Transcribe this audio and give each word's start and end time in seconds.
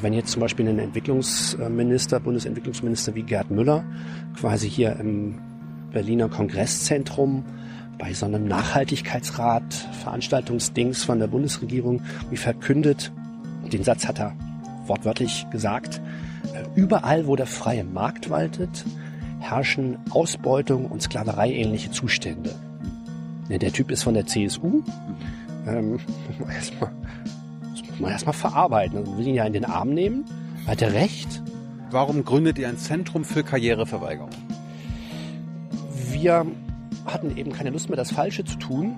Wenn 0.00 0.12
jetzt 0.12 0.30
zum 0.30 0.40
Beispiel 0.40 0.68
ein 0.68 0.78
Entwicklungsminister, 0.78 2.20
Bundesentwicklungsminister 2.20 3.14
wie 3.14 3.22
Gerd 3.22 3.50
Müller 3.50 3.84
quasi 4.36 4.68
hier 4.68 4.96
im 4.96 5.38
Berliner 5.92 6.28
Kongresszentrum 6.28 7.44
bei 7.98 8.12
so 8.12 8.26
einem 8.26 8.46
Nachhaltigkeitsrat, 8.46 9.74
Veranstaltungsdings 10.02 11.04
von 11.04 11.18
der 11.18 11.26
Bundesregierung, 11.26 12.02
wie 12.30 12.36
verkündet, 12.36 13.12
den 13.72 13.82
Satz 13.82 14.06
hat 14.06 14.20
er 14.20 14.34
wortwörtlich 14.86 15.46
gesagt, 15.50 16.00
äh, 16.54 16.64
überall, 16.74 17.26
wo 17.26 17.36
der 17.36 17.46
freie 17.46 17.84
Markt 17.84 18.30
waltet, 18.30 18.84
herrschen 19.40 19.98
Ausbeutung 20.10 20.86
und 20.86 21.02
Sklaverei 21.02 21.52
ähnliche 21.52 21.90
Zustände. 21.90 22.54
Der 23.48 23.72
Typ 23.72 23.90
ist 23.90 24.02
von 24.02 24.14
der 24.14 24.26
CSU. 24.26 24.82
Ähm, 25.66 25.98
erstmal, 26.54 26.90
man 28.00 28.10
erstmal 28.10 28.34
verarbeiten. 28.34 28.98
Und 28.98 29.18
will 29.18 29.26
ihn 29.26 29.34
ja 29.34 29.44
in 29.44 29.52
den 29.52 29.64
Arm 29.64 29.90
nehmen. 29.90 30.24
Hat 30.66 30.82
er 30.82 30.92
recht? 30.92 31.42
Warum 31.90 32.24
gründet 32.24 32.58
ihr 32.58 32.68
ein 32.68 32.76
Zentrum 32.76 33.24
für 33.24 33.42
Karriereverweigerung? 33.42 34.30
Wir 36.10 36.44
hatten 37.06 37.36
eben 37.36 37.52
keine 37.52 37.70
Lust 37.70 37.88
mehr, 37.88 37.96
das 37.96 38.10
Falsche 38.10 38.44
zu 38.44 38.58
tun. 38.58 38.94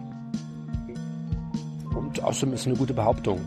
Und 1.94 2.22
außerdem 2.22 2.54
ist 2.54 2.62
es 2.62 2.66
eine 2.66 2.76
gute 2.76 2.94
Behauptung. 2.94 3.40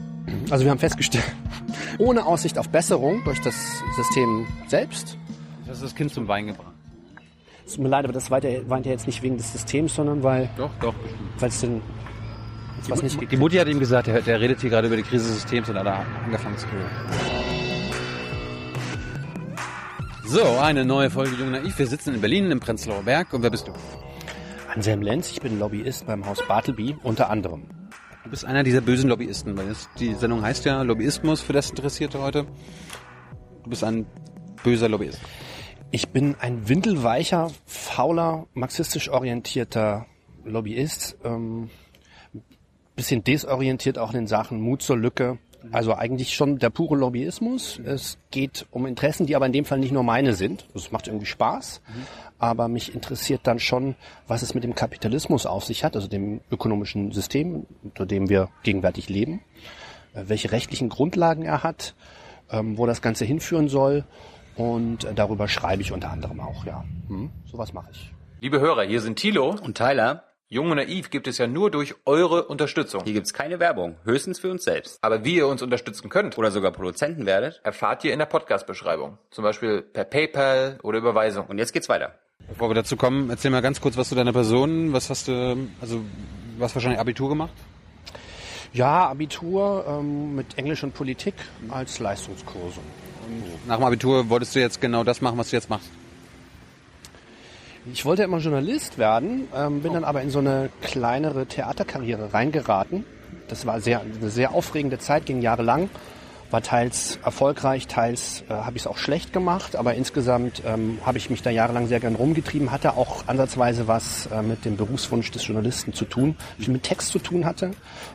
Also 0.49 0.63
wir 0.63 0.71
haben 0.71 0.79
festgestellt, 0.79 1.35
ohne 1.97 2.25
Aussicht 2.25 2.57
auf 2.57 2.69
Besserung 2.69 3.21
durch 3.25 3.41
das 3.41 3.55
System 3.95 4.45
selbst. 4.67 5.17
Das 5.67 5.77
ist 5.77 5.83
das 5.83 5.95
Kind 5.95 6.13
zum 6.13 6.27
Wein 6.27 6.47
gebracht. 6.47 6.73
Es 7.65 7.73
tut 7.73 7.83
mir 7.83 7.89
leid, 7.89 8.03
aber 8.03 8.13
das 8.13 8.29
weint 8.29 8.45
ja 8.45 8.91
jetzt 8.91 9.07
nicht 9.07 9.21
wegen 9.23 9.37
des 9.37 9.51
Systems, 9.51 9.95
sondern 9.95 10.23
weil... 10.23 10.49
Doch, 10.57 10.71
doch, 10.81 10.93
Weil 11.39 11.49
es 11.49 11.61
denn... 11.61 11.81
Was 12.89 13.01
nicht 13.01 13.31
die 13.31 13.37
Mutti 13.37 13.57
hat 13.57 13.67
ihm 13.67 13.79
gesagt, 13.79 14.07
der, 14.07 14.21
der 14.21 14.41
redet 14.41 14.61
hier 14.61 14.69
gerade 14.69 14.87
über 14.87 14.97
die 14.97 15.03
Krise 15.03 15.27
des 15.27 15.41
Systems 15.41 15.69
und 15.69 15.77
hat 15.77 15.85
er 15.85 16.05
angefangen 16.25 16.57
zu 16.57 16.67
reden. 16.67 17.43
So, 20.25 20.43
eine 20.59 20.83
neue 20.83 21.09
Folge 21.09 21.35
Jung 21.35 21.51
Naiv. 21.51 21.77
Wir 21.77 21.87
sitzen 21.87 22.15
in 22.15 22.21
Berlin 22.21 22.51
im 22.51 22.59
Prenzlauer 22.59 23.03
Berg 23.03 23.33
und 23.33 23.43
wer 23.43 23.49
bist 23.49 23.67
du? 23.67 23.73
Anselm 24.67 25.01
Lenz, 25.01 25.31
ich 25.31 25.39
bin 25.39 25.59
Lobbyist 25.59 26.07
beim 26.07 26.25
Haus 26.25 26.39
Bartleby, 26.47 26.97
unter 27.03 27.29
anderem. 27.29 27.65
Du 28.23 28.29
bist 28.29 28.43
einer 28.43 28.63
dieser 28.63 28.81
bösen 28.81 29.09
Lobbyisten, 29.09 29.55
weil 29.55 29.67
das, 29.67 29.89
die 29.99 30.13
Sendung 30.15 30.41
heißt 30.41 30.65
ja 30.65 30.81
Lobbyismus 30.81 31.41
für 31.41 31.53
das 31.53 31.69
Interessierte 31.69 32.21
heute. 32.21 32.45
Du 33.63 33.69
bist 33.69 33.83
ein 33.83 34.05
böser 34.63 34.89
Lobbyist. 34.89 35.19
Ich 35.91 36.09
bin 36.09 36.35
ein 36.39 36.67
windelweicher, 36.67 37.51
fauler, 37.65 38.47
marxistisch 38.55 39.09
orientierter 39.09 40.07
Lobbyist. 40.43 41.17
Ähm, 41.23 41.69
bisschen 42.95 43.23
desorientiert 43.23 43.97
auch 43.97 44.09
in 44.09 44.19
den 44.19 44.27
Sachen 44.27 44.61
Mut 44.61 44.81
zur 44.81 44.97
Lücke. 44.97 45.39
Also 45.71 45.95
eigentlich 45.95 46.33
schon 46.33 46.59
der 46.59 46.69
pure 46.69 46.97
Lobbyismus. 46.97 47.79
Es 47.79 48.17
geht 48.31 48.65
um 48.71 48.85
Interessen, 48.85 49.25
die 49.25 49.35
aber 49.35 49.45
in 49.45 49.53
dem 49.53 49.63
Fall 49.65 49.79
nicht 49.79 49.93
nur 49.93 50.03
meine 50.03 50.33
sind. 50.33 50.67
Das 50.73 50.91
macht 50.91 51.07
irgendwie 51.07 51.25
Spaß. 51.25 51.81
Aber 52.37 52.67
mich 52.67 52.93
interessiert 52.93 53.41
dann 53.43 53.59
schon, 53.59 53.95
was 54.27 54.41
es 54.41 54.53
mit 54.53 54.65
dem 54.65 54.75
Kapitalismus 54.75 55.45
auf 55.45 55.63
sich 55.63 55.85
hat, 55.85 55.95
also 55.95 56.09
dem 56.09 56.41
ökonomischen 56.51 57.13
System, 57.13 57.65
unter 57.81 58.05
dem 58.05 58.27
wir 58.29 58.49
gegenwärtig 58.63 59.07
leben, 59.07 59.41
äh, 60.13 60.23
welche 60.27 60.51
rechtlichen 60.51 60.89
Grundlagen 60.89 61.43
er 61.43 61.63
hat, 61.63 61.95
ähm, 62.51 62.77
wo 62.77 62.85
das 62.85 63.01
Ganze 63.01 63.23
hinführen 63.23 63.69
soll. 63.69 64.03
Und 64.57 65.05
äh, 65.05 65.13
darüber 65.13 65.47
schreibe 65.47 65.81
ich 65.81 65.93
unter 65.93 66.11
anderem 66.11 66.41
auch, 66.41 66.65
ja. 66.65 66.83
Hm, 67.07 67.31
sowas 67.45 67.71
mache 67.71 67.91
ich. 67.91 68.11
Liebe 68.41 68.59
Hörer, 68.59 68.83
hier 68.83 68.99
sind 68.99 69.17
Thilo. 69.17 69.55
Und 69.63 69.77
Tyler, 69.77 70.25
Jung 70.53 70.69
und 70.69 70.77
Naiv 70.77 71.09
gibt 71.09 71.27
es 71.27 71.39
ja 71.39 71.47
nur 71.47 71.71
durch 71.71 71.95
eure 72.05 72.43
Unterstützung. 72.43 73.03
hier 73.03 73.13
gibt's 73.13 73.33
keine 73.33 73.59
Werbung, 73.59 73.95
höchstens 74.03 74.37
für 74.37 74.51
uns 74.51 74.63
selbst. 74.63 74.99
Aber 75.01 75.25
wie 75.25 75.37
ihr 75.37 75.47
uns 75.47 75.63
unterstützen 75.63 76.09
könnt, 76.09 76.37
Oder 76.37 76.51
sogar 76.51 76.71
Produzenten 76.71 77.25
werdet. 77.25 77.59
erfahrt 77.63 78.03
ihr 78.03 78.13
in 78.13 78.19
der 78.19 78.27
Podcast-Beschreibung. 78.27 79.17
Zum 79.31 79.43
Beispiel 79.43 79.81
per 79.81 80.03
PayPal 80.03 80.77
oder 80.83 80.99
Überweisung. 80.99 81.47
Und 81.47 81.57
jetzt 81.57 81.73
geht's 81.73 81.89
weiter. 81.89 82.19
Bevor 82.47 82.69
wir 82.69 82.75
dazu 82.75 82.97
kommen, 82.97 83.31
erzähl 83.31 83.49
mal 83.49 83.63
ganz 83.63 83.81
kurz 83.81 83.97
was 83.97 84.09
zu 84.09 84.13
deiner 84.15 84.31
Person. 84.31 84.93
Was 84.93 85.09
hast 85.09 85.27
du, 85.27 85.57
also, 85.81 86.01
du 86.55 86.63
hast 86.63 86.75
wahrscheinlich 86.75 86.99
Abitur 86.99 87.29
gemacht? 87.29 87.53
Ja, 88.73 89.09
Abitur 89.09 89.85
ähm, 89.87 90.35
mit 90.35 90.55
Englisch 90.59 90.83
und 90.83 90.93
Politik 90.93 91.33
als 91.69 91.97
Leistungskurse. 91.97 92.79
Nach 93.67 93.77
dem 93.77 93.85
Abitur 93.85 94.29
wolltest 94.29 94.55
du 94.55 94.59
jetzt 94.59 94.79
genau 94.79 95.03
das 95.03 95.19
machen, 95.19 95.39
was 95.39 95.49
du 95.49 95.55
jetzt 95.55 95.71
machst? 95.71 95.89
Ich 97.91 98.05
wollte 98.05 98.23
immer 98.23 98.37
Journalist 98.37 98.97
werden, 98.97 99.47
ähm, 99.53 99.81
bin 99.81 99.93
dann 99.93 100.05
aber 100.05 100.21
in 100.21 100.29
so 100.29 100.39
eine 100.39 100.69
kleinere 100.81 101.45
Theaterkarriere 101.45 102.33
reingeraten. 102.33 103.05
Das 103.49 103.65
war 103.65 103.81
sehr, 103.81 104.01
eine 104.01 104.29
sehr 104.29 104.53
aufregende 104.53 104.99
Zeit, 104.99 105.25
ging 105.25 105.41
jahrelang. 105.41 105.89
War 106.49 106.61
teils 106.61 107.19
erfolgreich, 107.25 107.87
teils 107.87 108.43
äh, 108.47 108.53
habe 108.53 108.77
ich 108.77 108.83
es 108.83 108.87
auch 108.87 108.97
schlecht 108.97 109.33
gemacht, 109.33 109.75
aber 109.75 109.95
insgesamt 109.95 110.61
ähm, 110.65 110.99
habe 111.03 111.17
ich 111.17 111.29
mich 111.29 111.41
da 111.41 111.49
jahrelang 111.49 111.87
sehr 111.87 111.99
gern 111.99 112.15
rumgetrieben, 112.15 112.71
hatte 112.71 112.95
auch 112.95 113.27
ansatzweise 113.27 113.87
was 113.87 114.27
äh, 114.27 114.41
mit 114.41 114.63
dem 114.63 114.77
Berufswunsch 114.77 115.31
des 115.31 115.45
Journalisten 115.45 115.93
zu 115.93 116.05
tun, 116.05 116.37
viel 116.59 116.71
mit 116.71 116.83
Text 116.83 117.09
zu 117.09 117.19
tun 117.19 117.43
hatte 117.43 117.71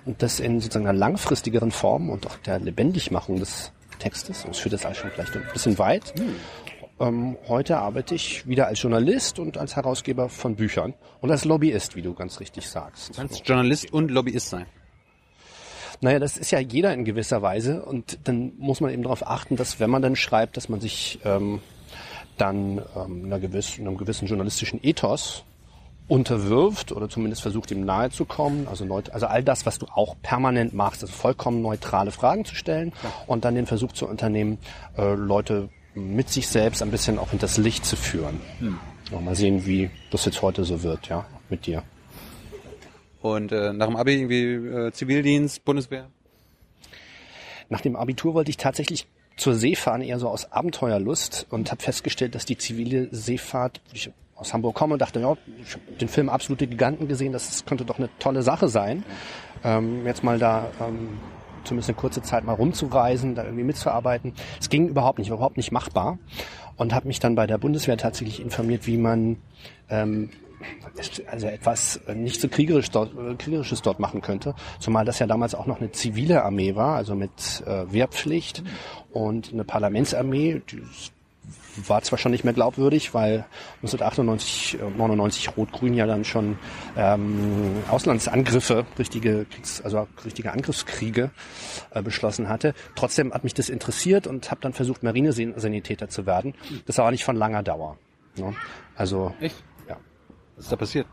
und 0.07 0.23
das 0.23 0.41
in 0.41 0.61
sozusagen 0.61 0.87
einer 0.87 0.99
langfristigeren 0.99 1.73
Form 1.73 2.09
und 2.09 2.27
auch 2.27 2.37
der 2.37 2.59
Lebendigmachung 2.61 3.39
des 3.39 3.73
Textes. 3.99 4.45
Das 4.47 4.59
führt 4.59 4.73
das 4.73 4.87
alles 4.87 4.99
schon 4.99 5.11
vielleicht 5.11 5.35
ein 5.35 5.43
bisschen 5.53 5.79
weit. 5.79 6.15
Ähm, 7.01 7.37
heute 7.47 7.79
arbeite 7.79 8.15
ich 8.15 8.47
wieder 8.47 8.67
als 8.67 8.83
Journalist 8.83 9.39
und 9.39 9.57
als 9.57 9.77
Herausgeber 9.77 10.29
von 10.29 10.57
Büchern 10.57 10.95
und 11.21 11.31
als 11.31 11.45
Lobbyist, 11.45 11.95
wie 11.95 12.03
du 12.03 12.15
ganz 12.15 12.41
richtig 12.41 12.69
sagst. 12.69 13.11
Du 13.11 13.15
kannst 13.15 13.47
Journalist 13.47 13.93
und 13.93 14.11
Lobbyist 14.11 14.49
sein. 14.49 14.67
Naja, 16.01 16.19
das 16.19 16.37
ist 16.37 16.51
ja 16.51 16.61
jeder 16.61 16.93
in 16.93 17.05
gewisser 17.05 17.43
Weise 17.43 17.83
und 17.85 18.19
dann 18.25 18.53
muss 18.59 18.81
man 18.81 18.93
eben 18.93 19.03
darauf 19.03 19.27
achten, 19.27 19.57
dass 19.57 19.81
wenn 19.81 19.91
man 19.91 20.03
dann 20.03 20.17
schreibt, 20.17 20.57
dass 20.57 20.69
man 20.69 20.81
sich 20.81 21.19
ähm, 21.25 21.61
dann 22.37 22.83
ähm, 22.97 23.25
einer 23.25 23.41
gewissen, 23.41 23.87
einem 23.87 23.97
gewissen 23.97 24.27
journalistischen 24.27 24.81
Ethos 24.83 25.45
unterwirft 26.07 26.93
oder 26.93 27.09
zumindest 27.09 27.43
versucht 27.43 27.71
ihm 27.71 27.85
nahe 27.85 28.11
zu 28.11 28.25
kommen. 28.25 28.67
Also, 28.69 28.85
neut 28.85 29.11
also 29.11 29.27
all 29.27 29.45
das, 29.45 29.67
was 29.67 29.79
du 29.79 29.87
auch 29.87 30.17
permanent 30.23 30.73
machst, 30.73 31.03
also 31.03 31.13
vollkommen 31.13 31.63
neutrale 31.63 32.11
Fragen 32.11 32.45
zu 32.45 32.55
stellen 32.55 32.93
und 33.27 33.45
dann 33.45 33.55
den 33.55 33.67
Versuch 33.67 33.93
zu 33.93 34.07
unternehmen, 34.09 34.59
äh, 34.97 35.15
Leute 35.15 35.69
mit 35.95 36.29
sich 36.31 36.49
selbst 36.49 36.83
ein 36.83 36.91
bisschen 36.91 37.19
auch 37.19 37.31
hinters 37.31 37.59
Licht 37.59 37.85
zu 37.85 37.97
führen. 37.97 38.41
Ja, 39.11 39.21
mal 39.21 39.35
sehen, 39.35 39.67
wie 39.67 39.91
das 40.11 40.25
jetzt 40.27 40.43
heute 40.43 40.65
so 40.65 40.83
wird, 40.83 41.09
ja, 41.09 41.27
mit 41.49 41.67
dir. 41.67 41.83
Und 43.21 43.51
äh, 43.53 43.73
nach 43.73 43.87
dem 43.87 43.97
Abi 43.97 44.15
irgendwie 44.15 44.45
äh, 44.45 44.93
Zivildienst, 44.93 45.65
Bundeswehr? 45.65 46.07
Nach 47.69 47.81
dem 47.81 47.97
Abitur 47.97 48.35
wollte 48.35 48.51
ich 48.51 48.57
tatsächlich 48.57 49.07
zur 49.37 49.55
See 49.55 49.75
fahren, 49.75 50.03
eher 50.03 50.19
so 50.19 50.29
aus 50.29 50.51
Abenteuerlust 50.53 51.47
und 51.51 51.71
habe 51.71 51.83
festgestellt, 51.83 52.35
dass 52.35 52.45
die 52.45 52.57
zivile 52.59 53.09
Seefahrt, 53.11 53.81
ich 53.93 54.11
aus 54.35 54.53
Hamburg 54.53 54.75
komme 54.77 54.95
und 54.95 55.01
dachte, 55.01 55.21
ja, 55.21 55.37
ich 55.63 55.73
habe 55.75 55.83
den 56.01 56.09
Film 56.09 56.29
Absolute 56.29 56.67
Giganten 56.69 57.09
gesehen, 57.09 57.33
das 57.33 57.49
ist- 57.49 57.67
könnte 57.67 57.85
doch 57.85 57.99
eine 57.99 58.09
tolle 58.21 58.43
Sache 58.43 58.69
sein. 58.69 59.03
Ähm, 59.65 60.07
jetzt 60.07 60.23
mal 60.23 60.39
da 60.39 60.71
ähm, 60.81 61.19
zumindest 61.69 61.91
eine 61.91 61.97
kurze 61.97 62.23
Zeit 62.23 62.45
mal 62.45 62.55
rumzureisen, 62.55 63.35
da 63.35 63.45
irgendwie 63.45 63.65
mitzuarbeiten. 63.65 64.33
Es 64.61 64.69
ging 64.69 64.89
überhaupt 64.89 65.19
nicht, 65.19 65.29
überhaupt 65.29 65.57
nicht 65.57 65.73
machbar 65.73 66.19
und 66.77 66.95
habe 66.95 67.07
mich 67.07 67.21
dann 67.21 67.35
bei 67.35 67.47
der 67.47 67.59
Bundeswehr 67.59 67.97
tatsächlich 67.97 68.41
informiert, 68.41 68.87
wie 68.87 68.99
man 68.99 69.37
ähm, 69.89 70.31
also 71.31 71.47
etwas 71.47 72.01
äh, 72.09 72.15
nicht 72.15 72.41
so 72.41 72.49
kriegerisch 72.49 72.91
dort, 72.91 73.13
äh, 73.17 73.35
kriegerisches 73.37 73.83
dort 73.83 74.01
machen 74.01 74.21
könnte, 74.21 74.55
zumal 74.79 75.05
das 75.05 75.19
ja 75.19 75.27
damals 75.27 75.55
auch 75.55 75.67
noch 75.67 75.81
eine 75.81 75.93
zivile 75.93 76.45
Armee 76.45 76.75
war, 76.75 76.97
also 76.97 77.15
mit 77.15 77.63
äh, 77.67 77.93
Wehrpflicht 77.93 78.63
und 79.13 79.53
eine 79.53 79.65
Parlamentsarmee, 79.65 80.63
die 80.71 80.83
war 81.87 82.03
zwar 82.03 82.19
schon 82.19 82.33
nicht 82.33 82.45
mehr 82.45 82.53
glaubwürdig, 82.53 83.15
weil 83.15 83.45
1998, 83.83 84.79
äh, 84.81 84.91
99 84.97 85.57
Rot-Grün 85.57 85.95
ja 85.95 86.07
dann 86.07 86.25
schon 86.25 86.59
ähm, 86.97 87.83
Auslandsangriffe, 87.89 88.87
richtige, 88.99 89.47
Kriegs-, 89.47 89.81
also 89.83 90.07
richtige 90.25 90.53
Angriffskriege 90.53 91.31
äh, 91.91 92.03
beschlossen 92.03 92.49
hatte. 92.49 92.75
Trotzdem 92.95 93.33
hat 93.33 93.45
mich 93.45 93.55
das 93.55 93.69
interessiert 93.69 94.27
und 94.27 94.51
habe 94.51 94.61
dann 94.61 94.73
versucht, 94.73 95.03
Marinesanitäter 95.03 96.09
zu 96.09 96.27
werden. 96.27 96.55
Das 96.87 96.99
war 96.99 97.05
aber 97.05 97.13
nicht 97.13 97.25
von 97.25 97.37
langer 97.37 97.63
Dauer. 97.63 97.99
Ne? 98.37 98.55
Also 98.97 99.35
Echt? 99.41 99.63
ja. 99.89 99.97
Was 100.57 100.65
ist 100.65 100.73
da 100.73 100.77
passiert? 100.77 101.07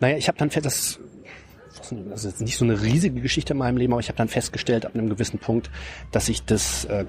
Naja, 0.00 0.16
ich 0.16 0.28
habe 0.28 0.38
dann 0.38 0.48
das, 0.48 0.98
das 1.68 1.92
ist 1.92 2.24
jetzt 2.24 2.40
nicht 2.40 2.56
so 2.56 2.64
eine 2.64 2.80
riesige 2.80 3.20
Geschichte 3.20 3.52
in 3.52 3.58
meinem 3.58 3.76
Leben, 3.76 3.92
aber 3.92 4.00
ich 4.00 4.08
habe 4.08 4.16
dann 4.16 4.28
festgestellt 4.28 4.86
ab 4.86 4.94
einem 4.94 5.08
gewissen 5.08 5.38
Punkt, 5.38 5.70
dass 6.10 6.28
ich 6.28 6.44
das 6.44 6.84
äh, 6.86 7.04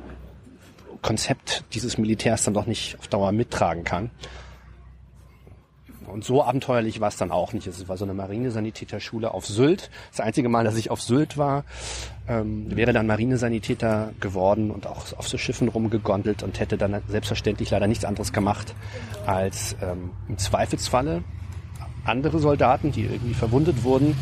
Konzept 1.02 1.64
dieses 1.74 1.98
Militärs 1.98 2.44
dann 2.44 2.54
doch 2.54 2.66
nicht 2.66 2.98
auf 3.00 3.08
Dauer 3.08 3.32
mittragen 3.32 3.84
kann. 3.84 4.12
Und 6.12 6.26
so 6.26 6.44
abenteuerlich 6.44 7.00
war 7.00 7.08
es 7.08 7.16
dann 7.16 7.32
auch 7.32 7.54
nicht. 7.54 7.68
Es 7.68 7.88
war 7.88 7.96
so 7.96 8.04
eine 8.04 8.14
Marinesanitäterschule 8.14 9.34
auf 9.34 9.46
Sylt. 9.46 9.90
Das 10.10 10.20
einzige 10.20 10.50
Mal, 10.50 10.66
dass 10.66 10.76
ich 10.76 10.92
auf 10.92 11.02
Sylt 11.02 11.38
war, 11.38 11.64
ähm, 12.28 12.76
wäre 12.76 12.92
dann 12.92 13.08
Marinesanitäter 13.08 14.12
geworden 14.20 14.72
und 14.72 14.88
auch 14.88 15.14
auf 15.18 15.30
so 15.30 15.38
Schiffen 15.38 15.70
rumgegondelt 15.70 16.44
und 16.44 16.60
hätte 16.60 16.78
dann 16.78 17.02
selbstverständlich 17.08 17.70
leider 17.70 17.88
nichts 17.88 18.04
anderes 18.04 18.34
gemacht, 18.34 18.76
als 19.26 19.78
ähm, 19.82 20.12
im 20.28 20.38
Zweifelsfalle 20.38 21.24
andere 22.04 22.40
Soldaten, 22.40 22.92
die 22.92 23.04
irgendwie 23.04 23.34
verwundet 23.34 23.84
wurden 23.84 24.18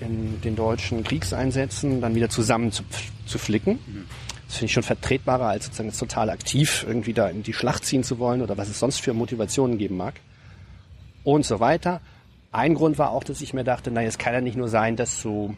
in 0.00 0.40
den 0.42 0.54
deutschen 0.54 1.02
Kriegseinsätzen, 1.02 2.00
dann 2.00 2.14
wieder 2.14 2.28
zusammen 2.28 2.70
zu, 2.70 2.84
zu 3.24 3.38
flicken. 3.38 3.78
Das 4.46 4.56
finde 4.56 4.66
ich 4.66 4.72
schon 4.72 4.82
vertretbarer, 4.82 5.46
als 5.46 5.64
sozusagen 5.64 5.88
jetzt 5.88 5.98
total 5.98 6.30
aktiv 6.30 6.84
irgendwie 6.86 7.12
da 7.12 7.28
in 7.28 7.42
die 7.42 7.52
Schlacht 7.52 7.84
ziehen 7.84 8.04
zu 8.04 8.18
wollen 8.18 8.42
oder 8.42 8.56
was 8.56 8.68
es 8.68 8.78
sonst 8.78 9.00
für 9.00 9.12
Motivationen 9.12 9.78
geben 9.78 9.96
mag. 9.96 10.14
Und 11.24 11.44
so 11.44 11.58
weiter. 11.58 12.00
Ein 12.52 12.74
Grund 12.74 12.98
war 12.98 13.10
auch, 13.10 13.24
dass 13.24 13.40
ich 13.40 13.52
mir 13.52 13.64
dachte, 13.64 13.90
naja, 13.90 14.08
es 14.08 14.18
kann 14.18 14.32
ja 14.32 14.40
nicht 14.40 14.56
nur 14.56 14.68
sein, 14.68 14.96
dass 14.96 15.20
so 15.20 15.54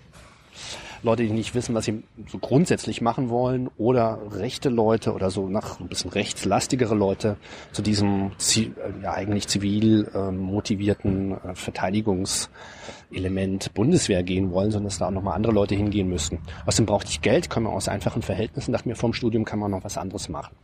Leute, 1.03 1.25
die 1.25 1.31
nicht 1.31 1.55
wissen, 1.55 1.75
was 1.75 1.85
sie 1.85 2.03
so 2.29 2.39
grundsätzlich 2.39 3.01
machen 3.01 3.29
wollen, 3.29 3.69
oder 3.77 4.21
rechte 4.31 4.69
Leute 4.69 5.13
oder 5.13 5.31
so 5.31 5.49
nach 5.49 5.81
ein 5.81 5.89
bisschen 5.89 6.11
rechtslastigere 6.11 6.95
Leute 6.95 7.37
zu 7.73 7.83
diesem 7.83 8.33
äh, 8.57 8.71
ja 9.03 9.13
eigentlich 9.13 9.49
zivil 9.49 10.09
ähm, 10.15 10.39
motivierten 10.39 11.33
äh, 11.33 11.55
Verteidigungselement 11.55 13.75
Bundeswehr 13.75 14.23
gehen 14.23 14.53
wollen, 14.53 14.71
sondern 14.71 14.89
dass 14.89 14.99
da 14.99 15.07
auch 15.07 15.13
nochmal 15.13 15.35
andere 15.35 15.53
Leute 15.53 15.75
hingehen 15.75 16.09
müssten. 16.09 16.39
Außerdem 16.67 16.87
brauchte 16.87 17.11
ich 17.11 17.21
Geld, 17.21 17.51
komme 17.51 17.69
aus 17.69 17.89
einfachen 17.89 18.23
Verhältnissen, 18.23 18.73
dachte 18.73 18.89
mir, 18.89 18.97
vom 18.97 19.13
Studium 19.13 19.45
kann 19.45 19.59
man 19.59 19.71
noch 19.71 19.85
was 19.85 19.99
anderes 19.99 20.29
machen. 20.29 20.55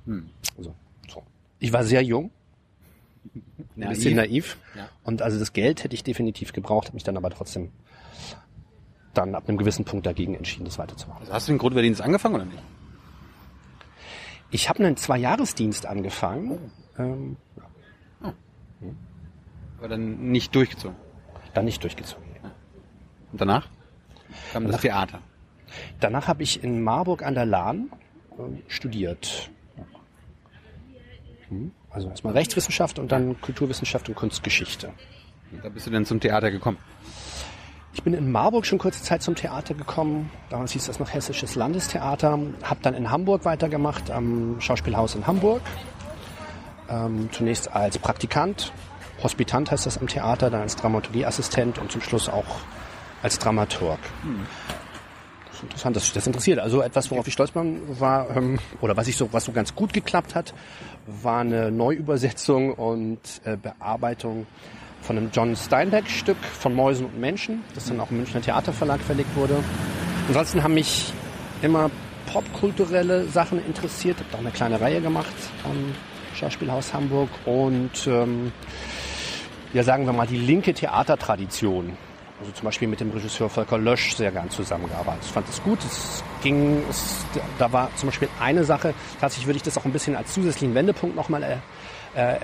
Also, 0.56 0.74
so. 1.08 1.22
Ich 1.58 1.72
war 1.72 1.84
sehr 1.84 2.02
jung, 2.02 2.30
ein 3.76 3.88
bisschen 3.88 4.16
naiv. 4.16 4.58
Ja. 4.76 4.88
Und 5.04 5.22
also 5.22 5.38
das 5.38 5.52
Geld 5.52 5.84
hätte 5.84 5.94
ich 5.94 6.04
definitiv 6.04 6.52
gebraucht, 6.52 6.88
habe 6.88 6.96
mich 6.96 7.04
dann 7.04 7.16
aber 7.16 7.30
trotzdem 7.30 7.70
dann 9.14 9.34
ab 9.34 9.48
einem 9.48 9.58
gewissen 9.58 9.84
Punkt 9.84 10.06
dagegen 10.06 10.34
entschieden, 10.34 10.64
das 10.64 10.78
weiterzumachen. 10.78 11.20
Also 11.22 11.32
hast 11.32 11.48
du 11.48 11.52
den 11.52 11.58
Grundwehrdienst 11.58 12.00
angefangen 12.02 12.34
oder 12.36 12.44
nicht? 12.44 12.62
Ich 14.50 14.68
habe 14.68 14.84
einen 14.84 14.96
Zweijahresdienst 14.96 15.86
angefangen, 15.86 16.70
ähm, 16.98 17.36
Aber 19.78 19.88
dann 19.88 20.30
nicht 20.30 20.54
durchgezogen. 20.54 20.96
dann 21.52 21.64
nicht 21.66 21.82
durchgezogen. 21.82 22.24
Und 23.32 23.40
danach? 23.40 23.68
Kam 24.52 24.64
das 24.64 24.72
Danach- 24.72 24.80
Theater. 24.80 25.18
Danach 26.00 26.28
habe 26.28 26.42
ich 26.42 26.62
in 26.62 26.82
Marburg 26.82 27.22
an 27.24 27.34
der 27.34 27.46
Lahn 27.46 27.90
ähm, 28.38 28.62
studiert. 28.68 29.50
Hm, 31.48 31.72
Also 31.90 32.08
erstmal 32.08 32.32
Rechtswissenschaft 32.32 32.98
und 32.98 33.10
dann 33.12 33.40
Kulturwissenschaft 33.40 34.08
und 34.08 34.14
Kunstgeschichte. 34.14 34.92
Und 35.52 35.64
da 35.64 35.68
bist 35.68 35.86
du 35.86 35.90
dann 35.90 36.04
zum 36.06 36.20
Theater 36.20 36.50
gekommen. 36.50 36.78
Ich 37.94 38.02
bin 38.02 38.12
in 38.12 38.32
Marburg 38.32 38.66
schon 38.66 38.78
kurze 38.78 39.02
Zeit 39.02 39.22
zum 39.22 39.36
Theater 39.36 39.72
gekommen. 39.72 40.30
Damals 40.50 40.72
hieß 40.72 40.86
das 40.86 40.98
noch 40.98 41.14
Hessisches 41.14 41.54
Landestheater. 41.54 42.38
Habe 42.64 42.80
dann 42.82 42.94
in 42.94 43.10
Hamburg 43.10 43.44
weitergemacht, 43.44 44.10
am 44.10 44.60
Schauspielhaus 44.60 45.14
in 45.14 45.26
Hamburg. 45.28 45.62
Ähm, 46.90 47.28
zunächst 47.32 47.72
als 47.72 47.98
Praktikant, 47.98 48.72
Hospitant 49.22 49.70
heißt 49.70 49.86
das 49.86 49.98
am 49.98 50.08
Theater, 50.08 50.50
dann 50.50 50.62
als 50.62 50.76
Dramaturgieassistent 50.76 51.78
und 51.78 51.90
zum 51.92 52.02
Schluss 52.02 52.28
auch 52.28 52.58
als 53.22 53.38
Dramaturg. 53.38 54.00
Das 55.46 55.56
ist 55.56 55.62
interessant, 55.62 55.96
das, 55.96 56.12
das 56.12 56.26
interessiert. 56.26 56.58
Also 56.58 56.82
etwas, 56.82 57.10
worauf 57.12 57.26
ich 57.28 57.32
stolz 57.32 57.52
war, 57.54 58.36
ähm, 58.36 58.58
oder 58.80 58.96
was 58.96 59.06
ich 59.06 59.16
so, 59.16 59.32
was 59.32 59.44
so 59.44 59.52
ganz 59.52 59.74
gut 59.74 59.92
geklappt 59.92 60.34
hat, 60.34 60.52
war 61.06 61.40
eine 61.40 61.70
Neuübersetzung 61.70 62.74
und 62.74 63.20
äh, 63.44 63.56
Bearbeitung 63.56 64.46
von 65.04 65.18
einem 65.18 65.30
John 65.32 65.54
Steinbeck-Stück 65.54 66.38
von 66.58 66.74
Mäusen 66.74 67.06
und 67.06 67.20
Menschen, 67.20 67.62
das 67.74 67.86
dann 67.86 68.00
auch 68.00 68.10
im 68.10 68.18
Münchner 68.18 68.40
Theaterverlag 68.40 69.00
verlegt 69.00 69.36
wurde. 69.36 69.56
Ansonsten 70.28 70.62
haben 70.62 70.74
mich 70.74 71.12
immer 71.60 71.90
popkulturelle 72.32 73.26
Sachen 73.26 73.64
interessiert, 73.64 74.18
habe 74.18 74.28
da 74.32 74.36
auch 74.38 74.42
eine 74.42 74.50
kleine 74.50 74.80
Reihe 74.80 75.02
gemacht 75.02 75.34
am 75.64 75.94
Schauspielhaus 76.34 76.94
Hamburg 76.94 77.28
und 77.44 78.06
ähm, 78.06 78.50
ja, 79.74 79.82
sagen 79.82 80.06
wir 80.06 80.12
mal, 80.12 80.26
die 80.26 80.38
linke 80.38 80.72
Theatertradition. 80.72 81.96
Also 82.40 82.52
zum 82.52 82.64
Beispiel 82.64 82.88
mit 82.88 83.00
dem 83.00 83.10
Regisseur 83.10 83.48
Volker 83.48 83.78
Lösch 83.78 84.16
sehr 84.16 84.32
gern 84.32 84.50
zusammengearbeitet. 84.50 85.22
Ich 85.24 85.30
fand 85.30 85.48
es 85.48 85.62
gut. 85.62 85.78
Es 85.84 86.24
ging, 86.42 86.82
es, 86.90 87.24
da 87.58 87.72
war 87.72 87.90
zum 87.96 88.08
Beispiel 88.08 88.28
eine 88.40 88.64
Sache, 88.64 88.94
tatsächlich 89.20 89.46
würde 89.46 89.58
ich 89.58 89.62
das 89.62 89.78
auch 89.78 89.84
ein 89.84 89.92
bisschen 89.92 90.16
als 90.16 90.32
zusätzlichen 90.32 90.74
Wendepunkt 90.74 91.14
nochmal 91.14 91.42
äh, 91.42 91.56
äh, 92.16 92.38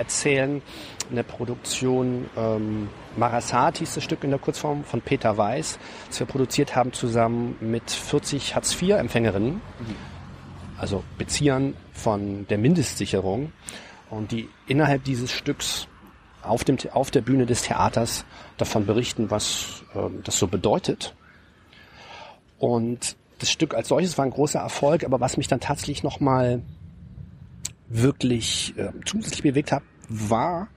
erzählen. 1.11 1.19
Eine 1.19 1.25
Produktion 1.25 2.31
ähm, 2.37 2.89
Marasat 3.17 3.79
hieß 3.79 3.95
das 3.95 4.05
Stück 4.05 4.25
in 4.25 4.31
der 4.31 4.39
Kurzform 4.39 4.85
von 4.85 5.01
Peter 5.01 5.37
Weiß, 5.37 5.79
das 6.09 6.21
wir 6.21 6.27
produziert 6.27 6.77
haben 6.77 6.93
zusammen 6.93 7.57
mit 7.61 7.91
40 7.91 8.55
Hartz-IV-Empfängerinnen, 8.55 9.61
also 10.79 11.05
Beziehern 11.19 11.75
von 11.93 12.47
der 12.49 12.59
Mindestsicherung 12.59 13.53
und 14.09 14.33
die 14.33 14.49
innerhalb 14.67 15.05
dieses 15.05 15.33
Stücks 15.33 15.87
auf, 16.43 16.65
dem, 16.65 16.79
auf 16.93 17.11
der 17.11 17.21
Bühne 17.21 17.47
des 17.47 17.63
Theaters 17.63 18.25
davon 18.57 18.87
berichten, 18.87 19.31
was 19.31 19.85
ähm, 19.95 20.21
das 20.25 20.39
so 20.39 20.47
bedeutet. 20.47 21.15
Und 22.59 23.17
das 23.39 23.51
Stück 23.51 23.75
als 23.75 23.89
solches 23.89 24.17
war 24.19 24.25
ein 24.25 24.31
großer 24.31 24.59
Erfolg, 24.59 25.05
aber 25.05 25.21
was 25.21 25.37
mich 25.37 25.49
dann 25.49 25.61
tatsächlich 25.61 26.03
nochmal 26.03 26.63
wirklich 27.89 28.75
äh, 28.77 28.93
zusätzlich 29.05 29.43
bewegt 29.43 29.73
hat, 29.73 29.83
war, 30.11 30.69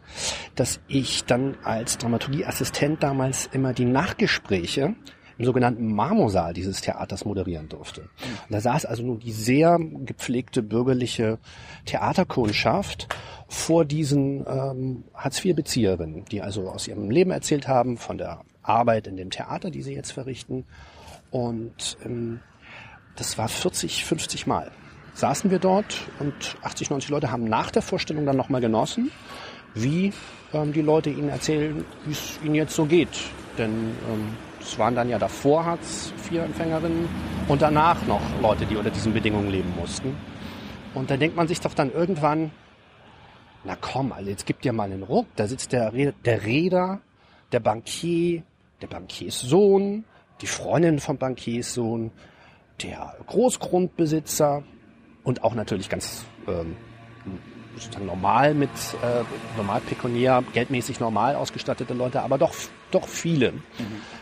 dass 0.56 0.80
ich 0.88 1.26
dann 1.26 1.58
als 1.64 1.98
Dramaturgieassistent 1.98 3.04
damals 3.04 3.48
immer 3.52 3.74
die 3.74 3.86
Nachgespräche 3.86 4.96
im 5.38 5.46
sogenannten 5.46 5.94
Marmorsaal 5.94 6.54
dieses 6.54 6.82
Theaters 6.82 7.26
moderieren 7.26 7.68
durfte. 7.68 8.02
Und 8.02 8.52
da 8.52 8.62
saß 8.62 8.86
also 8.86 9.04
nun 9.04 9.20
die 9.20 9.32
sehr 9.32 9.80
gepflegte 9.80 10.62
bürgerliche 10.62 11.40
Theaterkundschaft 11.86 13.08
vor 13.48 13.84
diesen 13.84 14.46
ähm, 14.48 15.04
Hartz-IV-Bezieherinnen, 15.16 16.26
die 16.26 16.42
also 16.42 16.70
aus 16.70 16.88
ihrem 16.88 17.10
Leben 17.10 17.32
erzählt 17.32 17.68
haben, 17.68 17.98
von 17.98 18.20
der 18.20 18.42
Arbeit 18.62 19.08
in 19.08 19.18
dem 19.18 19.32
Theater, 19.32 19.72
die 19.72 19.82
sie 19.82 19.96
jetzt 19.96 20.12
verrichten. 20.12 20.66
Und 21.32 21.98
ähm, 22.06 22.40
das 23.16 23.38
war 23.38 23.48
40, 23.48 24.06
50 24.06 24.48
Mal. 24.48 24.72
Saßen 25.14 25.52
wir 25.52 25.60
dort 25.60 26.08
und 26.20 26.58
80, 26.64 26.90
90 26.90 27.10
Leute 27.10 27.32
haben 27.32 27.46
nach 27.46 27.70
der 27.72 27.82
Vorstellung 27.82 28.26
dann 28.26 28.36
nochmal 28.36 28.62
genossen, 28.62 29.12
wie 29.76 30.12
ähm, 30.54 30.74
die 30.74 30.82
Leute 30.82 31.10
ihnen 31.10 31.30
erzählen, 31.30 31.86
wie 32.06 32.12
es 32.12 32.40
ihnen 32.44 32.56
jetzt 32.56 32.76
so 32.76 32.86
geht. 32.86 33.10
Denn 33.58 33.72
ähm, 33.72 34.36
es 34.60 34.80
waren 34.80 34.96
dann 34.96 35.10
ja 35.10 35.20
davor 35.20 35.66
Hartz-IV-Empfängerinnen 35.66 37.08
und 37.48 37.62
danach 37.62 38.06
noch 38.08 38.22
Leute, 38.42 38.66
die 38.66 38.76
unter 38.76 38.90
diesen 38.90 39.14
Bedingungen 39.14 39.52
leben 39.52 39.74
mussten. 39.80 40.16
Und 40.94 41.12
da 41.12 41.18
denkt 41.18 41.36
man 41.36 41.48
sich 41.48 41.60
doch 41.60 41.74
dann 41.74 41.92
irgendwann, 41.92 42.52
na 43.64 43.76
komm, 43.80 44.12
also 44.12 44.30
jetzt 44.30 44.46
gib 44.46 44.62
dir 44.62 44.74
mal 44.74 44.92
einen 44.92 45.04
Ruck. 45.04 45.28
Da 45.36 45.48
sitzt 45.48 45.74
der, 45.74 45.92
der 45.92 46.44
Reeder, 46.44 47.02
der 47.52 47.60
Bankier, 47.60 48.44
der 48.82 48.88
Bankierssohn, 48.88 50.06
die 50.42 50.48
Freundin 50.48 51.00
vom 51.00 51.18
Bankierssohn, 51.18 52.12
der 52.82 53.16
Großgrundbesitzer 53.28 54.64
und 55.24 55.44
auch 55.44 55.56
natürlich 55.56 55.90
ganz 55.90 56.26
ähm, 56.48 56.76
sozusagen 57.76 58.06
normal 58.06 58.54
mit 58.54 58.70
äh, 59.02 59.24
normal 59.58 59.82
pekuniär, 59.82 60.44
geldmäßig 60.54 61.00
normal 61.00 61.36
ausgestattete 61.36 61.94
Leute, 61.94 62.22
aber 62.22 62.38
doch 62.38 62.54
doch 62.92 63.08
viele, 63.08 63.54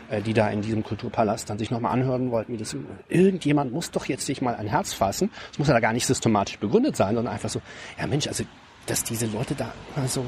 äh, 0.08 0.22
die 0.22 0.32
da 0.32 0.48
in 0.48 0.62
diesem 0.62 0.82
Kulturpalast 0.82 1.50
dann 1.50 1.58
sich 1.58 1.70
nochmal 1.70 1.92
anhören 1.92 2.30
wollten, 2.30 2.54
wie 2.54 2.56
das 2.56 2.74
irgendjemand 3.08 3.72
muss 3.72 3.90
doch 3.90 4.06
jetzt 4.06 4.24
sich 4.24 4.40
mal 4.40 4.54
ein 4.54 4.66
Herz 4.66 4.94
fassen. 4.94 5.30
Es 5.52 5.58
muss 5.58 5.68
ja 5.68 5.74
da 5.74 5.80
gar 5.80 5.92
nicht 5.92 6.06
systematisch 6.06 6.58
begründet 6.58 6.96
sein, 6.96 7.14
sondern 7.14 7.34
einfach 7.34 7.50
so, 7.50 7.60
ja 7.98 8.06
Mensch, 8.06 8.26
also 8.26 8.44
dass 8.86 9.04
diese 9.04 9.26
Leute 9.26 9.54
da 9.54 9.72
immer 9.94 10.08
so 10.08 10.24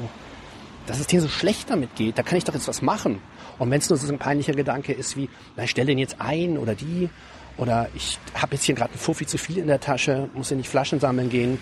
dass 0.87 0.99
es 0.99 1.07
denen 1.07 1.21
so 1.21 1.27
schlecht 1.27 1.69
damit 1.69 1.95
geht, 1.95 2.17
da 2.17 2.23
kann 2.23 2.37
ich 2.37 2.43
doch 2.43 2.53
jetzt 2.53 2.67
was 2.67 2.81
machen. 2.81 3.19
Und 3.57 3.71
wenn 3.71 3.79
es 3.79 3.89
nur 3.89 3.97
so 3.97 4.11
ein 4.11 4.19
peinlicher 4.19 4.53
Gedanke 4.53 4.93
ist 4.93 5.17
wie, 5.17 5.29
na, 5.55 5.63
ich 5.63 5.71
stell 5.71 5.85
den 5.85 5.97
jetzt 5.97 6.17
ein 6.19 6.57
oder 6.57 6.75
die, 6.75 7.09
oder 7.57 7.89
ich 7.95 8.19
habe 8.33 8.55
jetzt 8.55 8.65
hier 8.65 8.75
gerade 8.75 8.93
ein 8.93 8.99
Fuffi 8.99 9.25
zu 9.25 9.37
viel 9.37 9.57
in 9.57 9.67
der 9.67 9.79
Tasche, 9.79 10.29
muss 10.33 10.49
ja 10.49 10.57
nicht 10.57 10.69
Flaschen 10.69 10.99
sammeln 10.99 11.29
gehen. 11.29 11.57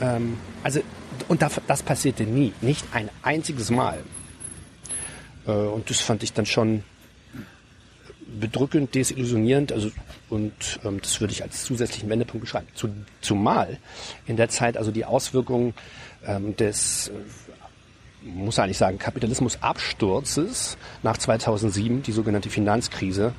Ähm, 0.00 0.38
also, 0.62 0.80
und 1.28 1.42
das, 1.42 1.60
das 1.66 1.82
passierte 1.82 2.24
nie, 2.24 2.52
nicht 2.60 2.84
ein 2.92 3.10
einziges 3.22 3.70
Mal. 3.70 3.98
Äh, 5.46 5.50
und 5.50 5.90
das 5.90 6.00
fand 6.00 6.22
ich 6.22 6.32
dann 6.32 6.46
schon 6.46 6.84
bedrückend, 8.40 8.94
desillusionierend, 8.94 9.72
also 9.72 9.90
und 10.28 10.80
ähm, 10.84 11.00
das 11.00 11.20
würde 11.20 11.32
ich 11.32 11.42
als 11.42 11.64
zusätzlichen 11.64 12.10
Wendepunkt 12.10 12.44
beschreiben. 12.44 12.66
Zu, 12.74 12.88
zumal 13.20 13.78
in 14.26 14.36
der 14.36 14.48
Zeit 14.48 14.76
also 14.76 14.90
die 14.90 15.04
Auswirkungen 15.04 15.74
ähm, 16.26 16.56
des 16.56 17.08
äh, 17.08 17.12
muss 18.26 18.58
eigentlich 18.58 18.78
sagen, 18.78 18.98
Kapitalismusabsturzes 18.98 20.76
nach 21.04 21.16
2007, 21.16 22.02
die 22.02 22.10
sogenannte 22.10 22.50
Finanzkrise, 22.50 23.32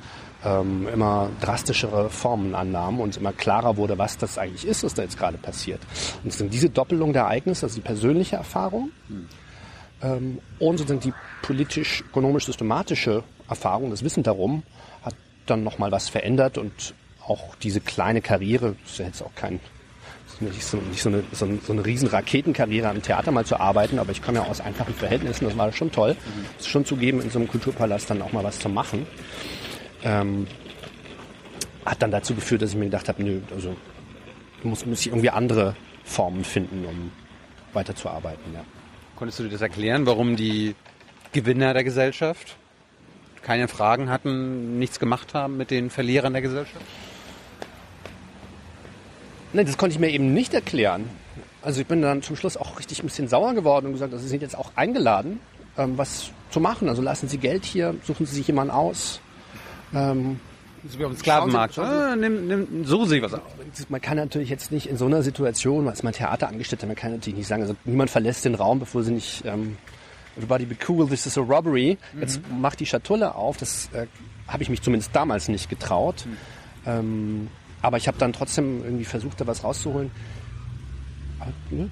ähm, 0.44 0.88
immer 0.92 1.30
drastischere 1.40 2.10
Formen 2.10 2.54
annahm 2.54 3.00
und 3.00 3.16
immer 3.16 3.32
klarer 3.32 3.76
wurde, 3.76 3.98
was 3.98 4.18
das 4.18 4.38
eigentlich 4.38 4.66
ist, 4.66 4.84
was 4.84 4.94
da 4.94 5.02
jetzt 5.02 5.18
gerade 5.18 5.38
passiert. 5.38 5.80
Und 6.22 6.30
sozusagen 6.30 6.50
diese 6.50 6.70
Doppelung 6.70 7.12
der 7.12 7.22
Ereignisse, 7.22 7.66
also 7.66 7.76
die 7.76 7.82
persönliche 7.82 8.36
Erfahrung 8.36 8.90
ähm, 10.02 10.38
und 10.58 10.78
sozusagen 10.78 11.00
die 11.00 11.14
politisch-ökonomisch-systematische 11.42 13.24
Erfahrung, 13.48 13.90
das 13.90 14.04
Wissen 14.04 14.22
darum, 14.22 14.62
hat 15.02 15.14
dann 15.46 15.64
nochmal 15.64 15.90
was 15.90 16.08
verändert 16.08 16.58
und 16.58 16.94
auch 17.26 17.56
diese 17.56 17.80
kleine 17.80 18.20
Karriere, 18.20 18.76
das 18.82 18.92
ist 18.92 18.98
ja 18.98 19.06
jetzt 19.06 19.22
auch 19.22 19.34
kein 19.34 19.60
nicht 20.40 20.64
so, 20.64 20.76
nicht 20.76 21.02
so, 21.02 21.08
eine, 21.08 21.24
so, 21.32 21.46
eine, 21.46 21.58
so 21.58 21.72
eine 21.72 21.84
riesen 21.84 22.08
Raketenkarriere 22.08 22.88
am 22.88 23.02
Theater 23.02 23.32
mal 23.32 23.44
zu 23.44 23.58
arbeiten, 23.58 23.98
aber 23.98 24.12
ich 24.12 24.22
komme 24.22 24.38
ja 24.38 24.44
aus 24.44 24.60
einfachen 24.60 24.94
Verhältnissen, 24.94 25.46
das 25.46 25.56
war 25.56 25.72
schon 25.72 25.90
toll. 25.90 26.16
Es 26.58 26.66
ist 26.66 26.68
schon 26.68 26.84
zugeben, 26.84 27.20
in 27.20 27.30
so 27.30 27.38
einem 27.38 27.48
Kulturpalast 27.48 28.10
dann 28.10 28.22
auch 28.22 28.32
mal 28.32 28.44
was 28.44 28.58
zu 28.58 28.68
machen. 28.68 29.06
Ähm, 30.02 30.46
hat 31.84 32.02
dann 32.02 32.10
dazu 32.10 32.34
geführt, 32.34 32.62
dass 32.62 32.70
ich 32.70 32.76
mir 32.76 32.84
gedacht 32.84 33.08
habe, 33.08 33.22
nö, 33.22 33.40
also 33.54 33.76
muss, 34.62 34.84
muss 34.86 35.00
ich 35.00 35.08
irgendwie 35.08 35.30
andere 35.30 35.74
Formen 36.04 36.44
finden, 36.44 36.84
um 36.84 37.10
weiterzuarbeiten. 37.72 38.52
Ja. 38.54 38.64
Konntest 39.16 39.38
du 39.38 39.44
dir 39.44 39.50
das 39.50 39.60
erklären, 39.60 40.06
warum 40.06 40.36
die 40.36 40.74
Gewinner 41.32 41.74
der 41.74 41.84
Gesellschaft 41.84 42.56
keine 43.42 43.68
Fragen 43.68 44.10
hatten, 44.10 44.78
nichts 44.78 44.98
gemacht 44.98 45.34
haben 45.34 45.56
mit 45.56 45.70
den 45.70 45.90
Verlierern 45.90 46.32
der 46.32 46.42
Gesellschaft? 46.42 46.84
Nein, 49.52 49.66
das 49.66 49.78
konnte 49.78 49.94
ich 49.94 50.00
mir 50.00 50.10
eben 50.10 50.34
nicht 50.34 50.52
erklären. 50.52 51.08
Also 51.62 51.80
ich 51.80 51.86
bin 51.86 52.02
dann 52.02 52.22
zum 52.22 52.36
Schluss 52.36 52.56
auch 52.56 52.78
richtig 52.78 53.02
ein 53.02 53.06
bisschen 53.06 53.28
sauer 53.28 53.54
geworden 53.54 53.86
und 53.86 53.92
gesagt, 53.92 54.12
also 54.12 54.22
Sie 54.22 54.28
sind 54.28 54.42
jetzt 54.42 54.56
auch 54.56 54.72
eingeladen, 54.76 55.40
ähm, 55.76 55.96
was 55.96 56.30
zu 56.50 56.60
machen. 56.60 56.88
Also 56.88 57.02
lassen 57.02 57.28
Sie 57.28 57.38
Geld 57.38 57.64
hier, 57.64 57.94
suchen 58.04 58.26
Sie 58.26 58.34
sich 58.34 58.46
jemanden 58.46 58.72
aus. 58.72 59.20
Ähm, 59.94 60.38
So 60.88 60.98
wie 60.98 61.04
auf 61.04 61.12
dem 61.12 61.18
Sklavenmarkt. 61.18 61.74
Sie- 61.74 61.80
Ah, 61.80 62.14
nimm, 62.16 62.46
nimm, 62.46 62.84
suchen 62.84 63.08
Sie 63.08 63.20
was 63.22 63.34
auf. 63.34 63.42
man 63.88 64.00
kann 64.00 64.16
natürlich 64.16 64.48
jetzt 64.48 64.70
nicht 64.72 64.86
in 64.86 64.96
so 64.96 65.06
einer 65.06 65.22
Situation, 65.22 65.88
als 65.88 66.02
man 66.02 66.12
Theater 66.12 66.48
angestellt 66.48 66.82
hat, 66.82 66.88
man 66.88 66.96
kann 66.96 67.12
natürlich 67.12 67.36
nicht 67.38 67.48
sagen, 67.48 67.62
also 67.62 67.74
niemand 67.84 68.10
verlässt 68.10 68.44
den 68.44 68.54
Raum, 68.54 68.78
bevor 68.78 69.02
sie 69.02 69.12
nicht 69.12 69.44
ähm, 69.44 69.76
everybody 70.36 70.66
be 70.66 70.76
cool, 70.88 71.08
this 71.08 71.26
is 71.26 71.36
a 71.36 71.40
robbery. 71.40 71.98
Jetzt 72.20 72.40
macht 72.60 72.78
die 72.80 72.86
Schatulle 72.86 73.34
auf. 73.34 73.56
Das 73.56 73.88
äh, 73.92 74.06
habe 74.46 74.62
ich 74.62 74.68
mich 74.70 74.80
zumindest 74.82 75.14
damals 75.14 75.48
nicht 75.48 75.68
getraut. 75.68 76.26
Ähm, 76.86 77.48
aber 77.82 77.96
ich 77.96 78.06
habe 78.08 78.18
dann 78.18 78.32
trotzdem 78.32 78.82
irgendwie 78.84 79.04
versucht, 79.04 79.40
da 79.40 79.46
was 79.46 79.64
rauszuholen. 79.64 80.10
Aber, 81.40 81.52
ne, 81.70 81.90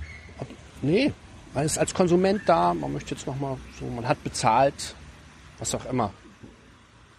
nee, 0.83 1.12
man 1.55 1.65
ist 1.65 1.79
als 1.79 1.93
Konsument 1.93 2.43
da, 2.47 2.73
man 2.75 2.93
möchte 2.93 3.15
jetzt 3.15 3.26
nochmal 3.26 3.57
so, 3.81 3.87
man 3.87 4.07
hat 4.07 4.23
bezahlt, 4.25 4.95
was 5.59 5.75
auch 5.75 5.85
immer. 5.87 6.12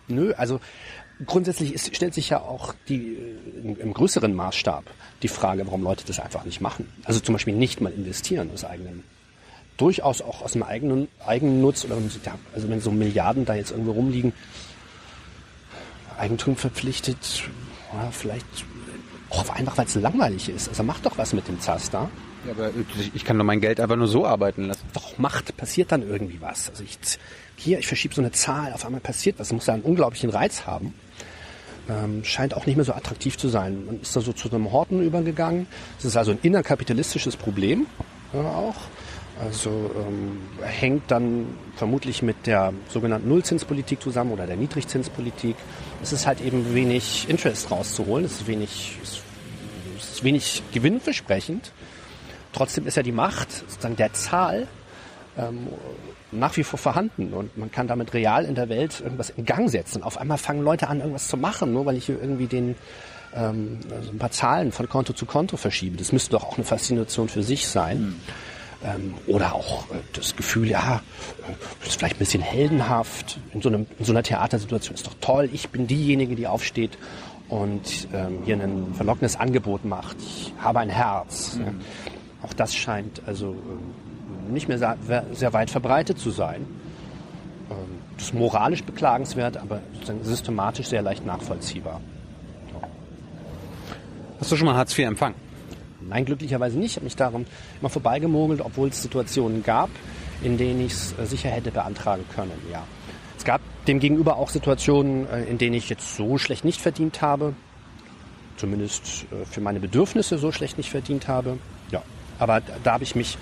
Nö, 0.07 0.33
also 0.37 0.59
grundsätzlich 1.25 1.73
ist, 1.73 1.95
stellt 1.95 2.13
sich 2.13 2.29
ja 2.29 2.39
auch 2.41 2.73
die, 2.87 3.15
äh, 3.15 3.75
im, 3.79 3.93
größeren 3.93 4.33
Maßstab 4.33 4.83
die 5.23 5.27
Frage, 5.27 5.65
warum 5.65 5.83
Leute 5.83 6.05
das 6.05 6.19
einfach 6.19 6.45
nicht 6.45 6.61
machen. 6.61 6.87
Also 7.03 7.19
zum 7.19 7.33
Beispiel 7.33 7.55
nicht 7.55 7.81
mal 7.81 7.91
investieren 7.91 8.49
aus 8.53 8.63
eigenem, 8.63 9.03
durchaus 9.77 10.21
auch 10.21 10.41
aus 10.41 10.53
dem 10.53 10.63
eigenen 10.63 11.07
Eigennutz 11.25 11.85
oder 11.85 11.97
also 12.53 12.69
wenn 12.69 12.81
so 12.81 12.91
Milliarden 12.91 13.45
da 13.45 13.55
jetzt 13.55 13.71
irgendwo 13.71 13.91
rumliegen, 13.91 14.33
Eigentum 16.17 16.55
verpflichtet, 16.55 17.43
ja, 17.93 18.09
vielleicht 18.11 18.45
auch 19.29 19.49
einfach, 19.49 19.77
weil 19.77 19.85
es 19.85 19.95
langweilig 19.95 20.49
ist. 20.49 20.67
Also 20.69 20.83
macht 20.83 21.05
doch 21.05 21.17
was 21.17 21.33
mit 21.33 21.47
dem 21.47 21.59
Zaster. 21.59 22.09
Ja, 22.45 22.51
aber 22.53 22.69
ich- 22.99 23.11
ich 23.13 23.25
kann 23.25 23.37
doch 23.37 23.45
mein 23.45 23.59
Geld 23.61 23.79
einfach 23.79 23.97
nur 23.97 24.07
so 24.07 24.25
arbeiten 24.25 24.63
lassen. 24.65 24.81
doch 24.93 25.17
macht, 25.17 25.55
passiert 25.57 25.91
dann 25.91 26.01
irgendwie 26.01 26.39
was. 26.41 26.69
Also 26.69 26.83
ich, 26.83 26.97
hier, 27.57 27.79
ich 27.79 27.87
verschiebe 27.87 28.13
so 28.13 28.21
eine 28.21 28.31
Zahl, 28.31 28.71
auf 28.73 28.85
einmal 28.85 29.01
passiert 29.01 29.39
was. 29.39 29.51
Muss 29.51 29.65
ja 29.65 29.73
einen 29.73 29.83
unglaublichen 29.83 30.29
Reiz 30.29 30.65
haben. 30.65 30.93
Ähm, 31.89 32.23
scheint 32.23 32.53
auch 32.53 32.65
nicht 32.65 32.75
mehr 32.75 32.85
so 32.85 32.93
attraktiv 32.93 33.37
zu 33.37 33.49
sein. 33.49 33.85
Man 33.85 34.01
ist 34.01 34.15
da 34.15 34.21
so 34.21 34.33
zu 34.33 34.49
einem 34.49 34.71
Horten 34.71 35.01
übergegangen. 35.01 35.67
Das 35.97 36.05
ist 36.05 36.17
also 36.17 36.31
ein 36.31 36.39
innerkapitalistisches 36.41 37.35
Problem 37.35 37.87
äh, 38.33 38.37
auch. 38.37 38.75
Also 39.39 39.91
ähm, 39.95 40.39
hängt 40.61 41.11
dann 41.11 41.45
vermutlich 41.75 42.21
mit 42.23 42.47
der 42.47 42.73
sogenannten 42.89 43.29
Nullzinspolitik 43.29 44.01
zusammen 44.01 44.31
oder 44.31 44.47
der 44.47 44.55
Niedrigzinspolitik. 44.55 45.55
Es 46.01 46.11
ist 46.11 46.25
halt 46.25 46.41
eben 46.41 46.73
wenig 46.73 47.29
Interest 47.29 47.69
rauszuholen. 47.69 48.25
Es 48.25 48.33
ist 48.33 48.47
wenig, 48.47 48.97
es 49.03 49.21
ist 50.15 50.23
wenig 50.23 50.63
gewinnversprechend. 50.73 51.71
Trotzdem 52.51 52.87
ist 52.87 52.97
ja 52.97 53.03
die 53.03 53.11
Macht 53.11 53.51
sozusagen 53.51 53.95
der 53.95 54.13
Zahl 54.13 54.67
ähm, 55.37 55.67
nach 56.31 56.55
wie 56.57 56.63
vor 56.63 56.77
vorhanden 56.77 57.34
und 57.34 57.57
man 57.57 57.72
kann 57.72 57.88
damit 57.88 58.13
real 58.13 58.46
in 58.46 58.55
der 58.55 58.69
Welt 58.69 59.01
irgendwas 59.01 59.29
in 59.29 59.46
Gang 59.46 59.69
setzen. 59.69 60.03
Auf 60.03 60.17
einmal 60.17 60.38
fangen 60.38 60.62
Leute 60.62 60.88
an, 60.88 61.00
irgendwas 61.00 61.27
zu 61.27 61.38
machen, 61.38 61.74
nur 61.74 61.86
weil 61.86 61.98
ich 61.98 62.05
hier 62.05 62.19
irgendwie 62.19 62.48
den 62.48 62.75
ähm, 63.34 63.79
also 63.91 64.12
ein 64.12 64.17
paar 64.17 64.31
Zahlen 64.31 64.72
von 64.72 64.89
Konto 64.89 65.13
zu 65.13 65.25
Konto 65.25 65.57
verschiebe. 65.57 65.98
Das 65.98 66.12
müsste 66.12 66.31
doch 66.31 66.43
auch 66.43 66.57
eine 66.57 66.65
Faszination 66.65 67.29
für 67.29 67.43
sich 67.43 67.67
sein. 67.67 68.15
Ähm, 68.84 69.15
oder 69.25 69.55
auch 69.55 69.89
äh, 69.89 69.96
das 70.13 70.36
Gefühl, 70.36 70.69
ja, 70.69 71.01
äh, 71.48 71.53
das 71.79 71.89
ist 71.89 72.00
vielleicht 72.00 72.17
ein 72.17 72.19
bisschen 72.19 72.43
heldenhaft. 72.43 73.39
In 73.53 73.62
so, 73.62 73.69
einem, 73.69 73.88
in 73.98 74.05
so 74.05 74.12
einer 74.12 74.22
Theatersituation 74.22 74.96
ist 74.96 75.07
doch 75.07 75.15
toll. 75.19 75.50
Ich 75.51 75.69
bin 75.69 75.88
diejenige, 75.88 76.36
die 76.36 76.46
aufsteht 76.46 76.98
und 77.50 78.07
ähm, 78.13 78.39
hier 78.46 78.55
ein 78.55 78.93
verlockendes 78.93 79.36
Angebot 79.36 79.84
macht. 79.84 80.17
Ich 80.19 80.53
habe 80.60 80.79
ein 80.79 80.89
Herz. 80.89 81.57
Ja. 81.60 81.74
Auch 82.43 82.53
das 82.53 82.75
scheint 82.75 83.22
also 83.25 83.51
ähm, 83.51 83.93
nicht 84.53 84.67
mehr 84.67 84.77
sehr, 84.77 85.53
weit 85.53 85.69
verbreitet 85.69 86.19
zu 86.19 86.31
sein. 86.31 86.65
Ähm, 87.69 87.75
das 88.15 88.27
ist 88.27 88.33
moralisch 88.33 88.83
beklagenswert, 88.83 89.57
aber 89.57 89.81
systematisch 90.21 90.87
sehr 90.87 91.01
leicht 91.01 91.25
nachvollziehbar. 91.25 92.01
Hast 94.39 94.51
du 94.51 94.55
schon 94.55 94.65
mal 94.65 94.75
Hartz 94.75 94.97
IV 94.97 95.07
empfangen? 95.07 95.35
Nein, 96.01 96.25
glücklicherweise 96.25 96.77
nicht. 96.77 96.91
Ich 96.91 96.95
habe 96.97 97.05
mich 97.05 97.15
darum 97.15 97.45
immer 97.81 97.89
vorbeigemogelt, 97.89 98.61
obwohl 98.61 98.89
es 98.89 99.01
Situationen 99.01 99.63
gab, 99.63 99.89
in 100.41 100.57
denen 100.57 100.81
ich 100.81 100.93
es 100.93 101.15
äh, 101.19 101.25
sicher 101.25 101.49
hätte 101.49 101.71
beantragen 101.71 102.23
können. 102.35 102.51
Ja. 102.71 102.83
Es 103.37 103.43
gab 103.43 103.61
demgegenüber 103.87 104.37
auch 104.37 104.49
Situationen, 104.49 105.27
äh, 105.29 105.43
in 105.43 105.57
denen 105.57 105.75
ich 105.75 105.89
jetzt 105.89 106.15
so 106.15 106.37
schlecht 106.37 106.65
nicht 106.65 106.81
verdient 106.81 107.21
habe, 107.21 107.53
zumindest 108.57 109.25
äh, 109.31 109.45
für 109.45 109.61
meine 109.61 109.79
Bedürfnisse 109.79 110.37
so 110.37 110.51
schlecht 110.51 110.77
nicht 110.77 110.89
verdient 110.89 111.27
habe. 111.27 111.57
Ja, 111.91 112.01
aber 112.39 112.61
da 112.83 112.93
habe 112.93 113.03
ich 113.03 113.15
mich 113.15 113.37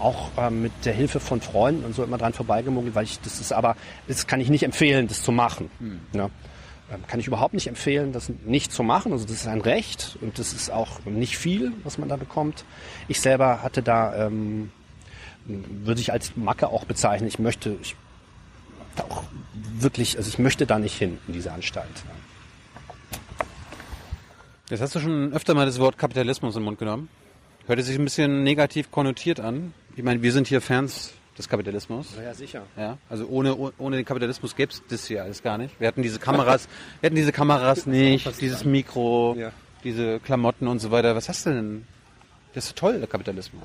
auch 0.00 0.30
ähm, 0.36 0.62
mit 0.62 0.72
der 0.84 0.92
Hilfe 0.92 1.20
von 1.20 1.40
Freunden 1.40 1.84
und 1.84 1.94
so 1.94 2.04
immer 2.04 2.18
dran 2.18 2.32
vorbeigemogelt, 2.32 2.94
weil 2.94 3.04
ich 3.04 3.20
das 3.20 3.40
ist 3.40 3.52
aber 3.52 3.76
das 4.06 4.26
kann 4.26 4.40
ich 4.40 4.50
nicht 4.50 4.62
empfehlen, 4.62 5.08
das 5.08 5.22
zu 5.22 5.32
machen. 5.32 5.70
Ne? 6.12 6.30
Ähm, 6.90 7.00
kann 7.06 7.20
ich 7.20 7.26
überhaupt 7.26 7.54
nicht 7.54 7.66
empfehlen, 7.66 8.12
das 8.12 8.30
nicht 8.44 8.72
zu 8.72 8.82
machen. 8.82 9.12
Also 9.12 9.24
das 9.24 9.34
ist 9.34 9.46
ein 9.46 9.60
Recht 9.60 10.16
und 10.20 10.38
das 10.38 10.52
ist 10.52 10.70
auch 10.70 11.04
nicht 11.04 11.36
viel, 11.36 11.72
was 11.84 11.98
man 11.98 12.08
da 12.08 12.16
bekommt. 12.16 12.64
Ich 13.08 13.20
selber 13.20 13.62
hatte 13.62 13.82
da, 13.82 14.26
ähm, 14.26 14.70
würde 15.44 16.00
ich 16.00 16.12
als 16.12 16.36
Macke 16.36 16.68
auch 16.68 16.84
bezeichnen. 16.84 17.28
Ich 17.28 17.38
möchte, 17.38 17.76
ich 17.82 17.96
da 18.96 19.04
auch 19.04 19.24
wirklich, 19.78 20.16
also 20.16 20.28
ich 20.28 20.38
möchte 20.38 20.66
da 20.66 20.78
nicht 20.78 20.96
hin 20.96 21.18
in 21.26 21.34
diese 21.34 21.52
Anstalt. 21.52 21.88
Jetzt 24.70 24.80
hast 24.80 24.94
du 24.94 25.00
schon 25.00 25.32
öfter 25.32 25.54
mal 25.54 25.66
das 25.66 25.78
Wort 25.78 25.96
Kapitalismus 25.96 26.56
im 26.56 26.64
Mund 26.64 26.78
genommen. 26.78 27.08
Hört 27.66 27.78
es 27.78 27.86
sich 27.86 27.98
ein 27.98 28.04
bisschen 28.04 28.44
negativ 28.44 28.90
konnotiert 28.90 29.40
an. 29.40 29.72
Ich 29.98 30.04
meine, 30.04 30.22
wir 30.22 30.30
sind 30.30 30.46
hier 30.46 30.60
Fans 30.60 31.12
des 31.36 31.48
Kapitalismus. 31.48 32.14
Ja, 32.22 32.32
sicher. 32.32 32.62
Ja, 32.76 32.98
also 33.10 33.26
ohne, 33.26 33.56
ohne 33.78 33.96
den 33.96 34.04
Kapitalismus 34.04 34.54
gäbe 34.54 34.70
es 34.70 34.80
das 34.88 35.08
hier 35.08 35.24
alles 35.24 35.42
gar 35.42 35.58
nicht. 35.58 35.74
Wir 35.80 35.88
hätten 35.88 36.02
diese 36.02 36.20
Kameras, 36.20 36.68
wir 37.00 37.08
hätten 37.08 37.16
diese 37.16 37.32
Kameras 37.32 37.84
nicht, 37.86 38.40
dieses 38.40 38.64
Mikro, 38.64 39.34
Ja. 39.36 39.50
diese 39.82 40.20
Klamotten 40.20 40.68
und 40.68 40.78
so 40.78 40.92
weiter. 40.92 41.16
Was 41.16 41.28
hast 41.28 41.46
du 41.46 41.50
denn? 41.50 41.84
Das 42.54 42.66
ist 42.66 42.76
toll, 42.76 43.00
der 43.00 43.08
Kapitalismus. 43.08 43.64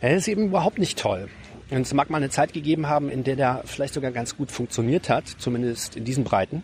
Ja, 0.00 0.08
das 0.08 0.20
ist 0.22 0.28
eben 0.28 0.46
überhaupt 0.46 0.78
nicht 0.78 0.98
toll. 0.98 1.28
Und 1.68 1.82
es 1.82 1.92
mag 1.92 2.08
mal 2.08 2.16
eine 2.16 2.30
Zeit 2.30 2.54
gegeben 2.54 2.86
haben, 2.86 3.10
in 3.10 3.22
der 3.22 3.36
der 3.36 3.62
vielleicht 3.66 3.92
sogar 3.92 4.12
ganz 4.12 4.34
gut 4.34 4.50
funktioniert 4.50 5.10
hat, 5.10 5.24
zumindest 5.28 5.94
in 5.94 6.06
diesen 6.06 6.24
Breiten. 6.24 6.62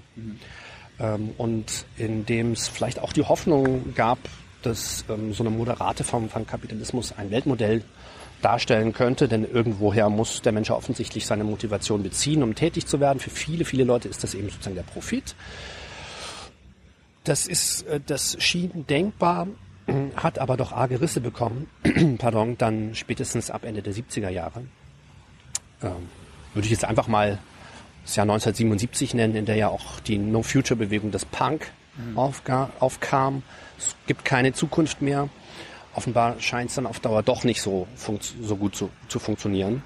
Ähm, 0.98 1.32
und 1.36 1.84
in 1.98 2.24
dem 2.24 2.52
es 2.52 2.66
vielleicht 2.66 2.98
auch 2.98 3.12
die 3.12 3.24
Hoffnung 3.24 3.92
gab, 3.94 4.18
dass 4.62 5.04
ähm, 5.10 5.34
so 5.34 5.42
eine 5.42 5.50
moderate 5.50 6.02
Form 6.02 6.30
von 6.30 6.46
Kapitalismus 6.46 7.12
ein 7.12 7.30
Weltmodell 7.30 7.82
darstellen 8.42 8.92
könnte, 8.92 9.28
denn 9.28 9.44
irgendwoher 9.44 10.08
muss 10.08 10.42
der 10.42 10.52
Mensch 10.52 10.70
offensichtlich 10.70 11.26
seine 11.26 11.44
Motivation 11.44 12.02
beziehen, 12.02 12.42
um 12.42 12.54
tätig 12.54 12.86
zu 12.86 13.00
werden. 13.00 13.18
Für 13.18 13.30
viele, 13.30 13.64
viele 13.64 13.84
Leute 13.84 14.08
ist 14.08 14.22
das 14.22 14.34
eben 14.34 14.48
sozusagen 14.48 14.76
der 14.76 14.82
Profit. 14.82 15.34
Das 17.24 17.46
ist, 17.46 17.82
äh, 17.86 18.00
das 18.04 18.36
schien 18.40 18.86
denkbar, 18.86 19.48
hat 20.16 20.38
aber 20.38 20.56
doch 20.56 20.72
arge 20.72 21.00
Risse 21.00 21.20
bekommen, 21.20 21.68
pardon, 22.18 22.56
dann 22.58 22.94
spätestens 22.94 23.50
ab 23.50 23.64
Ende 23.64 23.82
der 23.82 23.94
70er 23.94 24.28
Jahre. 24.28 24.62
Ähm, 25.82 26.08
würde 26.54 26.66
ich 26.66 26.72
jetzt 26.72 26.84
einfach 26.84 27.08
mal 27.08 27.38
das 28.04 28.16
Jahr 28.16 28.24
1977 28.24 29.14
nennen, 29.14 29.34
in 29.34 29.46
der 29.46 29.56
ja 29.56 29.68
auch 29.68 29.98
die 30.00 30.18
No-Future-Bewegung 30.18 31.10
des 31.10 31.24
Punk 31.24 31.72
aufga- 32.14 32.70
aufkam. 32.78 33.42
Es 33.78 33.96
gibt 34.06 34.24
keine 34.24 34.52
Zukunft 34.52 35.02
mehr. 35.02 35.28
Offenbar 35.96 36.38
scheint 36.40 36.68
es 36.68 36.76
dann 36.76 36.86
auf 36.86 37.00
Dauer 37.00 37.22
doch 37.22 37.42
nicht 37.42 37.62
so, 37.62 37.86
so 37.96 38.56
gut 38.56 38.76
zu, 38.76 38.90
zu 39.08 39.18
funktionieren, 39.18 39.82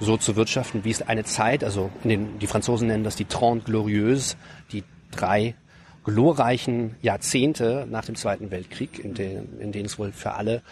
so 0.00 0.16
zu 0.16 0.34
wirtschaften, 0.34 0.84
wie 0.84 0.90
es 0.90 1.02
eine 1.02 1.24
Zeit, 1.24 1.62
also 1.62 1.90
in 2.02 2.08
den, 2.08 2.38
die 2.38 2.46
Franzosen 2.46 2.88
nennen 2.88 3.04
das 3.04 3.14
die 3.14 3.26
Trente 3.26 3.66
Glorieuses, 3.66 4.38
die 4.72 4.84
drei 5.10 5.54
glorreichen 6.04 6.96
Jahrzehnte 7.02 7.86
nach 7.90 8.06
dem 8.06 8.14
Zweiten 8.14 8.50
Weltkrieg, 8.50 9.04
in, 9.04 9.12
den, 9.12 9.60
in 9.60 9.70
denen 9.70 9.84
es 9.84 9.98
wohl 9.98 10.12
für 10.12 10.32
alle 10.32 10.62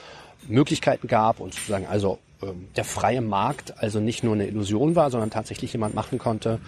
Möglichkeiten 0.47 1.07
gab 1.07 1.40
und 1.40 1.52
sozusagen 1.52 1.87
also 1.87 2.18
ähm, 2.42 2.68
der 2.76 2.85
freie 2.85 3.21
Markt 3.21 3.75
also 3.78 4.00
nicht 4.00 4.25
nur 4.25 4.35
eine 4.35 4.47
Illusion 4.47 4.97
war, 4.97 5.11
sondern 5.11 5.28
tatsächlich 5.28 5.73
jemand 5.73 5.95
machen 5.95 6.18
konnte, 6.18 6.61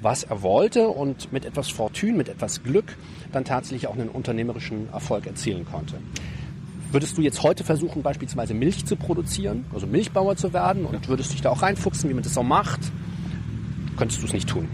was 0.00 0.24
er 0.24 0.42
wollte 0.42 0.88
und 0.88 1.30
mit 1.30 1.44
etwas 1.44 1.68
Fortune, 1.68 2.14
mit 2.14 2.30
etwas 2.30 2.62
Glück 2.62 2.96
dann 3.32 3.44
tatsächlich 3.44 3.86
auch 3.86 3.94
einen 3.94 4.08
unternehmerischen 4.08 4.88
Erfolg 4.92 5.26
erzielen 5.26 5.66
konnte. 5.66 5.96
Würdest 6.92 7.16
du 7.16 7.22
jetzt 7.22 7.42
heute 7.42 7.62
versuchen, 7.62 8.02
beispielsweise 8.02 8.52
Milch 8.52 8.84
zu 8.84 8.96
produzieren, 8.96 9.64
also 9.72 9.86
Milchbauer 9.86 10.36
zu 10.36 10.52
werden 10.52 10.84
und 10.86 11.08
würdest 11.08 11.32
dich 11.32 11.40
da 11.40 11.50
auch 11.50 11.62
reinfuchsen, 11.62 12.10
wie 12.10 12.14
man 12.14 12.24
das 12.24 12.34
so 12.34 12.42
macht, 12.42 12.80
könntest 13.96 14.20
du 14.22 14.26
es 14.26 14.32
nicht 14.32 14.48
tun. 14.48 14.68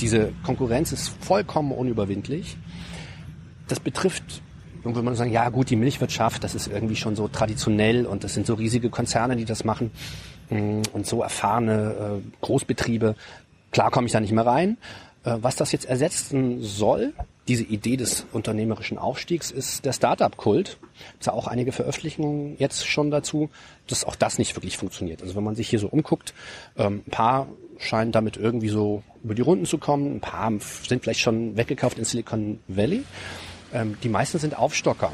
Diese 0.00 0.32
Konkurrenz 0.42 0.90
ist 0.90 1.08
vollkommen 1.08 1.70
unüberwindlich. 1.70 2.56
Das 3.68 3.78
betrifft 3.78 4.42
Nun 4.82 4.94
würde 4.94 5.04
man 5.04 5.14
sagen, 5.14 5.30
ja 5.30 5.48
gut, 5.48 5.70
die 5.70 5.76
Milchwirtschaft, 5.76 6.42
das 6.42 6.54
ist 6.54 6.66
irgendwie 6.66 6.96
schon 6.96 7.14
so 7.14 7.28
traditionell 7.28 8.04
und 8.04 8.24
das 8.24 8.34
sind 8.34 8.46
so 8.46 8.54
riesige 8.54 8.90
Konzerne, 8.90 9.36
die 9.36 9.44
das 9.44 9.64
machen 9.64 9.92
mm, 10.50 10.82
und 10.92 11.06
so 11.06 11.22
erfahrene 11.22 12.20
äh, 12.22 12.44
Großbetriebe. 12.44 13.14
Klar 13.70 13.90
komme 13.90 14.06
ich 14.06 14.12
da 14.12 14.20
nicht 14.20 14.32
mehr 14.32 14.44
rein. 14.44 14.76
Äh, 15.24 15.38
was 15.40 15.56
das 15.56 15.72
jetzt 15.72 15.86
ersetzen 15.86 16.60
soll, 16.60 17.14
diese 17.48 17.64
Idee 17.64 17.96
des 17.96 18.26
unternehmerischen 18.32 18.98
Aufstiegs, 18.98 19.50
ist 19.50 19.84
der 19.84 19.92
Startup-Kult. 19.92 20.78
Es 21.20 21.26
ja 21.26 21.32
auch 21.32 21.46
einige 21.46 21.72
Veröffentlichungen 21.72 22.56
jetzt 22.58 22.86
schon 22.86 23.10
dazu, 23.10 23.50
dass 23.86 24.04
auch 24.04 24.16
das 24.16 24.38
nicht 24.38 24.56
wirklich 24.56 24.78
funktioniert. 24.78 25.22
Also 25.22 25.34
wenn 25.34 25.44
man 25.44 25.54
sich 25.54 25.68
hier 25.68 25.78
so 25.78 25.88
umguckt, 25.88 26.32
ähm, 26.76 27.02
ein 27.06 27.10
paar 27.10 27.48
scheinen 27.78 28.12
damit 28.12 28.36
irgendwie 28.36 28.68
so 28.68 29.02
über 29.22 29.34
die 29.34 29.42
Runden 29.42 29.66
zu 29.66 29.78
kommen, 29.78 30.16
ein 30.16 30.20
paar 30.20 30.52
sind 30.86 31.02
vielleicht 31.02 31.20
schon 31.20 31.56
weggekauft 31.56 31.98
in 31.98 32.04
Silicon 32.04 32.60
Valley. 32.68 33.04
Ähm, 33.72 33.96
die 34.02 34.08
meisten 34.08 34.38
sind 34.38 34.56
Aufstocker. 34.58 35.12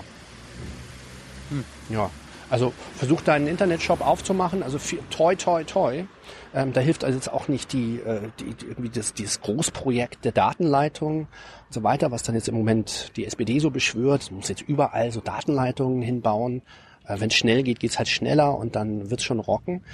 Hm. 1.48 1.64
Ja, 1.88 2.10
also 2.50 2.72
versuch 2.96 3.20
deinen 3.22 3.46
Internetshop 3.46 4.04
aufzumachen, 4.06 4.62
also 4.62 4.78
viel, 4.78 4.98
toi, 5.10 5.36
toi, 5.36 5.64
toi. 5.64 6.04
Ähm, 6.52 6.72
da 6.72 6.80
hilft 6.80 7.04
also 7.04 7.16
jetzt 7.16 7.32
auch 7.32 7.46
nicht 7.46 7.72
die, 7.72 8.00
äh, 8.00 8.28
die, 8.40 8.54
die 8.54 8.66
irgendwie 8.66 8.90
das, 8.90 9.14
dieses 9.14 9.40
Großprojekt 9.40 10.24
der 10.24 10.32
Datenleitung 10.32 11.20
und 11.20 11.28
so 11.70 11.82
weiter, 11.84 12.10
was 12.10 12.24
dann 12.24 12.34
jetzt 12.34 12.48
im 12.48 12.56
Moment 12.56 13.12
die 13.16 13.24
SPD 13.24 13.60
so 13.60 13.70
beschwört. 13.70 14.30
Man 14.30 14.40
muss 14.40 14.48
jetzt 14.48 14.62
überall 14.62 15.12
so 15.12 15.20
Datenleitungen 15.20 16.02
hinbauen. 16.02 16.62
Äh, 17.06 17.20
Wenn 17.20 17.28
es 17.28 17.36
schnell 17.36 17.62
geht, 17.62 17.78
geht's 17.78 17.98
halt 17.98 18.08
schneller 18.08 18.58
und 18.58 18.74
dann 18.74 19.10
wird's 19.10 19.24
schon 19.24 19.38
rocken. 19.38 19.84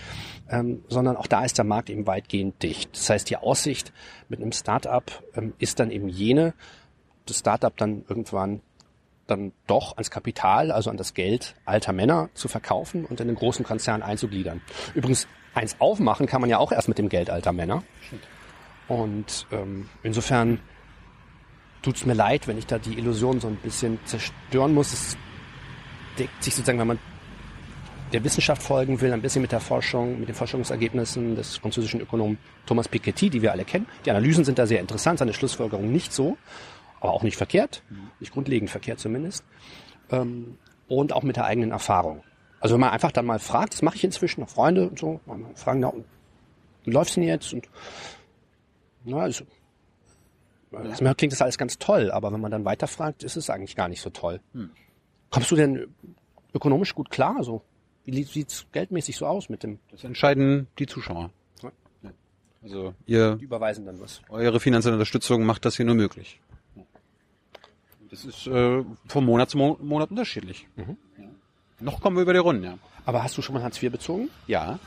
Ähm, 0.48 0.82
sondern 0.88 1.16
auch 1.16 1.26
da 1.26 1.44
ist 1.44 1.58
der 1.58 1.64
Markt 1.66 1.90
eben 1.90 2.06
weitgehend 2.06 2.62
dicht. 2.62 2.90
Das 2.94 3.10
heißt, 3.10 3.28
die 3.28 3.36
Aussicht 3.36 3.92
mit 4.28 4.40
einem 4.40 4.52
Startup 4.52 5.04
ähm, 5.34 5.52
ist 5.58 5.78
dann 5.78 5.90
eben 5.90 6.08
jene, 6.08 6.54
das 7.26 7.40
Startup 7.40 7.76
dann 7.76 8.04
irgendwann 8.08 8.62
dann 9.26 9.52
doch 9.66 9.96
ans 9.96 10.10
Kapital, 10.10 10.70
also 10.70 10.90
an 10.90 10.96
das 10.96 11.14
Geld 11.14 11.54
alter 11.64 11.92
Männer 11.92 12.30
zu 12.34 12.48
verkaufen 12.48 13.04
und 13.04 13.20
in 13.20 13.26
den 13.26 13.36
großen 13.36 13.64
Konzern 13.64 14.02
einzugliedern. 14.02 14.60
Übrigens, 14.94 15.26
eins 15.54 15.76
aufmachen 15.80 16.26
kann 16.26 16.40
man 16.40 16.50
ja 16.50 16.58
auch 16.58 16.72
erst 16.72 16.88
mit 16.88 16.98
dem 16.98 17.08
Geld 17.08 17.30
alter 17.30 17.52
Männer. 17.52 17.82
Und 18.88 19.46
ähm, 19.50 19.88
insofern 20.02 20.60
tut's 21.82 22.06
mir 22.06 22.14
leid, 22.14 22.46
wenn 22.46 22.58
ich 22.58 22.66
da 22.66 22.78
die 22.78 22.98
Illusion 22.98 23.40
so 23.40 23.48
ein 23.48 23.56
bisschen 23.56 23.98
zerstören 24.04 24.74
muss. 24.74 24.92
Es 24.92 25.16
deckt 26.18 26.42
sich 26.42 26.54
sozusagen, 26.54 26.78
wenn 26.78 26.86
man 26.86 26.98
der 28.12 28.22
Wissenschaft 28.22 28.62
folgen 28.62 29.00
will, 29.00 29.12
ein 29.12 29.22
bisschen 29.22 29.42
mit 29.42 29.50
der 29.50 29.60
Forschung, 29.60 30.20
mit 30.20 30.28
den 30.28 30.34
Forschungsergebnissen 30.34 31.34
des 31.34 31.56
französischen 31.56 32.00
Ökonomen 32.00 32.38
Thomas 32.64 32.88
Piketty, 32.88 33.30
die 33.30 33.42
wir 33.42 33.50
alle 33.50 33.64
kennen. 33.64 33.86
Die 34.04 34.10
Analysen 34.10 34.44
sind 34.44 34.58
da 34.58 34.66
sehr 34.66 34.80
interessant, 34.80 35.18
seine 35.18 35.34
Schlussfolgerung 35.34 35.90
nicht 35.90 36.12
so 36.12 36.36
aber 37.00 37.12
auch 37.12 37.22
nicht 37.22 37.36
verkehrt, 37.36 37.82
nicht 38.20 38.32
grundlegend 38.32 38.70
verkehrt 38.70 39.00
zumindest, 39.00 39.44
ähm, 40.10 40.58
und 40.88 41.12
auch 41.12 41.22
mit 41.22 41.36
der 41.36 41.44
eigenen 41.44 41.72
Erfahrung. 41.72 42.22
Also 42.60 42.74
wenn 42.74 42.80
man 42.80 42.90
einfach 42.90 43.12
dann 43.12 43.26
mal 43.26 43.38
fragt, 43.38 43.74
das 43.74 43.82
mache 43.82 43.96
ich 43.96 44.04
inzwischen, 44.04 44.40
noch 44.40 44.48
Freunde 44.48 44.88
und 44.88 44.98
so, 44.98 45.20
fragen, 45.54 45.80
na, 45.80 45.92
wie 46.84 46.90
läuft's 46.90 47.14
denn 47.14 47.24
jetzt? 47.24 47.52
Und 47.52 47.68
na, 49.04 49.18
also, 49.18 49.44
ja. 50.72 51.14
klingt 51.14 51.32
das 51.32 51.42
alles 51.42 51.58
ganz 51.58 51.78
toll, 51.78 52.10
aber 52.10 52.32
wenn 52.32 52.40
man 52.40 52.50
dann 52.50 52.64
weiterfragt, 52.64 53.22
ist 53.22 53.36
es 53.36 53.50
eigentlich 53.50 53.76
gar 53.76 53.88
nicht 53.88 54.00
so 54.00 54.10
toll. 54.10 54.40
Hm. 54.52 54.70
Kommst 55.30 55.50
du 55.50 55.56
denn 55.56 55.94
ökonomisch 56.54 56.94
gut 56.94 57.10
klar? 57.10 57.36
Also, 57.36 57.62
wie 58.04 58.22
sieht's 58.22 58.66
geldmäßig 58.72 59.16
so 59.16 59.26
aus 59.26 59.48
mit 59.48 59.62
dem? 59.62 59.78
Das 59.90 60.04
entscheiden 60.04 60.68
die 60.78 60.86
Zuschauer. 60.86 61.30
Also 62.62 62.94
ihr 63.06 63.36
die 63.36 63.44
überweisen 63.44 63.86
dann 63.86 64.00
was. 64.00 64.22
Eure 64.28 64.58
finanzielle 64.58 64.96
Unterstützung 64.96 65.44
macht 65.44 65.64
das 65.64 65.76
hier 65.76 65.84
nur 65.84 65.94
möglich. 65.94 66.40
Das 68.10 68.24
ist 68.24 68.46
äh, 68.46 68.84
von 69.08 69.24
Monat 69.24 69.50
zu 69.50 69.58
Mo 69.58 69.78
Monat 69.82 70.10
unterschiedlich. 70.10 70.66
Mhm. 70.76 70.96
Ja. 71.18 71.24
Noch 71.80 72.00
kommen 72.00 72.16
wir 72.16 72.22
über 72.22 72.32
die 72.32 72.38
Runden, 72.38 72.64
ja. 72.64 72.78
Aber 73.04 73.22
hast 73.22 73.36
du 73.36 73.42
schon 73.42 73.54
mal 73.54 73.62
Hartz 73.62 73.82
IV 73.82 73.92
bezogen? 73.92 74.30
Ja. 74.46 74.78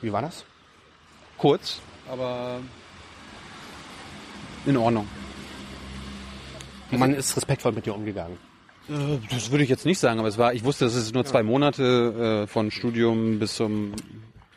Wie 0.00 0.12
war 0.12 0.22
das? 0.22 0.44
Kurz, 1.38 1.80
aber 2.10 2.60
in 4.66 4.76
Ordnung. 4.76 5.08
Man 6.90 7.14
ist 7.14 7.36
respektvoll 7.36 7.72
mit 7.72 7.86
dir 7.86 7.94
umgegangen. 7.94 8.36
Äh, 8.88 9.18
das 9.30 9.50
würde 9.50 9.64
ich 9.64 9.70
jetzt 9.70 9.86
nicht 9.86 9.98
sagen, 9.98 10.18
aber 10.18 10.28
es 10.28 10.38
war, 10.38 10.52
ich 10.54 10.64
wusste, 10.64 10.84
es 10.84 10.94
ist 10.94 11.14
nur 11.14 11.24
zwei 11.24 11.42
Monate 11.42 12.44
äh, 12.44 12.46
von 12.46 12.70
Studium 12.70 13.38
bis 13.38 13.54
zum 13.54 13.92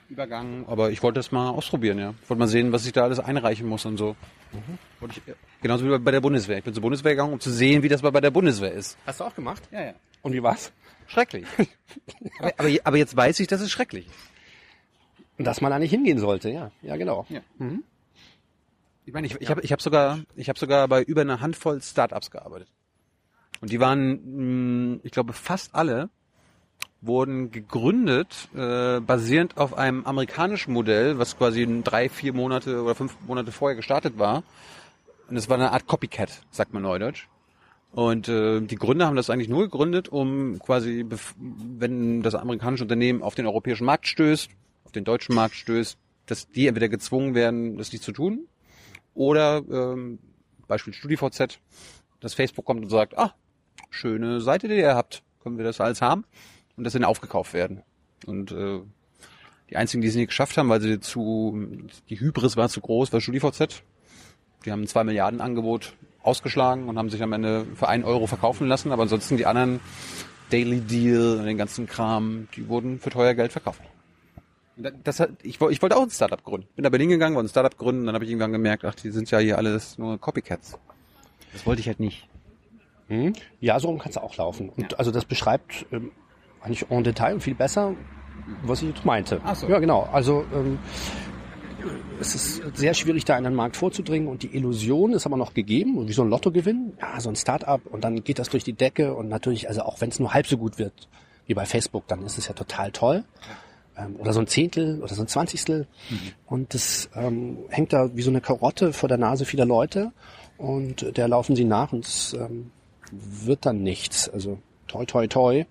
Übergang, 0.09 0.65
aber 0.67 0.91
ich 0.91 1.01
wollte 1.01 1.19
es 1.19 1.31
mal 1.31 1.49
ausprobieren, 1.49 1.97
ja. 1.97 2.13
Ich 2.21 2.29
wollte 2.29 2.39
mal 2.39 2.47
sehen, 2.47 2.71
was 2.71 2.85
ich 2.85 2.93
da 2.93 3.03
alles 3.03 3.19
einreichen 3.19 3.67
muss 3.67 3.85
und 3.85 3.97
so. 3.97 4.15
Mhm. 4.51 5.09
Ich, 5.09 5.21
genauso 5.61 5.85
wie 5.85 5.97
bei 5.97 6.11
der 6.11 6.21
Bundeswehr. 6.21 6.59
Ich 6.59 6.63
bin 6.63 6.73
zur 6.73 6.81
Bundeswehr 6.81 7.13
gegangen, 7.13 7.33
um 7.33 7.39
zu 7.39 7.51
sehen, 7.51 7.81
wie 7.81 7.89
das 7.89 8.01
bei 8.01 8.21
der 8.21 8.31
Bundeswehr 8.31 8.71
ist. 8.71 8.97
Hast 9.05 9.19
du 9.19 9.23
auch 9.23 9.35
gemacht? 9.35 9.63
Ja, 9.71 9.83
ja. 9.83 9.93
Und 10.21 10.33
wie 10.33 10.43
war's? 10.43 10.71
Schrecklich. 11.07 11.45
aber, 12.39 12.53
aber, 12.57 12.69
aber, 12.83 12.97
jetzt 12.97 13.15
weiß 13.15 13.39
ich, 13.39 13.47
dass 13.47 13.61
es 13.61 13.71
schrecklich 13.71 14.07
ist. 14.07 14.15
Dass 15.37 15.61
man 15.61 15.71
da 15.71 15.79
nicht 15.79 15.91
hingehen 15.91 16.19
sollte, 16.19 16.49
ja. 16.49 16.71
Ja, 16.81 16.97
genau. 16.97 17.25
Ja. 17.29 17.41
Mhm. 17.57 17.83
Ich 19.05 19.13
meine, 19.13 19.27
ich, 19.27 19.39
ich 19.39 19.49
habe 19.49 19.61
ich 19.61 19.71
hab 19.71 19.81
sogar, 19.81 20.19
ich 20.35 20.49
hab 20.49 20.57
sogar 20.57 20.87
bei 20.87 21.03
über 21.03 21.21
einer 21.21 21.41
Handvoll 21.41 21.81
Startups 21.81 22.31
gearbeitet. 22.31 22.69
Und 23.61 23.71
die 23.71 23.79
waren, 23.79 24.93
mh, 24.93 24.99
ich 25.03 25.11
glaube, 25.11 25.33
fast 25.33 25.75
alle 25.75 26.09
wurden 27.05 27.51
gegründet, 27.51 28.49
äh, 28.55 28.99
basierend 28.99 29.57
auf 29.57 29.77
einem 29.77 30.05
amerikanischen 30.05 30.73
Modell, 30.73 31.17
was 31.17 31.37
quasi 31.37 31.67
drei, 31.83 32.09
vier 32.09 32.33
Monate 32.33 32.81
oder 32.81 32.95
fünf 32.95 33.15
Monate 33.27 33.51
vorher 33.51 33.75
gestartet 33.75 34.17
war. 34.17 34.43
Und 35.29 35.37
es 35.37 35.49
war 35.49 35.57
eine 35.57 35.71
Art 35.71 35.87
Copycat, 35.87 36.41
sagt 36.51 36.73
man 36.73 36.83
neudeutsch. 36.83 37.27
Und 37.91 38.27
äh, 38.27 38.59
die 38.59 38.75
Gründer 38.75 39.05
haben 39.07 39.15
das 39.15 39.29
eigentlich 39.29 39.47
nur 39.47 39.63
gegründet, 39.63 40.09
um 40.09 40.59
quasi, 40.59 41.05
wenn 41.39 42.21
das 42.21 42.35
amerikanische 42.35 42.83
Unternehmen 42.83 43.23
auf 43.23 43.35
den 43.35 43.45
europäischen 43.45 43.85
Markt 43.85 44.07
stößt, 44.07 44.49
auf 44.83 44.91
den 44.91 45.05
deutschen 45.05 45.33
Markt 45.33 45.55
stößt, 45.55 45.97
dass 46.25 46.49
die 46.49 46.67
entweder 46.67 46.89
gezwungen 46.89 47.35
werden, 47.35 47.77
das 47.77 47.91
nicht 47.93 48.03
zu 48.03 48.11
tun, 48.11 48.47
oder 49.13 49.63
ähm, 49.71 50.19
Beispiel 50.67 50.93
StudiVZ, 50.93 51.59
dass 52.19 52.33
Facebook 52.33 52.65
kommt 52.65 52.83
und 52.83 52.89
sagt, 52.89 53.17
ah, 53.17 53.33
schöne 53.89 54.41
Seite, 54.41 54.67
die 54.67 54.75
ihr 54.75 54.95
habt, 54.95 55.23
können 55.41 55.57
wir 55.57 55.63
das 55.63 55.79
alles 55.79 56.01
haben? 56.01 56.25
Und 56.77 56.83
das 56.83 56.93
dann 56.93 57.03
aufgekauft 57.03 57.53
werden. 57.53 57.83
Und 58.25 58.51
äh, 58.51 58.79
die 59.69 59.77
einzigen, 59.77 60.01
die 60.01 60.07
es 60.07 60.15
nicht 60.15 60.27
geschafft 60.27 60.57
haben, 60.57 60.69
weil 60.69 60.81
sie 60.81 60.99
zu, 60.99 61.67
die 62.09 62.19
Hybris 62.19 62.57
war 62.57 62.69
zu 62.69 62.81
groß, 62.81 63.11
war 63.13 63.21
StudiVZ. 63.21 63.83
Die 64.65 64.71
haben 64.71 64.81
ein 64.81 64.87
2 64.87 65.03
Milliarden 65.03 65.41
Angebot 65.41 65.93
ausgeschlagen 66.21 66.89
und 66.89 66.97
haben 66.97 67.09
sich 67.09 67.21
am 67.21 67.33
Ende 67.33 67.65
für 67.75 67.87
einen 67.87 68.03
Euro 68.03 68.27
verkaufen 68.27 68.67
lassen, 68.67 68.91
aber 68.91 69.03
ansonsten 69.03 69.37
die 69.37 69.45
anderen 69.45 69.79
Daily 70.49 70.81
Deal 70.81 71.39
und 71.39 71.45
den 71.45 71.57
ganzen 71.57 71.87
Kram, 71.87 72.47
die 72.55 72.67
wurden 72.67 72.99
für 72.99 73.09
teuer 73.09 73.33
Geld 73.33 73.51
verkauft. 73.51 73.81
Das 75.03 75.19
hat, 75.19 75.29
ich, 75.41 75.61
ich 75.61 75.81
wollte 75.81 75.95
auch 75.95 76.03
ein 76.03 76.09
Startup 76.09 76.43
gründen. 76.43 76.67
Bin 76.75 76.83
da 76.83 76.89
Berlin 76.89 77.09
gegangen, 77.09 77.35
wollte 77.35 77.47
ein 77.47 77.49
Startup 77.49 77.77
gründen, 77.77 78.05
dann 78.05 78.15
habe 78.15 78.25
ich 78.25 78.31
irgendwann 78.31 78.51
gemerkt, 78.51 78.83
ach, 78.83 78.95
die 78.95 79.11
sind 79.11 79.31
ja 79.31 79.39
hier 79.39 79.57
alles 79.57 79.97
nur 79.97 80.19
Copycats. 80.19 80.77
Das 81.53 81.65
wollte 81.65 81.79
ich 81.79 81.87
halt 81.87 81.99
nicht. 81.99 82.27
Hm? 83.07 83.33
Ja, 83.61 83.79
so 83.79 83.95
kann 83.97 84.09
es 84.09 84.17
auch 84.17 84.35
laufen. 84.35 84.69
Und 84.69 84.91
ja. 84.91 84.97
also 84.97 85.11
das 85.11 85.25
beschreibt 85.25 85.85
ähm, 85.91 86.11
eigentlich 86.65 86.89
en 86.89 87.03
Detail 87.03 87.33
und 87.35 87.41
viel 87.41 87.55
besser, 87.55 87.93
was 88.63 88.81
ich 88.81 88.89
jetzt 88.89 89.05
meinte. 89.05 89.39
Ach 89.43 89.55
so. 89.55 89.67
Ja, 89.67 89.79
genau. 89.79 90.07
Also 90.11 90.43
ähm, 90.53 90.79
es 92.19 92.35
ist 92.35 92.61
sehr 92.77 92.93
schwierig, 92.93 93.25
da 93.25 93.37
in 93.37 93.43
den 93.43 93.55
Markt 93.55 93.77
vorzudringen 93.77 94.27
und 94.27 94.43
die 94.43 94.55
Illusion 94.55 95.13
ist 95.13 95.25
aber 95.25 95.37
noch 95.37 95.53
gegeben, 95.53 96.07
wie 96.07 96.13
so 96.13 96.23
ein 96.23 96.29
Lottogewinn, 96.29 96.93
ja, 96.99 97.19
so 97.19 97.29
ein 97.29 97.35
Start-up 97.35 97.81
und 97.85 98.03
dann 98.03 98.23
geht 98.23 98.39
das 98.39 98.49
durch 98.49 98.63
die 98.63 98.73
Decke 98.73 99.13
und 99.13 99.29
natürlich, 99.29 99.67
also 99.67 99.81
auch 99.81 100.01
wenn 100.01 100.09
es 100.09 100.19
nur 100.19 100.33
halb 100.33 100.47
so 100.47 100.57
gut 100.57 100.79
wird 100.79 101.07
wie 101.45 101.53
bei 101.53 101.65
Facebook, 101.65 102.07
dann 102.07 102.25
ist 102.25 102.37
es 102.37 102.47
ja 102.47 102.53
total 102.53 102.91
toll. 102.91 103.23
Ähm, 103.97 104.15
oder 104.17 104.33
so 104.33 104.39
ein 104.39 104.47
Zehntel 104.47 105.01
oder 105.01 105.13
so 105.13 105.21
ein 105.21 105.27
Zwanzigstel. 105.27 105.87
Mhm. 106.09 106.19
Und 106.47 106.73
das 106.73 107.09
ähm, 107.15 107.59
hängt 107.69 107.93
da 107.93 108.15
wie 108.15 108.21
so 108.21 108.29
eine 108.29 108.41
Karotte 108.41 108.93
vor 108.93 109.07
der 109.07 109.17
Nase 109.17 109.45
vieler 109.45 109.65
Leute 109.65 110.11
und 110.57 111.17
der 111.17 111.27
laufen 111.27 111.55
sie 111.55 111.65
nach 111.65 111.93
und 111.93 112.05
es 112.05 112.33
ähm, 112.33 112.71
wird 113.11 113.65
dann 113.65 113.83
nichts. 113.83 114.27
Also 114.29 114.59
toi 114.87 115.05
toi 115.05 115.27
toi. 115.27 115.65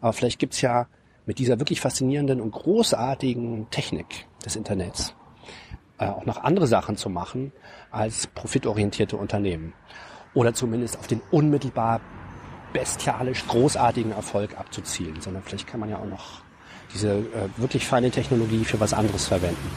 Aber 0.00 0.12
vielleicht 0.12 0.38
gibt's 0.38 0.60
ja 0.60 0.86
mit 1.26 1.38
dieser 1.38 1.58
wirklich 1.58 1.80
faszinierenden 1.80 2.40
und 2.40 2.52
großartigen 2.52 3.68
Technik 3.70 4.26
des 4.44 4.56
Internets 4.56 5.14
äh, 5.98 6.06
auch 6.06 6.26
noch 6.26 6.42
andere 6.42 6.66
Sachen 6.66 6.96
zu 6.96 7.08
machen 7.08 7.52
als 7.90 8.26
profitorientierte 8.26 9.16
Unternehmen. 9.16 9.72
Oder 10.34 10.52
zumindest 10.52 10.98
auf 10.98 11.06
den 11.06 11.22
unmittelbar 11.30 12.00
bestialisch 12.72 13.46
großartigen 13.46 14.12
Erfolg 14.12 14.58
abzuzielen, 14.58 15.20
sondern 15.20 15.42
vielleicht 15.42 15.66
kann 15.66 15.80
man 15.80 15.88
ja 15.88 15.98
auch 15.98 16.06
noch 16.06 16.42
diese 16.92 17.10
äh, 17.10 17.48
wirklich 17.56 17.86
feine 17.86 18.10
Technologie 18.10 18.64
für 18.64 18.78
was 18.78 18.92
anderes 18.92 19.26
verwenden. 19.26 19.70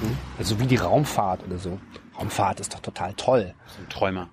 Hm? 0.00 0.18
Also 0.38 0.58
wie 0.58 0.66
die 0.66 0.76
Raumfahrt 0.76 1.44
oder 1.46 1.58
so. 1.58 1.78
Raumfahrt 2.18 2.60
ist 2.60 2.74
doch 2.74 2.80
total 2.80 3.14
toll. 3.14 3.54
Ein 3.78 3.88
Träumer. 3.88 4.28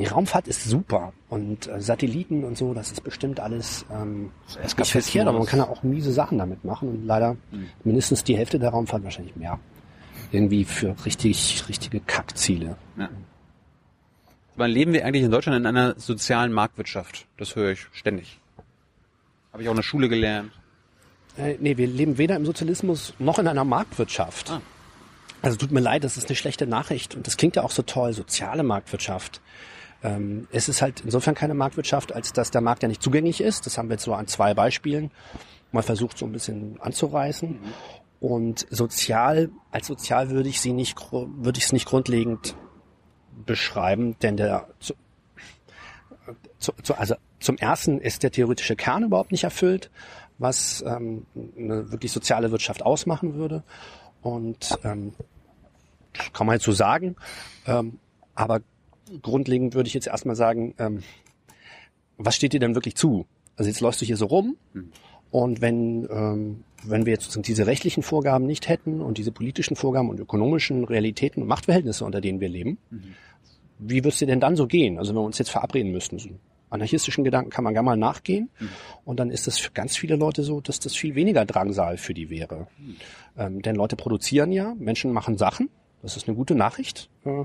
Die 0.00 0.06
Raumfahrt 0.06 0.48
ist 0.48 0.64
super 0.64 1.12
und 1.28 1.66
äh, 1.66 1.78
Satelliten 1.78 2.42
und 2.44 2.56
so, 2.56 2.72
das 2.72 2.90
ist 2.90 3.04
bestimmt 3.04 3.38
alles 3.38 3.84
ähm, 3.92 4.30
verkehrt, 4.46 5.28
aber 5.28 5.36
man 5.36 5.46
kann 5.46 5.60
auch 5.60 5.82
miese 5.82 6.10
Sachen 6.10 6.38
damit 6.38 6.64
machen 6.64 6.88
und 6.88 7.06
leider 7.06 7.34
mhm. 7.50 7.68
mindestens 7.84 8.24
die 8.24 8.34
Hälfte 8.34 8.58
der 8.58 8.70
Raumfahrt, 8.70 9.04
wahrscheinlich 9.04 9.36
mehr, 9.36 9.60
irgendwie 10.32 10.64
für 10.64 10.96
richtig 11.04 11.68
richtige 11.68 12.00
Kackziele. 12.00 12.78
Ja. 12.96 13.10
Wann 14.56 14.70
leben 14.70 14.94
wir 14.94 15.04
eigentlich 15.04 15.22
in 15.22 15.30
Deutschland 15.30 15.58
in 15.58 15.66
einer 15.66 16.00
sozialen 16.00 16.50
Marktwirtschaft? 16.50 17.26
Das 17.36 17.54
höre 17.54 17.72
ich 17.72 17.86
ständig. 17.92 18.40
Habe 19.52 19.62
ich 19.62 19.68
auch 19.68 19.72
in 19.72 19.76
der 19.76 19.82
Schule 19.82 20.08
gelernt. 20.08 20.50
Äh, 21.36 21.56
nee, 21.60 21.76
wir 21.76 21.86
leben 21.86 22.16
weder 22.16 22.36
im 22.36 22.46
Sozialismus 22.46 23.12
noch 23.18 23.38
in 23.38 23.46
einer 23.46 23.64
Marktwirtschaft. 23.64 24.50
Ah. 24.50 24.62
Also 25.42 25.58
tut 25.58 25.72
mir 25.72 25.80
leid, 25.80 26.04
das 26.04 26.16
ist 26.16 26.28
eine 26.28 26.36
schlechte 26.36 26.66
Nachricht. 26.66 27.14
Und 27.14 27.26
das 27.26 27.36
klingt 27.36 27.56
ja 27.56 27.64
auch 27.64 27.70
so 27.70 27.82
toll, 27.82 28.14
soziale 28.14 28.62
Marktwirtschaft. 28.62 29.42
Ähm, 30.02 30.48
es 30.50 30.68
ist 30.68 30.82
halt 30.82 31.00
insofern 31.04 31.34
keine 31.34 31.54
Marktwirtschaft, 31.54 32.12
als 32.12 32.32
dass 32.32 32.50
der 32.50 32.60
Markt 32.60 32.82
ja 32.82 32.88
nicht 32.88 33.02
zugänglich 33.02 33.40
ist. 33.40 33.66
Das 33.66 33.78
haben 33.78 33.88
wir 33.88 33.94
jetzt 33.94 34.04
so 34.04 34.14
an 34.14 34.26
zwei 34.26 34.54
Beispielen 34.54 35.10
mal 35.72 35.82
versucht, 35.82 36.18
so 36.18 36.26
ein 36.26 36.32
bisschen 36.32 36.80
anzureißen. 36.80 37.58
Und 38.20 38.66
sozial, 38.70 39.50
als 39.70 39.86
sozial 39.86 40.30
würde 40.30 40.48
ich 40.48 40.60
sie 40.60 40.72
nicht, 40.72 40.96
würde 41.10 41.58
ich 41.58 41.64
es 41.64 41.72
nicht 41.72 41.86
grundlegend 41.86 42.54
beschreiben, 43.46 44.16
denn 44.20 44.36
der, 44.36 44.68
zu, 44.78 44.94
zu, 46.58 46.72
zu, 46.82 46.94
also 46.98 47.14
zum 47.38 47.56
ersten 47.56 47.98
ist 47.98 48.22
der 48.22 48.30
theoretische 48.30 48.76
Kern 48.76 49.04
überhaupt 49.04 49.32
nicht 49.32 49.44
erfüllt, 49.44 49.90
was 50.38 50.84
ähm, 50.86 51.26
eine 51.56 51.90
wirklich 51.90 52.12
soziale 52.12 52.50
Wirtschaft 52.50 52.82
ausmachen 52.82 53.34
würde. 53.34 53.62
Und 54.22 54.78
ähm, 54.84 55.14
kann 56.32 56.46
man 56.46 56.56
jetzt 56.56 56.64
so 56.64 56.72
sagen. 56.72 57.16
Ähm, 57.66 57.98
aber 58.34 58.60
grundlegend 59.22 59.74
würde 59.74 59.88
ich 59.88 59.94
jetzt 59.94 60.06
erstmal 60.06 60.36
sagen, 60.36 60.74
ähm, 60.78 61.02
was 62.16 62.36
steht 62.36 62.52
dir 62.52 62.60
denn 62.60 62.74
wirklich 62.74 62.96
zu? 62.96 63.26
Also 63.56 63.68
jetzt 63.68 63.80
läufst 63.80 64.00
du 64.00 64.04
hier 64.04 64.16
so 64.16 64.26
rum 64.26 64.56
und 65.30 65.60
wenn, 65.60 66.08
ähm, 66.10 66.64
wenn 66.84 67.06
wir 67.06 67.12
jetzt 67.12 67.24
sozusagen 67.24 67.44
diese 67.44 67.66
rechtlichen 67.66 68.02
Vorgaben 68.02 68.46
nicht 68.46 68.68
hätten 68.68 69.00
und 69.00 69.18
diese 69.18 69.32
politischen 69.32 69.76
Vorgaben 69.76 70.08
und 70.08 70.18
ökonomischen 70.18 70.84
Realitäten 70.84 71.42
und 71.42 71.48
Machtverhältnisse, 71.48 72.04
unter 72.04 72.20
denen 72.20 72.40
wir 72.40 72.48
leben, 72.48 72.78
wie 73.78 73.98
würde 73.98 74.08
es 74.08 74.18
dir 74.18 74.26
denn 74.26 74.40
dann 74.40 74.56
so 74.56 74.66
gehen? 74.66 74.98
Also 74.98 75.10
wenn 75.10 75.20
wir 75.20 75.26
uns 75.26 75.38
jetzt 75.38 75.50
verabreden 75.50 75.92
müssten. 75.92 76.18
So 76.18 76.30
anarchistischen 76.70 77.24
Gedanken 77.24 77.50
kann 77.50 77.64
man 77.64 77.74
gerne 77.74 77.86
mal 77.86 77.96
nachgehen. 77.96 78.48
Und 79.04 79.20
dann 79.20 79.30
ist 79.30 79.46
das 79.46 79.58
für 79.58 79.72
ganz 79.72 79.96
viele 79.96 80.16
Leute 80.16 80.42
so, 80.42 80.60
dass 80.60 80.80
das 80.80 80.94
viel 80.94 81.14
weniger 81.14 81.44
Drangsal 81.44 81.98
für 81.98 82.14
die 82.14 82.30
wäre. 82.30 82.68
Ähm, 83.36 83.60
denn 83.62 83.76
Leute 83.76 83.96
produzieren 83.96 84.52
ja, 84.52 84.74
Menschen 84.78 85.12
machen 85.12 85.36
Sachen. 85.36 85.68
Das 86.02 86.16
ist 86.16 86.28
eine 86.28 86.36
gute 86.36 86.54
Nachricht. 86.54 87.10
Äh, 87.24 87.44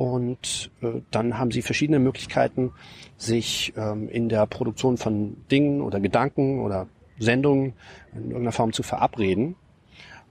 und 0.00 0.70
äh, 0.80 1.02
dann 1.10 1.36
haben 1.36 1.50
sie 1.50 1.60
verschiedene 1.60 1.98
Möglichkeiten, 1.98 2.72
sich 3.18 3.74
ähm, 3.76 4.08
in 4.08 4.30
der 4.30 4.46
Produktion 4.46 4.96
von 4.96 5.36
Dingen 5.50 5.82
oder 5.82 6.00
Gedanken 6.00 6.60
oder 6.60 6.86
Sendungen 7.18 7.74
in 8.14 8.22
irgendeiner 8.22 8.52
Form 8.52 8.72
zu 8.72 8.82
verabreden. 8.82 9.56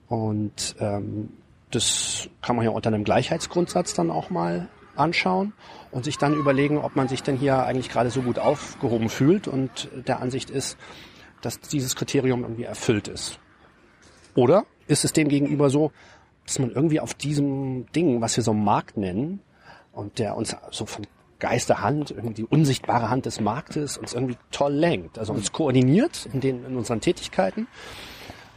Und 0.08 0.74
ähm, 0.80 1.28
das 1.70 2.28
kann 2.42 2.56
man 2.56 2.64
ja 2.64 2.72
unter 2.72 2.88
einem 2.88 3.04
Gleichheitsgrundsatz 3.04 3.94
dann 3.94 4.10
auch 4.10 4.28
mal 4.28 4.66
anschauen 4.96 5.52
und 5.92 6.04
sich 6.04 6.18
dann 6.18 6.34
überlegen, 6.34 6.78
ob 6.78 6.96
man 6.96 7.06
sich 7.06 7.22
denn 7.22 7.36
hier 7.36 7.62
eigentlich 7.62 7.90
gerade 7.90 8.10
so 8.10 8.22
gut 8.22 8.40
aufgehoben 8.40 9.08
fühlt 9.08 9.46
und 9.46 9.88
der 10.04 10.18
Ansicht 10.18 10.50
ist, 10.50 10.78
dass 11.42 11.60
dieses 11.60 11.94
Kriterium 11.94 12.42
irgendwie 12.42 12.64
erfüllt 12.64 13.06
ist. 13.06 13.38
Oder 14.34 14.64
ist 14.88 15.04
es 15.04 15.12
dem 15.12 15.28
gegenüber 15.28 15.70
so, 15.70 15.92
dass 16.44 16.58
man 16.58 16.72
irgendwie 16.72 16.98
auf 16.98 17.14
diesem 17.14 17.86
Ding, 17.92 18.20
was 18.20 18.36
wir 18.36 18.42
so 18.42 18.52
Markt 18.52 18.96
nennen, 18.96 19.38
und 19.92 20.18
der 20.18 20.36
uns 20.36 20.56
so 20.70 20.86
von 20.86 21.06
Geisterhand, 21.38 22.10
irgendwie 22.10 22.34
die 22.34 22.44
unsichtbare 22.44 23.08
Hand 23.08 23.26
des 23.26 23.40
Marktes 23.40 23.96
uns 23.96 24.12
irgendwie 24.12 24.36
toll 24.50 24.74
lenkt, 24.74 25.18
also 25.18 25.32
uns 25.32 25.52
koordiniert 25.52 26.28
in, 26.32 26.40
den, 26.40 26.64
in 26.64 26.76
unseren 26.76 27.00
Tätigkeiten. 27.00 27.66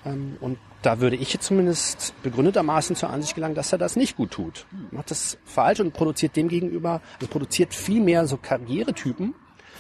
Ähm, 0.06 0.38
und 0.42 0.58
da 0.82 1.00
würde 1.00 1.16
ich 1.16 1.34
jetzt 1.34 1.46
zumindest 1.46 2.14
begründetermaßen 2.24 2.96
zur 2.96 3.10
Ansicht 3.10 3.36
gelangen, 3.36 3.56
dass 3.56 3.72
er 3.72 3.78
das 3.78 3.96
nicht 3.96 4.18
gut 4.18 4.32
tut. 4.32 4.66
Macht 4.92 5.12
das 5.12 5.38
falsch 5.46 5.80
und 5.80 5.94
produziert 5.94 6.36
dem 6.36 6.50
gegenüber, 6.50 7.02
also 7.16 7.28
produziert 7.28 7.74
viel 7.74 8.02
mehr 8.02 8.28
so 8.28 8.38
Karrieretypen. 8.38 9.34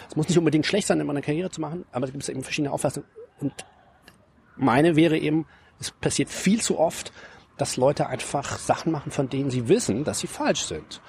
Es 0.09 0.15
muss 0.15 0.29
nicht 0.29 0.37
unbedingt 0.37 0.65
schlecht 0.65 0.87
sein, 0.87 0.99
immer 0.99 1.11
eine 1.11 1.21
Karriere 1.21 1.49
zu 1.49 1.59
machen, 1.59 1.85
aber 1.91 2.05
es 2.05 2.13
gibt 2.13 2.27
eben 2.29 2.43
verschiedene 2.43 2.71
Auffassungen. 2.71 3.07
Und 3.41 3.53
meine 4.55 4.95
wäre 4.95 5.17
eben, 5.17 5.45
es 5.79 5.91
passiert 5.91 6.29
viel 6.29 6.61
zu 6.61 6.79
oft, 6.79 7.11
dass 7.57 7.75
Leute 7.75 8.07
einfach 8.07 8.57
Sachen 8.57 8.91
machen, 8.91 9.11
von 9.11 9.29
denen 9.29 9.51
sie 9.51 9.67
wissen, 9.67 10.05
dass 10.05 10.19
sie 10.19 10.27
falsch 10.27 10.65
sind. 10.65 11.01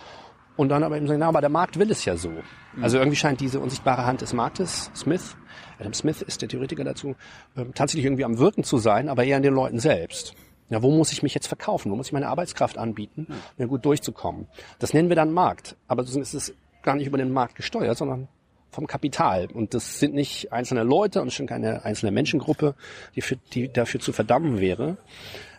Und 0.56 0.68
dann 0.68 0.82
aber 0.82 0.96
eben 0.96 1.06
sagen, 1.06 1.20
na, 1.20 1.28
aber 1.28 1.40
der 1.40 1.50
Markt 1.50 1.78
will 1.78 1.90
es 1.90 2.04
ja 2.04 2.16
so. 2.16 2.32
Also 2.80 2.98
irgendwie 2.98 3.16
scheint 3.16 3.40
diese 3.40 3.58
unsichtbare 3.58 4.06
Hand 4.06 4.20
des 4.20 4.32
Marktes, 4.32 4.90
Smith, 4.94 5.36
Adam 5.78 5.92
Smith 5.92 6.22
ist 6.22 6.42
der 6.42 6.48
Theoretiker 6.48 6.84
dazu, 6.84 7.16
ähm, 7.56 7.74
tatsächlich 7.74 8.04
irgendwie 8.04 8.24
am 8.24 8.38
Wirken 8.38 8.64
zu 8.64 8.78
sein, 8.78 9.08
aber 9.08 9.24
eher 9.24 9.36
an 9.36 9.42
den 9.42 9.54
Leuten 9.54 9.78
selbst. 9.80 10.34
Ja, 10.70 10.82
wo 10.82 10.90
muss 10.90 11.12
ich 11.12 11.22
mich 11.22 11.34
jetzt 11.34 11.46
verkaufen? 11.46 11.90
Wo 11.90 11.96
muss 11.96 12.06
ich 12.06 12.12
meine 12.12 12.28
Arbeitskraft 12.28 12.78
anbieten, 12.78 13.26
um 13.28 13.36
ja 13.58 13.66
gut 13.66 13.84
durchzukommen? 13.84 14.46
Das 14.78 14.94
nennen 14.94 15.08
wir 15.08 15.16
dann 15.16 15.32
Markt. 15.32 15.76
Aber 15.88 16.04
so 16.04 16.20
ist 16.20 16.34
es 16.34 16.54
gar 16.82 16.96
nicht 16.96 17.06
über 17.06 17.18
den 17.18 17.32
Markt 17.32 17.56
gesteuert, 17.56 17.98
sondern 17.98 18.28
vom 18.70 18.86
Kapital. 18.86 19.48
Und 19.52 19.74
das 19.74 20.00
sind 20.00 20.14
nicht 20.14 20.52
einzelne 20.52 20.82
Leute 20.82 21.20
und 21.20 21.32
schon 21.32 21.46
keine 21.46 21.84
einzelne 21.84 22.12
Menschengruppe, 22.12 22.74
die, 23.14 23.20
für, 23.20 23.36
die 23.36 23.72
dafür 23.72 24.00
zu 24.00 24.12
verdammen 24.12 24.60
wäre 24.60 24.96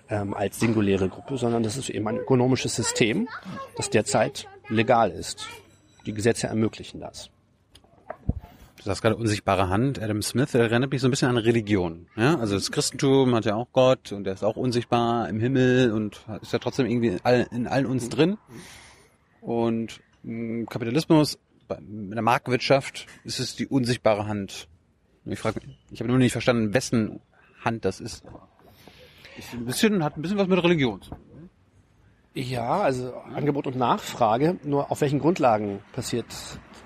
ähm, 0.10 0.34
als 0.34 0.60
singuläre 0.60 1.08
Gruppe, 1.08 1.38
sondern 1.38 1.63
das 1.63 1.77
ist 1.77 1.89
eben 1.89 2.08
ein 2.08 2.17
ökonomisches 2.17 2.75
System, 2.75 3.27
das 3.77 3.89
derzeit 3.89 4.47
legal 4.69 5.12
ist. 5.12 5.47
Die 6.06 6.13
Gesetze 6.13 6.47
ermöglichen 6.47 6.99
das. 6.99 7.30
Du 8.78 8.84
sagst 8.84 9.01
gerade 9.01 9.15
unsichtbare 9.15 9.69
Hand. 9.69 9.99
Adam 9.99 10.21
Smith 10.21 10.54
erinnert 10.54 10.91
mich 10.91 11.01
so 11.01 11.08
ein 11.08 11.12
bisschen 11.12 11.30
an 11.30 11.38
Religion. 11.38 12.08
Ja? 12.15 12.38
Also 12.38 12.54
das 12.54 12.71
Christentum 12.71 13.34
hat 13.34 13.45
ja 13.45 13.56
auch 13.56 13.67
Gott 13.71 14.12
und 14.12 14.25
der 14.25 14.34
ist 14.34 14.43
auch 14.43 14.56
unsichtbar 14.56 15.28
im 15.28 15.39
Himmel 15.39 15.91
und 15.91 16.21
ist 16.41 16.54
ja 16.54 16.60
trotzdem 16.60 16.86
irgendwie 16.86 17.08
in, 17.08 17.19
all, 17.23 17.47
in 17.51 17.67
allen 17.67 17.88
uns 17.88 18.10
drin. 18.10 18.38
Und 19.41 20.01
mh, 20.21 20.65
Kapitalismus, 20.65 21.39
in 21.80 22.12
der 22.12 22.21
Marktwirtschaft 22.21 23.08
ist 23.23 23.39
es 23.39 23.56
die 23.56 23.65
unsichtbare 23.67 24.28
Hand. 24.28 24.67
Ich 25.25 25.39
frage 25.39 25.62
mich, 25.65 25.80
ich 25.89 25.99
habe 25.99 26.10
nur 26.10 26.19
nicht 26.19 26.34
verstanden, 26.34 26.73
wessen 26.75 27.21
Hand 27.63 27.86
das 27.86 27.99
ist. 27.99 28.23
Ist 29.38 29.54
ein 29.54 29.65
bisschen, 29.65 30.04
hat 30.04 30.15
ein 30.15 30.21
bisschen 30.21 30.38
was 30.38 30.47
mit 30.47 30.63
Religion 30.63 31.01
zu 31.01 31.10
tun. 31.10 31.24
Ja, 32.38 32.82
also 32.82 33.13
Angebot 33.34 33.65
und 33.65 33.78
Nachfrage. 33.78 34.58
Nur 34.63 34.91
auf 34.91 35.00
welchen 35.00 35.19
Grundlagen 35.19 35.80
passiert 35.93 36.26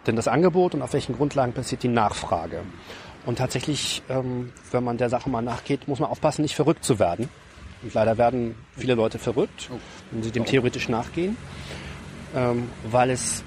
denn 0.06 0.16
das 0.16 0.28
Angebot 0.28 0.76
und 0.76 0.84
auf 0.84 0.94
welchen 0.94 1.16
Grundlagen 1.16 1.54
passiert 1.54 1.82
die 1.82 1.88
Nachfrage? 1.88 2.62
Und 3.26 3.40
tatsächlich, 3.40 4.04
ähm, 4.10 4.54
wenn 4.72 4.84
man 4.84 4.98
der 4.98 5.10
Sache 5.10 5.28
mal 5.28 5.42
nachgeht, 5.42 5.88
muss 5.88 6.00
man 6.00 6.12
aufpassen, 6.12 6.44
nicht 6.44 6.56
verrückt 6.56 6.86
zu 6.86 7.00
werden. 7.00 7.30
Und 7.82 7.96
leider 7.96 8.20
werden 8.20 8.56
viele 8.78 8.94
Leute 8.94 9.18
verrückt, 9.18 9.72
wenn 10.12 10.22
sie 10.22 10.32
dem 10.32 10.46
theoretisch 10.46 10.88
nachgehen, 10.88 11.36
ähm, 12.36 12.70
weil 12.84 13.10
es 13.10 13.44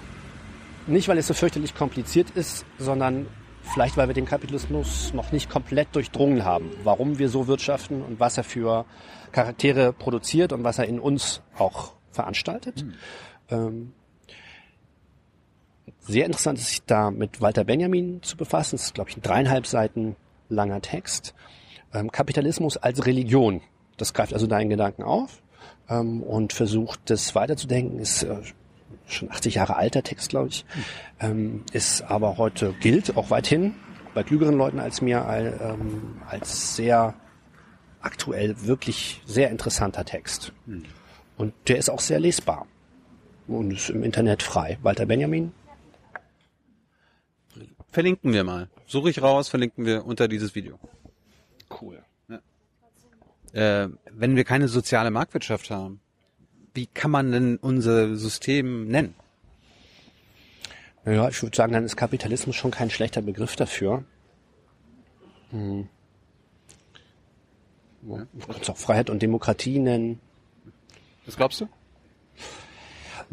nicht, 0.88 1.06
weil 1.06 1.18
es 1.18 1.28
so 1.28 1.34
fürchterlich 1.34 1.76
kompliziert 1.76 2.30
ist, 2.30 2.66
sondern 2.78 3.26
vielleicht, 3.62 3.96
weil 3.96 4.08
wir 4.08 4.14
den 4.14 4.26
Kapitalismus 4.26 5.14
noch 5.14 5.30
nicht 5.30 5.48
komplett 5.48 5.94
durchdrungen 5.94 6.44
haben, 6.44 6.70
warum 6.82 7.20
wir 7.20 7.28
so 7.28 7.46
wirtschaften 7.46 8.02
und 8.02 8.18
was 8.18 8.38
er 8.38 8.44
für 8.44 8.86
Charaktere 9.32 9.92
produziert 9.92 10.52
und 10.52 10.64
was 10.64 10.78
er 10.78 10.86
in 10.86 11.00
uns 11.00 11.42
auch 11.58 11.92
veranstaltet. 12.10 12.84
Ähm, 13.50 13.92
sehr 16.00 16.26
interessant 16.26 16.58
ist, 16.58 16.68
sich 16.68 16.82
da 16.84 17.10
mit 17.10 17.40
Walter 17.40 17.64
Benjamin 17.64 18.22
zu 18.22 18.36
befassen. 18.36 18.76
Das 18.76 18.86
ist, 18.86 18.94
glaube 18.94 19.10
ich, 19.10 19.16
ein 19.16 19.22
dreieinhalb 19.22 19.66
Seiten 19.66 20.16
langer 20.48 20.80
Text. 20.80 21.34
Ähm, 21.94 22.10
Kapitalismus 22.10 22.76
als 22.76 23.06
Religion. 23.06 23.60
Das 23.96 24.14
greift 24.14 24.34
also 24.34 24.46
deinen 24.46 24.70
Gedanken 24.70 25.02
auf 25.02 25.42
ähm, 25.88 26.22
und 26.22 26.52
versucht, 26.52 27.00
das 27.06 27.34
weiterzudenken. 27.34 27.98
Ist 27.98 28.24
äh, 28.24 28.36
schon 29.06 29.30
80 29.30 29.56
Jahre 29.56 29.76
alter 29.76 30.02
Text, 30.02 30.30
glaube 30.30 30.48
ich. 30.48 30.64
Ähm, 31.20 31.64
ist 31.72 32.02
aber 32.02 32.36
heute 32.36 32.74
gilt 32.80 33.16
auch 33.16 33.30
weithin 33.30 33.74
bei 34.14 34.22
klügeren 34.22 34.56
Leuten 34.56 34.78
als 34.78 35.00
mir 35.00 35.24
als 36.28 36.76
sehr 36.76 37.14
aktuell 38.02 38.66
wirklich 38.66 39.20
sehr 39.26 39.50
interessanter 39.50 40.04
Text. 40.04 40.52
Und 41.36 41.54
der 41.68 41.78
ist 41.78 41.88
auch 41.88 42.00
sehr 42.00 42.20
lesbar 42.20 42.66
und 43.48 43.70
ist 43.72 43.90
im 43.90 44.02
Internet 44.02 44.42
frei. 44.42 44.78
Walter 44.82 45.06
Benjamin, 45.06 45.52
Verlinken 47.92 48.32
wir 48.32 48.42
mal. 48.42 48.70
Suche 48.86 49.10
ich 49.10 49.20
raus, 49.20 49.50
verlinken 49.50 49.84
wir 49.84 50.06
unter 50.06 50.26
dieses 50.26 50.54
Video. 50.54 50.78
cool. 51.80 52.02
Äh, 53.52 53.88
wenn 54.10 54.34
wir 54.34 54.44
keine 54.44 54.66
soziale 54.66 55.10
Marktwirtschaft 55.10 55.70
haben, 55.70 56.00
wie 56.72 56.86
kann 56.86 57.10
man 57.10 57.32
denn 57.32 57.56
unser 57.58 58.16
System 58.16 58.88
nennen? 58.88 59.14
Ja, 61.04 61.28
ich 61.28 61.42
würde 61.42 61.54
sagen, 61.54 61.74
dann 61.74 61.84
ist 61.84 61.96
Kapitalismus 61.96 62.56
schon 62.56 62.70
kein 62.70 62.88
schlechter 62.88 63.20
Begriff 63.20 63.56
dafür. 63.56 64.04
Hm. 65.50 65.88
Man 68.02 68.28
kann 68.46 68.60
es 68.60 68.70
auch 68.70 68.76
Freiheit 68.76 69.10
und 69.10 69.22
Demokratie 69.22 69.78
nennen. 69.78 70.20
Was 71.26 71.36
glaubst 71.36 71.60
du? 71.60 71.68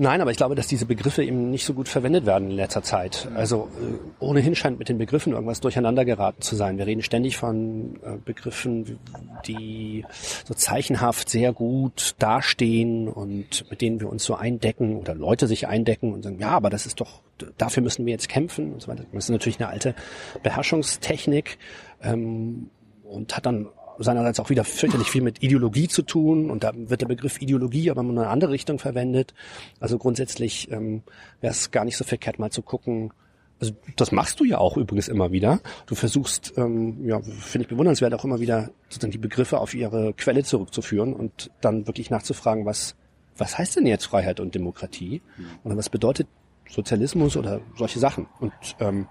Nein, 0.01 0.21
aber 0.21 0.31
ich 0.31 0.37
glaube, 0.37 0.55
dass 0.55 0.67
diese 0.67 0.85
Begriffe 0.85 1.25
eben 1.25 1.51
nicht 1.51 1.65
so 1.65 1.73
gut 1.73 1.89
verwendet 1.89 2.25
werden 2.25 2.51
in 2.51 2.55
letzter 2.55 2.81
Zeit. 2.83 3.27
Also 3.35 3.67
äh, 3.81 4.23
ohnehin 4.23 4.55
scheint 4.55 4.79
mit 4.79 4.87
den 4.87 4.97
Begriffen 4.97 5.33
irgendwas 5.33 5.59
durcheinander 5.59 6.05
geraten 6.05 6.41
zu 6.41 6.55
sein. 6.55 6.77
Wir 6.77 6.87
reden 6.87 7.01
ständig 7.01 7.35
von 7.35 7.99
äh, 8.01 8.15
Begriffen, 8.23 8.97
die 9.45 10.05
so 10.45 10.53
zeichenhaft 10.53 11.29
sehr 11.29 11.51
gut 11.51 12.15
dastehen 12.17 13.09
und 13.09 13.69
mit 13.69 13.81
denen 13.81 13.99
wir 13.99 14.09
uns 14.09 14.23
so 14.23 14.35
eindecken 14.35 14.95
oder 14.95 15.15
Leute 15.15 15.47
sich 15.47 15.67
eindecken 15.67 16.13
und 16.13 16.23
sagen, 16.23 16.39
ja, 16.39 16.51
aber 16.51 16.69
das 16.69 16.85
ist 16.85 17.01
doch, 17.01 17.21
dafür 17.57 17.83
müssen 17.83 18.05
wir 18.05 18.13
jetzt 18.13 18.29
kämpfen 18.29 18.71
und 18.71 18.81
so 18.81 18.87
weiter. 18.87 19.03
Das 19.11 19.25
ist 19.25 19.31
natürlich 19.31 19.59
eine 19.59 19.67
alte 19.67 19.95
Beherrschungstechnik 20.43 21.57
ähm, 22.01 22.69
und 23.03 23.35
hat 23.35 23.45
dann 23.45 23.67
seinerseits 23.99 24.39
auch 24.39 24.49
wieder 24.49 24.63
fürchterlich 24.63 25.09
viel 25.09 25.21
mit 25.21 25.43
Ideologie 25.43 25.87
zu 25.87 26.01
tun 26.01 26.49
und 26.49 26.63
da 26.63 26.71
wird 26.75 27.01
der 27.01 27.07
Begriff 27.07 27.41
Ideologie 27.41 27.91
aber 27.91 28.01
in 28.01 28.17
eine 28.17 28.27
andere 28.27 28.51
Richtung 28.51 28.79
verwendet. 28.79 29.33
Also 29.79 29.97
grundsätzlich 29.97 30.71
ähm, 30.71 31.03
wäre 31.41 31.51
es 31.51 31.71
gar 31.71 31.85
nicht 31.85 31.97
so 31.97 32.03
verkehrt, 32.03 32.39
mal 32.39 32.51
zu 32.51 32.61
gucken, 32.61 33.11
also 33.59 33.73
das 33.97 34.11
machst 34.11 34.39
du 34.39 34.45
ja 34.45 34.57
auch 34.57 34.77
übrigens 34.77 35.07
immer 35.07 35.31
wieder. 35.31 35.59
Du 35.85 35.95
versuchst, 35.95 36.53
ähm, 36.57 37.05
ja, 37.05 37.21
finde 37.21 37.63
ich 37.63 37.67
bewundernswert, 37.67 38.13
auch 38.13 38.23
immer 38.23 38.39
wieder 38.39 38.69
sozusagen 38.87 39.11
die 39.11 39.17
Begriffe 39.17 39.59
auf 39.59 39.73
ihre 39.73 40.13
Quelle 40.13 40.43
zurückzuführen 40.43 41.13
und 41.13 41.51
dann 41.61 41.85
wirklich 41.85 42.09
nachzufragen, 42.09 42.65
was, 42.65 42.95
was 43.37 43.57
heißt 43.57 43.75
denn 43.75 43.85
jetzt 43.85 44.05
Freiheit 44.05 44.39
und 44.39 44.55
Demokratie? 44.55 45.21
Oder 45.63 45.75
was 45.75 45.89
bedeutet 45.89 46.27
Sozialismus 46.69 47.35
oder 47.35 47.59
solche 47.77 47.99
Sachen? 47.99 48.27
Und 48.39 48.53
ähm, 48.79 49.07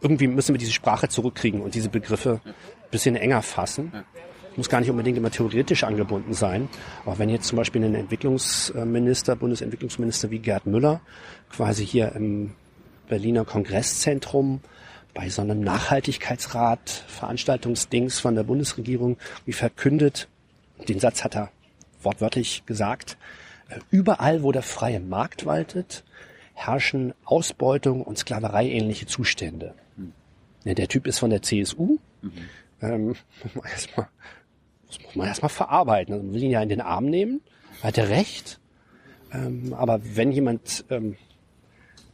irgendwie 0.00 0.26
müssen 0.26 0.54
wir 0.54 0.58
diese 0.58 0.72
Sprache 0.72 1.08
zurückkriegen 1.08 1.60
und 1.60 1.74
diese 1.74 1.88
Begriffe 1.88 2.40
ein 2.44 2.54
bisschen 2.90 3.16
enger 3.16 3.42
fassen. 3.42 3.92
Muss 4.56 4.68
gar 4.68 4.80
nicht 4.80 4.90
unbedingt 4.90 5.16
immer 5.16 5.30
theoretisch 5.30 5.84
angebunden 5.84 6.34
sein. 6.34 6.68
Auch 7.06 7.18
wenn 7.18 7.28
jetzt 7.28 7.46
zum 7.46 7.56
Beispiel 7.56 7.84
ein 7.84 7.94
Entwicklungsminister, 7.94 9.36
Bundesentwicklungsminister 9.36 10.30
wie 10.30 10.40
Gerd 10.40 10.66
Müller 10.66 11.00
quasi 11.50 11.86
hier 11.86 12.12
im 12.12 12.52
Berliner 13.08 13.44
Kongresszentrum 13.44 14.60
bei 15.14 15.28
so 15.28 15.42
einem 15.42 15.60
Nachhaltigkeitsrat, 15.60 17.04
Veranstaltungsdings 17.08 18.20
von 18.20 18.34
der 18.34 18.44
Bundesregierung, 18.44 19.16
wie 19.44 19.52
verkündet, 19.52 20.28
den 20.88 21.00
Satz 21.00 21.24
hat 21.24 21.36
er 21.36 21.50
wortwörtlich 22.02 22.64
gesagt, 22.66 23.18
äh, 23.68 23.78
überall, 23.90 24.42
wo 24.42 24.52
der 24.52 24.62
freie 24.62 25.00
Markt 25.00 25.46
waltet, 25.46 26.04
herrschen 26.54 27.14
Ausbeutung 27.24 28.02
und 28.02 28.18
Sklaverei 28.18 28.68
ähnliche 28.68 29.06
Zustände. 29.06 29.74
Ja, 30.64 30.74
der 30.74 30.88
Typ 30.88 31.06
ist 31.06 31.18
von 31.18 31.30
der 31.30 31.42
CSU. 31.42 31.98
Mhm. 32.22 32.32
Ähm, 32.82 33.06
muss 33.42 33.54
man 33.54 33.64
erstmal, 33.64 34.08
das 34.86 35.02
muss 35.02 35.16
man 35.16 35.26
erstmal 35.26 35.50
verarbeiten. 35.50 36.14
Also 36.14 36.24
man 36.24 36.34
will 36.34 36.42
ihn 36.42 36.50
ja 36.50 36.62
in 36.62 36.68
den 36.68 36.80
Arm 36.80 37.06
nehmen. 37.06 37.40
Hat 37.82 37.98
er 37.98 38.08
recht. 38.08 38.60
Ähm, 39.32 39.74
aber 39.74 40.00
wenn 40.16 40.32
jemand 40.32 40.84
ähm, 40.90 41.16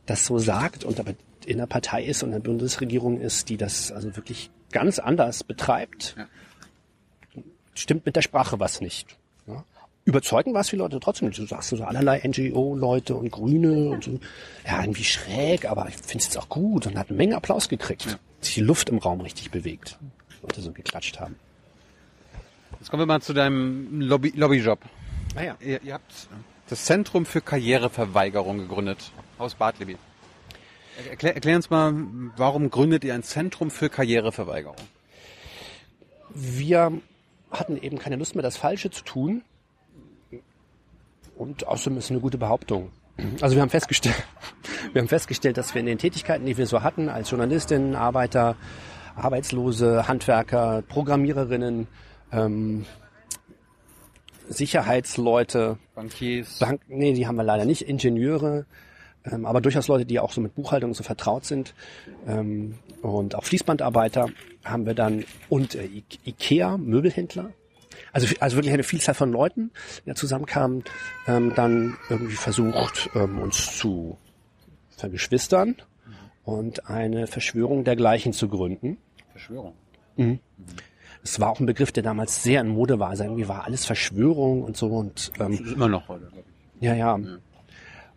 das 0.07 0.27
so 0.27 0.39
sagt 0.39 0.85
und 0.85 1.01
aber 1.01 1.15
in 1.45 1.59
der 1.59 1.67
Partei 1.67 2.05
ist 2.05 2.23
und 2.23 2.31
in 2.31 2.43
der 2.43 2.51
Bundesregierung 2.51 3.21
ist, 3.21 3.49
die 3.49 3.57
das 3.57 3.93
also 3.93 4.17
wirklich 4.17 4.51
ganz 4.73 4.99
anders 4.99 5.45
betreibt, 5.45 6.17
ja. 6.19 6.27
stimmt 7.75 8.05
mit 8.05 8.17
der 8.17 8.23
Sprache 8.23 8.61
was 8.61 8.81
nicht. 8.81 9.17
Ja? 9.47 9.65
Überzeugen 10.05 10.55
war 10.55 10.61
es 10.61 10.71
viele 10.71 10.83
Leute 10.83 11.01
trotzdem. 11.01 11.31
Du 11.31 11.47
sagst 11.47 11.71
so 11.71 11.83
allerlei 11.83 12.21
NGO-Leute 12.25 13.17
und 13.17 13.31
Grüne 13.31 13.91
und 13.91 14.05
so. 14.05 14.21
Ja, 14.65 14.81
irgendwie 14.81 15.05
schräg, 15.05 15.69
aber 15.69 15.89
ich 15.89 15.97
finde 15.97 16.19
es 16.19 16.27
jetzt 16.27 16.39
auch 16.39 16.49
gut 16.49 16.87
und 16.87 16.97
hat 16.97 17.09
eine 17.09 17.17
Menge 17.17 17.37
Applaus 17.37 17.69
gekriegt. 17.69 18.07
Ja 18.07 18.19
sich 18.47 18.55
die 18.55 18.61
Luft 18.63 18.89
im 18.89 18.99
Raum 18.99 19.21
richtig 19.21 19.51
bewegt. 19.51 19.99
Leute 20.43 20.61
so 20.61 20.73
geklatscht 20.73 21.21
haben. 21.21 21.37
Jetzt 22.79 22.91
kommen 22.91 23.03
wir 23.03 23.07
mal 23.07 23.23
zu 23.23 23.33
deinem 23.33 24.01
Lobby, 24.01 24.33
Lobbyjob. 24.35 24.81
Ah 25.35 25.43
ja. 25.43 25.57
Ihr, 25.61 25.83
ihr 25.83 25.95
habt 25.95 26.29
das 26.69 26.85
Zentrum 26.85 27.27
für 27.27 27.41
Karriereverweigerung 27.41 28.59
gegründet, 28.59 29.13
Haus 29.39 29.55
Bartleby. 29.55 29.97
Erklär, 31.11 31.35
erklär 31.35 31.57
uns 31.57 31.71
mal, 31.71 31.95
warum 32.37 32.71
gründet 32.71 33.05
ihr 33.05 33.15
ein 33.15 33.23
Zentrum 33.23 33.71
für 33.71 33.91
Karriereverweigerung? 33.91 34.77
Wir 36.33 36.93
hatten 37.51 37.77
eben 37.77 37.99
keine 37.99 38.17
Lust 38.17 38.35
mehr, 38.35 38.43
das 38.43 38.57
Falsche 38.57 38.91
zu 38.91 39.05
tun. 39.05 39.43
Und 41.37 41.67
außerdem 41.67 41.99
ist 41.99 42.07
es 42.07 42.11
eine 42.11 42.21
gute 42.21 42.39
Behauptung. 42.39 42.91
Also 43.41 43.57
wir 43.57 43.63
haben 43.63 43.71
festgestellt, 43.71 44.23
wir 44.93 45.01
haben 45.01 45.09
festgestellt, 45.09 45.57
dass 45.57 45.75
wir 45.75 45.81
in 45.81 45.87
den 45.87 45.99
Tätigkeiten, 45.99 46.45
die 46.45 46.57
wir 46.57 46.67
so 46.67 46.83
hatten, 46.83 47.09
als 47.09 47.31
Journalistinnen, 47.31 47.95
Arbeiter, 47.95 48.57
Arbeitslose, 49.15 50.07
Handwerker, 50.07 50.83
Programmiererinnen, 50.83 51.87
ähm, 52.33 52.85
Sicherheitsleute, 54.49 55.79
Bankiers, 55.95 56.59
Bank, 56.59 56.83
nee, 56.89 57.15
die 57.15 57.27
haben 57.27 57.37
wir 57.37 57.43
leider 57.43 57.65
nicht, 57.65 57.83
Ingenieure, 57.83 58.67
ähm, 59.25 59.47
aber 59.47 59.61
durchaus 59.61 59.89
Leute, 59.89 60.05
die 60.05 60.21
auch 60.21 60.33
so 60.33 60.41
mit 60.41 60.55
Buchhaltung 60.55 60.95
so 60.95 61.03
vertraut 61.03 61.45
sind. 61.45 61.75
Ähm, 62.27 62.77
und 63.03 63.35
auch 63.35 63.45
Fließbandarbeiter 63.45 64.29
haben 64.65 64.87
wir 64.87 64.95
dann 64.95 65.25
und 65.49 65.75
äh, 65.75 65.89
Ikea, 66.25 66.77
Möbelhändler, 66.77 67.51
also, 68.13 68.35
also 68.41 68.57
wirklich 68.57 68.73
eine 68.73 68.83
Vielzahl 68.83 69.15
von 69.15 69.33
Leuten, 69.33 69.71
die 70.05 70.11
da 70.11 70.15
zusammenkamen, 70.15 70.85
ähm, 71.27 71.53
dann 71.55 71.97
irgendwie 72.09 72.35
versucht, 72.35 73.11
ähm, 73.15 73.39
uns 73.39 73.77
zu 73.79 74.19
vergeschwistern 74.97 75.77
und 76.45 76.89
eine 76.89 77.27
Verschwörung 77.27 77.85
dergleichen 77.85 78.33
zu 78.33 78.49
gründen. 78.49 78.99
Verschwörung? 79.33 79.75
Mhm. 80.17 80.39
Es 81.23 81.41
war 81.41 81.51
auch 81.51 81.61
ein 81.61 81.67
Begriff, 81.67 81.93
der 81.93 82.03
damals 82.03 82.43
sehr 82.43 82.61
in 82.61 82.69
Mode 82.69 82.99
war. 82.99 83.11
Also 83.11 83.25
irgendwie 83.25 83.49
war 83.49 83.65
alles 83.65 83.85
Verschwörung 83.85 84.63
und 84.63 84.77
so 84.77 84.87
und 84.89 85.33
ähm, 85.41 85.53
das 85.53 85.61
ist 85.61 85.73
immer 85.73 85.89
noch 85.89 86.09
heute. 86.09 86.31
Ja, 86.81 86.95
ja, 86.95 87.19
ja. 87.19 87.39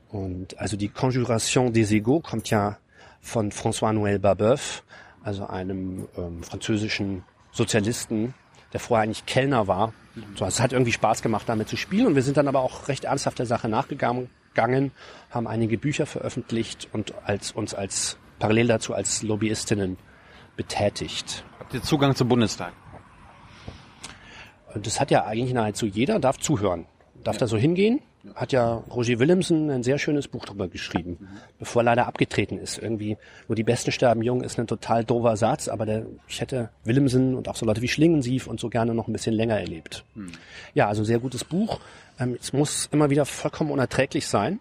Und 0.10 0.60
also 0.60 0.78
die 0.78 0.90
Conjuration 0.90 1.74
des 1.74 1.92
Égaux 1.92 2.22
kommt 2.22 2.50
ja 2.50 2.78
von 3.22 3.52
François 3.52 3.94
Noël 3.94 4.20
Babeuf, 4.20 4.84
also 5.24 5.46
einem 5.46 6.08
ähm, 6.18 6.44
französischen 6.44 7.24
Sozialisten, 7.52 8.34
der 8.74 8.80
vorher 8.80 9.04
eigentlich 9.04 9.26
Kellner 9.26 9.68
war. 9.68 9.94
So, 10.36 10.46
also 10.46 10.56
es 10.56 10.60
hat 10.60 10.74
irgendwie 10.74 10.92
Spaß 10.92 11.22
gemacht, 11.22 11.48
damit 11.48 11.70
zu 11.70 11.78
spielen 11.78 12.08
und 12.08 12.16
wir 12.16 12.24
sind 12.24 12.38
dann 12.38 12.48
aber 12.48 12.62
auch 12.62 12.88
recht 12.88 13.06
ernsthaft 13.06 13.40
der 13.40 13.46
Sache 13.46 13.70
nachgegangen, 13.70 14.92
haben 15.30 15.48
einige 15.48 15.78
Bücher 15.78 16.06
veröffentlicht 16.06 16.90
und 16.92 17.14
als, 17.24 17.52
uns 17.52 17.74
als 17.74 18.18
parallel 18.40 18.68
dazu 18.68 18.94
als 18.94 19.24
Lobbyistinnen 19.24 19.98
betätigt. 20.58 21.46
Habt 21.60 21.74
ihr 21.74 21.82
Zugang 21.82 22.16
zum 22.16 22.28
Bundestag? 22.28 22.74
Das 24.76 25.00
hat 25.00 25.12
ja 25.12 25.26
eigentlich 25.26 25.54
nahezu 25.54 25.86
jeder, 25.86 26.20
darf 26.20 26.38
zuhören. 26.38 26.86
Darf 27.24 27.36
ja. 27.36 27.42
da 27.42 27.48
so 27.48 27.58
hingehen 27.58 28.02
hat 28.36 28.52
ja 28.52 28.84
Roger 28.94 29.20
Willemsen 29.20 29.70
ein 29.70 29.84
sehr 29.84 29.98
schönes 29.98 30.28
Buch 30.28 30.46
darüber 30.46 30.68
geschrieben, 30.68 31.18
mhm. 31.20 31.28
bevor 31.58 31.82
er 31.82 31.86
leider 31.86 32.08
abgetreten 32.08 32.58
ist. 32.58 32.78
Irgendwie, 32.78 33.18
wo 33.48 33.54
die 33.54 33.64
Besten 33.64 33.92
sterben 33.92 34.22
jung, 34.22 34.42
ist 34.42 34.60
ein 34.60 34.68
total 34.68 35.04
doofer 35.04 35.38
Satz, 35.38 35.68
aber 35.68 35.86
der, 35.86 36.06
ich 36.28 36.42
hätte 36.42 36.70
Willemsen 36.84 37.36
und 37.36 37.48
auch 37.48 37.56
so 37.56 37.66
Leute 37.66 37.82
wie 37.82 37.88
Schlingensief 37.88 38.48
und 38.48 38.60
so 38.60 38.70
gerne 38.70 38.94
noch 38.94 39.08
ein 39.08 39.14
bisschen 39.14 39.34
länger 39.34 39.60
erlebt. 39.60 40.04
Mhm. 40.16 40.32
Ja, 40.74 40.88
also 40.88 41.04
sehr 41.04 41.20
gutes 41.20 41.44
Buch. 41.44 41.80
Ähm, 42.20 42.38
es 42.40 42.54
muss 42.54 42.90
immer 42.92 43.10
wieder 43.10 43.26
vollkommen 43.26 43.72
unerträglich 43.72 44.28
sein. 44.28 44.60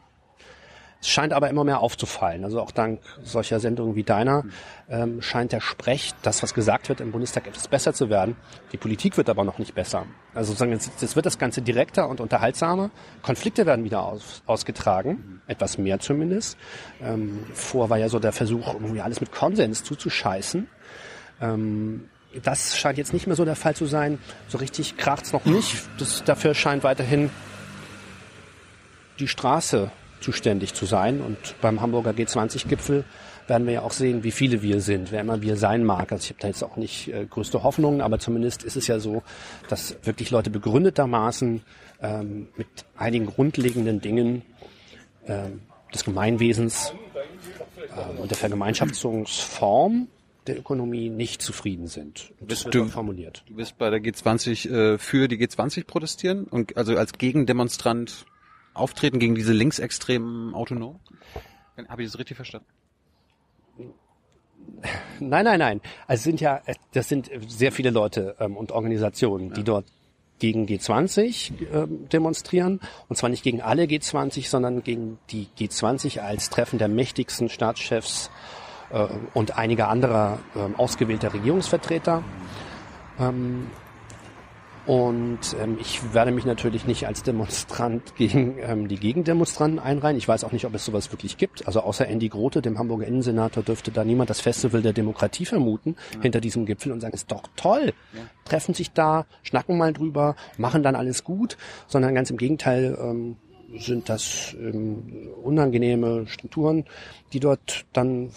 Es 1.01 1.09
scheint 1.09 1.33
aber 1.33 1.49
immer 1.49 1.63
mehr 1.63 1.81
aufzufallen. 1.81 2.45
Also 2.45 2.61
auch 2.61 2.73
dank 2.73 3.01
solcher 3.23 3.61
Sendungen 3.61 3.95
wie 3.95 4.03
deiner 4.03 4.45
ähm, 4.89 5.23
scheint 5.23 5.53
der 5.53 5.61
Sprech, 5.61 6.13
das, 6.23 6.43
was 6.43 6.55
gesagt 6.55 6.89
wird 6.89 7.01
im 7.01 7.13
Bundestag, 7.13 7.47
etwas 7.47 7.69
besser 7.69 7.95
zu 7.95 8.11
werden. 8.11 8.37
Die 8.73 8.79
Politik 8.79 9.17
wird 9.17 9.29
aber 9.29 9.45
noch 9.45 9.59
nicht 9.59 9.75
besser. 9.77 10.07
Also 10.35 10.53
sozusagen, 10.53 10.73
jetzt 10.73 11.15
wird 11.15 11.27
das 11.27 11.39
Ganze 11.39 11.63
direkter 11.63 12.09
und 12.09 12.21
unterhaltsamer. 12.21 12.91
Konflikte 13.23 13.65
werden 13.65 13.85
wieder 13.85 14.03
aus, 14.03 14.43
ausgetragen, 14.47 15.41
etwas 15.47 15.79
mehr 15.79 16.01
zumindest. 16.01 16.59
Ähm, 17.01 17.45
vor 17.55 17.91
war 17.91 17.99
ja 17.99 18.09
so 18.09 18.19
der 18.19 18.33
Versuch, 18.33 18.75
irgendwie 18.75 19.01
alles 19.01 19.21
mit 19.21 19.31
Konsens 19.31 19.85
zuzuscheißen. 19.85 20.67
Ähm, 21.41 22.09
das 22.43 22.77
scheint 22.77 22.99
jetzt 22.99 23.13
nicht 23.13 23.27
mehr 23.27 23.37
so 23.37 23.45
der 23.45 23.57
Fall 23.57 23.77
zu 23.77 23.87
sein. 23.87 24.19
So 24.49 24.59
richtig 24.59 24.97
kracht's 24.97 25.33
noch 25.33 25.45
nicht. 25.45 25.77
Das, 25.99 26.25
dafür 26.25 26.55
scheint 26.55 26.83
weiterhin 26.83 27.31
die 29.19 29.29
Straße 29.29 29.91
zuständig 30.21 30.75
zu 30.75 30.87
sein. 30.87 31.21
Und 31.21 31.55
beim 31.61 31.81
Hamburger 31.81 32.11
G20-Gipfel 32.11 33.05
werden 33.47 33.67
wir 33.67 33.75
ja 33.75 33.83
auch 33.83 33.93
sehen, 33.93 34.25
wie 34.25 34.31
viele 34.31 34.63
wir 34.63 34.81
sind, 34.81 35.11
wer 35.11 35.23
immer 35.23 35.41
wir 35.43 35.57
sein 35.57 35.85
mag. 35.85 36.13
Also 36.13 36.25
ich 36.25 36.31
habe 36.31 36.41
da 36.41 36.49
jetzt 36.49 36.63
auch 36.63 36.77
nicht 36.77 37.09
äh, 37.09 37.27
größte 37.27 37.63
Hoffnungen, 37.63 38.01
aber 38.01 38.19
zumindest 38.19 38.63
ist 38.63 38.77
es 38.77 38.87
ja 38.87 39.01
so, 39.01 39.23
dass 39.69 39.97
wirklich 40.03 40.31
Leute 40.31 40.51
begründetermaßen 40.51 41.63
ähm, 42.03 42.49
mit 42.57 42.69
einigen 42.97 43.27
grundlegenden 43.27 44.01
Dingen 44.01 44.43
ähm, 45.27 45.61
des 45.95 46.05
Gemeinwesens 46.05 46.93
äh, 47.97 48.21
und 48.21 48.31
der 48.31 48.37
Vergemeinschaftungsform 48.37 50.09
der 50.47 50.59
Ökonomie 50.59 51.11
nicht 51.11 51.43
zufrieden 51.43 51.87
sind. 51.87 52.33
Das 52.41 52.65
wird 52.65 52.75
du, 52.75 52.87
formuliert. 52.87 53.45
Du 53.47 53.55
bist 53.55 53.77
bei 53.79 53.91
der 53.91 54.01
G20 54.01 54.71
äh, 54.71 54.99
für 54.99 55.29
die 55.29 55.37
G20 55.37 55.87
protestieren 55.87 56.45
und 56.45 56.77
also 56.77 56.97
als 56.97 57.13
Gegendemonstrant 57.13 58.25
auftreten 58.79 59.19
gegen 59.19 59.35
diese 59.35 59.53
linksextremen 59.53 60.55
Autonomen? 60.55 61.01
Habe 61.89 62.03
ich 62.03 62.11
das 62.11 62.19
richtig 62.19 62.37
verstanden? 62.37 62.67
Nein, 65.21 65.45
nein, 65.45 65.59
nein. 65.59 65.81
Also 66.07 66.21
es 66.21 66.25
sind 66.25 66.41
ja, 66.41 66.61
das 66.93 67.09
sind 67.09 67.31
sehr 67.47 67.73
viele 67.73 67.91
Leute 67.91 68.37
ähm, 68.39 68.57
und 68.57 68.73
Organisationen, 68.73 69.53
die 69.53 69.65
dort 69.65 69.87
gegen 70.39 70.67
G20 70.67 71.53
äh, 71.63 71.87
demonstrieren. 72.13 72.81
Und 73.09 73.17
zwar 73.17 73.31
nicht 73.31 73.43
gegen 73.43 73.61
alle 73.61 73.85
G20, 73.85 74.49
sondern 74.49 74.83
gegen 74.83 75.19
die 75.31 75.49
G20 75.59 76.21
als 76.21 76.51
Treffen 76.51 76.79
der 76.79 76.89
mächtigsten 76.89 77.49
Staatschefs 77.49 78.31
äh, 78.91 79.07
und 79.35 79.57
einiger 79.59 79.89
anderer 79.89 80.39
äh, 80.55 80.79
ausgewählter 80.79 81.33
Regierungsvertreter. 81.35 82.23
Ähm, 83.19 83.69
und 84.89 85.41
ähm, 85.63 85.77
ich 85.79 86.15
werde 86.15 86.31
mich 86.31 86.47
natürlich 86.47 86.87
nicht 86.87 87.07
als 87.07 87.23
Demonstrant 87.23 88.15
gegen 88.17 88.57
ähm, 88.59 88.89
die 88.89 88.97
Gegendemonstranten 88.97 89.79
einreihen. 89.79 90.17
Ich 90.17 90.27
weiß 90.27 90.45
auch 90.45 90.53
nicht, 90.53 90.65
ob 90.65 90.75
es 90.75 90.87
sowas 90.87 91.13
wirklich 91.13 91.37
gibt. 91.37 91.67
Also 91.67 91.83
außer 91.83 92.09
Andy 92.09 92.31
Grote, 92.31 92.63
dem 92.63 92.79
Hamburger 92.79 93.07
Innensenator, 93.07 93.63
dürfte 93.63 93.91
da 93.91 94.03
niemand 94.03 94.31
das 94.31 94.41
Festival 94.41 94.81
der 94.81 94.95
Demokratie 94.95 95.45
vermuten 95.45 95.97
ja. 96.15 96.23
hinter 96.23 96.41
diesem 96.41 96.65
Gipfel 96.65 96.91
und 96.91 97.03
sagen, 97.03 97.13
ist 97.13 97.31
doch 97.31 97.43
toll. 97.55 97.93
Ja. 98.15 98.21
Treffen 98.47 98.73
sich 98.73 98.91
da, 98.93 99.27
schnacken 99.43 99.77
mal 99.77 99.93
drüber, 99.93 100.37
machen 100.57 100.83
dann 100.83 100.97
alles 100.97 101.23
gut, 101.23 101.59
sondern 101.87 102.15
ganz 102.15 102.31
im 102.31 102.39
Gegenteil 102.39 102.97
ähm, 102.99 103.37
sind 103.77 104.09
das 104.09 104.57
ähm, 104.59 105.29
unangenehme 105.43 106.27
Strukturen, 106.29 106.87
die 107.35 107.41
dort 107.41 107.85
dann 107.93 108.31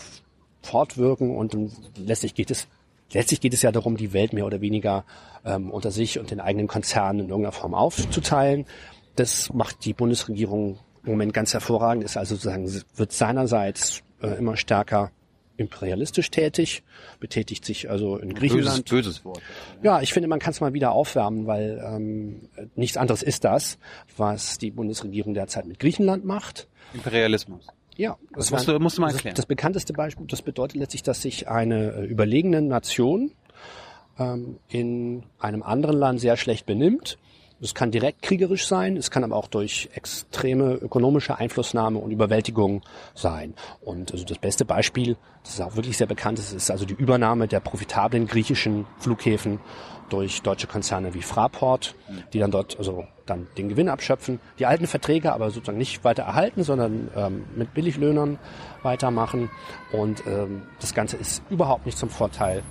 fortwirken 0.62 1.34
und 1.34 1.56
letztlich 1.96 2.36
geht 2.36 2.52
es 2.52 2.68
letztlich 3.14 3.42
geht 3.42 3.54
es 3.54 3.62
ja 3.62 3.72
darum, 3.72 3.98
die 3.98 4.14
Welt 4.14 4.34
mehr 4.34 4.46
oder 4.46 4.62
weniger 4.62 5.06
ähm, 5.46 5.72
unter 5.72 5.92
sich 5.92 6.20
und 6.20 6.32
den 6.32 6.40
eigenen 6.40 6.68
Konzernen 6.68 7.22
in 7.22 7.30
irgendeiner 7.30 7.54
Form 7.54 7.74
aufzuteilen. 7.74 8.66
Das 9.16 9.54
macht 9.54 9.86
die 9.86 9.94
Bundesregierung 9.94 10.80
im 11.04 11.12
Moment 11.12 11.34
ganz 11.34 11.54
hervorragend, 11.54 12.04
ist 12.04 12.18
also 12.18 12.36
sozusagen, 12.36 12.72
wird 12.96 13.12
seinerseits 13.12 14.04
äh, 14.22 14.38
immer 14.38 14.56
stärker 14.56 15.12
imperialistisch 15.58 16.32
tätig, 16.32 16.84
betätigt 17.20 17.66
sich 17.66 17.90
also 17.90 18.18
in 18.18 18.34
Griechenland. 18.34 18.90
Böses, 18.90 19.20
böses 19.20 19.26
Wort. 19.26 19.42
Ja, 19.84 20.02
ich 20.02 20.12
finde, 20.12 20.28
man 20.28 20.40
kann 20.40 20.52
es 20.52 20.62
mal 20.62 20.74
wieder 20.74 20.92
aufwärmen, 20.92 21.46
weil 21.46 21.82
ähm, 21.86 22.50
nichts 22.76 22.98
anderes 22.98 23.22
ist 23.22 23.44
das, 23.44 23.78
was 24.18 24.58
die 24.58 24.72
Bundesregierung 24.72 25.34
derzeit 25.34 25.66
mit 25.66 25.80
Griechenland 25.80 26.26
macht. 26.26 26.68
Imperialismus. 26.94 27.68
Ja, 28.02 28.18
das, 28.34 28.50
das 28.50 28.52
musst, 28.52 28.68
du, 28.68 28.80
musst 28.80 28.98
du 28.98 29.02
mal 29.02 29.12
erklären. 29.12 29.36
Das, 29.36 29.44
das 29.44 29.46
bekannteste 29.46 29.94
Beispiel, 29.94 30.26
das 30.26 30.42
bedeutet 30.42 30.78
letztlich, 30.78 31.04
dass 31.04 31.22
sich 31.22 31.48
eine 31.48 31.92
äh, 31.92 32.06
überlegene 32.06 32.60
Nation 32.60 33.32
ähm, 34.18 34.58
in 34.70 35.22
einem 35.38 35.62
anderen 35.62 35.98
Land 35.98 36.20
sehr 36.20 36.36
schlecht 36.36 36.66
benimmt. 36.66 37.20
Es 37.62 37.76
kann 37.76 37.92
direkt 37.92 38.24
kriegerisch 38.24 38.66
sein, 38.66 38.98
es 38.98 39.12
kann 39.12 39.24
aber 39.24 39.36
auch 39.36 39.46
durch 39.46 39.90
extreme 39.94 40.74
ökonomische 40.74 41.38
Einflussnahme 41.38 42.00
und 42.00 42.10
Überwältigung 42.10 42.82
sein. 43.14 43.54
Und 43.82 44.12
also 44.12 44.26
das 44.26 44.40
beste 44.40 44.66
Beispiel, 44.66 45.16
das 45.44 45.54
ist 45.54 45.62
auch 45.62 45.76
wirklich 45.76 45.96
sehr 45.96 46.08
bekannt, 46.08 46.40
ist, 46.40 46.54
ist 46.54 46.72
also 46.72 46.86
die 46.86 46.96
Übernahme 46.96 47.48
der 47.48 47.60
profitablen 47.60 48.26
griechischen 48.26 48.88
Flughäfen 48.98 49.60
durch 50.12 50.42
deutsche 50.42 50.68
Konzerne 50.68 51.14
wie 51.14 51.22
Fraport, 51.22 51.96
die 52.34 52.40
dann 52.40 52.52
dort 52.52 52.78
also 52.78 53.06
dann 53.26 53.48
den 53.58 53.70
Gewinn 53.70 53.90
abschöpfen, 53.90 54.40
die 54.60 54.66
alten 54.66 54.88
Verträge 54.88 55.34
aber 55.34 55.50
sozusagen 55.52 55.78
nicht 55.78 56.04
weiter 56.04 56.24
erhalten, 56.24 56.64
sondern 56.64 57.10
ähm, 57.16 57.46
mit 57.56 57.74
Billiglöhnern 57.74 58.38
weitermachen. 58.84 59.50
Und 59.92 60.24
ähm, 60.28 60.64
das 60.80 60.94
Ganze 60.94 61.18
ist 61.18 61.44
überhaupt 61.50 61.86
nicht 61.86 61.98
zum 61.98 62.10
Vorteil 62.10 62.64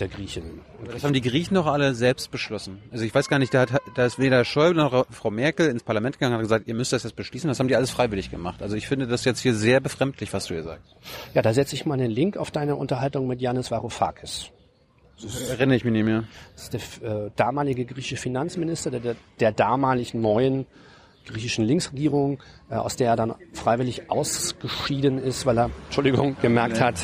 der 0.00 0.08
Griechinnen. 0.08 0.60
Das 0.90 1.04
haben 1.04 1.12
die 1.12 1.20
Griechen 1.20 1.54
doch 1.54 1.66
alle 1.66 1.94
selbst 1.94 2.30
beschlossen. 2.30 2.80
Also 2.90 3.04
ich 3.04 3.14
weiß 3.14 3.28
gar 3.28 3.38
nicht, 3.38 3.52
da, 3.52 3.60
hat, 3.60 3.82
da 3.94 4.06
ist 4.06 4.18
weder 4.18 4.44
Schäuble 4.46 4.82
noch 4.82 5.06
Frau 5.10 5.30
Merkel 5.30 5.68
ins 5.68 5.82
Parlament 5.82 6.16
gegangen 6.18 6.32
und 6.32 6.38
hat 6.38 6.44
gesagt, 6.44 6.68
ihr 6.68 6.74
müsst 6.74 6.94
das 6.94 7.02
jetzt 7.02 7.16
beschließen. 7.16 7.48
Das 7.48 7.58
haben 7.60 7.68
die 7.68 7.76
alles 7.76 7.90
freiwillig 7.90 8.30
gemacht. 8.30 8.62
Also 8.62 8.76
ich 8.76 8.88
finde 8.88 9.06
das 9.06 9.26
jetzt 9.26 9.40
hier 9.40 9.54
sehr 9.54 9.80
befremdlich, 9.80 10.32
was 10.32 10.46
du 10.46 10.54
hier 10.54 10.62
sagst. 10.62 10.96
Ja, 11.34 11.42
da 11.42 11.52
setze 11.52 11.74
ich 11.74 11.84
mal 11.84 11.94
einen 11.94 12.10
Link 12.10 12.38
auf 12.38 12.50
deine 12.50 12.76
Unterhaltung 12.76 13.26
mit 13.26 13.42
Yanis 13.42 13.70
Varoufakis. 13.70 14.50
Das 15.22 15.48
erinnere 15.50 15.76
ich 15.76 15.84
mich 15.84 15.92
nicht 15.92 16.04
mehr. 16.04 16.24
Das 16.54 16.68
ist 16.68 17.02
der 17.02 17.26
äh, 17.26 17.30
damalige 17.36 17.84
griechische 17.84 18.16
Finanzminister 18.16 18.90
der, 18.90 19.00
der, 19.00 19.16
der 19.38 19.52
damaligen 19.52 20.20
neuen 20.20 20.66
griechischen 21.26 21.64
Linksregierung, 21.64 22.38
äh, 22.70 22.74
aus 22.74 22.96
der 22.96 23.08
er 23.08 23.16
dann 23.16 23.34
freiwillig 23.52 24.10
ausgeschieden 24.10 25.18
ist, 25.18 25.46
weil 25.46 25.58
er, 25.58 25.70
Entschuldigung, 25.86 26.36
gemerkt 26.40 26.80
hat, 26.80 26.96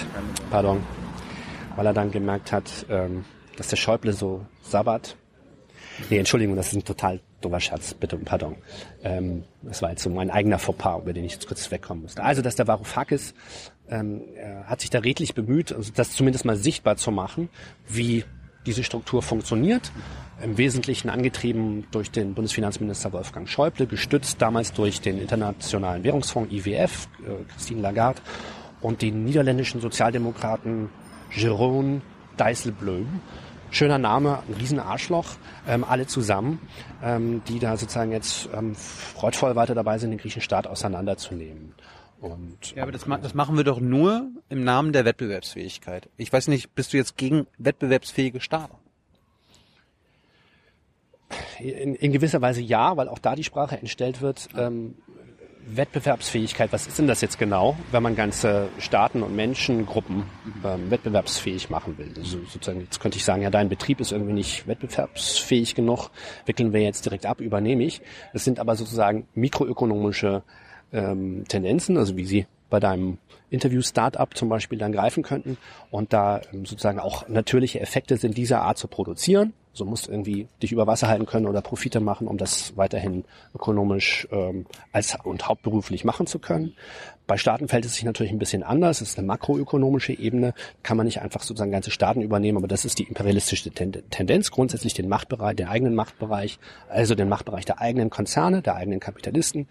pardon, 0.51 0.83
weil 1.77 1.87
er 1.87 1.93
dann 1.93 2.11
gemerkt 2.11 2.53
hat, 2.53 2.87
ähm, 2.89 3.25
dass 3.57 3.69
der 3.69 3.77
Schäuble 3.77 4.13
so 4.13 4.45
sabbat. 4.63 5.17
Nee, 6.11 6.19
Entschuldigung, 6.19 6.57
das 6.57 6.69
ist 6.69 6.75
ein 6.75 6.85
total 6.85 7.21
dummer 7.47 7.61
Scherz, 7.61 7.95
bitte, 7.95 8.17
pardon. 8.19 8.57
Ähm, 9.03 9.45
das 9.63 9.83
war 9.83 9.91
jetzt 9.91 10.03
so 10.03 10.11
mein 10.11 10.31
eigener 10.31 10.59
Fauxpas, 10.59 11.01
über 11.03 11.13
den 11.13 11.25
ich 11.25 11.33
jetzt 11.33 11.47
kurz 11.47 11.71
wegkommen 11.71 12.03
musste. 12.03 12.23
Also, 12.23 12.43
dass 12.43 12.57
der 12.57 12.67
Varoufakis 12.67 13.35
ähm, 13.89 14.23
er 14.37 14.65
hat 14.65 14.81
sich 14.81 14.91
da 14.91 14.99
redlich 14.99 15.35
bemüht, 15.35 15.73
also 15.73 15.93
das 15.95 16.13
zumindest 16.13 16.45
mal 16.45 16.57
sichtbar 16.57 16.97
zu 16.97 17.11
machen, 17.11 17.49
wie 17.89 18.25
diese 18.67 18.83
Struktur 18.83 19.23
funktioniert. 19.23 19.93
Im 20.43 20.59
Wesentlichen 20.59 21.09
angetrieben 21.09 21.87
durch 21.93 22.11
den 22.11 22.35
Bundesfinanzminister 22.35 23.13
Wolfgang 23.13 23.49
Schäuble, 23.49 23.87
gestützt 23.87 24.43
damals 24.43 24.73
durch 24.73 25.01
den 25.01 25.19
Internationalen 25.19 26.05
Währungsfonds 26.05 26.53
IWF, 26.53 27.09
äh, 27.25 27.45
Christine 27.53 27.81
Lagarde, 27.81 28.21
und 28.81 29.03
den 29.03 29.25
niederländischen 29.25 29.81
Sozialdemokraten 29.81 30.91
Jérôme 31.33 32.01
Dijsselbloem. 32.39 33.21
Schöner 33.77 33.99
Name, 33.99 34.43
ein 34.49 34.55
Riesenarschloch, 34.55 35.37
ähm, 35.69 35.85
alle 35.85 36.07
zusammen, 36.07 36.67
ähm, 37.03 37.43
die 37.47 37.59
da 37.59 37.77
sozusagen 37.77 38.11
jetzt 38.11 38.49
ähm, 38.55 38.75
freudvoll 38.75 39.55
weiter 39.55 39.75
dabei 39.75 39.99
sind, 39.99 40.13
den 40.13 40.19
griechischen 40.19 40.41
Staat 40.41 40.67
auseinanderzunehmen. 40.67 41.75
Und, 42.19 42.75
ja, 42.75 42.85
aber 42.85 42.93
das, 42.93 43.05
das 43.05 43.35
machen 43.35 43.55
wir 43.59 43.65
doch 43.65 43.79
nur 43.79 44.31
im 44.49 44.65
Namen 44.65 44.95
der 44.95 45.05
Wettbewerbsfähigkeit. 45.05 46.09
Ich 46.17 46.33
weiß 46.33 46.49
nicht, 46.49 46.75
bist 46.75 46.95
du 46.95 46.97
jetzt 46.97 47.19
gegen 47.19 47.47
wettbewerbsfähige 47.59 48.41
Staaten? 48.41 48.79
In, 51.59 51.97
in 51.97 52.13
gewisser 52.13 52.41
Weise 52.41 52.63
ja, 52.63 52.97
weil 52.97 53.11
auch 53.11 53.19
da 53.19 53.37
die 53.37 53.45
Sprache 53.45 53.77
entstellt 53.77 54.23
wird. 54.23 54.49
Ähm, 54.57 54.95
Wettbewerbsfähigkeit, 55.69 56.73
was 56.73 56.87
ist 56.87 56.99
denn 56.99 57.09
das 57.09 57.21
jetzt 57.21 57.39
genau, 57.39 57.77
wenn 57.91 58.03
man 58.03 58.15
ganze 58.15 58.69
Staaten 58.79 59.23
und 59.23 59.35
Menschengruppen 59.35 60.25
ähm, 60.65 60.91
wettbewerbsfähig 60.91 61.71
machen 61.71 61.99
will? 61.99 62.13
Also 62.17 62.39
sozusagen, 62.49 62.81
jetzt 62.81 63.01
könnte 63.01 63.19
ich 63.19 63.25
sagen, 63.25 63.43
ja, 63.43 63.51
dein 63.51 63.69
Betrieb 63.69 64.01
ist 64.01 64.13
irgendwie 64.13 64.33
nicht 64.33 64.69
wettbewerbsfähig 64.69 65.75
genug, 65.75 66.11
wickeln 66.47 66.73
wir 66.73 66.83
jetzt 66.83 67.05
direkt 67.05 67.27
ab, 67.27 67.41
übernehme 67.41 67.85
ich. 67.85 68.01
Das 68.33 68.45
sind 68.45 68.61
aber 68.61 68.77
sozusagen 68.77 69.27
mikroökonomische 69.35 70.43
ähm, 70.93 71.45
Tendenzen, 71.49 71.97
also 71.97 72.17
wie 72.17 72.25
sie 72.25 72.47
bei 72.71 72.81
deinem 72.81 73.19
Interview-Startup 73.51 74.37
zum 74.37 74.49
Beispiel 74.49 74.79
dann 74.79 74.93
greifen 74.93 75.23
könnten 75.23 75.57
und 75.91 76.13
da 76.13 76.41
ähm, 76.53 76.65
sozusagen 76.65 77.01
auch 77.01 77.29
natürliche 77.29 77.81
Effekte 77.81 78.17
sind, 78.17 78.37
dieser 78.37 78.63
Art 78.63 78.79
zu 78.79 78.89
produzieren. 78.89 79.53
So 79.77 79.85
musst 79.85 80.09
irgendwie 80.09 80.49
dich 80.63 80.73
über 80.73 80.87
Wasser 80.87 81.09
halten 81.09 81.27
können 81.27 81.47
oder 81.47 81.61
Profite 81.61 82.01
machen, 82.01 82.27
um 82.29 82.39
das 82.39 82.77
weiterhin 82.77 83.25
ökonomisch 83.55 84.27
ähm, 84.31 84.67
als 84.93 85.17
und 85.23 85.47
hauptberuflich 85.47 86.05
machen 86.05 86.27
zu 86.27 86.39
können. 86.39 86.75
Bei 87.27 87.37
Staaten 87.37 87.69
fällt 87.69 87.85
es 87.85 87.95
sich 87.95 88.05
natürlich 88.05 88.33
ein 88.33 88.39
bisschen 88.39 88.63
anders. 88.63 89.01
Es 89.01 89.11
ist 89.11 89.19
eine 89.19 89.27
makroökonomische 89.27 90.13
Ebene, 90.13 90.55
kann 90.83 90.97
man 90.97 91.05
nicht 91.05 91.21
einfach 91.21 91.43
sozusagen 91.43 91.73
ganze 91.73 91.91
Staaten 91.91 92.23
übernehmen, 92.23 92.57
aber 92.57 92.69
das 92.69 92.85
ist 92.85 92.99
die 92.99 93.05
imperialistische 93.05 93.71
Tendenz, 93.71 94.51
grundsätzlich 94.51 94.95
den 94.95 95.09
Machtbereich, 95.09 95.57
den 95.57 95.69
eigenen 95.69 95.95
Machtbereich, 95.95 96.59
also 96.89 97.15
den 97.15 97.29
Machtbereich 97.29 97.67
der 97.67 97.81
eigenen 97.81 98.09
Konzerne, 98.09 98.63
der 98.63 98.77
eigenen 98.77 99.01
Kapitalisten 99.01 99.69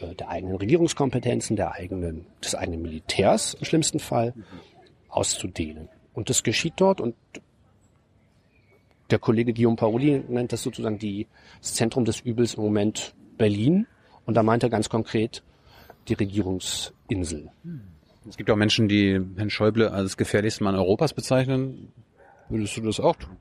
äh, 0.00 0.14
der 0.14 0.28
eigenen 0.28 0.56
Regierungskompetenzen, 0.56 1.56
der 1.56 1.72
eigenen, 1.72 2.26
des 2.42 2.54
eigenen 2.54 2.82
Militärs 2.82 3.54
im 3.54 3.64
schlimmsten 3.64 3.98
Fall 3.98 4.34
auszudehnen. 5.08 5.88
Und 6.12 6.30
das 6.30 6.42
geschieht 6.42 6.74
dort 6.76 7.00
und 7.00 7.14
der 9.10 9.18
Kollege 9.18 9.52
Guillaume 9.52 9.76
Paoli 9.76 10.22
nennt 10.28 10.52
das 10.52 10.62
sozusagen 10.62 10.98
die, 10.98 11.26
das 11.60 11.74
Zentrum 11.74 12.04
des 12.04 12.20
Übels 12.20 12.54
im 12.54 12.62
Moment 12.62 13.14
Berlin. 13.36 13.86
Und 14.26 14.34
da 14.34 14.42
meint 14.42 14.62
er 14.62 14.70
ganz 14.70 14.88
konkret 14.88 15.42
die 16.08 16.14
Regierungsinsel. 16.14 17.50
Es 18.28 18.36
gibt 18.36 18.50
auch 18.50 18.56
Menschen, 18.56 18.88
die 18.88 19.20
Herrn 19.36 19.50
Schäuble 19.50 19.90
als 19.90 20.16
gefährlichsten 20.16 20.64
Mann 20.64 20.74
Europas 20.74 21.12
bezeichnen. 21.12 21.92
Würdest 22.48 22.76
du 22.76 22.80
das 22.82 23.00
auch 23.00 23.16
tun? 23.16 23.36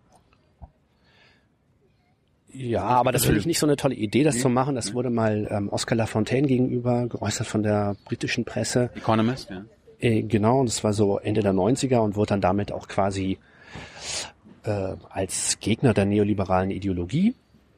Ja, 2.54 2.84
aber 2.84 3.12
das 3.12 3.26
finde 3.26 3.40
ich 3.40 3.48
nicht 3.48 3.58
so 3.58 3.66
eine 3.66 3.78
tolle 3.78 3.96
Idee, 3.96 4.24
das 4.24 4.40
zu 4.40 4.48
machen. 4.48 4.76
Das 4.76 4.94
wurde 4.94 5.10
mal 5.10 5.48
ähm, 5.50 5.70
Oscar 5.70 5.96
Lafontaine 5.96 6.48
gegenüber 6.48 7.08
geäußert 7.08 7.48
von 7.48 7.64
der 7.64 7.96
britischen 8.06 8.46
Presse. 8.46 8.92
Economist, 8.96 9.50
ja. 9.50 9.66
Äh, 10.00 10.22
genau, 10.22 10.60
und 10.60 10.70
das 10.70 10.84
war 10.84 10.94
so 10.94 11.18
Ende 11.18 11.42
der 11.42 11.54
90er 11.54 11.98
und 11.98 12.16
wurde 12.16 12.30
dann 12.30 12.42
damit 12.42 12.72
auch 12.72 12.88
quasi 12.88 13.40
äh, 14.64 14.96
als 15.10 15.60
Gegner 15.60 15.94
der 15.94 16.06
neoliberalen 16.06 16.72
Ideologie 16.72 17.36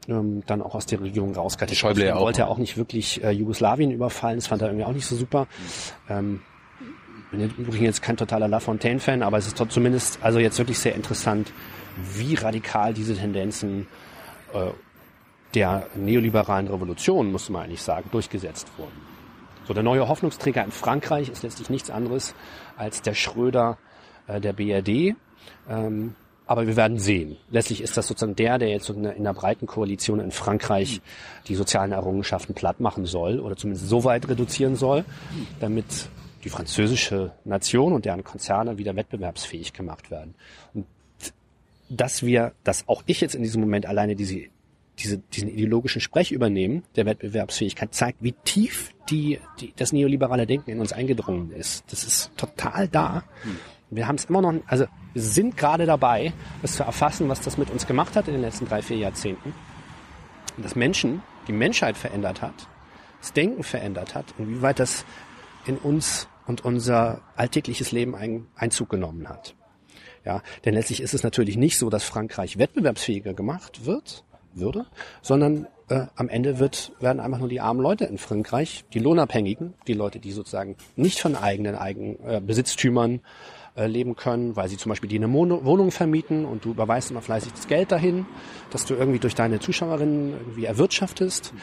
ähm, 0.07 0.43
dann 0.45 0.61
auch 0.61 0.75
aus 0.75 0.85
der 0.85 1.01
Regierung 1.01 1.33
rausgehalten. 1.33 1.75
Schäuble 1.75 2.05
ja 2.05 2.15
auch. 2.15 2.21
wollte 2.21 2.41
ja 2.41 2.47
auch 2.47 2.57
nicht 2.57 2.77
wirklich 2.77 3.23
äh, 3.23 3.31
Jugoslawien 3.31 3.91
überfallen, 3.91 4.37
das 4.37 4.47
fand 4.47 4.61
er 4.61 4.69
irgendwie 4.69 4.85
auch 4.85 4.93
nicht 4.93 5.05
so 5.05 5.15
super. 5.15 5.47
Ähm, 6.09 6.41
bin 7.31 7.41
übrigens 7.57 7.81
jetzt 7.81 8.01
kein 8.01 8.17
totaler 8.17 8.47
Lafontaine-Fan, 8.47 9.23
aber 9.23 9.37
es 9.37 9.47
ist 9.47 9.61
zumindest 9.69 10.19
also 10.21 10.39
jetzt 10.39 10.57
wirklich 10.57 10.79
sehr 10.79 10.95
interessant, 10.95 11.51
wie 12.15 12.35
radikal 12.35 12.93
diese 12.93 13.15
Tendenzen 13.15 13.87
äh, 14.53 14.71
der 15.53 15.87
neoliberalen 15.95 16.67
Revolution, 16.67 17.31
muss 17.31 17.49
man 17.49 17.63
eigentlich 17.63 17.81
sagen, 17.81 18.09
durchgesetzt 18.11 18.67
wurden. 18.77 18.93
So, 19.67 19.73
der 19.73 19.83
neue 19.83 20.07
Hoffnungsträger 20.07 20.63
in 20.63 20.71
Frankreich 20.71 21.29
ist 21.29 21.43
letztlich 21.43 21.69
nichts 21.69 21.89
anderes 21.89 22.35
als 22.77 23.01
der 23.01 23.15
Schröder 23.15 23.77
äh, 24.27 24.39
der 24.39 24.53
BRD. 24.53 25.15
Ähm, 25.67 26.15
Aber 26.47 26.67
wir 26.67 26.75
werden 26.75 26.99
sehen. 26.99 27.37
Letztlich 27.49 27.81
ist 27.81 27.97
das 27.97 28.07
sozusagen 28.07 28.35
der, 28.35 28.59
der 28.59 28.69
jetzt 28.69 28.89
in 28.89 29.05
einer 29.05 29.33
breiten 29.33 29.65
Koalition 29.65 30.19
in 30.19 30.31
Frankreich 30.31 31.01
die 31.47 31.55
sozialen 31.55 31.91
Errungenschaften 31.91 32.53
platt 32.53 32.79
machen 32.79 33.05
soll 33.05 33.39
oder 33.39 33.55
zumindest 33.55 33.89
so 33.89 34.03
weit 34.03 34.29
reduzieren 34.29 34.75
soll, 34.75 35.05
damit 35.59 36.09
die 36.43 36.49
französische 36.49 37.31
Nation 37.43 37.93
und 37.93 38.05
deren 38.05 38.23
Konzerne 38.23 38.77
wieder 38.77 38.95
wettbewerbsfähig 38.95 39.73
gemacht 39.73 40.11
werden. 40.11 40.35
Und 40.73 40.85
dass 41.89 42.23
wir, 42.23 42.53
dass 42.63 42.87
auch 42.87 43.03
ich 43.07 43.21
jetzt 43.21 43.35
in 43.35 43.43
diesem 43.43 43.61
Moment 43.61 43.87
alleine 43.87 44.15
diese, 44.15 44.45
diese, 44.99 45.17
diesen 45.17 45.49
ideologischen 45.49 46.01
Sprech 46.01 46.31
übernehmen, 46.31 46.83
der 46.95 47.05
Wettbewerbsfähigkeit, 47.05 47.93
zeigt, 47.93 48.19
wie 48.21 48.33
tief 48.43 48.93
die, 49.09 49.39
die, 49.59 49.73
das 49.75 49.91
neoliberale 49.91 50.47
Denken 50.47 50.71
in 50.71 50.79
uns 50.79 50.93
eingedrungen 50.93 51.51
ist. 51.51 51.83
Das 51.91 52.03
ist 52.03 52.31
total 52.37 52.87
da. 52.87 53.23
Wir 53.95 54.07
haben 54.07 54.15
es 54.15 54.25
immer 54.25 54.41
noch, 54.41 54.53
also 54.67 54.85
sind 55.13 55.55
gerade 55.55 55.85
dabei, 55.85 56.33
das 56.61 56.75
zu 56.75 56.83
erfassen, 56.83 57.29
was 57.29 57.41
das 57.41 57.57
mit 57.57 57.69
uns 57.69 57.87
gemacht 57.87 58.15
hat 58.15 58.27
in 58.27 58.33
den 58.33 58.41
letzten 58.41 58.67
drei, 58.67 58.81
vier 58.81 58.97
Jahrzehnten. 58.97 59.53
Dass 60.57 60.75
Menschen, 60.75 61.21
die 61.47 61.53
Menschheit 61.53 61.95
verändert 61.95 62.41
hat, 62.41 62.67
das 63.21 63.33
Denken 63.33 63.63
verändert 63.63 64.15
hat, 64.15 64.25
inwieweit 64.37 64.79
das 64.79 65.05
in 65.65 65.77
uns 65.77 66.27
und 66.45 66.63
unser 66.63 67.21
alltägliches 67.35 67.91
Leben 67.91 68.15
ein, 68.15 68.47
Einzug 68.55 68.89
genommen 68.89 69.29
hat. 69.29 69.55
Ja, 70.25 70.41
denn 70.65 70.73
letztlich 70.73 71.01
ist 71.01 71.13
es 71.13 71.23
natürlich 71.23 71.55
nicht 71.55 71.77
so, 71.77 71.89
dass 71.89 72.03
Frankreich 72.03 72.57
wettbewerbsfähiger 72.57 73.33
gemacht 73.33 73.85
wird, 73.85 74.23
würde, 74.53 74.85
sondern 75.21 75.67
äh, 75.89 76.07
am 76.15 76.29
Ende 76.29 76.59
wird, 76.59 76.93
werden 76.99 77.19
einfach 77.19 77.39
nur 77.39 77.49
die 77.49 77.61
armen 77.61 77.81
Leute 77.81 78.05
in 78.05 78.17
Frankreich, 78.17 78.85
die 78.93 78.99
Lohnabhängigen, 78.99 79.73
die 79.87 79.93
Leute, 79.93 80.19
die 80.19 80.31
sozusagen 80.31 80.77
nicht 80.95 81.19
von 81.19 81.35
eigenen, 81.35 81.75
eigenen 81.75 82.17
äh, 82.25 82.41
Besitztümern 82.41 83.21
äh, 83.75 83.87
leben 83.87 84.15
können, 84.15 84.55
weil 84.55 84.69
sie 84.69 84.77
zum 84.77 84.89
Beispiel 84.89 85.09
die 85.09 85.17
eine 85.17 85.31
Wohnung 85.31 85.91
vermieten 85.91 86.45
und 86.45 86.65
du 86.65 86.71
überweist 86.71 87.11
immer 87.11 87.21
fleißig 87.21 87.53
das 87.53 87.67
Geld 87.67 87.91
dahin, 87.91 88.25
dass 88.71 88.85
du 88.85 88.93
irgendwie 88.93 89.19
durch 89.19 89.35
deine 89.35 89.59
Zuschauerinnen 89.59 90.31
irgendwie 90.31 90.65
erwirtschaftest, 90.65 91.53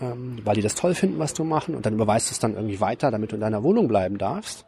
ähm, 0.00 0.38
weil 0.44 0.56
die 0.56 0.62
das 0.62 0.74
toll 0.74 0.94
finden, 0.94 1.18
was 1.18 1.34
du 1.34 1.44
machen 1.44 1.74
und 1.74 1.86
dann 1.86 1.94
überweist 1.94 2.30
es 2.30 2.38
dann 2.38 2.54
irgendwie 2.54 2.80
weiter, 2.80 3.10
damit 3.10 3.32
du 3.32 3.36
in 3.36 3.40
deiner 3.40 3.62
Wohnung 3.62 3.88
bleiben 3.88 4.18
darfst. 4.18 4.66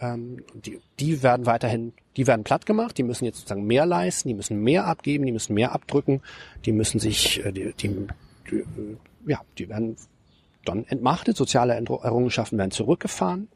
Ähm, 0.00 0.44
die, 0.54 0.80
die 0.98 1.22
werden 1.22 1.46
weiterhin, 1.46 1.92
die 2.16 2.26
werden 2.26 2.44
platt 2.44 2.64
gemacht, 2.64 2.96
die 2.96 3.02
müssen 3.02 3.24
jetzt 3.24 3.38
sozusagen 3.38 3.66
mehr 3.66 3.84
leisten, 3.84 4.28
die 4.28 4.34
müssen 4.34 4.62
mehr 4.62 4.86
abgeben, 4.86 5.26
die 5.26 5.32
müssen 5.32 5.54
mehr 5.54 5.72
abdrücken, 5.72 6.22
die 6.64 6.72
müssen 6.72 7.00
sich, 7.00 7.44
äh, 7.44 7.52
die, 7.52 7.72
die, 7.74 8.06
die 8.50 8.64
ja, 9.26 9.40
die 9.58 9.68
werden 9.68 9.96
dann 10.64 10.84
entmachtet, 10.84 11.36
soziale 11.36 11.74
Errungenschaften 11.74 12.56
werden 12.58 12.70
zurückgefahren. 12.70 13.48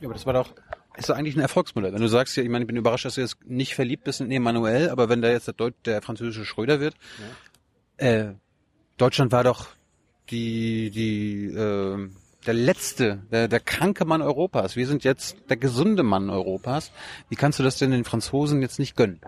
Ja, 0.00 0.06
aber 0.06 0.14
das 0.14 0.26
war 0.26 0.32
doch 0.32 0.54
ist 0.98 1.08
doch 1.08 1.16
eigentlich 1.16 1.36
ein 1.36 1.40
Erfolgsmodell. 1.40 1.92
Wenn 1.92 2.02
du 2.02 2.08
sagst, 2.08 2.36
ja, 2.36 2.42
ich 2.42 2.48
meine, 2.48 2.64
ich 2.64 2.66
bin 2.66 2.76
überrascht, 2.76 3.04
dass 3.04 3.14
du 3.14 3.20
jetzt 3.20 3.36
nicht 3.44 3.74
verliebt 3.74 4.04
bist 4.04 4.20
in 4.20 4.30
Emmanuel, 4.30 4.90
aber 4.90 5.08
wenn 5.08 5.22
da 5.22 5.28
jetzt 5.28 5.46
der, 5.46 5.54
Deut 5.54 5.74
der 5.86 6.02
französische 6.02 6.44
Schröder 6.44 6.80
wird, 6.80 6.94
ja. 8.00 8.06
äh, 8.06 8.34
Deutschland 8.96 9.32
war 9.32 9.44
doch 9.44 9.68
die, 10.30 10.90
die, 10.90 11.46
äh, 11.46 12.08
der 12.46 12.54
letzte, 12.54 13.22
der, 13.30 13.48
der 13.48 13.60
kranke 13.60 14.04
Mann 14.04 14.22
Europas. 14.22 14.76
Wir 14.76 14.86
sind 14.86 15.04
jetzt 15.04 15.36
der 15.48 15.56
gesunde 15.56 16.02
Mann 16.02 16.30
Europas. 16.30 16.90
Wie 17.28 17.36
kannst 17.36 17.58
du 17.58 17.62
das 17.62 17.78
denn 17.78 17.90
den 17.90 18.04
Franzosen 18.04 18.60
jetzt 18.60 18.78
nicht 18.78 18.96
gönnen? 18.96 19.20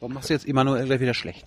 Warum 0.00 0.14
machst 0.14 0.30
du 0.30 0.34
jetzt 0.34 0.48
Emmanuel 0.48 0.86
gleich 0.86 1.00
wieder 1.00 1.14
schlecht? 1.14 1.46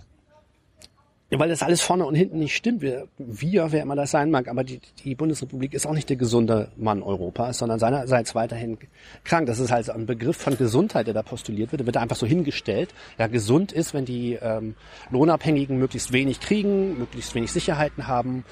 Weil 1.39 1.49
das 1.49 1.63
alles 1.63 1.81
vorne 1.81 2.05
und 2.05 2.15
hinten 2.15 2.39
nicht 2.39 2.55
stimmt. 2.55 2.81
Wir, 2.81 3.07
wir, 3.17 3.71
wer 3.71 3.81
immer 3.81 3.95
das 3.95 4.11
sein 4.11 4.31
mag, 4.31 4.47
aber 4.47 4.63
die, 4.63 4.79
die 5.03 5.15
Bundesrepublik 5.15 5.73
ist 5.73 5.85
auch 5.85 5.93
nicht 5.93 6.09
der 6.09 6.17
gesunde 6.17 6.71
Mann 6.77 7.01
Europas, 7.03 7.57
sondern 7.57 7.79
seinerseits 7.79 8.35
weiterhin 8.35 8.77
krank. 9.23 9.47
Das 9.47 9.59
ist 9.59 9.71
halt 9.71 9.89
ein 9.89 10.05
Begriff 10.05 10.37
von 10.37 10.57
Gesundheit, 10.57 11.07
der 11.07 11.13
da 11.13 11.23
postuliert 11.23 11.71
wird. 11.71 11.81
Der 11.81 11.85
wird 11.85 11.97
einfach 11.97 12.15
so 12.15 12.25
hingestellt. 12.25 12.93
Ja, 13.17 13.27
gesund 13.27 13.71
ist, 13.71 13.93
wenn 13.93 14.05
die 14.05 14.33
ähm, 14.41 14.75
Lohnabhängigen 15.11 15.77
möglichst 15.77 16.11
wenig 16.11 16.39
kriegen, 16.39 16.97
möglichst 16.99 17.35
wenig 17.35 17.51
Sicherheiten 17.51 18.07
haben, 18.07 18.45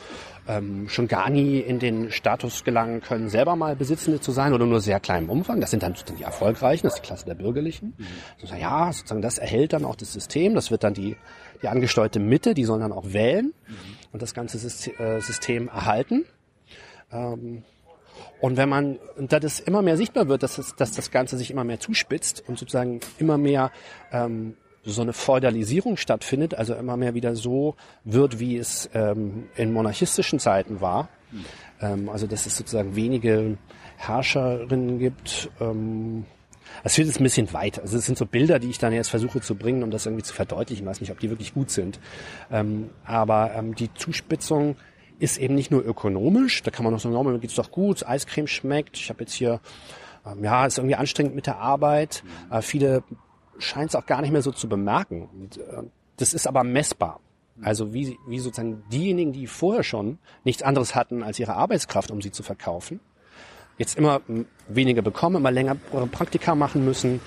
ähm, 0.48 0.89
schon 0.89 1.08
gar 1.08 1.30
nie 1.30 1.60
in 1.60 1.80
den 1.80 2.12
Status 2.12 2.64
gelangen 2.64 3.02
können, 3.02 3.30
selber 3.30 3.56
mal 3.56 3.76
Besitzende 3.76 4.20
zu 4.20 4.32
sein 4.32 4.54
oder 4.54 4.66
nur 4.66 4.82
sehr 4.82 5.00
kleinem 5.00 5.30
Umfang. 5.30 5.62
Das 5.62 5.72
sind 5.72 5.84
dann 5.84 5.94
sozusagen 5.94 6.18
die 6.18 6.26
Erfolgreichen, 6.26 6.88
das 6.88 6.96
ist 6.96 7.02
die 7.04 7.08
Klasse 7.08 7.26
der 7.26 7.36
Bürgerlichen. 7.36 7.94
Mhm. 7.98 8.48
So, 8.48 8.56
ja, 8.56 8.91
sozusagen 8.91 9.22
das 9.22 9.38
erhält 9.38 9.74
dann 9.74 9.86
auch 9.86 9.96
das 9.96 10.14
System. 10.14 10.56
Das 10.56 10.72
wird 10.72 10.84
dann 10.84 10.94
die 10.94 11.16
die 11.64 11.70
angesteuerte 11.70 12.20
Mitte, 12.20 12.54
die 12.54 12.66
sollen 12.66 12.82
dann 12.82 12.91
auch 12.91 13.14
wählen 13.14 13.54
mhm. 13.68 13.76
und 14.12 14.22
das 14.22 14.34
ganze 14.34 14.58
äh, 14.58 15.22
System 15.22 15.70
erhalten. 15.70 16.26
Ähm, 17.12 17.64
und 18.41 18.58
wenn 18.58 18.68
man, 18.68 19.00
und 19.16 19.32
da 19.32 19.39
das 19.39 19.62
immer 19.62 19.82
mehr 19.82 19.96
sichtbar 19.96 20.28
wird, 20.28 20.44
dass, 20.44 20.58
es, 20.58 20.76
dass 20.76 20.91
das 20.91 21.10
Ganze 21.10 21.38
sich 21.38 21.50
immer 21.50 21.64
mehr 21.64 21.80
zuspitzt 21.80 22.44
und 22.48 22.60
sozusagen 22.60 23.00
immer 23.18 23.38
mehr 23.38 23.72
ähm, 24.12 24.58
so 24.86 25.01
eine 25.01 25.13
Feudalisierung 25.13 25.97
stattfindet, 25.97 26.55
also 26.55 26.73
immer 26.73 26.97
mehr 26.97 27.13
wieder 27.13 27.36
so 27.36 27.75
wird, 28.03 28.39
wie 28.39 28.57
es 28.57 28.89
ähm, 28.93 29.45
in 29.55 29.71
monarchistischen 29.71 30.39
Zeiten 30.39 30.81
war. 30.81 31.09
Mhm. 31.31 31.45
Ähm, 31.81 32.09
also 32.09 32.27
dass 32.27 32.45
es 32.45 32.57
sozusagen 32.57 32.95
wenige 32.95 33.57
Herrscherinnen 33.97 34.99
gibt, 34.99 35.49
ähm, 35.61 36.25
es 36.84 36.95
führt 36.95 37.07
jetzt 37.07 37.19
ein 37.19 37.23
bisschen 37.23 37.53
weit. 37.53 37.79
Also 37.79 37.97
es 37.97 38.05
sind 38.05 38.17
so 38.17 38.25
Bilder, 38.25 38.59
die 38.59 38.69
ich 38.69 38.79
dann 38.79 38.93
jetzt 38.93 39.09
versuche 39.09 39.41
zu 39.41 39.55
bringen, 39.55 39.84
um 39.84 39.91
das 39.91 40.05
irgendwie 40.05 40.23
zu 40.23 40.34
verdeutlichen. 40.34 40.86
Ich 40.86 40.89
weiß 40.89 41.01
nicht, 41.01 41.11
ob 41.11 41.19
die 41.19 41.29
wirklich 41.29 41.53
gut 41.53 41.69
sind. 41.69 41.99
Ähm, 42.51 42.89
aber 43.05 43.53
ähm, 43.55 43.75
die 43.75 43.93
Zuspitzung 43.93 44.75
ist 45.19 45.38
eben 45.38 45.55
nicht 45.55 45.71
nur 45.71 45.86
ökonomisch. 45.86 46.63
Da 46.63 46.71
kann 46.71 46.84
man 46.84 46.93
noch 46.93 46.99
sagen, 46.99 47.15
oh, 47.15 47.23
mir 47.23 47.39
geht's 47.39 47.55
doch 47.55 47.71
gut, 47.71 48.05
Eiscreme 48.05 48.47
schmeckt. 48.47 48.97
Ich 48.97 49.09
habe 49.09 49.21
jetzt 49.21 49.34
hier, 49.34 49.59
ähm, 50.25 50.43
ja, 50.43 50.65
ist 50.65 50.77
irgendwie 50.77 50.95
anstrengend 50.95 51.36
mit 51.36 51.47
der 51.47 51.57
Arbeit. 51.57 52.23
Äh, 52.49 52.61
viele 52.61 53.03
scheinen 53.58 53.88
es 53.88 53.95
auch 53.95 54.06
gar 54.06 54.22
nicht 54.22 54.32
mehr 54.32 54.41
so 54.41 54.51
zu 54.51 54.68
bemerken. 54.68 55.30
Und, 55.34 55.58
äh, 55.58 55.84
das 56.18 56.34
ist 56.34 56.47
aber 56.47 56.64
messbar. 56.64 57.20
Also 57.62 57.93
wie, 57.93 58.18
wie 58.28 58.39
sozusagen 58.39 58.84
diejenigen, 58.91 59.32
die 59.32 59.47
vorher 59.47 59.84
schon 59.84 60.18
nichts 60.43 60.64
anderes 60.64 60.95
hatten 60.95 61.22
als 61.24 61.39
ihre 61.39 61.54
Arbeitskraft, 61.54 62.10
um 62.12 62.22
sie 62.22 62.32
zu 62.32 62.41
verkaufen, 62.41 62.99
jetzt 63.78 63.97
immer 63.97 64.22
weniger 64.68 65.01
bekommen, 65.01 65.38
immer 65.38 65.51
länger 65.51 65.76
Praktika 66.12 66.56
machen 66.56 66.84
müssen, 66.84 67.22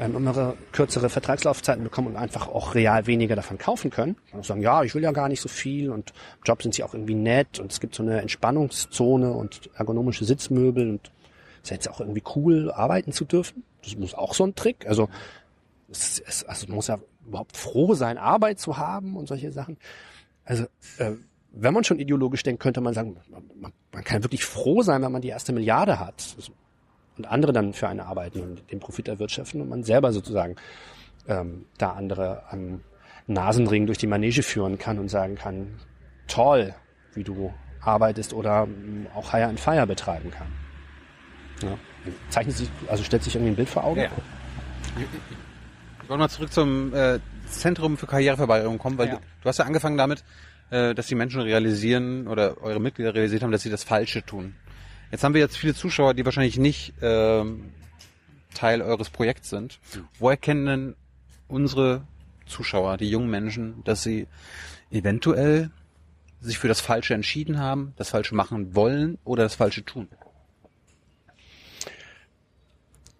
ähm, 0.00 0.16
immer 0.16 0.54
kürzere 0.72 1.08
Vertragslaufzeiten 1.08 1.84
bekommen 1.84 2.08
und 2.08 2.16
einfach 2.16 2.48
auch 2.48 2.74
real 2.74 3.06
weniger 3.06 3.36
davon 3.36 3.58
kaufen 3.58 3.90
können. 3.90 4.16
Und 4.32 4.44
sagen, 4.44 4.62
ja, 4.62 4.82
ich 4.82 4.94
will 4.94 5.02
ja 5.02 5.12
gar 5.12 5.28
nicht 5.28 5.40
so 5.40 5.48
viel 5.48 5.90
und 5.90 6.12
Jobs 6.44 6.62
sind 6.62 6.74
sie 6.74 6.82
auch 6.82 6.94
irgendwie 6.94 7.14
nett 7.14 7.58
und 7.58 7.72
es 7.72 7.80
gibt 7.80 7.94
so 7.94 8.02
eine 8.02 8.20
Entspannungszone 8.20 9.32
und 9.32 9.70
ergonomische 9.76 10.24
Sitzmöbel 10.24 10.88
und 10.88 11.10
es 11.62 11.70
ist 11.70 11.70
jetzt 11.70 11.90
auch 11.90 12.00
irgendwie 12.00 12.22
cool, 12.34 12.70
arbeiten 12.72 13.12
zu 13.12 13.24
dürfen. 13.24 13.64
Das 13.84 13.96
muss 13.96 14.14
auch 14.14 14.34
so 14.34 14.44
ein 14.44 14.54
Trick. 14.54 14.86
Also 14.86 15.08
es, 15.92 16.20
es, 16.20 16.44
also 16.44 16.66
man 16.66 16.76
muss 16.76 16.88
ja 16.88 16.98
überhaupt 17.26 17.56
froh 17.56 17.94
sein, 17.94 18.18
Arbeit 18.18 18.58
zu 18.58 18.78
haben 18.78 19.16
und 19.16 19.28
solche 19.28 19.52
Sachen. 19.52 19.76
Also 20.44 20.64
äh, 20.98 21.12
wenn 21.52 21.74
man 21.74 21.84
schon 21.84 21.98
ideologisch 21.98 22.42
denkt, 22.42 22.62
könnte 22.62 22.80
man 22.80 22.94
sagen, 22.94 23.16
man, 23.30 23.72
man 23.92 24.04
kann 24.04 24.24
wirklich 24.24 24.44
froh 24.44 24.82
sein, 24.82 25.02
wenn 25.02 25.12
man 25.12 25.22
die 25.22 25.28
erste 25.28 25.52
Milliarde 25.52 26.00
hat 26.00 26.36
und 27.18 27.26
andere 27.26 27.52
dann 27.52 27.74
für 27.74 27.88
eine 27.88 28.06
arbeiten 28.06 28.40
und 28.40 28.70
den 28.72 28.80
Profit 28.80 29.08
erwirtschaften 29.08 29.60
und 29.60 29.68
man 29.68 29.84
selber 29.84 30.12
sozusagen 30.12 30.56
ähm, 31.28 31.66
da 31.78 31.92
andere 31.92 32.50
am 32.50 32.80
Nasenring 33.26 33.86
durch 33.86 33.98
die 33.98 34.06
Manege 34.06 34.42
führen 34.42 34.78
kann 34.78 34.98
und 34.98 35.08
sagen 35.08 35.36
kann, 35.36 35.78
toll, 36.26 36.74
wie 37.14 37.22
du 37.22 37.52
arbeitest 37.80 38.32
oder 38.32 38.64
ähm, 38.64 39.06
auch 39.14 39.30
Hire 39.32 39.46
and 39.48 39.60
Fire 39.60 39.86
betreiben 39.86 40.30
kann. 40.30 40.48
Ja. 41.62 41.78
Zeichnet 42.30 42.56
sich, 42.56 42.70
also 42.88 43.04
stellt 43.04 43.22
sich 43.22 43.34
irgendwie 43.34 43.52
ein 43.52 43.56
Bild 43.56 43.68
vor 43.68 43.84
Augen? 43.84 44.00
Ja. 44.00 44.10
Ich 46.12 46.14
wollte 46.14 46.24
mal 46.24 46.28
zurück 46.28 46.52
zum 46.52 46.92
äh, 46.92 47.20
Zentrum 47.48 47.96
für 47.96 48.06
Karriereverbesserung 48.06 48.76
kommen, 48.76 48.98
weil 48.98 49.08
ja. 49.08 49.14
du, 49.14 49.20
du 49.44 49.48
hast 49.48 49.56
ja 49.56 49.64
angefangen 49.64 49.96
damit, 49.96 50.22
äh, 50.68 50.94
dass 50.94 51.06
die 51.06 51.14
Menschen 51.14 51.40
realisieren 51.40 52.28
oder 52.28 52.60
eure 52.60 52.80
Mitglieder 52.80 53.14
realisiert 53.14 53.42
haben, 53.42 53.50
dass 53.50 53.62
sie 53.62 53.70
das 53.70 53.82
Falsche 53.82 54.22
tun. 54.22 54.54
Jetzt 55.10 55.24
haben 55.24 55.32
wir 55.32 55.40
jetzt 55.40 55.56
viele 55.56 55.74
Zuschauer, 55.74 56.12
die 56.12 56.26
wahrscheinlich 56.26 56.58
nicht 56.58 56.92
ähm, 57.00 57.70
Teil 58.52 58.82
eures 58.82 59.08
Projekts 59.08 59.48
sind. 59.48 59.80
Wo 60.18 60.28
erkennen 60.28 60.66
denn 60.66 60.96
unsere 61.48 62.02
Zuschauer, 62.44 62.98
die 62.98 63.08
jungen 63.08 63.30
Menschen, 63.30 63.82
dass 63.84 64.02
sie 64.02 64.26
eventuell 64.90 65.70
sich 66.42 66.58
für 66.58 66.68
das 66.68 66.82
Falsche 66.82 67.14
entschieden 67.14 67.58
haben, 67.58 67.94
das 67.96 68.10
Falsche 68.10 68.34
machen 68.34 68.74
wollen 68.74 69.16
oder 69.24 69.44
das 69.44 69.54
Falsche 69.54 69.82
tun? 69.82 70.08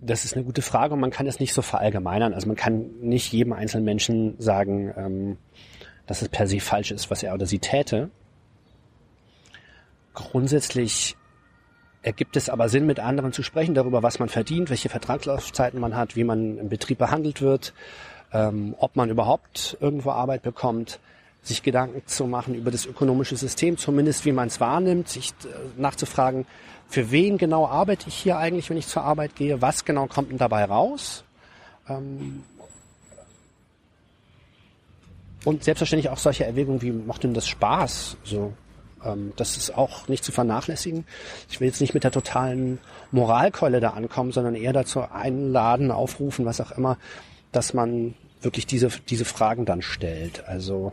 Das 0.04 0.24
ist 0.24 0.34
eine 0.34 0.44
gute 0.44 0.62
Frage 0.62 0.94
und 0.94 1.00
man 1.00 1.12
kann 1.12 1.28
es 1.28 1.38
nicht 1.38 1.54
so 1.54 1.62
verallgemeinern. 1.62 2.34
Also 2.34 2.48
man 2.48 2.56
kann 2.56 2.90
nicht 3.00 3.32
jedem 3.32 3.52
einzelnen 3.52 3.84
Menschen 3.84 4.34
sagen, 4.38 4.92
ähm, 4.96 5.38
dass 6.06 6.22
es 6.22 6.28
per 6.28 6.48
se 6.48 6.58
falsch 6.58 6.90
ist, 6.90 7.08
was 7.08 7.22
er 7.22 7.32
oder 7.34 7.46
sie 7.46 7.60
täte. 7.60 8.10
Grundsätzlich 10.12 11.16
ergibt 12.02 12.36
es 12.36 12.48
aber 12.48 12.68
Sinn, 12.68 12.84
mit 12.84 12.98
anderen 12.98 13.32
zu 13.32 13.44
sprechen 13.44 13.74
darüber, 13.74 14.02
was 14.02 14.18
man 14.18 14.28
verdient, 14.28 14.70
welche 14.70 14.88
Vertragslaufzeiten 14.88 15.80
man 15.80 15.96
hat, 15.96 16.16
wie 16.16 16.24
man 16.24 16.58
im 16.58 16.68
Betrieb 16.68 16.98
behandelt 16.98 17.40
wird, 17.40 17.72
ähm, 18.32 18.74
ob 18.78 18.96
man 18.96 19.08
überhaupt 19.08 19.76
irgendwo 19.80 20.10
Arbeit 20.10 20.42
bekommt, 20.42 20.98
sich 21.42 21.62
Gedanken 21.62 22.02
zu 22.06 22.26
machen 22.26 22.54
über 22.54 22.70
das 22.70 22.86
ökonomische 22.86 23.36
System, 23.36 23.76
zumindest 23.76 24.24
wie 24.24 24.32
man 24.32 24.48
es 24.48 24.60
wahrnimmt, 24.60 25.08
sich 25.08 25.30
äh, 25.44 25.80
nachzufragen, 25.80 26.46
für 26.88 27.10
wen 27.10 27.38
genau 27.38 27.66
arbeite 27.66 28.08
ich 28.08 28.14
hier 28.14 28.36
eigentlich, 28.36 28.68
wenn 28.70 28.76
ich 28.76 28.86
zur 28.86 29.02
Arbeit 29.02 29.34
gehe, 29.34 29.62
was 29.62 29.84
genau 29.84 30.06
kommt 30.06 30.30
denn 30.30 30.38
dabei 30.38 30.64
raus? 30.64 31.24
Ähm, 31.88 32.44
und 35.44 35.64
selbstverständlich 35.64 36.10
auch 36.10 36.18
solche 36.18 36.44
Erwägungen 36.44 36.82
wie, 36.82 36.92
macht 36.92 37.24
ihm 37.24 37.34
das 37.34 37.48
Spaß? 37.48 38.18
So, 38.22 38.52
ähm, 39.04 39.32
das 39.36 39.56
ist 39.56 39.76
auch 39.76 40.06
nicht 40.08 40.22
zu 40.22 40.32
vernachlässigen. 40.32 41.04
Ich 41.50 41.60
will 41.60 41.66
jetzt 41.66 41.80
nicht 41.80 41.94
mit 41.94 42.04
der 42.04 42.12
totalen 42.12 42.78
Moralkeule 43.10 43.80
da 43.80 43.90
ankommen, 43.90 44.30
sondern 44.30 44.54
eher 44.54 44.72
dazu 44.72 45.00
einladen, 45.00 45.90
aufrufen, 45.90 46.44
was 46.44 46.60
auch 46.60 46.72
immer, 46.72 46.98
dass 47.50 47.74
man 47.74 48.14
wirklich 48.40 48.66
diese, 48.66 48.88
diese 49.08 49.24
Fragen 49.24 49.64
dann 49.64 49.82
stellt. 49.82 50.46
Also 50.46 50.92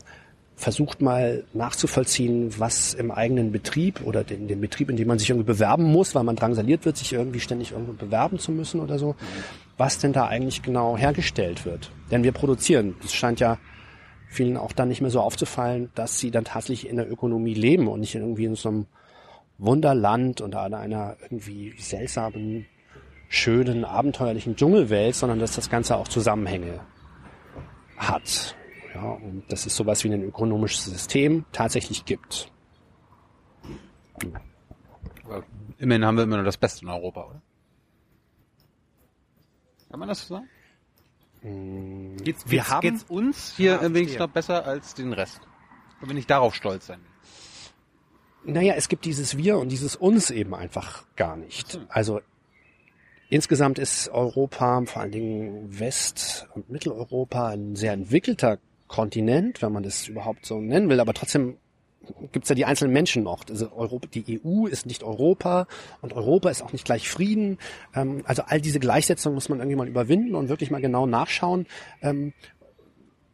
versucht 0.60 1.02
mal 1.02 1.46
nachzuvollziehen, 1.54 2.54
was 2.60 2.94
im 2.94 3.12
eigenen 3.12 3.54
Betrieb 3.54 4.02
oder 4.04 4.30
in 4.30 4.50
dem 4.50 4.60
Betrieb, 4.60 4.90
in 4.90 4.98
dem 4.98 5.08
man 5.08 5.18
sich 5.18 5.30
irgendwie 5.30 5.48
bewerben 5.48 5.86
muss, 5.86 6.16
weil 6.16 6.26
man 6.26 6.36
drangsaliert 6.36 6.84
wird, 6.84 6.98
sich 6.98 7.14
irgendwie 7.14 7.40
ständig 7.40 7.72
irgendwo 7.72 7.94
bewerben 7.94 8.40
zu 8.40 8.52
müssen 8.52 8.82
oder 8.82 9.00
so, 9.00 9.16
was 9.78 10.00
denn 10.00 10.12
da 10.12 10.28
eigentlich 10.28 10.62
genau 10.62 10.98
hergestellt 10.98 11.64
wird. 11.64 11.92
Denn 12.12 12.24
wir 12.24 12.34
produzieren. 12.34 12.96
Das 13.02 13.14
scheint 13.14 13.40
ja 13.40 13.58
vielen 14.28 14.58
auch 14.58 14.74
dann 14.74 14.90
nicht 14.90 15.00
mehr 15.00 15.12
so 15.12 15.22
aufzufallen, 15.22 15.92
dass 15.96 16.20
sie 16.20 16.30
dann 16.30 16.44
tatsächlich 16.44 16.90
in 16.90 16.98
der 16.98 17.10
Ökonomie 17.10 17.54
leben 17.54 17.88
und 17.88 18.02
nicht 18.02 18.16
irgendwie 18.16 18.44
in 18.44 18.56
so 18.56 18.68
einem 18.68 18.86
Wunderland 19.60 20.42
und 20.42 20.56
einer 20.56 21.16
irgendwie 21.22 21.74
seltsamen, 21.80 22.66
schönen, 23.30 23.86
abenteuerlichen 23.86 24.58
Dschungelwelt, 24.58 25.16
sondern 25.16 25.40
dass 25.40 25.56
das 25.56 25.70
Ganze 25.70 25.96
auch 25.96 26.10
Zusammenhänge 26.10 26.82
hat. 27.96 28.58
Ja, 28.96 29.02
und 29.02 29.44
dass 29.52 29.66
es 29.66 29.76
sowas 29.76 30.04
wie 30.04 30.12
ein 30.14 30.24
ökonomisches 30.24 30.86
System 30.86 31.46
tatsächlich 31.52 32.06
gibt. 32.06 32.52
Aber 35.26 35.44
immerhin 35.78 36.06
haben 36.06 36.18
wir 36.18 36.24
immer 36.24 36.38
nur 36.38 36.46
das 36.46 36.58
Beste 36.58 36.84
in 36.84 36.90
Europa, 36.90 37.26
oder? 37.26 37.42
Kann 39.90 40.00
man 40.00 40.10
das 40.10 40.28
so 40.28 40.36
sagen? 40.36 40.48
Geht's, 42.24 42.44
Wir 42.50 42.60
geht's, 42.60 42.70
haben- 42.72 42.82
geht's 42.82 43.04
uns 43.08 43.54
hier 43.56 43.72
Ja, 43.74 43.82
wenigstens 43.82 44.18
verstehe. 44.18 44.20
noch 44.28 44.34
besser 44.34 44.66
als 44.66 44.94
den 44.94 45.14
Rest? 45.14 45.40
Können 46.00 46.10
wir 46.12 46.16
nicht 46.16 46.30
darauf 46.30 46.54
stolz 46.56 46.88
sein? 46.88 47.00
Naja, 48.44 48.74
es 48.76 48.88
gibt 48.90 49.06
dieses 49.06 49.38
Wir 49.38 49.58
und 49.58 49.70
dieses 49.70 49.96
Uns 49.96 50.32
eben 50.32 50.54
einfach 50.56 51.04
gar 51.16 51.36
nicht. 51.38 51.80
Also 51.90 52.22
insgesamt 53.30 53.78
ist 53.80 54.10
Europa, 54.10 54.82
vor 54.86 55.02
allen 55.02 55.12
Dingen 55.12 55.80
West- 55.80 56.48
und 56.56 56.70
Mitteleuropa, 56.70 57.50
ein 57.50 57.76
sehr 57.76 57.94
entwickelter 57.94 58.58
Kontinent, 58.90 59.62
wenn 59.62 59.72
man 59.72 59.84
das 59.84 60.10
überhaupt 60.10 60.46
so 60.46 60.60
nennen 60.60 60.90
will, 60.90 61.00
aber 61.00 61.14
trotzdem 61.14 61.56
gibt 62.32 62.46
es 62.46 62.50
ja 62.50 62.56
die 62.56 62.66
einzelnen 62.66 62.92
Menschen 62.92 63.24
noch. 63.24 63.46
Also 63.50 63.72
Europa, 63.72 64.08
die 64.12 64.42
EU 64.44 64.66
ist 64.66 64.86
nicht 64.86 65.04
Europa 65.04 65.68
und 66.02 66.14
Europa 66.14 66.50
ist 66.50 66.62
auch 66.62 66.74
nicht 66.74 66.86
gleich 66.86 67.10
Frieden. 67.10 67.58
Ähm, 67.96 68.24
also 68.26 68.44
all 68.46 68.60
diese 68.60 68.80
Gleichsetzungen 68.80 69.36
muss 69.36 69.48
man 69.48 69.60
irgendwie 69.60 69.78
mal 69.78 69.88
überwinden 69.88 70.36
und 70.36 70.50
wirklich 70.50 70.72
mal 70.72 70.82
genau 70.82 71.06
nachschauen, 71.06 71.68
ähm, 72.02 72.34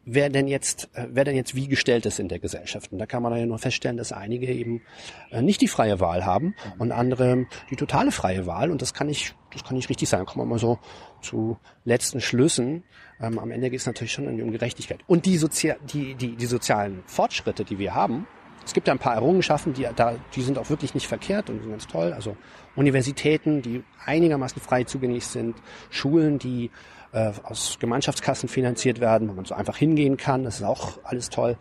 wer 0.04 0.30
denn 0.30 0.46
jetzt, 0.46 0.88
äh, 0.94 1.08
wer 1.10 1.24
denn 1.24 1.36
jetzt 1.36 1.54
wie 1.54 1.68
gestellt 1.68 2.06
ist 2.06 2.20
in 2.20 2.28
der 2.28 2.38
Gesellschaft. 2.38 2.92
Und 2.92 2.98
da 2.98 3.06
kann 3.06 3.22
man 3.22 3.36
ja 3.36 3.46
nur 3.46 3.58
feststellen, 3.58 3.96
dass 3.96 4.12
einige 4.12 4.46
eben 4.46 4.82
äh, 5.30 5.42
nicht 5.42 5.60
die 5.60 5.68
freie 5.68 6.00
Wahl 6.00 6.24
haben 6.24 6.54
und 6.78 6.92
andere 6.92 7.46
die 7.70 7.76
totale 7.76 8.12
freie 8.12 8.46
Wahl. 8.46 8.70
Und 8.70 8.82
das 8.82 8.94
kann 8.94 9.08
nicht, 9.08 9.34
das 9.52 9.64
kann 9.64 9.76
nicht 9.76 9.88
richtig 9.88 10.08
sein. 10.08 10.20
Da 10.20 10.24
kommen 10.24 10.46
wir 10.46 10.54
mal 10.54 10.58
so 10.58 10.78
zu 11.26 11.58
letzten 11.84 12.20
Schlüssen. 12.20 12.84
Ähm, 13.20 13.38
am 13.38 13.50
Ende 13.50 13.68
geht 13.70 13.80
es 13.80 13.86
natürlich 13.86 14.12
schon 14.12 14.40
um 14.40 14.52
Gerechtigkeit. 14.52 15.00
Und 15.06 15.26
die, 15.26 15.36
Sozia 15.36 15.76
die, 15.92 16.14
die, 16.14 16.36
die 16.36 16.46
sozialen 16.46 17.02
Fortschritte, 17.06 17.64
die 17.64 17.78
wir 17.78 17.94
haben, 17.94 18.26
es 18.64 18.72
gibt 18.74 18.88
ja 18.88 18.94
ein 18.94 18.98
paar 18.98 19.14
Errungenschaften, 19.14 19.74
die 19.74 19.86
da, 19.94 20.16
die 20.34 20.42
sind 20.42 20.58
auch 20.58 20.70
wirklich 20.70 20.94
nicht 20.94 21.06
verkehrt 21.06 21.50
und 21.50 21.60
sind 21.60 21.70
ganz 21.70 21.86
toll. 21.86 22.12
Also 22.12 22.36
Universitäten, 22.74 23.62
die 23.62 23.84
einigermaßen 24.04 24.60
frei 24.60 24.82
zugänglich 24.82 25.24
sind, 25.26 25.54
Schulen, 25.88 26.40
die 26.40 26.72
äh, 27.12 27.30
aus 27.44 27.78
Gemeinschaftskassen 27.78 28.48
finanziert 28.48 28.98
werden, 28.98 29.28
wo 29.28 29.34
man 29.34 29.44
so 29.44 29.54
einfach 29.54 29.76
hingehen 29.76 30.16
kann, 30.16 30.42
das 30.42 30.56
ist 30.56 30.64
auch 30.64 30.98
alles 31.04 31.30
toll. 31.30 31.56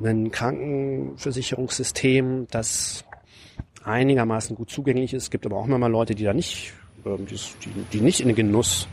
Ein 0.00 0.30
Krankenversicherungssystem, 0.30 2.46
das 2.48 3.04
einigermaßen 3.84 4.56
gut 4.56 4.70
zugänglich 4.70 5.12
ist. 5.12 5.30
Gibt 5.30 5.46
aber 5.46 5.56
auch 5.56 5.66
immer 5.66 5.78
mal 5.78 5.90
Leute, 5.90 6.14
die 6.14 6.24
da 6.24 6.32
nicht, 6.32 6.72
die, 7.04 7.36
die, 7.64 7.70
die 7.92 8.00
nicht 8.00 8.20
in 8.20 8.28
den 8.28 8.36
Genuss 8.36 8.88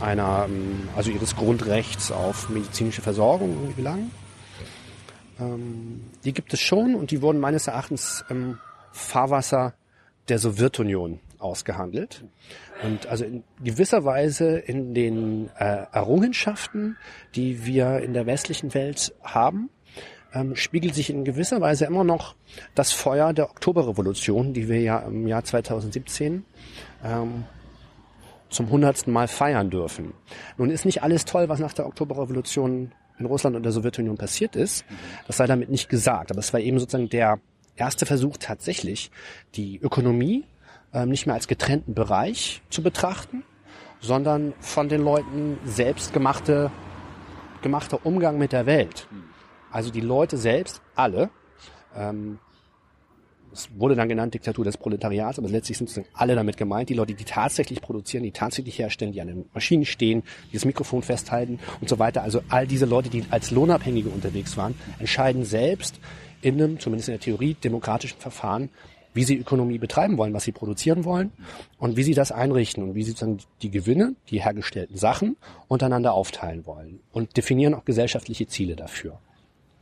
einer, 0.00 0.46
ähm, 0.48 0.88
also 0.96 1.10
ihres 1.10 1.36
Grundrechts 1.36 2.10
auf 2.10 2.48
medizinische 2.48 3.02
Versorgung 3.02 3.74
gelangen. 3.76 4.10
Ähm, 5.40 6.02
die 6.24 6.32
gibt 6.32 6.52
es 6.52 6.60
schon 6.60 6.94
und 6.94 7.10
die 7.10 7.22
wurden 7.22 7.40
meines 7.40 7.66
Erachtens 7.66 8.24
im 8.28 8.58
Fahrwasser 8.92 9.74
der 10.28 10.38
Sowjetunion 10.38 11.20
ausgehandelt. 11.38 12.24
Und 12.82 13.06
also 13.06 13.24
in 13.24 13.44
gewisser 13.62 14.04
Weise 14.04 14.58
in 14.58 14.94
den 14.94 15.50
äh, 15.58 15.86
Errungenschaften, 15.92 16.96
die 17.34 17.64
wir 17.64 18.00
in 18.00 18.12
der 18.12 18.26
westlichen 18.26 18.74
Welt 18.74 19.14
haben, 19.22 19.70
ähm, 20.34 20.56
spiegelt 20.56 20.94
sich 20.94 21.10
in 21.10 21.24
gewisser 21.24 21.60
Weise 21.60 21.84
immer 21.84 22.04
noch 22.04 22.34
das 22.74 22.92
Feuer 22.92 23.32
der 23.32 23.50
Oktoberrevolution, 23.50 24.52
die 24.52 24.68
wir 24.68 24.80
ja 24.80 24.98
im 25.00 25.26
Jahr 25.26 25.44
2017 25.44 26.44
ähm, 27.04 27.44
zum 28.48 28.70
hundertsten 28.70 29.12
Mal 29.12 29.28
feiern 29.28 29.70
dürfen. 29.70 30.12
Nun 30.58 30.70
ist 30.70 30.84
nicht 30.84 31.02
alles 31.02 31.24
toll, 31.24 31.48
was 31.48 31.58
nach 31.58 31.72
der 31.72 31.86
Oktoberrevolution 31.86 32.92
in 33.18 33.26
Russland 33.26 33.56
und 33.56 33.62
der 33.62 33.72
Sowjetunion 33.72 34.16
passiert 34.16 34.56
ist. 34.56 34.84
Das 35.26 35.36
sei 35.36 35.46
damit 35.46 35.70
nicht 35.70 35.88
gesagt. 35.88 36.30
Aber 36.30 36.40
es 36.40 36.52
war 36.52 36.60
eben 36.60 36.78
sozusagen 36.78 37.08
der 37.08 37.40
erste 37.76 38.06
Versuch 38.06 38.36
tatsächlich, 38.38 39.10
die 39.54 39.78
Ökonomie 39.78 40.44
ähm, 40.92 41.08
nicht 41.08 41.26
mehr 41.26 41.34
als 41.34 41.48
getrennten 41.48 41.94
Bereich 41.94 42.62
zu 42.70 42.82
betrachten, 42.82 43.44
sondern 44.00 44.52
von 44.60 44.88
den 44.88 45.02
Leuten 45.02 45.58
selbst 45.64 46.12
gemachte, 46.12 46.70
gemachter 47.62 48.04
Umgang 48.04 48.38
mit 48.38 48.52
der 48.52 48.66
Welt. 48.66 49.06
Also 49.70 49.90
die 49.90 50.00
Leute 50.00 50.36
selbst, 50.36 50.82
alle, 50.94 51.30
ähm, 51.96 52.38
es 53.52 53.68
wurde 53.76 53.94
dann 53.94 54.08
genannt 54.08 54.34
Diktatur 54.34 54.64
des 54.64 54.76
Proletariats, 54.76 55.38
aber 55.38 55.48
letztlich 55.48 55.78
sind 55.78 55.88
sozusagen 55.88 56.14
alle 56.14 56.34
damit 56.34 56.56
gemeint, 56.56 56.88
die 56.88 56.94
Leute, 56.94 57.14
die 57.14 57.24
tatsächlich 57.24 57.80
produzieren, 57.80 58.22
die 58.22 58.32
tatsächlich 58.32 58.78
herstellen, 58.78 59.12
die 59.12 59.20
an 59.20 59.28
den 59.28 59.44
Maschinen 59.52 59.84
stehen, 59.84 60.22
die 60.50 60.54
das 60.54 60.64
Mikrofon 60.64 61.02
festhalten 61.02 61.58
und 61.80 61.88
so 61.88 61.98
weiter. 61.98 62.22
Also 62.22 62.42
all 62.48 62.66
diese 62.66 62.86
Leute, 62.86 63.10
die 63.10 63.24
als 63.30 63.50
Lohnabhängige 63.50 64.08
unterwegs 64.08 64.56
waren, 64.56 64.74
entscheiden 64.98 65.44
selbst 65.44 66.00
in 66.40 66.54
einem, 66.54 66.80
zumindest 66.80 67.08
in 67.08 67.14
der 67.14 67.20
Theorie, 67.20 67.54
demokratischen 67.54 68.18
Verfahren, 68.18 68.70
wie 69.14 69.24
sie 69.24 69.36
Ökonomie 69.36 69.78
betreiben 69.78 70.16
wollen, 70.16 70.32
was 70.32 70.44
sie 70.44 70.52
produzieren 70.52 71.04
wollen 71.04 71.32
und 71.78 71.96
wie 71.96 72.02
sie 72.02 72.14
das 72.14 72.32
einrichten 72.32 72.82
und 72.82 72.94
wie 72.94 73.02
sie 73.02 73.10
sozusagen 73.10 73.38
die 73.60 73.70
Gewinne, 73.70 74.14
die 74.30 74.42
hergestellten 74.42 74.96
Sachen 74.96 75.36
untereinander 75.68 76.14
aufteilen 76.14 76.66
wollen 76.66 77.00
und 77.12 77.36
definieren 77.36 77.74
auch 77.74 77.84
gesellschaftliche 77.84 78.46
Ziele 78.46 78.74
dafür. 78.74 79.18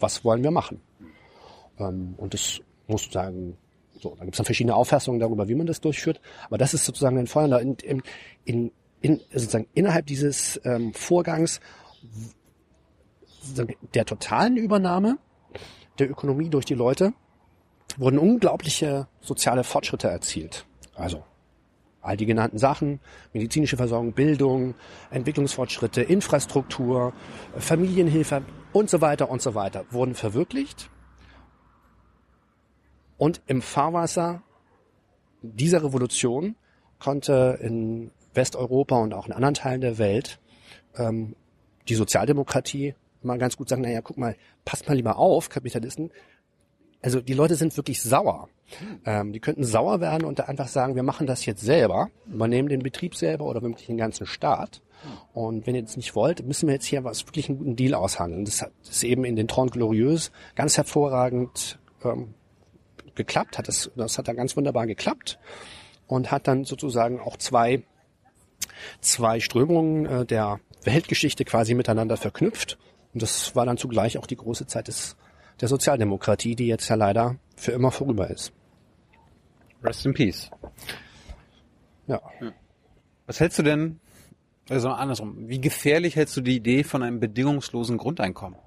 Was 0.01 0.25
wollen 0.25 0.43
wir 0.43 0.51
machen? 0.51 0.81
Ähm, 1.79 2.15
und 2.17 2.35
das 2.35 2.61
muss 2.91 3.03
sozusagen, 3.03 3.57
so, 3.99 4.15
da 4.17 4.25
gibt 4.25 4.35
es 4.35 4.39
dann 4.39 4.47
verschiedene 4.47 4.75
Auffassungen 4.75 5.21
darüber, 5.21 5.49
wie 5.49 5.55
man 5.55 5.67
das 5.67 5.81
durchführt, 5.81 6.21
aber 6.47 6.59
das 6.59 6.75
ist 6.75 6.85
sozusagen 6.85 7.19
ein 7.19 7.27
Feuer 7.27 7.61
in, 7.61 7.75
in, 7.77 8.03
in, 8.45 8.73
in, 9.01 9.21
sozusagen 9.33 9.67
innerhalb 9.75 10.07
dieses 10.07 10.61
ähm, 10.65 10.93
Vorgangs 10.95 11.61
der 13.95 14.05
totalen 14.05 14.57
Übernahme 14.57 15.19
der 15.99 16.11
Ökonomie 16.11 16.51
durch 16.51 16.65
die 16.65 16.75
Leute 16.75 17.15
wurden 17.97 18.19
unglaubliche 18.19 19.09
soziale 19.21 19.65
Fortschritte 19.65 20.09
erzielt. 20.09 20.67
Also 20.95 21.25
all 22.03 22.17
die 22.17 22.27
genannten 22.27 22.59
Sachen, 22.59 23.01
medizinische 23.33 23.77
Versorgung, 23.77 24.13
Bildung, 24.13 24.75
Entwicklungsfortschritte, 25.11 26.03
Infrastruktur, 26.03 27.13
Familienhilfe 27.57 28.43
und 28.73 28.89
so 28.89 29.01
weiter 29.01 29.31
und 29.31 29.43
so 29.43 29.55
weiter 29.55 29.85
wurden 29.91 30.15
verwirklicht. 30.15 30.91
Und 33.21 33.43
im 33.47 33.61
Fahrwasser 33.61 34.43
dieser 35.43 35.85
Revolution 35.85 36.57
konnte 36.99 37.59
in 37.61 38.13
Westeuropa 38.33 38.97
und 38.97 39.13
auch 39.13 39.27
in 39.27 39.35
anderen 39.35 39.53
Teilen 39.53 39.83
der 39.83 39.99
Welt 39.99 40.41
ähm, 40.97 41.37
die 41.87 41.97
Sozialdemokratie 41.97 42.95
mal 43.21 43.37
ganz 43.37 43.59
gut 43.59 43.69
sagen, 43.69 43.83
naja, 43.83 44.01
guck 44.01 44.17
mal, 44.17 44.37
passt 44.65 44.89
mal 44.89 44.95
lieber 44.95 45.19
auf, 45.19 45.51
Kapitalisten. 45.51 46.11
Also 47.03 47.21
die 47.21 47.35
Leute 47.35 47.57
sind 47.57 47.77
wirklich 47.77 48.01
sauer. 48.01 48.49
Ähm, 49.05 49.35
die 49.35 49.41
könnten 49.41 49.65
sauer 49.65 50.01
werden 50.01 50.25
und 50.25 50.39
da 50.39 50.45
einfach 50.45 50.69
sagen, 50.69 50.95
wir 50.95 51.03
machen 51.03 51.27
das 51.27 51.45
jetzt 51.45 51.61
selber, 51.61 52.09
übernehmen 52.27 52.71
den 52.71 52.83
Betrieb 52.83 53.15
selber 53.15 53.45
oder 53.45 53.61
wirklich 53.61 53.89
den 53.89 53.99
ganzen 53.99 54.25
Staat. 54.25 54.81
Und 55.35 55.67
wenn 55.67 55.75
ihr 55.75 55.83
das 55.83 55.99
nicht 55.99 56.15
wollt, 56.15 56.43
müssen 56.47 56.69
wir 56.69 56.75
jetzt 56.75 56.87
hier 56.87 57.05
was 57.05 57.27
wirklich 57.27 57.51
einen 57.51 57.59
guten 57.59 57.77
Deal 57.77 57.93
aushandeln. 57.93 58.47
Das 58.47 58.63
hat 58.63 58.73
ist 58.83 59.05
eben 59.05 59.27
in 59.27 59.37
den 59.37 59.47
Trente 59.47 59.73
Glorieux 59.73 60.33
ganz 60.55 60.79
hervorragend 60.79 61.79
ähm, 62.03 62.33
geklappt, 63.21 63.59
hat 63.59 63.69
das, 63.69 63.91
das 63.97 64.19
hat 64.19 64.29
dann 64.29 64.37
ganz 64.37 64.57
wunderbar 64.57 64.87
geklappt 64.87 65.39
und 66.07 66.31
hat 66.31 66.49
dann 66.49 66.65
sozusagen 66.65 67.21
auch 67.21 67.37
zwei, 67.37 67.83
zwei 69.01 69.41
Strömungen 69.41 70.07
äh, 70.07 70.27
der 70.27 70.61
Weltgeschichte 70.85 71.45
quasi 71.45 71.75
miteinander 71.75 72.17
verknüpft. 72.17 72.79
Und 73.13 73.23
das 73.23 73.55
war 73.55 73.67
dann 73.67 73.77
zugleich 73.77 74.19
auch 74.19 74.27
die 74.27 74.37
große 74.37 74.67
Zeit 74.67 74.89
des, 74.89 75.17
der 75.61 75.69
Sozialdemokratie, 75.69 76.57
die 76.57 76.67
jetzt 76.67 76.89
ja 76.89 76.97
leider 76.97 77.37
für 77.57 77.73
immer 77.73 77.91
vorüber 77.91 78.31
ist. 78.31 78.53
Rest 79.83 80.07
in 80.07 80.15
Peace. 80.15 80.51
Ja. 82.07 82.21
Was 83.27 83.41
hältst 83.41 83.59
du 83.59 83.63
denn, 83.63 84.01
also 84.69 84.89
andersrum, 84.89 85.49
wie 85.49 85.61
gefährlich 85.61 86.17
hältst 86.17 86.37
du 86.37 86.41
die 86.41 86.57
Idee 86.57 86.85
von 86.85 87.03
einem 87.03 87.21
bedingungslosen 87.21 87.99
Grundeinkommen? 87.99 88.59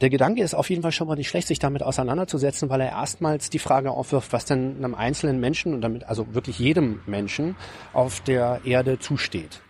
Der 0.00 0.10
Gedanke 0.10 0.42
ist 0.42 0.54
auf 0.54 0.68
jeden 0.68 0.82
Fall 0.82 0.92
schon 0.92 1.08
mal 1.08 1.16
nicht 1.16 1.28
schlecht, 1.28 1.48
sich 1.48 1.58
damit 1.58 1.82
auseinanderzusetzen, 1.82 2.68
weil 2.68 2.82
er 2.82 2.90
erstmals 2.90 3.48
die 3.48 3.58
Frage 3.58 3.90
aufwirft, 3.90 4.32
was 4.32 4.44
denn 4.44 4.76
einem 4.76 4.94
einzelnen 4.94 5.40
Menschen 5.40 5.72
und 5.72 5.80
damit 5.80 6.04
also 6.04 6.34
wirklich 6.34 6.58
jedem 6.58 7.00
Menschen 7.06 7.56
auf 7.94 8.20
der 8.20 8.60
Erde 8.64 8.98
zusteht. 8.98 9.62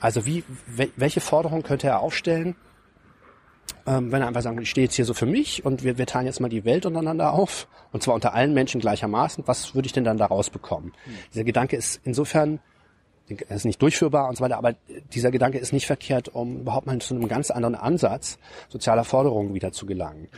Also 0.00 0.26
wie, 0.26 0.44
welche 0.96 1.20
Forderung 1.20 1.62
könnte 1.62 1.86
er 1.88 2.00
aufstellen, 2.00 2.56
ähm, 3.86 4.12
wenn 4.12 4.20
er 4.20 4.28
einfach 4.28 4.42
sagt, 4.42 4.60
ich 4.60 4.70
stehe 4.70 4.84
jetzt 4.84 4.94
hier 4.94 5.06
so 5.06 5.14
für 5.14 5.26
mich 5.26 5.64
und 5.64 5.82
wir, 5.82 5.96
wir 5.96 6.06
teilen 6.06 6.26
jetzt 6.26 6.40
mal 6.40 6.48
die 6.48 6.64
Welt 6.64 6.84
untereinander 6.84 7.32
auf, 7.32 7.68
und 7.90 8.02
zwar 8.02 8.14
unter 8.14 8.34
allen 8.34 8.52
Menschen 8.52 8.80
gleichermaßen, 8.80 9.44
was 9.46 9.74
würde 9.74 9.86
ich 9.86 9.92
denn 9.92 10.04
dann 10.04 10.18
daraus 10.18 10.50
bekommen? 10.50 10.92
Mhm. 11.06 11.12
Dieser 11.32 11.44
Gedanke 11.44 11.76
ist 11.76 12.00
insofern 12.04 12.54
er 12.54 12.60
ist 13.30 13.64
nicht 13.64 13.80
durchführbar 13.80 14.28
und 14.28 14.36
so 14.36 14.44
weiter, 14.44 14.58
aber 14.58 14.74
dieser 15.12 15.30
Gedanke 15.30 15.58
ist 15.58 15.72
nicht 15.72 15.86
verkehrt, 15.86 16.28
um 16.28 16.60
überhaupt 16.60 16.86
mal 16.86 16.98
zu 16.98 17.14
einem 17.14 17.28
ganz 17.28 17.50
anderen 17.50 17.74
Ansatz 17.74 18.38
sozialer 18.68 19.04
Forderungen 19.04 19.54
wieder 19.54 19.72
zu 19.72 19.86
gelangen. 19.86 20.28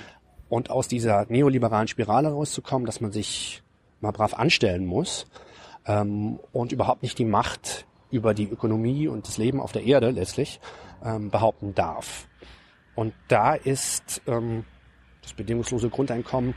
Und 0.48 0.70
aus 0.70 0.88
dieser 0.88 1.26
neoliberalen 1.28 1.88
Spirale 1.88 2.30
rauszukommen, 2.30 2.86
dass 2.86 3.00
man 3.00 3.12
sich 3.12 3.62
mal 4.00 4.10
brav 4.10 4.34
anstellen 4.34 4.84
muss 4.84 5.26
ähm, 5.86 6.40
und 6.52 6.72
überhaupt 6.72 7.02
nicht 7.02 7.18
die 7.18 7.24
Macht 7.24 7.86
über 8.10 8.34
die 8.34 8.48
Ökonomie 8.48 9.06
und 9.08 9.26
das 9.26 9.38
Leben 9.38 9.60
auf 9.60 9.72
der 9.72 9.84
Erde 9.84 10.10
letztlich 10.10 10.60
ähm, 11.04 11.30
behaupten 11.30 11.74
darf. 11.74 12.26
Und 12.94 13.14
da 13.28 13.54
ist 13.54 14.20
ähm, 14.26 14.64
das 15.22 15.32
bedingungslose 15.32 15.88
Grundeinkommen 15.88 16.54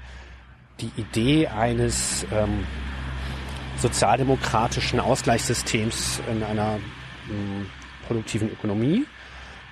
die 0.79 0.91
Idee 0.97 1.47
eines 1.47 2.25
ähm, 2.31 2.65
sozialdemokratischen 3.83 4.99
Ausgleichssystems 5.01 6.21
in 6.31 6.41
einer 6.41 6.79
mh, 7.27 7.65
produktiven 8.07 8.49
Ökonomie, 8.49 9.05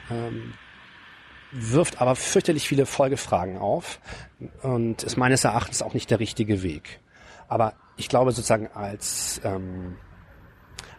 ähm, 0.10 0.54
wirft 1.52 2.02
aber 2.02 2.16
fürchterlich 2.16 2.68
viele 2.68 2.86
Folgefragen 2.86 3.58
auf 3.58 4.00
und 4.64 5.04
ist 5.04 5.18
meines 5.18 5.44
Erachtens 5.44 5.82
auch 5.82 5.94
nicht 5.94 6.12
der 6.12 6.20
richtige 6.20 6.62
Weg. 6.62 7.00
Aber 7.48 7.74
ich 7.98 8.10
glaube 8.10 8.32
sozusagen 8.32 8.68
als, 8.74 9.42
ähm, 9.44 9.98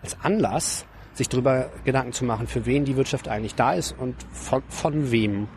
als 0.02 0.16
Anlass, 0.22 0.86
sich 1.14 1.28
darüber 1.28 1.70
Gedanken 1.84 2.12
zu 2.12 2.24
machen, 2.24 2.46
für 2.46 2.64
wen 2.64 2.86
die 2.86 2.96
Wirtschaft 2.96 3.28
eigentlich 3.28 3.54
da 3.54 3.74
ist 3.74 3.92
und 3.98 4.16
von, 4.32 4.62
von 4.68 5.10
wem 5.10 5.48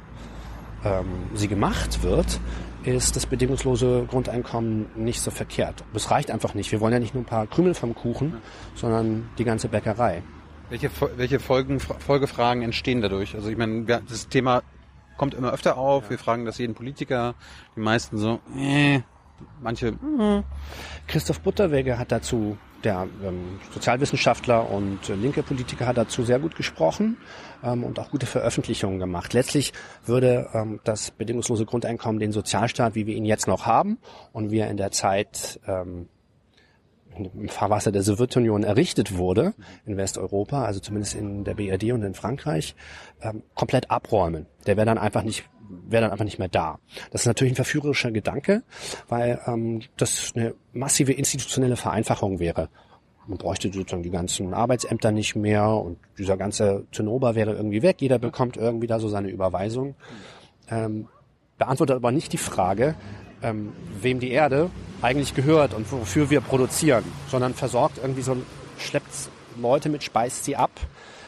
ähm, 0.84 1.30
sie 1.34 1.48
gemacht 1.48 2.04
wird, 2.04 2.40
ist 2.86 3.16
das 3.16 3.26
bedingungslose 3.26 4.06
Grundeinkommen 4.08 4.88
nicht 4.96 5.22
so 5.22 5.32
verkehrt. 5.32 5.84
Es 5.94 6.12
reicht 6.12 6.32
einfach 6.32 6.54
nicht. 6.54 6.72
Wir 6.72 6.80
wollen 6.82 6.94
ja 6.94 7.00
nicht 7.00 7.14
nur 7.14 7.24
ein 7.24 7.28
paar 7.28 7.48
Krümel 7.48 7.74
vom 7.74 7.96
Kuchen, 7.96 8.38
sondern 8.76 9.30
die 9.38 9.44
ganze 9.44 9.68
Bäckerei. 9.68 10.24
Welche, 10.70 10.90
welche 11.18 11.40
Folgen, 11.40 11.80
Folgefragen 11.80 12.64
entstehen 12.64 13.02
dadurch? 13.02 13.36
Also 13.36 13.50
ich 13.50 13.58
meine, 13.58 13.84
das 13.86 14.28
Thema 14.30 14.64
kommt 15.18 15.34
immer 15.34 15.54
öfter 15.54 15.78
auf. 15.78 16.06
Ja. 16.06 16.10
Wir 16.12 16.20
fragen 16.20 16.46
das 16.46 16.58
jeden 16.58 16.76
Politiker. 16.76 17.36
Die 17.76 17.82
meisten 17.82 18.18
so, 18.18 18.40
äh, 18.58 19.02
manche. 19.62 19.88
Äh. 19.88 20.44
Christoph 21.08 21.42
Butterwege 21.42 21.98
hat 21.98 22.12
dazu 22.12 22.58
der 22.86 23.08
ähm, 23.24 23.60
Sozialwissenschaftler 23.74 24.70
und 24.70 25.10
äh, 25.10 25.16
linke 25.16 25.44
Politiker 25.44 25.88
hat 25.88 25.98
dazu 25.98 26.24
sehr 26.24 26.40
gut 26.40 26.56
gesprochen 26.56 27.18
ähm, 27.64 27.84
und 27.84 28.00
auch 28.00 28.12
gute 28.12 28.26
Veröffentlichungen 28.26 29.00
gemacht. 29.00 29.34
Letztlich 29.34 29.74
würde 30.06 30.48
ähm, 30.54 30.80
das 30.84 31.12
bedingungslose 31.12 31.66
Grundeinkommen 31.66 32.20
den 32.20 32.32
Sozialstaat, 32.32 32.96
wie 32.96 33.08
wir 33.08 33.16
ihn 33.16 33.26
jetzt 33.26 33.48
noch 33.48 33.66
haben 33.66 33.98
und 34.32 34.52
wie 34.52 34.60
er 34.60 34.70
in 34.70 34.78
der 34.78 34.92
Zeit 34.92 35.60
ähm, 35.68 36.08
im 37.18 37.50
Fahrwasser 37.50 37.92
der 37.92 38.04
Sowjetunion 38.04 38.64
errichtet 38.64 39.18
wurde 39.18 39.54
in 39.86 39.98
Westeuropa, 39.98 40.66
also 40.66 40.80
zumindest 40.80 41.16
in 41.16 41.44
der 41.44 41.56
BRD 41.56 41.92
und 41.94 42.04
in 42.04 42.14
Frankreich, 42.14 42.76
ähm, 43.22 43.44
komplett 43.56 43.90
abräumen. 43.90 44.48
Der 44.66 44.78
wäre 44.78 44.86
dann 44.86 44.98
einfach 44.98 45.24
nicht 45.24 45.46
wäre 45.88 46.04
dann 46.04 46.12
einfach 46.12 46.26
nicht 46.26 46.40
mehr 46.40 46.48
da. 46.48 46.80
Das 47.12 47.22
ist 47.22 47.28
natürlich 47.28 47.54
ein 47.54 47.58
verführerischer 47.58 48.12
Gedanke, 48.12 48.64
weil 49.08 49.40
ähm, 49.48 49.82
das 49.98 50.34
eine 50.36 50.54
massive 50.74 51.14
institutionelle 51.14 51.76
Vereinfachung 51.76 52.40
wäre. 52.40 52.70
Man 53.28 53.38
bräuchte 53.38 53.72
sozusagen 53.72 54.04
die 54.04 54.12
ganzen 54.12 54.54
Arbeitsämter 54.54 55.12
nicht 55.12 55.36
mehr 55.36 55.68
und 55.68 55.98
dieser 56.18 56.38
ganze 56.38 56.86
Zinnober 56.92 57.36
wäre 57.36 57.54
irgendwie 57.54 57.82
weg. 57.82 57.98
Jeder 58.00 58.20
bekommt 58.20 58.56
irgendwie 58.58 58.88
da 58.88 59.00
so 59.00 59.10
seine 59.10 59.30
Überweisung. 59.30 59.96
Ähm, 60.70 61.08
beantwortet 61.58 61.96
aber 61.96 62.12
nicht 62.12 62.34
die 62.34 62.38
Frage, 62.38 62.96
ähm, 63.42 63.74
wem 64.02 64.20
die 64.20 64.32
Erde 64.32 64.70
eigentlich 65.02 65.34
gehört 65.34 65.74
und 65.74 65.92
wofür 65.92 66.30
wir 66.30 66.42
produzieren, 66.42 67.04
sondern 67.30 67.54
versorgt 67.54 67.98
irgendwie 67.98 68.22
so, 68.22 68.38
schleppt 68.78 69.30
Leute 69.60 69.90
mit, 69.90 70.04
speist 70.04 70.44
sie 70.44 70.56
ab 70.56 70.72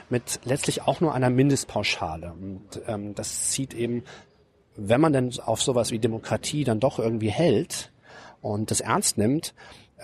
mit 0.10 0.40
letztlich 0.46 0.84
auch 0.84 1.02
nur 1.02 1.14
einer 1.14 1.30
Mindestpauschale. 1.30 2.34
Und 2.34 2.82
ähm, 2.88 3.14
das 3.16 3.50
zieht 3.50 3.74
eben, 3.74 4.04
wenn 4.78 5.02
man 5.02 5.14
denn 5.14 5.32
auf 5.46 5.62
sowas 5.62 5.92
wie 5.92 6.00
Demokratie 6.00 6.64
dann 6.64 6.80
doch 6.80 7.00
irgendwie 7.00 7.30
hält 7.30 7.92
und 8.42 8.72
das 8.72 8.80
ernst 8.80 9.18
nimmt, 9.18 9.54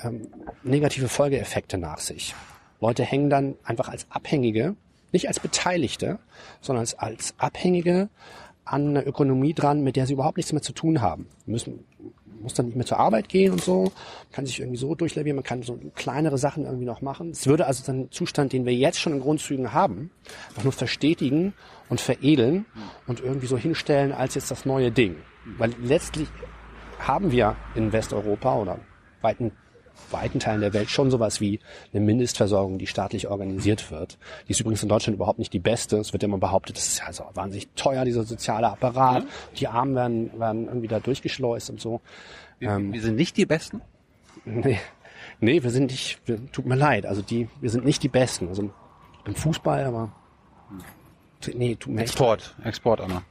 ähm, 0.03 0.27
negative 0.63 1.07
Folgeeffekte 1.07 1.77
nach 1.77 1.99
sich. 1.99 2.33
Leute 2.81 3.03
hängen 3.03 3.29
dann 3.29 3.55
einfach 3.63 3.87
als 3.87 4.07
Abhängige, 4.09 4.75
nicht 5.11 5.27
als 5.27 5.39
Beteiligte, 5.39 6.19
sondern 6.59 6.81
als, 6.81 6.97
als 6.97 7.35
Abhängige 7.37 8.09
an 8.65 8.89
einer 8.89 9.05
Ökonomie 9.05 9.53
dran, 9.53 9.83
mit 9.83 9.95
der 9.95 10.07
sie 10.07 10.13
überhaupt 10.13 10.37
nichts 10.37 10.51
mehr 10.51 10.61
zu 10.61 10.73
tun 10.73 11.01
haben. 11.01 11.27
Müssen, 11.45 11.85
muss 12.43 12.53
dann 12.53 12.67
nicht 12.67 12.75
mehr 12.75 12.85
zur 12.85 12.99
Arbeit 12.99 13.29
gehen 13.29 13.51
und 13.51 13.61
so, 13.61 13.91
kann 14.31 14.45
sich 14.45 14.59
irgendwie 14.59 14.77
so 14.77 14.93
durchlevieren, 14.95 15.35
man 15.35 15.43
kann 15.43 15.63
so 15.63 15.79
kleinere 15.95 16.37
Sachen 16.37 16.65
irgendwie 16.65 16.85
noch 16.85 17.01
machen. 17.01 17.31
Es 17.31 17.47
würde 17.47 17.65
also 17.65 17.83
den 17.91 18.11
Zustand, 18.11 18.53
den 18.53 18.65
wir 18.65 18.73
jetzt 18.73 18.99
schon 18.99 19.13
in 19.13 19.21
Grundzügen 19.21 19.73
haben, 19.73 20.11
einfach 20.49 20.63
nur 20.63 20.73
verstetigen 20.73 21.53
und 21.89 22.01
veredeln 22.01 22.65
und 23.07 23.21
irgendwie 23.21 23.47
so 23.47 23.57
hinstellen 23.57 24.11
als 24.11 24.35
jetzt 24.35 24.51
das 24.51 24.65
neue 24.65 24.91
Ding. 24.91 25.15
Weil 25.57 25.73
letztlich 25.81 26.27
haben 26.99 27.31
wir 27.31 27.55
in 27.75 27.91
Westeuropa 27.91 28.57
oder 28.57 28.79
weiten 29.21 29.51
weiten 30.11 30.39
Teilen 30.39 30.61
der 30.61 30.73
Welt 30.73 30.89
schon 30.89 31.11
sowas 31.11 31.41
wie 31.41 31.59
eine 31.91 32.03
Mindestversorgung, 32.03 32.77
die 32.77 32.87
staatlich 32.87 33.27
organisiert 33.27 33.91
wird. 33.91 34.17
Die 34.47 34.51
ist 34.51 34.59
übrigens 34.59 34.83
in 34.83 34.89
Deutschland 34.89 35.15
überhaupt 35.15 35.39
nicht 35.39 35.53
die 35.53 35.59
beste. 35.59 35.97
Es 35.97 36.13
wird 36.13 36.23
immer 36.23 36.37
behauptet, 36.37 36.77
das 36.77 36.87
ist 36.87 36.99
ja 36.99 37.11
so 37.11 37.25
wahnsinnig 37.33 37.69
teuer, 37.75 38.05
dieser 38.05 38.23
soziale 38.23 38.69
Apparat. 38.69 39.23
Mhm. 39.23 39.29
Die 39.57 39.67
Armen 39.67 39.95
werden, 39.95 40.39
werden 40.39 40.67
irgendwie 40.67 40.87
da 40.87 40.99
durchgeschleust 40.99 41.69
und 41.69 41.81
so. 41.81 42.01
Wir, 42.59 42.71
ähm, 42.71 42.93
wir 42.93 43.01
sind 43.01 43.15
nicht 43.15 43.37
die 43.37 43.45
Besten? 43.45 43.81
Nee, 44.45 44.79
nee, 45.39 45.63
wir 45.63 45.69
sind 45.69 45.91
nicht, 45.91 46.19
wir, 46.25 46.39
tut 46.51 46.65
mir 46.65 46.75
leid, 46.75 47.05
also 47.05 47.21
die, 47.21 47.49
wir 47.61 47.69
sind 47.69 47.85
nicht 47.85 48.03
die 48.03 48.09
Besten. 48.09 48.47
Also 48.47 48.69
im 49.25 49.35
Fußball, 49.35 49.85
aber 49.85 50.11
nee, 51.53 51.75
tut 51.75 51.93
mir 51.93 52.01
Export, 52.01 52.55
Export, 52.63 53.01
Anna. 53.01 53.23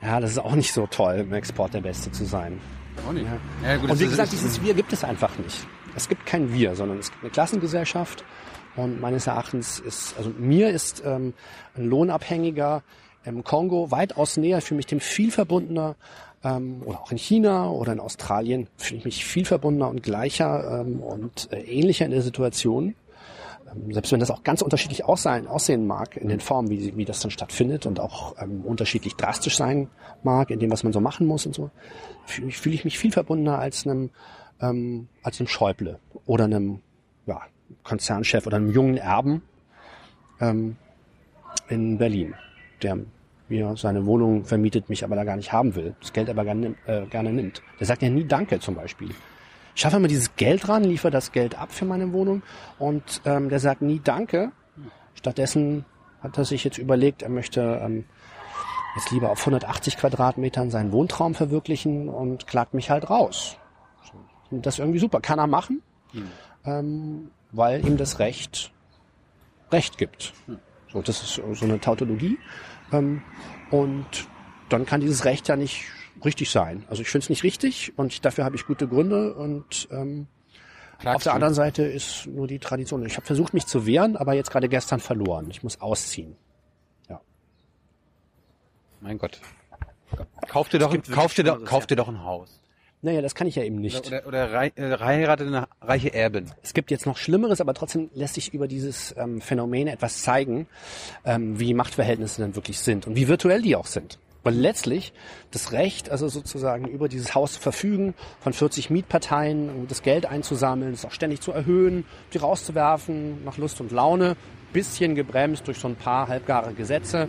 Ja, 0.00 0.20
das 0.20 0.32
ist 0.32 0.38
auch 0.38 0.54
nicht 0.54 0.72
so 0.72 0.86
toll, 0.86 1.16
im 1.16 1.32
Export 1.32 1.74
der 1.74 1.80
Beste 1.80 2.12
zu 2.12 2.24
sein. 2.24 2.60
Auch 3.06 3.12
nicht. 3.12 3.26
Ja. 3.26 3.68
Ja, 3.68 3.76
gut, 3.76 3.90
und 3.90 4.00
wie 4.00 4.06
gesagt, 4.06 4.32
dieses 4.32 4.62
Wir 4.62 4.74
gibt 4.74 4.92
es 4.92 5.04
einfach 5.04 5.36
nicht. 5.38 5.66
Es 5.94 6.08
gibt 6.08 6.26
kein 6.26 6.52
Wir, 6.52 6.74
sondern 6.74 6.98
es 6.98 7.10
gibt 7.10 7.22
eine 7.22 7.30
Klassengesellschaft. 7.30 8.24
Und 8.76 9.00
meines 9.00 9.26
Erachtens 9.26 9.80
ist, 9.80 10.16
also 10.16 10.30
mir 10.38 10.70
ist 10.70 11.02
ähm, 11.04 11.34
ein 11.76 11.86
Lohnabhängiger 11.86 12.82
im 13.24 13.42
Kongo 13.42 13.90
weitaus 13.90 14.36
näher, 14.36 14.60
für 14.60 14.74
mich 14.74 14.86
dem 14.86 15.00
viel 15.00 15.30
verbundener, 15.32 15.96
ähm, 16.44 16.82
oder 16.84 17.00
auch 17.00 17.10
in 17.10 17.18
China 17.18 17.70
oder 17.70 17.92
in 17.92 18.00
Australien 18.00 18.68
fühle 18.76 18.98
ich 18.98 19.04
mich 19.04 19.24
viel 19.24 19.44
verbundener 19.44 19.88
und 19.88 20.02
gleicher 20.02 20.82
ähm, 20.82 21.00
und 21.00 21.48
äh, 21.52 21.60
ähnlicher 21.60 22.04
in 22.04 22.12
der 22.12 22.22
Situation. 22.22 22.94
Selbst 23.90 24.12
wenn 24.12 24.20
das 24.20 24.30
auch 24.30 24.42
ganz 24.44 24.62
unterschiedlich 24.62 25.04
aussehen, 25.04 25.46
aussehen 25.46 25.86
mag 25.86 26.16
in 26.16 26.28
den 26.28 26.40
Formen, 26.40 26.70
wie, 26.70 26.96
wie 26.96 27.04
das 27.04 27.20
dann 27.20 27.30
stattfindet 27.30 27.86
und 27.86 28.00
auch 28.00 28.34
ähm, 28.40 28.62
unterschiedlich 28.64 29.14
drastisch 29.16 29.56
sein 29.56 29.88
mag 30.22 30.50
in 30.50 30.58
dem, 30.58 30.70
was 30.70 30.84
man 30.84 30.92
so 30.92 31.00
machen 31.00 31.26
muss 31.26 31.46
und 31.46 31.54
so, 31.54 31.70
fühle 32.26 32.50
fühl 32.50 32.74
ich 32.74 32.84
mich 32.84 32.98
viel 32.98 33.12
verbundener 33.12 33.58
als 33.58 33.86
einem, 33.86 34.10
ähm, 34.60 35.08
als 35.22 35.40
einem 35.40 35.48
Schäuble 35.48 35.98
oder 36.26 36.44
einem 36.44 36.80
ja, 37.26 37.40
Konzernchef 37.84 38.46
oder 38.46 38.56
einem 38.56 38.70
jungen 38.70 38.96
Erben 38.96 39.42
ähm, 40.40 40.76
in 41.68 41.98
Berlin, 41.98 42.34
der 42.82 42.98
mir 43.48 43.76
seine 43.76 44.06
Wohnung 44.06 44.44
vermietet, 44.44 44.88
mich 44.88 45.04
aber 45.04 45.16
da 45.16 45.24
gar 45.24 45.36
nicht 45.36 45.52
haben 45.52 45.74
will, 45.74 45.94
das 46.00 46.12
Geld 46.12 46.28
aber 46.28 46.44
gerne, 46.44 46.74
äh, 46.86 47.06
gerne 47.06 47.32
nimmt. 47.32 47.62
Der 47.80 47.86
sagt 47.86 48.02
ja 48.02 48.10
nie 48.10 48.24
Danke 48.24 48.60
zum 48.60 48.74
Beispiel 48.74 49.10
schaffe 49.80 49.98
mal 49.98 50.08
dieses 50.08 50.36
Geld 50.36 50.68
ran, 50.68 50.84
liefere 50.84 51.10
das 51.10 51.32
Geld 51.32 51.56
ab 51.56 51.72
für 51.72 51.84
meine 51.84 52.12
Wohnung 52.12 52.42
und 52.78 53.22
ähm, 53.24 53.48
der 53.48 53.60
sagt 53.60 53.82
nie 53.82 54.00
Danke. 54.02 54.52
Stattdessen 55.14 55.84
hat 56.22 56.36
er 56.38 56.44
sich 56.44 56.64
jetzt 56.64 56.78
überlegt, 56.78 57.22
er 57.22 57.28
möchte 57.28 57.80
ähm, 57.82 58.04
jetzt 58.96 59.10
lieber 59.10 59.30
auf 59.30 59.40
180 59.40 59.96
Quadratmetern 59.96 60.70
seinen 60.70 60.92
Wohntraum 60.92 61.34
verwirklichen 61.34 62.08
und 62.08 62.46
klagt 62.46 62.74
mich 62.74 62.90
halt 62.90 63.08
raus. 63.08 63.56
Und 64.50 64.66
das 64.66 64.74
ist 64.74 64.78
irgendwie 64.80 64.98
super. 64.98 65.20
Kann 65.20 65.38
er 65.38 65.46
machen, 65.46 65.82
mhm. 66.12 66.30
ähm, 66.64 67.30
weil 67.52 67.86
ihm 67.86 67.96
das 67.96 68.18
Recht 68.18 68.72
Recht 69.70 69.98
gibt. 69.98 70.32
Mhm. 70.46 70.58
So, 70.92 71.02
das 71.02 71.22
ist 71.22 71.34
so 71.34 71.64
eine 71.64 71.80
Tautologie. 71.80 72.38
Ähm, 72.92 73.22
und 73.70 74.06
dann 74.70 74.86
kann 74.86 75.00
dieses 75.00 75.24
Recht 75.24 75.48
ja 75.48 75.56
nicht 75.56 75.84
richtig 76.24 76.50
sein. 76.50 76.84
Also 76.88 77.02
ich 77.02 77.08
finde 77.08 77.24
es 77.24 77.30
nicht 77.30 77.42
richtig 77.42 77.92
und 77.96 78.24
dafür 78.24 78.44
habe 78.44 78.56
ich 78.56 78.66
gute 78.66 78.88
Gründe 78.88 79.34
und 79.34 79.88
ähm, 79.90 80.26
auf 81.04 81.22
der 81.22 81.34
anderen 81.34 81.54
Seite 81.54 81.84
ist 81.84 82.26
nur 82.26 82.46
die 82.46 82.58
Tradition. 82.58 83.04
Ich 83.06 83.16
habe 83.16 83.26
versucht, 83.26 83.54
mich 83.54 83.66
zu 83.66 83.86
wehren, 83.86 84.16
aber 84.16 84.34
jetzt 84.34 84.50
gerade 84.50 84.68
gestern 84.68 84.98
verloren. 84.98 85.46
Ich 85.50 85.62
muss 85.62 85.80
ausziehen. 85.80 86.36
Ja. 87.08 87.20
Mein 89.00 89.18
Gott. 89.18 89.40
Kauf 90.48 90.68
dir 90.68 90.78
doch, 90.78 90.96
kauf 91.12 91.34
dir 91.34 91.44
doch, 91.44 91.64
kauf 91.64 91.86
dir 91.86 91.96
doch 91.96 92.08
ein 92.08 92.24
Haus. 92.24 92.60
Naja, 93.00 93.22
das 93.22 93.36
kann 93.36 93.46
ich 93.46 93.54
ja 93.54 93.62
eben 93.62 93.76
nicht. 93.76 94.08
Oder, 94.08 94.26
oder 94.26 94.52
rei 94.52 94.72
äh, 94.74 94.98
heirate 94.98 95.46
eine 95.46 95.68
reiche 95.80 96.12
Erbin. 96.12 96.50
Es 96.62 96.74
gibt 96.74 96.90
jetzt 96.90 97.06
noch 97.06 97.16
Schlimmeres, 97.16 97.60
aber 97.60 97.72
trotzdem 97.74 98.10
lässt 98.12 98.34
sich 98.34 98.52
über 98.52 98.66
dieses 98.66 99.14
ähm, 99.16 99.40
Phänomen 99.40 99.86
etwas 99.86 100.22
zeigen, 100.22 100.66
ähm, 101.24 101.60
wie 101.60 101.74
Machtverhältnisse 101.74 102.40
dann 102.40 102.56
wirklich 102.56 102.80
sind 102.80 103.06
und 103.06 103.14
wie 103.14 103.28
virtuell 103.28 103.62
die 103.62 103.76
auch 103.76 103.86
sind. 103.86 104.18
Weil 104.44 104.54
letztlich 104.54 105.12
das 105.50 105.72
Recht, 105.72 106.10
also 106.10 106.28
sozusagen 106.28 106.86
über 106.86 107.08
dieses 107.08 107.34
Haus 107.34 107.54
zu 107.54 107.60
verfügen, 107.60 108.14
von 108.40 108.52
40 108.52 108.88
Mietparteien, 108.90 109.86
das 109.88 110.02
Geld 110.02 110.26
einzusammeln, 110.26 110.92
es 110.92 111.04
auch 111.04 111.12
ständig 111.12 111.40
zu 111.40 111.52
erhöhen, 111.52 112.04
die 112.32 112.38
rauszuwerfen, 112.38 113.44
nach 113.44 113.58
Lust 113.58 113.80
und 113.80 113.90
Laune, 113.90 114.36
bisschen 114.72 115.14
gebremst 115.14 115.66
durch 115.66 115.78
so 115.78 115.88
ein 115.88 115.96
paar 115.96 116.28
halbgare 116.28 116.72
Gesetze, 116.74 117.28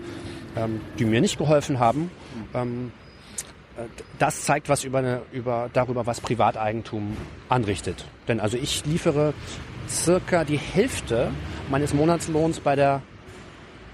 ähm, 0.55 0.82
die 0.97 1.05
mir 1.05 1.22
nicht 1.22 1.38
geholfen 1.38 1.80
haben. 1.80 2.12
Ähm, 2.53 2.91
äh, 3.78 3.84
das 4.18 4.43
zeigt 4.43 4.70
was 4.70 4.84
über, 4.84 4.99
eine, 4.99 5.22
über 5.32 5.70
darüber, 5.74 6.05
was 6.05 6.22
Privateigentum 6.22 7.16
anrichtet. 7.47 8.05
Denn 8.28 8.39
also 8.39 8.57
ich 8.57 8.86
liefere 8.86 9.34
circa 9.88 10.43
die 10.43 10.57
Hälfte 10.57 11.32
meines 11.70 11.93
Monatslohns 11.93 12.60
bei 12.60 12.76
der, 12.76 13.01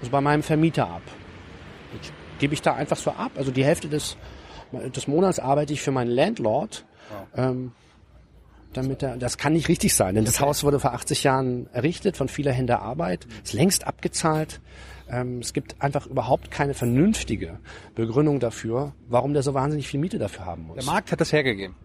also 0.00 0.10
bei 0.10 0.20
meinem 0.20 0.42
Vermieter 0.42 0.88
ab. 0.88 1.02
Gebe 2.38 2.54
ich 2.54 2.62
da 2.62 2.74
einfach 2.74 2.96
so 2.96 3.10
ab. 3.10 3.32
Also 3.36 3.50
die 3.50 3.64
Hälfte 3.64 3.88
des, 3.88 4.16
des 4.72 5.08
Monats 5.08 5.38
arbeite 5.38 5.72
ich 5.72 5.82
für 5.82 5.92
meinen 5.92 6.10
Landlord. 6.10 6.84
Ähm, 7.36 7.72
damit 8.72 9.02
er, 9.02 9.16
das 9.16 9.38
kann 9.38 9.54
nicht 9.54 9.68
richtig 9.68 9.94
sein, 9.94 10.14
denn 10.14 10.24
das 10.24 10.40
Haus 10.40 10.64
wurde 10.64 10.78
vor 10.80 10.92
80 10.92 11.24
Jahren 11.24 11.66
errichtet 11.72 12.16
von 12.16 12.28
vieler 12.28 12.52
Hände 12.52 12.78
Arbeit, 12.80 13.26
ist 13.42 13.54
längst 13.54 13.86
abgezahlt. 13.86 14.60
Ähm, 15.08 15.38
es 15.38 15.52
gibt 15.52 15.80
einfach 15.80 16.06
überhaupt 16.06 16.50
keine 16.50 16.74
vernünftige 16.74 17.58
Begründung 17.94 18.40
dafür, 18.40 18.92
warum 19.08 19.32
der 19.32 19.42
so 19.42 19.54
wahnsinnig 19.54 19.88
viel 19.88 20.00
Miete 20.00 20.18
dafür 20.18 20.44
haben 20.44 20.64
muss. 20.64 20.76
Der 20.76 20.84
Markt 20.84 21.12
hat 21.12 21.20
das 21.20 21.32
hergegeben. 21.32 21.76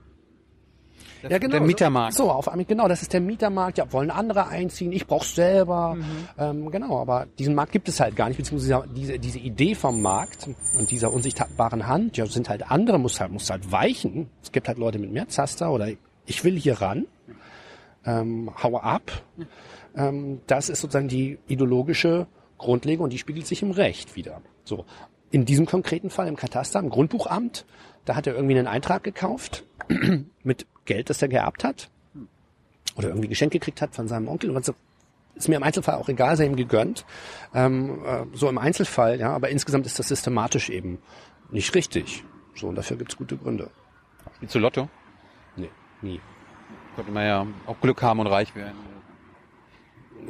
Ja, 1.29 1.37
genau. 1.37 1.51
Der 1.51 1.61
Mietermarkt. 1.61 2.13
So, 2.15 2.31
auf 2.31 2.47
einmal, 2.47 2.65
genau, 2.65 2.87
das 2.87 3.01
ist 3.01 3.13
der 3.13 3.21
Mietermarkt. 3.21 3.77
Ja, 3.77 3.91
wollen 3.91 4.11
andere 4.11 4.47
einziehen, 4.47 4.91
ich 4.91 5.07
brauch's 5.07 5.35
selber. 5.35 5.95
Mhm. 5.95 6.05
Ähm, 6.37 6.71
genau, 6.71 6.99
aber 6.99 7.27
diesen 7.37 7.55
Markt 7.55 7.71
gibt 7.71 7.87
es 7.89 7.99
halt 7.99 8.15
gar 8.15 8.27
nicht, 8.27 8.37
beziehungsweise 8.37 8.83
diese, 8.95 9.19
diese 9.19 9.39
Idee 9.39 9.75
vom 9.75 10.01
Markt 10.01 10.49
und 10.77 10.91
dieser 10.91 11.13
unsichtbaren 11.13 11.87
Hand, 11.87 12.17
ja, 12.17 12.25
sind 12.25 12.49
halt 12.49 12.69
andere, 12.69 12.99
muss 12.99 13.19
halt, 13.19 13.31
muss 13.31 13.49
halt 13.49 13.71
weichen. 13.71 14.29
Es 14.41 14.51
gibt 14.51 14.67
halt 14.67 14.77
Leute 14.77 14.99
mit 14.99 15.11
mehr 15.11 15.27
Zaster 15.27 15.71
oder 15.71 15.89
ich 16.25 16.43
will 16.43 16.57
hier 16.57 16.81
ran, 16.81 17.05
ähm, 18.05 18.51
hau 18.61 18.77
ab. 18.77 19.11
Ähm, 19.95 20.41
das 20.47 20.69
ist 20.69 20.81
sozusagen 20.81 21.07
die 21.07 21.37
ideologische 21.47 22.27
Grundlegung 22.57 23.05
und 23.05 23.13
die 23.13 23.17
spiegelt 23.17 23.47
sich 23.47 23.61
im 23.61 23.71
Recht 23.71 24.15
wieder. 24.15 24.41
So. 24.63 24.85
In 25.31 25.45
diesem 25.45 25.65
konkreten 25.65 26.09
Fall 26.09 26.27
im 26.27 26.35
Kataster, 26.35 26.79
im 26.79 26.89
Grundbuchamt, 26.89 27.65
da 28.05 28.15
hat 28.15 28.27
er 28.27 28.35
irgendwie 28.35 28.57
einen 28.57 28.67
Eintrag 28.67 29.03
gekauft 29.03 29.63
mit 30.43 30.65
Geld, 30.85 31.09
das 31.09 31.21
er 31.21 31.27
geerbt 31.27 31.63
hat 31.63 31.89
oder 32.95 33.09
irgendwie 33.09 33.27
geschenkt 33.27 33.53
gekriegt 33.53 33.81
hat 33.81 33.95
von 33.95 34.07
seinem 34.07 34.27
Onkel. 34.27 34.49
Und 34.51 34.65
so 34.65 34.73
ist 35.35 35.47
mir 35.47 35.55
im 35.55 35.63
Einzelfall 35.63 35.95
auch 35.95 36.09
egal, 36.09 36.35
sei 36.35 36.45
ihm 36.45 36.55
gegönnt. 36.55 37.05
Ähm, 37.53 38.03
äh, 38.05 38.25
so 38.33 38.49
im 38.49 38.57
Einzelfall, 38.57 39.19
ja, 39.19 39.31
aber 39.33 39.49
insgesamt 39.49 39.85
ist 39.85 39.99
das 39.99 40.07
systematisch 40.07 40.69
eben 40.69 40.99
nicht 41.51 41.73
richtig. 41.75 42.23
So, 42.55 42.67
und 42.67 42.75
dafür 42.75 42.97
gibt's 42.97 43.17
gute 43.17 43.37
Gründe. 43.37 43.69
Spielst 44.35 44.55
du 44.55 44.59
Lotto? 44.59 44.89
Nee, 45.55 45.69
nie. 46.01 46.19
Könnte 46.95 47.11
man 47.11 47.25
ja 47.25 47.47
auch 47.65 47.79
Glück 47.79 48.01
haben 48.01 48.19
und 48.19 48.27
reich 48.27 48.53
werden. 48.55 48.75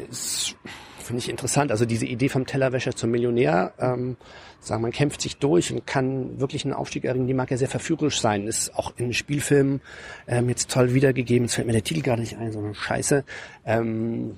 ist, 0.10 0.56
finde 1.00 1.20
ich 1.20 1.30
interessant. 1.30 1.72
Also 1.72 1.86
diese 1.86 2.06
Idee 2.06 2.30
vom 2.30 2.46
Tellerwäscher 2.46 2.96
zum 2.96 3.12
Millionär, 3.12 3.74
ähm, 3.80 4.18
sagen, 4.62 4.82
man 4.84 4.92
kämpft 4.92 5.22
sich 5.22 5.38
durch 5.38 5.74
und 5.74 5.86
kann 5.88 6.40
wirklich 6.40 6.64
einen 6.66 6.74
Aufstieg 6.74 7.04
erringen, 7.06 7.28
die 7.28 7.34
mag 7.34 7.50
ja 7.52 7.58
sehr 7.58 7.68
verführerisch 7.68 8.22
sein. 8.22 8.48
Ist 8.48 8.76
auch 8.76 8.94
in 8.98 9.14
Spielfilmen 9.14 9.82
ähm, 10.28 10.50
jetzt 10.50 10.70
toll 10.72 10.94
wiedergegeben. 10.94 11.46
Jetzt 11.46 11.56
fällt 11.56 11.68
mir 11.68 11.74
der 11.74 11.84
Titel 11.84 12.02
gerade 12.02 12.22
nicht 12.22 12.38
ein, 12.38 12.52
so 12.52 12.60
eine 12.60 12.74
Scheiße. 12.76 13.24
Ähm, 13.66 14.38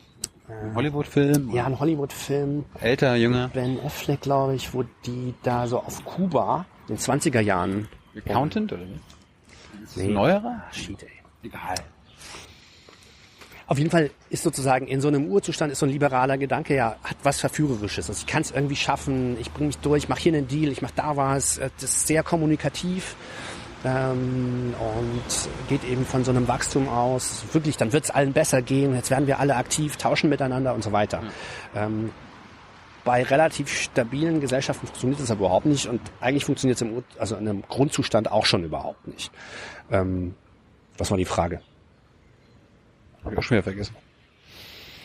Hollywood-Film? 0.76 1.52
ja, 1.54 1.66
ein 1.66 1.80
Hollywood-Film. 1.80 2.66
Älter, 2.80 3.16
jünger? 3.16 3.50
Ben 3.54 3.80
Affleck, 3.86 4.22
glaube 4.22 4.56
ich, 4.56 4.74
wo 4.74 4.84
die 5.06 5.34
da 5.44 5.68
so 5.68 5.80
auf 5.80 6.04
Kuba 6.06 6.66
in 6.88 6.96
den 6.96 6.98
20er 7.02 7.40
Jahren. 7.40 7.88
Accountant 8.16 8.72
oder? 8.74 8.82
Ist 9.84 9.98
Nee. 9.98 10.08
neuerer? 10.10 10.64
Ah, 10.68 10.74
shit, 10.74 11.02
ey. 11.02 11.10
Egal. 11.44 11.76
Auf 13.74 13.80
jeden 13.80 13.90
Fall 13.90 14.12
ist 14.30 14.44
sozusagen 14.44 14.86
in 14.86 15.02
so 15.02 15.08
einem 15.08 15.26
Urzustand 15.26 15.72
ist 15.72 15.80
so 15.80 15.88
ein 15.88 15.92
liberaler 15.92 16.38
Gedanke 16.38 16.76
ja 16.76 16.96
hat 17.04 17.18
was 17.24 17.40
verführerisches. 17.40 18.08
Also 18.08 18.20
ich 18.20 18.28
kann 18.28 18.44
es 18.44 18.52
irgendwie 18.52 18.76
schaffen, 18.76 19.36
ich 19.42 19.52
bringe 19.52 19.66
mich 19.66 19.80
durch, 19.80 20.04
ich 20.04 20.10
mache 20.10 20.20
hier 20.20 20.34
einen 20.36 20.48
Deal, 20.48 20.72
ich 20.72 20.84
mache 20.84 20.94
da 20.96 21.18
was. 21.18 21.58
Äh, 21.58 21.72
Das 21.82 21.90
ist 21.90 22.06
sehr 22.06 22.22
kommunikativ 22.22 23.16
ähm, 23.84 24.76
und 24.80 25.50
geht 25.70 25.84
eben 25.86 26.06
von 26.06 26.24
so 26.24 26.30
einem 26.30 26.48
Wachstum 26.48 26.88
aus. 26.88 27.46
Wirklich, 27.52 27.76
dann 27.76 27.94
wird 27.94 28.04
es 28.04 28.12
allen 28.12 28.32
besser 28.32 28.62
gehen. 28.62 28.94
Jetzt 28.94 29.10
werden 29.10 29.26
wir 29.26 29.40
alle 29.40 29.56
aktiv, 29.56 29.98
tauschen 29.98 30.30
miteinander 30.30 30.76
und 30.76 30.84
so 30.84 30.92
weiter. 30.92 31.24
Ähm, 31.76 32.12
bei 33.04 33.24
relativ 33.24 33.70
stabilen 33.76 34.40
Gesellschaften 34.40 34.86
funktioniert 34.86 35.20
das 35.20 35.32
aber 35.32 35.48
überhaupt 35.48 35.66
nicht 35.66 35.88
und 35.88 36.00
eigentlich 36.22 36.46
funktioniert 36.46 36.76
es 36.76 36.84
im 36.84 37.04
also 37.18 37.36
in 37.38 37.50
einem 37.50 37.64
Grundzustand 37.68 38.32
auch 38.32 38.46
schon 38.46 38.64
überhaupt 38.64 39.08
nicht. 39.08 39.32
Ähm, 39.90 40.36
was 41.00 41.10
war 41.10 41.18
die 41.18 41.26
Frage? 41.26 41.60
Hab 43.24 43.32
ich 43.32 43.38
auch 43.38 43.44
schon 43.44 43.56
wieder 43.56 43.64
vergessen. 43.64 43.96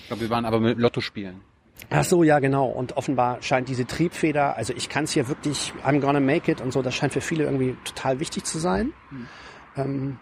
Ich 0.03 0.07
glaube, 0.09 0.23
wir 0.23 0.31
waren 0.31 0.45
aber 0.45 0.61
mit 0.61 0.79
Lotto 0.79 1.01
spielen. 1.01 1.43
Ach 1.91 2.05
so, 2.05 2.23
ja, 2.23 2.39
genau. 2.39 2.67
Und 2.67 2.97
offenbar 2.97 3.41
scheint 3.43 3.69
diese 3.69 3.87
Triebfeder, 3.87 4.57
also 4.57 4.73
ich 4.75 4.89
kann 4.89 5.05
es 5.05 5.13
hier 5.13 5.29
wirklich, 5.29 5.73
I'm 5.85 6.01
gonna 6.01 6.21
make 6.21 6.51
it 6.51 6.61
und 6.61 6.73
so, 6.73 6.83
das 6.83 6.95
scheint 6.95 7.13
für 7.13 7.21
viele 7.21 7.45
irgendwie 7.45 7.77
total 7.85 8.21
wichtig 8.21 8.45
zu 8.45 8.59
sein. 8.59 8.93
Ähm, 9.77 10.19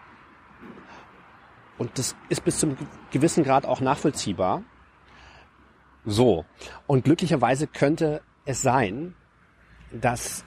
und 1.77 1.97
das 1.97 2.15
ist 2.29 2.43
bis 2.43 2.59
zum 2.59 2.77
gewissen 3.11 3.43
Grad 3.43 3.65
auch 3.65 3.81
nachvollziehbar. 3.81 4.63
So. 6.05 6.45
Und 6.87 7.05
glücklicherweise 7.05 7.67
könnte 7.67 8.21
es 8.45 8.61
sein, 8.61 9.13
dass 9.91 10.45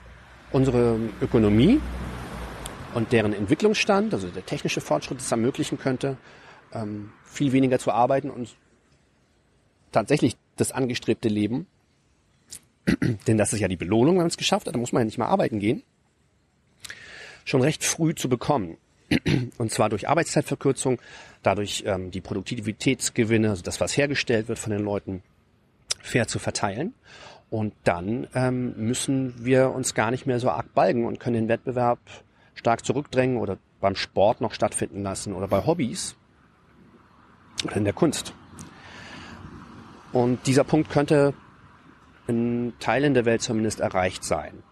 unsere 0.51 0.97
Ökonomie 1.21 1.79
und 2.93 3.11
deren 3.11 3.33
Entwicklungsstand, 3.33 4.13
also 4.13 4.27
der 4.27 4.45
technische 4.45 4.81
Fortschritt 4.81 5.19
es 5.19 5.31
ermöglichen 5.31 5.77
könnte, 5.77 6.17
ähm, 6.73 7.11
viel 7.23 7.51
weniger 7.51 7.79
zu 7.79 7.91
arbeiten 7.91 8.29
und 8.29 8.55
tatsächlich 9.91 10.37
das 10.55 10.71
angestrebte 10.71 11.29
Leben, 11.29 11.67
denn 13.27 13.37
das 13.37 13.53
ist 13.53 13.59
ja 13.59 13.67
die 13.67 13.77
Belohnung, 13.77 14.15
wenn 14.15 14.23
man 14.23 14.27
es 14.27 14.37
geschafft 14.37 14.67
hat, 14.67 14.75
da 14.75 14.79
muss 14.79 14.91
man 14.91 15.01
ja 15.01 15.05
nicht 15.05 15.17
mehr 15.17 15.27
arbeiten 15.27 15.59
gehen, 15.59 15.83
schon 17.45 17.61
recht 17.61 17.83
früh 17.83 18.15
zu 18.15 18.29
bekommen. 18.29 18.77
Und 19.57 19.71
zwar 19.71 19.89
durch 19.89 20.07
Arbeitszeitverkürzung, 20.07 21.01
dadurch 21.43 21.83
ähm, 21.85 22.11
die 22.11 22.21
Produktivitätsgewinne, 22.21 23.49
also 23.49 23.63
das, 23.63 23.79
was 23.81 23.95
hergestellt 23.97 24.47
wird 24.47 24.59
von 24.59 24.71
den 24.71 24.83
Leuten, 24.83 25.21
fair 25.99 26.27
zu 26.27 26.39
verteilen. 26.39 26.93
Und 27.49 27.73
dann 27.83 28.27
ähm, 28.33 28.73
müssen 28.77 29.33
wir 29.43 29.71
uns 29.71 29.93
gar 29.93 30.11
nicht 30.11 30.25
mehr 30.25 30.39
so 30.39 30.49
arg 30.49 30.73
balgen 30.73 31.05
und 31.05 31.19
können 31.19 31.35
den 31.35 31.47
Wettbewerb 31.49 31.99
stark 32.55 32.85
zurückdrängen 32.85 33.37
oder 33.37 33.57
beim 33.81 33.95
Sport 33.95 34.39
noch 34.39 34.53
stattfinden 34.53 35.03
lassen 35.03 35.33
oder 35.33 35.47
bei 35.47 35.65
Hobbys 35.65 36.15
oder 37.65 37.75
in 37.75 37.83
der 37.83 37.93
Kunst. 37.93 38.33
Und 40.11 40.45
dieser 40.47 40.63
Punkt 40.63 40.89
könnte 40.89 41.33
in 42.27 42.73
Teilen 42.79 43.13
der 43.13 43.25
Welt 43.25 43.41
zumindest 43.41 43.79
erreicht 43.79 44.23
sein. 44.23 44.63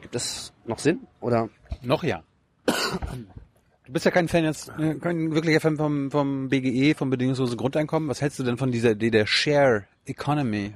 Gibt 0.00 0.14
es 0.14 0.52
noch 0.64 0.78
Sinn? 0.78 1.06
Oder 1.20 1.48
Noch 1.82 2.02
ja. 2.02 2.22
Du 2.66 3.92
bist 3.92 4.04
ja 4.04 4.10
kein 4.10 4.28
Fan 4.28 4.44
jetzt, 4.44 4.70
äh, 4.78 4.94
kein 4.94 5.32
wirklicher 5.34 5.60
Fan 5.60 5.76
vom, 5.76 6.10
vom 6.10 6.48
BGE, 6.48 6.94
vom 6.94 7.10
bedingungslosen 7.10 7.56
Grundeinkommen. 7.56 8.08
Was 8.08 8.20
hältst 8.20 8.38
du 8.38 8.42
denn 8.42 8.56
von 8.56 8.72
dieser 8.72 8.92
Idee 8.92 9.10
der 9.10 9.26
Share 9.26 9.86
Economy? 10.06 10.74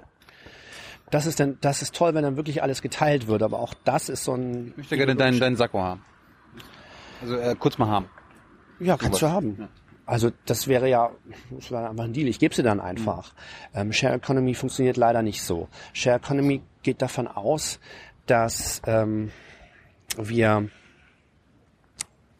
das 1.11 1.27
ist 1.27 1.39
dann, 1.41 1.59
das 1.61 1.83
ist 1.83 1.95
toll, 1.95 2.14
wenn 2.14 2.22
dann 2.22 2.37
wirklich 2.37 2.62
alles 2.62 2.83
geteilt 2.83 3.29
wird, 3.29 3.43
aber 3.43 3.61
auch 3.61 3.74
das 3.85 4.09
ist 4.09 4.24
so 4.24 4.35
ein. 4.35 4.68
Ich 4.70 4.77
möchte 4.77 4.97
gerne 4.97 5.14
deinen, 5.14 5.39
deinen 5.39 5.57
Sakko 5.57 5.81
haben. 5.81 6.03
Also 7.22 7.37
äh, 7.37 7.55
kurz 7.59 7.79
mal 7.79 7.89
haben. 7.89 8.07
Ja, 8.81 8.97
kannst 8.97 9.22
du 9.22 9.29
haben. 9.29 9.68
Also 10.07 10.30
das 10.46 10.68
wäre 10.68 10.88
ja, 10.88 11.11
das 11.50 11.70
wäre 11.72 11.88
einfach 11.90 12.04
ein 12.04 12.12
Deal. 12.12 12.28
Ich 12.28 12.38
gebe 12.38 12.54
sie 12.54 12.62
dann 12.62 12.80
einfach. 12.80 13.34
Ähm, 13.74 13.92
Share 13.92 14.14
Economy 14.14 14.54
funktioniert 14.54 14.96
leider 14.96 15.20
nicht 15.22 15.42
so. 15.42 15.68
Share 15.92 16.16
Economy 16.16 16.62
geht 16.84 17.02
davon 17.02 17.26
aus, 17.26 17.80
dass 18.26 18.80
ähm, 18.86 19.32
wir 20.16 20.68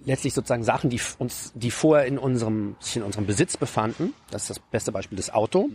letztlich 0.04 0.32
sozusagen 0.34 0.62
Sachen, 0.62 0.90
die 0.90 1.00
uns, 1.18 1.52
die 1.56 1.72
vorher 1.72 2.06
in 2.06 2.18
unserem, 2.18 2.76
in 2.94 3.02
unserem 3.02 3.26
Besitz 3.26 3.56
befanden, 3.56 4.14
das 4.30 4.42
ist 4.42 4.50
das 4.50 4.58
beste 4.60 4.92
Beispiel 4.92 5.16
das 5.16 5.30
Auto. 5.30 5.68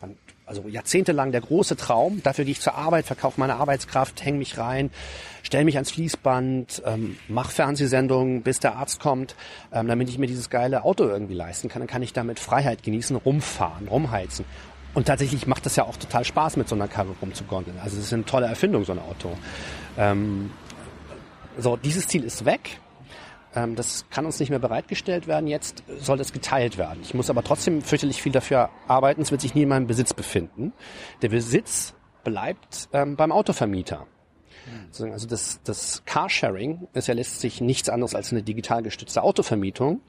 Man- 0.00 0.16
Also 0.46 0.68
jahrzehntelang 0.68 1.32
der 1.32 1.40
große 1.40 1.74
Traum, 1.76 2.22
dafür 2.22 2.44
gehe 2.44 2.52
ich 2.52 2.60
zur 2.60 2.74
Arbeit, 2.74 3.06
verkaufe 3.06 3.40
meine 3.40 3.56
Arbeitskraft, 3.56 4.22
hänge 4.22 4.38
mich 4.38 4.58
rein, 4.58 4.90
stell 5.42 5.64
mich 5.64 5.76
ans 5.76 5.90
Fließband, 5.90 6.82
ähm, 6.84 7.16
mach 7.28 7.50
Fernsehsendungen, 7.50 8.42
bis 8.42 8.60
der 8.60 8.76
Arzt 8.76 9.00
kommt, 9.00 9.36
ähm, 9.72 9.88
damit 9.88 10.10
ich 10.10 10.18
mir 10.18 10.26
dieses 10.26 10.50
geile 10.50 10.84
Auto 10.84 11.04
irgendwie 11.04 11.34
leisten 11.34 11.70
kann. 11.70 11.80
Dann 11.80 11.88
kann 11.88 12.02
ich 12.02 12.12
damit 12.12 12.38
Freiheit 12.38 12.82
genießen, 12.82 13.16
rumfahren, 13.16 13.88
rumheizen. 13.88 14.44
Und 14.92 15.06
tatsächlich 15.06 15.46
macht 15.46 15.64
das 15.64 15.76
ja 15.76 15.84
auch 15.84 15.96
total 15.96 16.24
Spaß, 16.24 16.56
mit 16.56 16.68
so 16.68 16.74
einer 16.74 16.88
Karre 16.88 17.14
rumzugondeln. 17.22 17.78
Also 17.82 17.96
es 17.96 18.04
ist 18.04 18.12
eine 18.12 18.26
tolle 18.26 18.46
Erfindung, 18.46 18.84
so 18.84 18.92
ein 18.92 18.98
Auto. 19.00 19.36
Ähm, 19.96 20.50
so, 21.58 21.76
dieses 21.76 22.06
Ziel 22.06 22.22
ist 22.22 22.44
weg. 22.44 22.80
Ähm, 23.54 23.76
das 23.76 24.06
kann 24.10 24.26
uns 24.26 24.40
nicht 24.40 24.50
mehr 24.50 24.58
bereitgestellt 24.58 25.26
werden. 25.26 25.46
Jetzt 25.46 25.82
soll 26.00 26.18
das 26.18 26.32
geteilt 26.32 26.78
werden. 26.78 27.00
Ich 27.02 27.14
muss 27.14 27.30
aber 27.30 27.42
trotzdem 27.42 27.82
fürchterlich 27.82 28.22
viel 28.22 28.32
dafür 28.32 28.70
arbeiten. 28.88 29.22
Es 29.22 29.30
wird 29.30 29.40
sich 29.40 29.54
nie 29.54 29.62
in 29.62 29.68
meinem 29.68 29.86
Besitz 29.86 30.12
befinden. 30.14 30.72
Der 31.22 31.28
Besitz 31.28 31.94
bleibt 32.24 32.88
ähm, 32.92 33.16
beim 33.16 33.32
Autovermieter. 33.32 34.06
Also 34.98 35.26
das, 35.26 35.60
das 35.64 36.02
Carsharing 36.06 36.88
ist 36.94 37.08
ja 37.08 37.14
letztlich 37.14 37.60
nichts 37.60 37.88
anderes 37.88 38.14
als 38.14 38.32
eine 38.32 38.42
digital 38.42 38.82
gestützte 38.82 39.22
Autovermietung. 39.22 40.00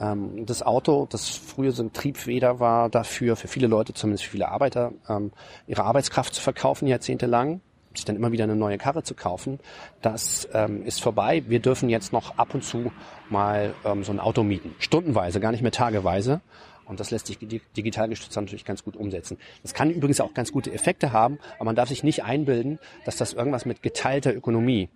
Ähm, 0.00 0.46
das 0.46 0.62
Auto, 0.62 1.06
das 1.10 1.28
früher 1.28 1.72
so 1.72 1.82
ein 1.82 1.92
Triebfeder 1.92 2.60
war 2.60 2.88
dafür, 2.88 3.36
für 3.36 3.48
viele 3.48 3.66
Leute, 3.66 3.92
zumindest 3.92 4.24
für 4.24 4.30
viele 4.30 4.48
Arbeiter, 4.48 4.92
ähm, 5.08 5.32
ihre 5.66 5.84
Arbeitskraft 5.84 6.34
zu 6.34 6.40
verkaufen 6.40 6.86
jahrzehntelang, 6.86 7.60
sich 7.94 8.04
dann 8.04 8.16
immer 8.16 8.32
wieder 8.32 8.44
eine 8.44 8.56
neue 8.56 8.78
Karre 8.78 9.02
zu 9.02 9.14
kaufen, 9.14 9.58
das 10.00 10.48
ähm, 10.52 10.84
ist 10.84 11.02
vorbei. 11.02 11.42
Wir 11.48 11.60
dürfen 11.60 11.88
jetzt 11.88 12.12
noch 12.12 12.38
ab 12.38 12.54
und 12.54 12.64
zu 12.64 12.92
mal 13.28 13.74
ähm, 13.84 14.04
so 14.04 14.12
ein 14.12 14.20
Auto 14.20 14.42
mieten. 14.42 14.74
Stundenweise, 14.78 15.40
gar 15.40 15.52
nicht 15.52 15.62
mehr 15.62 15.72
tageweise. 15.72 16.40
Und 16.86 16.98
das 16.98 17.12
lässt 17.12 17.28
sich 17.28 17.38
digital 17.38 18.08
gestützt 18.08 18.34
natürlich 18.34 18.64
ganz 18.64 18.82
gut 18.82 18.96
umsetzen. 18.96 19.38
Das 19.62 19.74
kann 19.74 19.90
übrigens 19.90 20.20
auch 20.20 20.34
ganz 20.34 20.50
gute 20.50 20.72
Effekte 20.72 21.12
haben, 21.12 21.38
aber 21.54 21.66
man 21.66 21.76
darf 21.76 21.88
sich 21.88 22.02
nicht 22.02 22.24
einbilden, 22.24 22.80
dass 23.04 23.16
das 23.16 23.32
irgendwas 23.32 23.64
mit 23.64 23.80
geteilter 23.80 24.34
Ökonomie, 24.34 24.88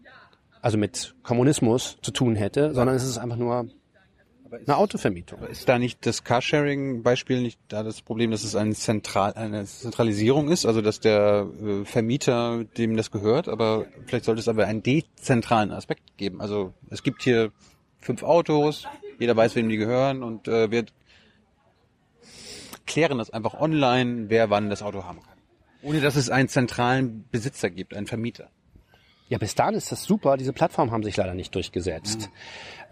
also 0.61 0.77
mit 0.77 1.15
Kommunismus 1.23 1.99
zu 2.03 2.11
tun 2.11 2.35
hätte, 2.35 2.75
sondern 2.75 2.97
es 2.97 3.05
ist 3.05 3.19
einfach 3.19 3.37
nur 3.37 3.69
eine 4.67 4.77
Autovermietung. 4.77 5.43
Ist 5.45 5.69
da 5.69 5.79
nicht 5.79 6.05
das 6.07 6.25
Carsharing-Beispiel 6.25 7.41
nicht 7.41 7.59
da 7.69 7.83
das 7.83 8.03
Problem, 8.03 8.31
dass 8.31 8.45
es 8.45 8.55
ein 8.55 8.75
Zentral, 8.75 9.35
eine 9.35 9.65
Zentralisierung 9.65 10.49
ist, 10.51 10.67
also 10.67 10.81
dass 10.81 11.01
der 11.01 11.49
äh, 11.63 11.85
Vermieter 11.85 12.65
dem 12.77 12.97
das 12.97 13.11
gehört, 13.11 13.49
aber 13.49 13.87
vielleicht 14.07 14.25
sollte 14.25 14.41
es 14.41 14.49
aber 14.49 14.67
einen 14.67 14.83
dezentralen 14.83 15.71
Aspekt 15.71 16.17
geben. 16.17 16.41
Also 16.41 16.73
es 16.91 17.03
gibt 17.03 17.23
hier 17.23 17.53
fünf 18.01 18.23
Autos, 18.23 18.87
jeder 19.19 19.37
weiß, 19.37 19.55
wem 19.57 19.69
die 19.69 19.77
gehören 19.77 20.23
und 20.23 20.49
äh, 20.49 20.71
wird 20.71 20.93
klären 22.87 23.19
das 23.19 23.31
einfach 23.31 23.55
online, 23.55 24.29
wer 24.29 24.51
wann 24.51 24.71
das 24.71 24.83
Auto 24.83 25.05
haben 25.05 25.21
kann. 25.23 25.39
Ohne 25.83 26.01
dass 26.01 26.17
es 26.17 26.31
einen 26.31 26.49
zentralen 26.49 27.27
Besitzer 27.31 27.71
gibt, 27.71 27.95
einen 27.95 28.07
Vermieter. 28.07 28.51
Ja, 29.29 29.39
bis 29.39 29.55
dahin 29.55 29.75
ist 29.75 29.91
das 29.91 30.05
super. 30.05 30.37
Diese 30.37 30.53
Plattformen 30.53 30.91
haben 30.91 31.03
sich 31.03 31.17
leider 31.17 31.35
nicht 31.35 31.55
durchgesetzt. 31.55 32.29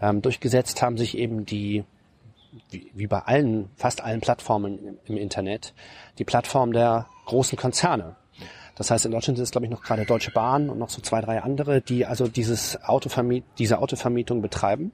Mhm. 0.01 0.07
Ähm, 0.07 0.21
durchgesetzt 0.21 0.81
haben 0.81 0.97
sich 0.97 1.17
eben 1.17 1.45
die, 1.45 1.83
wie, 2.71 2.91
wie 2.93 3.07
bei 3.07 3.19
allen, 3.19 3.69
fast 3.75 4.01
allen 4.01 4.21
Plattformen 4.21 4.79
im, 4.79 4.97
im 5.05 5.17
Internet, 5.17 5.73
die 6.17 6.23
Plattform 6.23 6.73
der 6.73 7.07
großen 7.25 7.57
Konzerne. 7.57 8.15
Das 8.75 8.89
heißt, 8.89 9.05
in 9.05 9.11
Deutschland 9.11 9.37
sind 9.37 9.43
es, 9.43 9.51
glaube 9.51 9.65
ich, 9.65 9.71
noch 9.71 9.83
gerade 9.83 10.05
Deutsche 10.05 10.31
Bahn 10.31 10.69
und 10.69 10.79
noch 10.79 10.89
so 10.89 11.01
zwei, 11.01 11.21
drei 11.21 11.41
andere, 11.43 11.81
die 11.81 12.05
also 12.05 12.27
dieses 12.27 12.83
Autovermiet, 12.83 13.43
diese 13.59 13.77
Autovermietung 13.77 14.41
betreiben. 14.41 14.91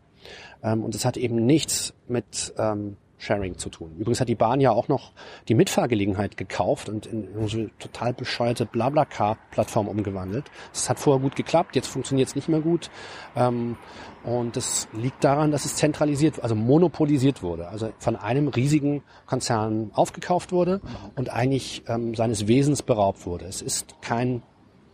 Ähm, 0.62 0.84
und 0.84 0.96
es 0.96 1.06
hat 1.06 1.16
eben 1.16 1.46
nichts 1.46 1.94
mit 2.08 2.54
ähm, 2.58 2.98
Sharing 3.20 3.58
zu 3.58 3.70
tun. 3.70 3.96
Übrigens 3.98 4.22
hat 4.22 4.30
die 4.30 4.36
Bahn 4.36 4.62
ja 4.62 4.72
auch 4.72 4.88
noch 4.88 5.12
die 5.50 5.54
Mitfahrgelegenheit 5.54 6.38
gekauft 6.38 6.88
und 6.88 7.06
in 7.06 7.48
so 7.48 7.68
total 7.78 8.14
bescheuerte 8.14 8.66
Blablacar-Plattform 8.66 9.88
umgewandelt. 9.90 10.46
Das 10.72 10.90
hat 10.90 11.00
vorher 11.00 11.22
gut 11.22 11.36
geklappt, 11.36 11.76
jetzt 11.76 11.88
funktioniert 11.88 12.30
es 12.30 12.36
nicht 12.36 12.48
mehr 12.48 12.62
gut. 12.62 12.90
Ähm, 13.36 13.76
und 14.24 14.56
das 14.56 14.88
liegt 14.94 15.24
daran, 15.24 15.52
dass 15.52 15.66
es 15.66 15.76
zentralisiert, 15.76 16.42
also 16.42 16.56
monopolisiert 16.56 17.44
wurde, 17.44 17.68
also 17.68 17.92
von 18.00 18.16
einem 18.16 18.48
riesigen 18.48 19.04
Konzern 19.26 19.92
aufgekauft 19.94 20.54
wurde 20.54 20.80
und 21.16 21.30
eigentlich 21.30 21.84
ähm, 21.88 22.16
seines 22.16 22.48
Wesens 22.48 22.84
beraubt 22.84 23.26
wurde. 23.26 23.46
Es 23.46 23.62
ist 23.62 24.02
kein, 24.02 24.44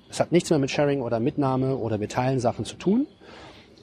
es 0.09 0.19
hat 0.19 0.32
nichts 0.32 0.49
mehr 0.49 0.59
mit 0.59 0.71
Sharing 0.71 1.01
oder 1.01 1.19
Mitnahme 1.19 1.78
oder 1.78 1.99
wir 1.99 2.09
teilen 2.09 2.39
Sachen 2.39 2.65
zu 2.65 2.76
tun, 2.76 3.05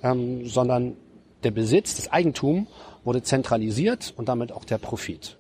ähm, 0.03 0.47
sondern 0.47 0.97
der 1.45 1.51
Besitz, 1.51 1.97
das 1.97 2.13
Eigentum 2.13 2.67
wurde 3.05 3.23
zentralisiert 3.23 4.15
und 4.17 4.29
damit 4.29 4.53
auch 4.53 4.65
der 4.65 4.79
Profit. 4.79 5.39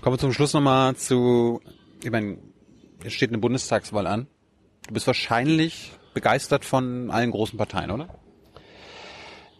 Kommen 0.00 0.14
wir 0.14 0.18
zum 0.18 0.32
Schluss 0.32 0.52
nochmal 0.52 0.96
zu, 0.96 1.60
ich 2.02 2.10
meine, 2.10 2.38
es 3.04 3.12
steht 3.12 3.30
eine 3.30 3.38
Bundestagswahl 3.38 4.06
an. 4.06 4.26
Du 4.88 4.94
bist 4.94 5.06
wahrscheinlich 5.06 5.92
begeistert 6.14 6.64
von 6.64 7.10
allen 7.10 7.30
großen 7.30 7.56
Parteien, 7.56 7.90
oder? 7.90 8.08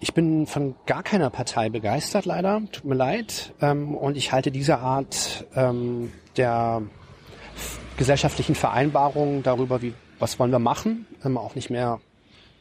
Ich 0.01 0.14
bin 0.14 0.49
von 0.49 0.75
gar 0.87 1.05
keiner 1.05 1.31
Partei 1.31 1.68
begeistert, 1.68 2.25
leider. 2.25 2.61
Tut 2.73 2.85
mir 2.85 2.97
leid. 2.97 3.55
Ähm, 3.61 3.95
und 3.95 4.16
ich 4.16 4.33
halte 4.33 4.51
diese 4.51 4.79
Art 4.79 5.47
ähm, 5.55 6.12
der 6.37 6.83
gesellschaftlichen 7.97 8.57
Vereinbarung 8.57 9.45
darüber, 9.45 9.81
wie, 9.81 9.95
was 10.18 10.41
wollen 10.41 10.51
wir 10.51 10.59
machen, 10.59 11.07
auch 11.23 11.55
nicht 11.55 11.70
mehr 11.70 12.01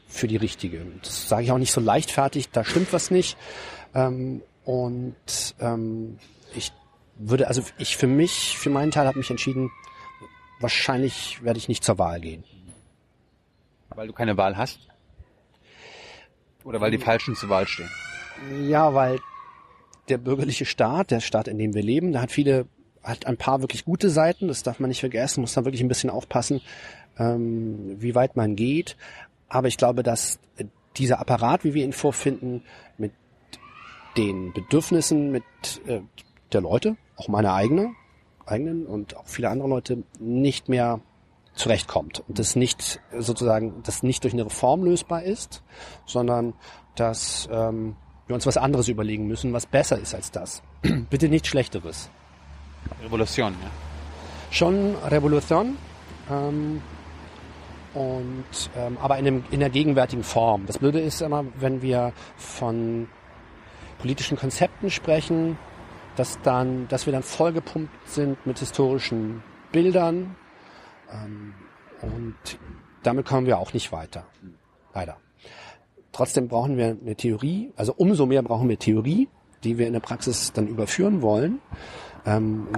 für 0.06 0.28
die 0.28 0.36
richtige. 0.36 0.86
Das 1.02 1.28
sage 1.28 1.42
ich 1.42 1.50
auch 1.50 1.58
nicht 1.58 1.72
so 1.72 1.80
leichtfertig, 1.80 2.50
da 2.50 2.64
stimmt 2.64 2.92
was 2.92 3.10
nicht. 3.10 3.36
Ähm, 3.94 4.42
und 4.64 5.54
ähm, 5.60 6.18
ich 6.54 6.72
würde, 7.16 7.48
also 7.48 7.62
ich 7.78 7.96
für 7.96 8.06
mich, 8.06 8.56
für 8.58 8.70
meinen 8.70 8.90
Teil 8.90 9.06
habe 9.06 9.18
mich 9.18 9.30
entschieden, 9.30 9.70
wahrscheinlich 10.60 11.42
werde 11.42 11.58
ich 11.58 11.68
nicht 11.68 11.84
zur 11.84 11.98
Wahl 11.98 12.20
gehen. 12.20 12.44
Weil 13.90 14.06
du 14.06 14.12
keine 14.12 14.36
Wahl 14.36 14.56
hast? 14.56 14.88
Oder 16.64 16.80
weil 16.80 16.90
die 16.90 16.98
Falschen 16.98 17.34
zur 17.34 17.48
Wahl 17.48 17.66
stehen? 17.66 17.90
Ja, 18.68 18.94
weil 18.94 19.20
der 20.08 20.18
bürgerliche 20.18 20.64
Staat, 20.64 21.10
der 21.10 21.20
Staat, 21.20 21.48
in 21.48 21.58
dem 21.58 21.74
wir 21.74 21.82
leben, 21.82 22.12
der 22.12 22.22
hat 22.22 22.32
viele, 22.32 22.66
hat 23.02 23.26
ein 23.26 23.36
paar 23.36 23.60
wirklich 23.60 23.84
gute 23.84 24.10
Seiten, 24.10 24.48
das 24.48 24.62
darf 24.62 24.80
man 24.80 24.88
nicht 24.88 25.00
vergessen, 25.00 25.40
muss 25.40 25.54
da 25.54 25.64
wirklich 25.64 25.82
ein 25.82 25.88
bisschen 25.88 26.10
aufpassen, 26.10 26.60
ähm, 27.18 27.96
wie 28.00 28.14
weit 28.14 28.36
man 28.36 28.56
geht. 28.56 28.96
Aber 29.48 29.68
ich 29.68 29.76
glaube, 29.76 30.02
dass 30.02 30.38
dieser 30.96 31.20
Apparat, 31.20 31.64
wie 31.64 31.74
wir 31.74 31.84
ihn 31.84 31.92
vorfinden, 31.92 32.62
mit 32.98 33.12
den 34.16 34.52
Bedürfnissen 34.52 35.30
mit 35.30 35.44
äh, 35.86 36.00
der 36.52 36.60
Leute, 36.60 36.96
auch 37.16 37.28
meine 37.28 37.52
eigene, 37.52 37.94
eigenen 38.46 38.86
und 38.86 39.16
auch 39.16 39.26
viele 39.26 39.48
andere 39.48 39.68
Leute 39.68 40.02
nicht 40.18 40.68
mehr 40.68 41.00
zurechtkommt 41.54 42.22
und 42.28 42.38
das 42.38 42.56
nicht 42.56 43.00
sozusagen, 43.18 43.82
das 43.84 44.02
nicht 44.02 44.24
durch 44.24 44.32
eine 44.32 44.46
Reform 44.46 44.84
lösbar 44.84 45.22
ist, 45.22 45.62
sondern 46.06 46.54
dass 46.94 47.48
ähm, 47.52 47.96
wir 48.26 48.34
uns 48.34 48.46
was 48.46 48.56
anderes 48.56 48.88
überlegen 48.88 49.26
müssen, 49.26 49.52
was 49.52 49.66
besser 49.66 49.98
ist 49.98 50.14
als 50.14 50.30
das. 50.30 50.62
Bitte 51.10 51.28
nicht 51.28 51.46
Schlechteres. 51.46 52.10
Revolution, 53.02 53.54
ja. 53.62 53.70
Schon 54.50 54.94
Revolution, 54.96 55.76
ähm, 56.30 56.82
und 57.94 58.70
ähm, 58.76 58.96
aber 59.00 59.18
in, 59.18 59.24
dem, 59.24 59.44
in 59.50 59.60
der 59.60 59.70
gegenwärtigen 59.70 60.24
Form. 60.24 60.64
Das 60.66 60.78
Blöde 60.78 61.00
ist 61.00 61.20
immer, 61.20 61.44
wenn 61.58 61.82
wir 61.82 62.12
von 62.36 63.08
politischen 64.02 64.36
Konzepten 64.36 64.90
sprechen, 64.90 65.56
dass 66.16 66.40
dann, 66.42 66.88
dass 66.88 67.06
wir 67.06 67.12
dann 67.12 67.22
vollgepumpt 67.22 68.08
sind 68.08 68.44
mit 68.44 68.58
historischen 68.58 69.44
Bildern 69.70 70.34
ähm, 71.10 71.54
und 72.02 72.58
damit 73.04 73.26
kommen 73.26 73.46
wir 73.46 73.58
auch 73.58 73.72
nicht 73.72 73.92
weiter, 73.92 74.26
leider. 74.92 75.18
Trotzdem 76.10 76.48
brauchen 76.48 76.76
wir 76.76 76.96
eine 77.00 77.14
Theorie, 77.14 77.72
also 77.76 77.94
umso 77.96 78.26
mehr 78.26 78.42
brauchen 78.42 78.68
wir 78.68 78.78
Theorie, 78.78 79.28
die 79.62 79.78
wir 79.78 79.86
in 79.86 79.92
der 79.92 80.00
Praxis 80.00 80.52
dann 80.52 80.66
überführen 80.66 81.22
wollen. 81.22 81.60
Ähm, 82.26 82.68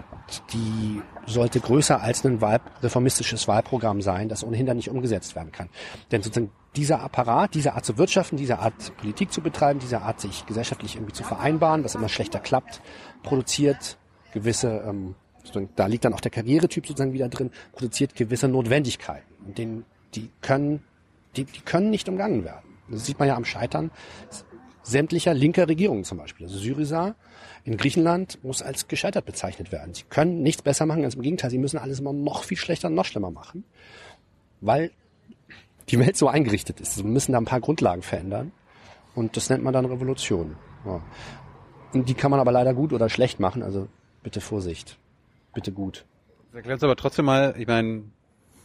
die 0.52 1.02
sollte 1.26 1.58
größer 1.58 2.02
als 2.02 2.24
ein 2.24 2.42
Wahl, 2.42 2.60
reformistisches 2.82 3.48
Wahlprogramm 3.48 4.02
sein, 4.02 4.28
das 4.28 4.44
ohnehin 4.44 4.66
dann 4.66 4.76
nicht 4.76 4.90
umgesetzt 4.90 5.34
werden 5.34 5.52
kann. 5.52 5.70
Denn 6.12 6.22
sozusagen 6.22 6.52
dieser 6.76 7.00
Apparat, 7.00 7.54
diese 7.54 7.74
Art 7.74 7.84
zu 7.84 7.98
wirtschaften, 7.98 8.36
diese 8.36 8.58
Art 8.58 8.96
Politik 8.96 9.32
zu 9.32 9.40
betreiben, 9.40 9.78
diese 9.78 10.02
Art 10.02 10.20
sich 10.20 10.44
gesellschaftlich 10.46 10.96
irgendwie 10.96 11.12
zu 11.12 11.22
vereinbaren, 11.22 11.84
was 11.84 11.94
immer 11.94 12.08
schlechter 12.08 12.40
klappt, 12.40 12.80
produziert 13.22 13.96
gewisse, 14.32 14.82
ähm, 14.86 15.14
da 15.76 15.86
liegt 15.86 16.04
dann 16.04 16.14
auch 16.14 16.20
der 16.20 16.30
Karrieretyp 16.30 16.86
sozusagen 16.86 17.12
wieder 17.12 17.28
drin, 17.28 17.50
produziert 17.72 18.16
gewisse 18.16 18.48
Notwendigkeiten. 18.48 19.32
Und 19.46 19.58
den, 19.58 19.84
die 20.14 20.30
können, 20.40 20.82
die, 21.36 21.44
die 21.44 21.60
können 21.60 21.90
nicht 21.90 22.08
umgangen 22.08 22.44
werden. 22.44 22.64
Das 22.88 23.06
sieht 23.06 23.18
man 23.18 23.28
ja 23.28 23.36
am 23.36 23.44
Scheitern 23.44 23.90
sämtlicher 24.82 25.32
linker 25.32 25.68
Regierungen 25.68 26.04
zum 26.04 26.18
Beispiel. 26.18 26.46
Also 26.46 26.58
Syriza 26.58 27.14
in 27.64 27.76
Griechenland 27.76 28.42
muss 28.44 28.62
als 28.62 28.88
gescheitert 28.88 29.24
bezeichnet 29.24 29.72
werden. 29.72 29.94
Sie 29.94 30.04
können 30.08 30.42
nichts 30.42 30.62
besser 30.62 30.86
machen, 30.86 31.02
ganz 31.02 31.14
im 31.14 31.22
Gegenteil, 31.22 31.50
sie 31.50 31.58
müssen 31.58 31.78
alles 31.78 32.00
immer 32.00 32.12
noch 32.12 32.44
viel 32.44 32.58
schlechter 32.58 32.90
noch 32.90 33.06
schlimmer 33.06 33.30
machen, 33.30 33.64
weil 34.60 34.90
die 35.88 35.98
Welt 35.98 36.16
so 36.16 36.28
eingerichtet 36.28 36.80
ist. 36.80 36.94
Sie 36.94 37.02
müssen 37.02 37.32
da 37.32 37.38
ein 37.38 37.44
paar 37.44 37.60
Grundlagen 37.60 38.02
verändern 38.02 38.52
und 39.14 39.36
das 39.36 39.50
nennt 39.50 39.62
man 39.62 39.72
dann 39.72 39.84
Revolution. 39.84 40.56
Ja. 40.84 41.00
Und 41.92 42.08
die 42.08 42.14
kann 42.14 42.30
man 42.30 42.40
aber 42.40 42.52
leider 42.52 42.74
gut 42.74 42.92
oder 42.92 43.08
schlecht 43.08 43.40
machen, 43.40 43.62
also 43.62 43.88
bitte 44.22 44.40
Vorsicht, 44.40 44.98
bitte 45.54 45.72
gut. 45.72 46.04
Das 46.48 46.56
erklärt 46.56 46.82
aber 46.82 46.96
trotzdem 46.96 47.24
mal, 47.24 47.54
ich 47.58 47.66
meine, 47.66 48.04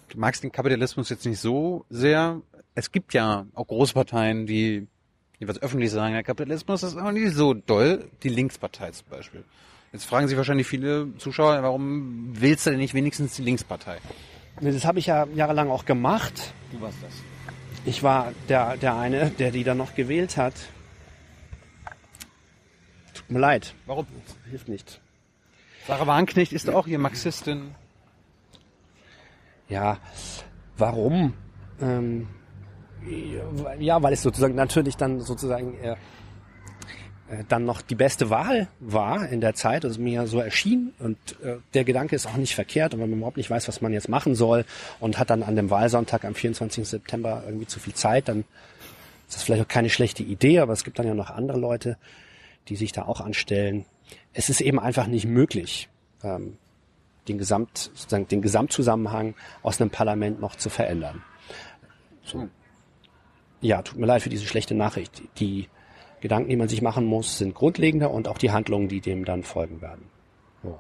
du 0.10 0.20
magst 0.20 0.44
den 0.44 0.52
Kapitalismus 0.52 1.10
jetzt 1.10 1.26
nicht 1.26 1.40
so 1.40 1.86
sehr. 1.90 2.42
Es 2.76 2.92
gibt 2.92 3.14
ja 3.14 3.46
auch 3.54 3.68
Großparteien, 3.68 4.46
die 4.46 4.88
jeweils 5.40 5.62
öffentlich 5.62 5.92
sagen, 5.92 6.14
der 6.14 6.24
Kapitalismus 6.24 6.84
ist 6.84 6.98
auch 6.98 7.12
nicht 7.12 7.34
so 7.34 7.54
doll. 7.54 8.10
Die 8.24 8.30
Linkspartei 8.30 8.92
zum 8.92 9.08
Beispiel. 9.10 9.44
Jetzt 9.92 10.06
fragen 10.06 10.28
sich 10.28 10.38
wahrscheinlich 10.38 10.68
viele 10.68 11.16
Zuschauer, 11.18 11.64
warum 11.64 12.40
willst 12.40 12.66
du 12.66 12.72
denn 12.72 12.80
nicht 12.80 12.94
wenigstens 12.94 13.36
die 13.36 13.42
Linkspartei? 13.42 13.98
Das 14.62 14.86
habe 14.86 15.00
ich 15.00 15.06
ja 15.06 15.26
jahrelang 15.36 15.70
auch 15.70 15.86
gemacht. 15.86 16.54
Du 16.72 16.82
warst 16.82 16.98
das. 17.02 17.14
Ich 17.86 18.04
war 18.04 18.34
der, 18.50 18.78
der 18.78 18.98
eine, 18.98 19.30
der 19.30 19.52
die 19.52 19.64
dann 19.64 19.78
noch 19.78 19.96
gewählt 19.96 20.38
hat. 20.38 20.54
Tut 23.14 23.32
mir 23.32 23.40
leid, 23.40 23.74
Warum? 23.86 24.06
hilft 24.50 24.68
nicht. 24.68 25.00
Sarah 25.88 26.08
Warnknecht 26.08 26.54
ist 26.54 26.70
auch 26.70 26.86
hier 26.86 27.00
Marxistin. 27.00 27.74
Ja, 29.70 29.98
warum? 30.78 31.34
Ähm, 31.82 32.28
ja, 33.80 34.02
weil 34.04 34.14
es 34.14 34.22
sozusagen 34.22 34.56
natürlich 34.56 34.98
dann 34.98 35.22
sozusagen 35.22 35.80
äh, 35.80 35.96
dann 37.48 37.66
noch 37.66 37.82
die 37.82 37.96
beste 37.96 38.30
Wahl 38.30 38.68
war 38.80 39.30
in 39.30 39.40
der 39.42 39.54
Zeit, 39.54 39.86
also 39.86 40.02
mir 40.02 40.26
so 40.26 40.40
erschien 40.40 40.94
und 41.00 41.18
äh, 41.44 41.58
der 41.74 41.84
Gedanke 41.84 42.16
ist 42.16 42.26
auch 42.26 42.38
nicht 42.38 42.56
verkehrt 42.56 42.94
und 42.94 43.02
wenn 43.02 43.10
man 43.10 43.20
überhaupt 43.20 43.38
nicht 43.38 43.50
weiß, 43.50 43.68
was 43.68 43.82
man 43.82 43.94
jetzt 43.94 44.10
machen 44.10 44.34
soll 44.34 44.66
und 45.00 45.20
hat 45.20 45.30
dann 45.30 45.44
an 45.44 45.56
dem 45.56 45.70
Wahlsonntag 45.70 46.26
am 46.26 46.34
24. 46.34 46.88
September 46.88 47.44
irgendwie 47.46 47.68
zu 47.68 47.80
viel 47.80 47.94
Zeit, 47.94 48.30
dann 48.30 48.46
ist 49.28 49.36
das 49.36 49.44
vielleicht 49.44 49.64
auch 49.64 49.68
keine 49.68 49.92
schlechte 49.92 50.24
Idee, 50.24 50.60
aber 50.60 50.74
es 50.74 50.84
gibt 50.84 50.98
dann 50.98 51.06
ja 51.06 51.14
noch 51.14 51.30
andere 51.30 51.60
Leute, 51.60 51.98
die 52.68 52.76
sich 52.76 52.92
da 52.92 53.04
auch 53.04 53.22
anstellen. 53.22 53.86
Es 54.34 54.50
ist 54.50 54.62
eben 54.62 54.80
einfach 54.80 55.06
nicht 55.06 55.26
möglich, 55.26 55.88
ähm, 56.24 56.58
den 57.28 57.38
Gesamt, 57.38 57.78
sozusagen 57.78 58.28
den 58.28 58.42
Gesamtzusammenhang 58.42 59.36
aus 59.62 59.80
einem 59.80 59.92
Parlament 59.92 60.42
noch 60.42 60.56
zu 60.56 60.72
verändern. 60.72 61.22
So. 62.24 62.50
Ja, 63.62 63.84
tut 63.84 64.00
mir 64.00 64.08
leid 64.08 64.24
für 64.24 64.30
diese 64.30 64.48
schlechte 64.48 64.74
Nachricht. 64.74 65.22
Die 65.38 65.68
Gedanken, 66.22 66.50
die 66.50 66.56
man 66.56 66.68
sich 66.68 66.82
machen 66.82 67.06
muss, 67.06 67.38
sind 67.38 67.56
grundlegender 67.56 68.12
und 68.12 68.28
auch 68.28 68.38
die 68.38 68.52
Handlungen, 68.52 68.88
die 68.88 69.02
dem 69.02 69.26
dann 69.26 69.44
folgen 69.44 69.82
werden. 69.82 70.06
So. 70.64 70.80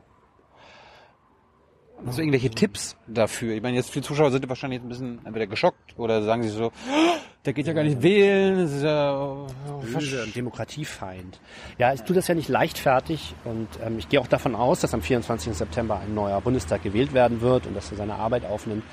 Hast 2.05 2.17
du 2.17 2.21
irgendwelche 2.21 2.49
Tipps 2.49 2.97
dafür? 3.07 3.55
Ich 3.55 3.61
meine, 3.61 3.77
jetzt 3.77 3.89
viele 3.89 4.03
Zuschauer 4.03 4.31
sind 4.31 4.47
wahrscheinlich 4.49 4.77
jetzt 4.77 4.85
ein 4.85 4.89
bisschen 4.89 5.25
entweder 5.25 5.47
geschockt 5.47 5.97
oder 5.97 6.23
sagen 6.23 6.43
sich 6.43 6.51
so, 6.51 6.67
"Oh, 6.67 7.19
der 7.45 7.53
geht 7.53 7.67
ja 7.67 7.73
gar 7.73 7.83
nicht 7.83 8.01
wählen, 8.01 8.57
das 8.57 8.73
ist 8.73 8.83
ja 8.83 9.47
Böse 9.81 10.23
und 10.23 10.35
Demokratiefeind. 10.35 11.39
Ja, 11.77 11.93
ich 11.93 12.01
tue 12.01 12.15
das 12.15 12.27
ja 12.27 12.35
nicht 12.35 12.49
leichtfertig 12.49 13.33
und 13.45 13.67
ähm, 13.83 13.97
ich 13.97 14.09
gehe 14.09 14.19
auch 14.19 14.27
davon 14.27 14.55
aus, 14.55 14.81
dass 14.81 14.93
am 14.93 15.01
24. 15.01 15.53
September 15.53 15.99
ein 15.99 16.13
neuer 16.13 16.41
Bundestag 16.41 16.83
gewählt 16.83 17.13
werden 17.13 17.41
wird 17.41 17.65
und 17.65 17.75
dass 17.75 17.91
er 17.91 17.97
seine 17.97 18.15
Arbeit 18.15 18.45
aufnimmt, 18.45 18.83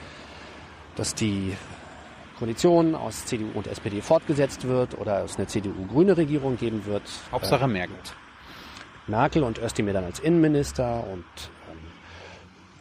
dass 0.94 1.14
die 1.14 1.54
Koalition 2.38 2.94
aus 2.94 3.24
CDU 3.24 3.48
und 3.54 3.66
SPD 3.66 4.02
fortgesetzt 4.02 4.66
wird 4.68 4.98
oder 4.98 5.24
es 5.24 5.36
eine 5.36 5.46
CDU-grüne 5.46 6.16
Regierung 6.16 6.56
geben 6.56 6.84
wird. 6.84 7.02
Hauptsache 7.32 7.66
Merkel. 7.66 7.96
Merkel 9.06 9.42
und 9.42 9.58
Özdemir 9.58 9.94
dann 9.94 10.04
als 10.04 10.18
Innenminister 10.18 11.04
und 11.10 11.24
ähm, 11.70 11.78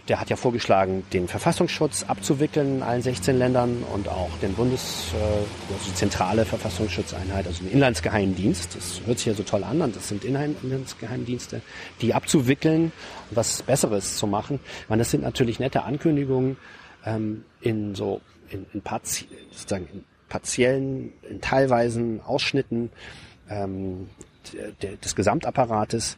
der 0.08 0.20
hat 0.20 0.30
ja 0.30 0.36
vorgeschlagen, 0.36 1.06
den 1.14 1.28
Verfassungsschutz 1.28 2.04
abzuwickeln 2.04 2.78
in 2.78 2.84
allen 2.84 3.02
16 3.02 3.38
Ländern 3.38 3.84
und 3.94 4.10
auch 4.10 4.32
den 4.42 4.56
Bundes, 4.56 5.14
äh, 5.14 5.24
also 5.24 5.86
die 5.88 5.94
zentrale 5.94 6.46
Verfassungsschutzeinheit, 6.46 7.48
also 7.48 7.64
den 7.64 7.72
Inlandsgeheimdienst. 7.72 8.76
Das 8.76 9.02
hört 9.06 9.20
sich 9.20 9.28
ja 9.28 9.34
so 9.36 9.44
toll 9.44 9.64
an 9.64 9.82
und 9.82 9.96
das 9.96 10.10
sind 10.10 10.26
Inlandsgeheimdienste, 10.26 11.62
die 12.02 12.14
abzuwickeln 12.14 12.92
und 13.30 13.38
was 13.38 13.62
Besseres 13.62 14.18
zu 14.18 14.28
machen. 14.28 14.60
Ich 14.82 14.90
meine, 14.90 15.02
das 15.02 15.12
sind 15.12 15.24
natürlich 15.24 15.60
nette 15.60 15.84
Ankündigungen 15.84 16.58
ähm, 17.06 17.46
in 17.62 17.94
so 17.96 18.22
in, 18.50 18.66
in, 18.74 18.82
parti 18.82 19.28
sozusagen 19.52 19.88
in 19.92 20.06
partiellen, 20.30 21.14
in 21.30 21.42
teilweisen 21.42 22.22
Ausschnitten 22.22 22.92
ähm, 23.50 24.10
des 25.02 25.16
Gesamtapparates, 25.16 26.18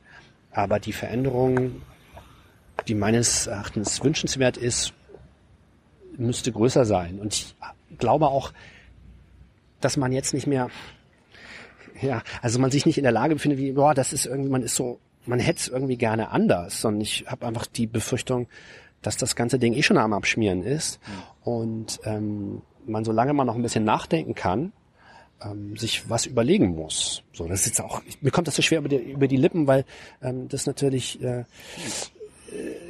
aber 0.52 0.80
die 0.80 0.94
Veränderung, 0.94 1.82
die 2.88 2.96
meines 2.96 3.48
Erachtens 3.48 4.04
wünschenswert 4.04 4.58
ist, 4.58 4.94
müsste 6.18 6.52
größer 6.52 6.86
sein. 6.86 7.20
Und 7.20 7.34
ich 7.34 7.56
glaube 7.98 8.28
auch, 8.28 8.54
dass 9.82 9.98
man 9.98 10.12
jetzt 10.12 10.34
nicht 10.34 10.48
mehr, 10.48 10.70
ja, 12.02 12.24
also 12.42 12.60
man 12.60 12.72
sich 12.72 12.86
nicht 12.86 12.98
in 12.98 13.04
der 13.04 13.12
Lage 13.12 13.36
befindet, 13.36 13.60
wie, 13.60 13.74
boah, 13.74 13.94
das 13.94 14.14
ist 14.14 14.26
irgendwie, 14.26 14.50
man 14.50 14.64
ist 14.64 14.76
so, 14.76 15.00
man 15.26 15.40
hätte 15.40 15.60
es 15.60 15.68
irgendwie 15.68 15.98
gerne 15.98 16.32
anders, 16.32 16.82
sondern 16.82 17.02
ich 17.02 17.26
habe 17.28 17.46
einfach 17.46 17.68
die 17.68 17.88
Befürchtung, 17.88 18.48
dass 19.02 19.18
das 19.18 19.36
ganze 19.36 19.60
Ding 19.60 19.74
eh 19.74 19.84
schon 19.84 19.98
am 19.98 20.14
Abschmieren 20.14 20.64
ist 20.64 21.00
und 21.44 22.00
ähm, 22.04 22.62
man, 22.86 23.06
solange 23.06 23.34
man 23.34 23.48
noch 23.48 23.56
ein 23.56 23.62
bisschen 23.62 23.84
nachdenken 23.84 24.34
kann, 24.34 24.72
ähm, 25.42 25.78
sich 25.78 26.10
was 26.10 26.26
überlegen 26.26 26.76
muss. 26.76 27.24
So, 27.34 27.48
das 27.48 27.62
ist 27.62 27.68
jetzt 27.68 27.82
auch, 27.82 28.02
mir 28.22 28.32
kommt 28.32 28.48
das 28.48 28.56
so 28.56 28.62
schwer 28.62 28.80
über 28.80 28.90
die, 28.90 28.98
über 28.98 29.28
die 29.28 29.38
Lippen, 29.38 29.68
weil 29.68 29.86
ähm, 30.22 30.48
das 30.50 30.66
natürlich, 30.66 31.22
äh, 31.22 31.46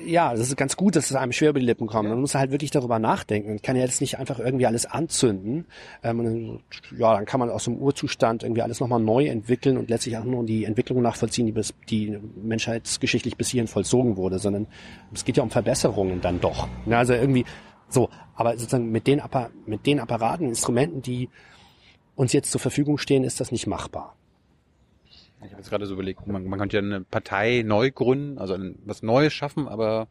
ja, 0.08 0.32
das 0.32 0.48
ist 0.48 0.58
ganz 0.58 0.76
gut, 0.76 0.96
dass 0.96 1.10
es 1.10 1.16
einem 1.16 1.32
schwer 1.32 1.50
über 1.50 1.60
die 1.60 1.66
Lippen 1.66 1.88
kommt. 1.88 2.10
Man 2.10 2.20
muss 2.20 2.36
halt 2.36 2.52
wirklich 2.52 2.72
darüber 2.72 3.00
nachdenken. 3.00 3.50
Man 3.50 3.62
kann 3.62 3.76
ja 3.76 3.84
jetzt 3.84 4.02
nicht 4.02 4.18
einfach 4.18 4.40
irgendwie 4.40 4.66
alles 4.66 4.86
anzünden. 4.86 5.66
Ähm, 6.04 6.60
ja, 6.98 7.16
dann 7.16 7.26
kann 7.26 7.40
man 7.40 7.50
aus 7.50 7.66
dem 7.66 7.78
Urzustand 7.78 8.44
irgendwie 8.44 8.62
alles 8.62 8.80
nochmal 8.80 9.00
neu 9.00 9.28
entwickeln 9.28 9.78
und 9.78 9.90
letztlich 9.90 10.18
auch 10.18 10.24
nur 10.24 10.46
die 10.46 10.66
Entwicklung 10.66 11.02
nachvollziehen, 11.02 11.46
die, 11.46 11.52
bis, 11.52 11.74
die 11.90 12.18
menschheitsgeschichtlich 12.42 13.38
bis 13.38 13.50
hierhin 13.50 13.68
vollzogen 13.68 14.18
wurde, 14.18 14.40
sondern 14.40 14.68
es 15.14 15.26
geht 15.26 15.38
ja 15.38 15.44
um 15.44 15.50
Verbesserungen 15.50 16.22
dann 16.22 16.40
doch. 16.40 16.68
Ja, 16.86 17.00
also 17.00 17.14
irgendwie 17.14 17.46
so, 17.90 18.10
aber 18.36 18.52
sozusagen 18.58 18.92
mit 18.92 19.08
den, 19.08 19.20
Appa 19.20 19.50
mit 19.66 19.86
den 19.86 20.00
Apparaten, 20.00 20.48
Instrumenten, 20.48 21.02
die 21.02 21.30
uns 22.16 22.34
jetzt 22.34 22.52
zur 22.52 22.62
Verfügung 22.62 22.98
stehen, 22.98 23.24
ist 23.24 23.40
das 23.40 23.52
nicht 23.52 23.68
machbar. 23.68 24.16
Ich 25.44 25.52
habe 25.52 25.62
jetzt 25.62 25.70
gerade 25.70 25.86
so 25.86 25.94
überlegt, 25.94 26.26
man, 26.26 26.46
man 26.46 26.60
könnte 26.60 26.78
ja 26.78 26.84
eine 26.84 27.02
Partei 27.02 27.64
neu 27.66 27.92
gründen, 27.92 28.40
also 28.40 28.56
ein, 28.56 28.80
was 28.86 29.04
Neues 29.04 29.34
schaffen, 29.34 29.68
aber 29.68 30.08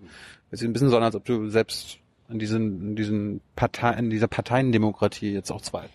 es 0.51 0.61
ist 0.61 0.69
ein 0.69 0.73
bisschen 0.73 0.89
so, 0.89 0.99
als 0.99 1.17
ob 1.17 1.25
du 1.25 1.49
selbst 1.49 1.99
an 2.29 2.39
diesen, 2.39 2.91
an 2.91 2.97
diesen 2.97 3.41
Partei, 3.57 3.95
in 3.95 4.11
dieser 4.11 4.29
Parteiendemokratie 4.29 5.33
jetzt 5.33 5.51
auch 5.51 5.61
zweifelst. 5.61 5.95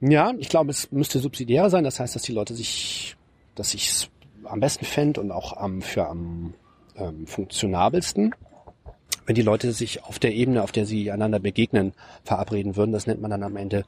Ja, 0.00 0.32
ich 0.38 0.48
glaube, 0.48 0.70
es 0.70 0.92
müsste 0.92 1.18
subsidiär 1.18 1.70
sein. 1.70 1.84
Das 1.84 1.98
heißt, 1.98 2.14
dass 2.14 2.22
die 2.22 2.32
Leute 2.32 2.54
sich, 2.54 3.16
dass 3.54 3.74
ich 3.74 3.88
es 3.88 4.10
am 4.44 4.60
besten 4.60 4.84
fände 4.84 5.20
und 5.20 5.32
auch 5.32 5.56
am, 5.56 5.82
für 5.82 6.06
am 6.06 6.54
ähm, 6.96 7.26
funktionabelsten, 7.26 8.34
wenn 9.26 9.34
die 9.34 9.42
Leute 9.42 9.72
sich 9.72 10.04
auf 10.04 10.18
der 10.18 10.34
Ebene, 10.34 10.62
auf 10.62 10.72
der 10.72 10.86
sie 10.86 11.10
einander 11.10 11.40
begegnen, 11.40 11.92
verabreden 12.24 12.76
würden. 12.76 12.92
Das 12.92 13.06
nennt 13.06 13.20
man 13.20 13.30
dann 13.30 13.42
am 13.42 13.56
Ende 13.56 13.84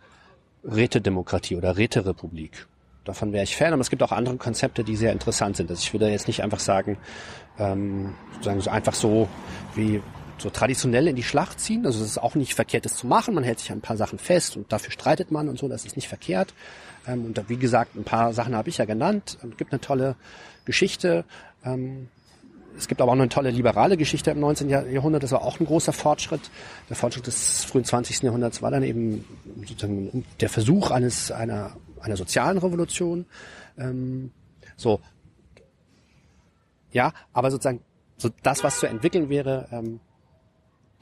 Rätedemokratie 0.64 1.56
oder 1.56 1.76
Räterepublik. 1.76 2.66
Davon 3.10 3.32
wäre 3.32 3.42
ich 3.42 3.56
Fan, 3.56 3.72
aber 3.72 3.80
es 3.80 3.90
gibt 3.90 4.04
auch 4.04 4.12
andere 4.12 4.36
Konzepte, 4.36 4.84
die 4.84 4.94
sehr 4.94 5.10
interessant 5.10 5.56
sind. 5.56 5.68
Also 5.68 5.80
ich 5.82 5.92
würde 5.92 6.08
jetzt 6.08 6.28
nicht 6.28 6.44
einfach 6.44 6.60
sagen, 6.60 6.96
ähm, 7.58 8.14
sozusagen 8.34 8.60
so 8.60 8.70
einfach 8.70 8.94
so 8.94 9.28
wie 9.74 10.00
so 10.38 10.48
traditionell 10.48 11.08
in 11.08 11.16
die 11.16 11.24
Schlacht 11.24 11.58
ziehen. 11.58 11.86
Also 11.86 12.04
es 12.04 12.10
ist 12.10 12.18
auch 12.18 12.36
nicht 12.36 12.54
verkehrt, 12.54 12.84
das 12.84 12.94
zu 12.94 13.08
machen. 13.08 13.34
Man 13.34 13.42
hält 13.42 13.58
sich 13.58 13.72
an 13.72 13.78
ein 13.78 13.80
paar 13.80 13.96
Sachen 13.96 14.20
fest 14.20 14.56
und 14.56 14.72
dafür 14.72 14.92
streitet 14.92 15.32
man 15.32 15.48
und 15.48 15.58
so. 15.58 15.66
Das 15.66 15.84
ist 15.84 15.96
nicht 15.96 16.06
verkehrt. 16.06 16.54
Ähm, 17.04 17.24
und 17.24 17.48
wie 17.48 17.56
gesagt, 17.56 17.96
ein 17.96 18.04
paar 18.04 18.32
Sachen 18.32 18.54
habe 18.54 18.68
ich 18.68 18.78
ja 18.78 18.84
genannt. 18.84 19.38
Es 19.42 19.56
gibt 19.56 19.72
eine 19.72 19.80
tolle 19.80 20.14
Geschichte. 20.64 21.24
Ähm, 21.64 22.06
es 22.78 22.86
gibt 22.86 23.00
aber 23.00 23.10
auch 23.10 23.16
eine 23.16 23.28
tolle 23.28 23.50
liberale 23.50 23.96
Geschichte 23.96 24.30
im 24.30 24.38
19. 24.38 24.68
Jahrhundert. 24.68 25.24
Das 25.24 25.32
war 25.32 25.42
auch 25.42 25.58
ein 25.58 25.66
großer 25.66 25.92
Fortschritt. 25.92 26.48
Der 26.88 26.94
Fortschritt 26.94 27.26
des 27.26 27.64
frühen 27.64 27.84
20. 27.84 28.22
Jahrhunderts 28.22 28.62
war 28.62 28.70
dann 28.70 28.84
eben 28.84 29.24
sozusagen 29.66 30.24
der 30.38 30.48
Versuch 30.48 30.92
eines 30.92 31.32
einer 31.32 31.72
einer 32.00 32.16
sozialen 32.16 32.58
Revolution. 32.58 33.26
Ähm, 33.78 34.32
so, 34.76 35.00
ja, 36.92 37.12
aber 37.32 37.50
sozusagen 37.50 37.80
so 38.16 38.30
das, 38.42 38.64
was 38.64 38.80
zu 38.80 38.86
entwickeln 38.86 39.28
wäre, 39.28 39.68
ähm, 39.70 40.00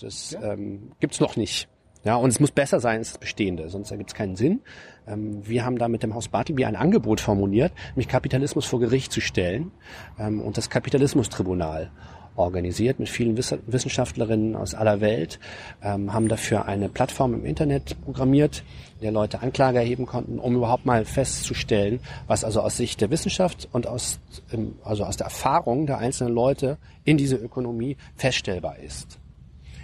das 0.01 0.37
ähm, 0.41 0.93
gibt's 1.01 1.21
noch 1.21 1.37
nicht. 1.37 1.69
Ja, 2.05 2.15
und 2.15 2.31
es 2.31 2.39
muss 2.39 2.53
besser 2.53 2.79
sein 2.79 2.99
als 2.99 3.13
das 3.13 3.19
Bestehende, 3.19 3.69
sonst 3.69 3.91
ergibt 3.91 4.11
es 4.11 4.15
keinen 4.15 4.37
Sinn. 4.37 4.61
Ähm, 5.07 5.47
wir 5.47 5.65
haben 5.65 5.79
da 5.79 5.89
mit 5.89 6.03
dem 6.03 6.15
Haus 6.15 6.29
Bartleby 6.29 6.65
ein 6.65 6.77
Angebot 6.77 7.21
formuliert, 7.21 7.73
nämlich 7.91 8.09
Kapitalismus 8.09 8.67
vor 8.67 8.79
Gericht 8.79 9.11
zu 9.11 9.21
stellen 9.21 9.73
ähm, 10.19 10.41
und 10.41 10.57
das 10.57 10.71
Kapitalismustribunal 10.71 11.91
organisiert 12.39 12.99
mit 12.99 13.09
vielen 13.09 13.37
Wiss 13.37 13.55
Wissenschaftlerinnen 13.67 14.57
aus 14.57 14.75
aller 14.75 15.01
Welt, 15.01 15.39
ähm, 15.83 16.13
haben 16.13 16.29
dafür 16.29 16.67
eine 16.67 16.89
Plattform 16.89 17.35
im 17.35 17.45
Internet 17.45 17.97
programmiert, 18.05 18.63
in 18.99 19.03
der 19.03 19.13
Leute 19.13 19.43
Anklage 19.43 19.79
erheben 19.79 20.07
konnten, 20.07 20.39
um 20.39 20.57
überhaupt 20.57 20.87
mal 20.87 21.05
festzustellen, 21.05 22.01
was 22.27 22.45
also 22.45 22.61
aus 22.61 22.77
Sicht 22.77 23.01
der 23.01 23.11
Wissenschaft 23.11 23.69
und 23.73 23.87
aus, 23.87 24.19
ähm, 24.53 24.77
also 24.85 25.05
aus 25.05 25.17
der 25.17 25.27
Erfahrung 25.27 25.87
der 25.87 25.99
einzelnen 25.99 26.35
Leute 26.35 26.79
in 27.05 27.17
dieser 27.17 27.43
Ökonomie 27.43 27.97
feststellbar 28.17 28.79
ist. 28.79 29.19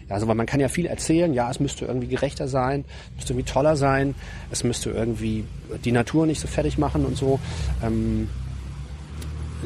Ja, 0.09 0.17
also 0.17 0.29
weil 0.29 0.35
man 0.35 0.47
kann 0.47 0.61
ja 0.61 0.69
viel 0.69 0.87
erzählen, 0.87 1.33
ja, 1.33 1.51
es 1.51 1.61
müsste 1.61 1.87
irgendwie 1.87 2.09
gerechter 2.09 2.47
sein, 2.47 2.85
es 3.13 3.17
müsste 3.17 3.33
irgendwie 3.33 3.51
toller 3.51 3.77
sein, 3.77 4.15
es 4.51 4.63
müsste 4.65 4.91
irgendwie 4.91 5.45
die 5.85 5.93
Natur 5.93 6.27
nicht 6.27 6.41
so 6.41 6.49
fertig 6.49 6.77
machen 6.77 7.07
und 7.07 7.17
so. 7.17 7.41
Ähm, 7.83 8.29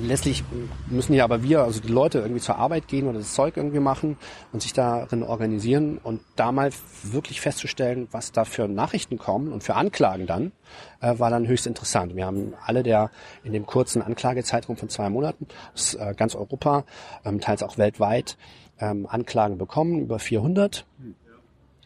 letztlich 0.03 0.45
müssen 0.89 1.15
ja 1.15 1.25
aber 1.25 1.43
wir, 1.43 1.63
also 1.63 1.81
die 1.81 1.89
Leute 1.89 2.19
irgendwie 2.19 2.41
zur 2.41 2.57
Arbeit 2.57 2.89
gehen 2.89 3.07
oder 3.07 3.19
das 3.19 3.35
Zeug 3.35 3.57
irgendwie 3.57 3.81
machen 3.81 4.17
und 4.53 4.63
sich 4.63 4.73
darin 4.73 5.23
organisieren 5.23 5.99
und 6.03 6.21
da 6.37 6.53
mal 6.53 6.71
wirklich 7.03 7.41
festzustellen, 7.41 8.09
was 8.11 8.33
da 8.33 8.45
für 8.45 8.69
Nachrichten 8.69 9.19
kommen 9.19 9.53
und 9.53 9.63
für 9.63 9.75
Anklagen 9.75 10.27
dann, 10.27 10.53
äh, 11.01 11.19
war 11.19 11.31
dann 11.31 11.47
höchst 11.47 11.67
interessant. 11.67 12.17
Wir 12.17 12.27
haben 12.27 12.55
alle 12.65 12.83
der 12.83 13.11
in 13.45 13.53
dem 13.53 13.67
kurzen 13.67 14.03
Anklagezeitraum 14.03 14.77
von 14.77 14.89
zwei 14.89 15.09
Monaten 15.11 15.47
aus 15.75 15.95
äh, 15.95 16.15
ganz 16.17 16.35
Europa, 16.35 16.85
ähm, 17.25 17.41
teils 17.41 17.63
auch 17.63 17.79
weltweit, 17.79 18.37
ähm, 18.81 19.07
Anklagen 19.09 19.59
bekommen, 19.59 20.01
über 20.01 20.19
400 20.19 20.87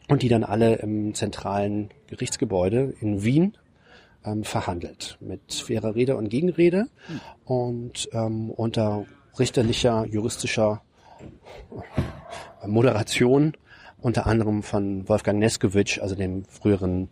und 0.09 0.23
die 0.23 0.29
dann 0.29 0.45
alle 0.45 0.77
im 0.77 1.15
zentralen 1.15 1.91
Gerichtsgebäude 2.09 2.95
in 3.01 3.25
Wien 3.25 3.57
ähm, 4.25 4.45
verhandelt 4.45 5.19
mit 5.21 5.53
fairer 5.53 5.95
Rede 5.95 6.17
und 6.17 6.29
Gegenrede 6.29 6.87
und 7.45 8.09
ähm, 8.13 8.51
unter 8.51 9.07
richterlicher, 9.39 10.07
juristischer 10.07 10.83
äh, 12.63 12.67
Moderation 12.67 13.55
unter 14.01 14.27
anderem 14.27 14.63
von 14.63 15.09
Wolfgang 15.09 15.39
Neskowitsch, 15.39 16.01
also 16.01 16.15
dem 16.15 16.45
früheren 16.45 17.09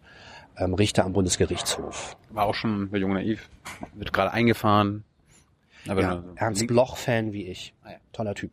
ähm, 0.56 0.74
Richter 0.74 1.04
am 1.04 1.12
Bundesgerichtshof. 1.12 2.16
War 2.30 2.46
auch 2.46 2.54
schon 2.54 2.90
bei 2.90 2.98
Jung 2.98 3.12
Naiv. 3.12 3.48
Wird 3.94 4.12
gerade 4.12 4.32
eingefahren. 4.32 5.04
Aber 5.88 6.02
Ja. 6.02 6.24
Ernst 6.36 6.66
Bloch-Fan 6.66 7.32
wie 7.32 7.46
ich. 7.46 7.74
Ah. 7.84 7.90
Toller 8.12 8.34
Typ. 8.34 8.52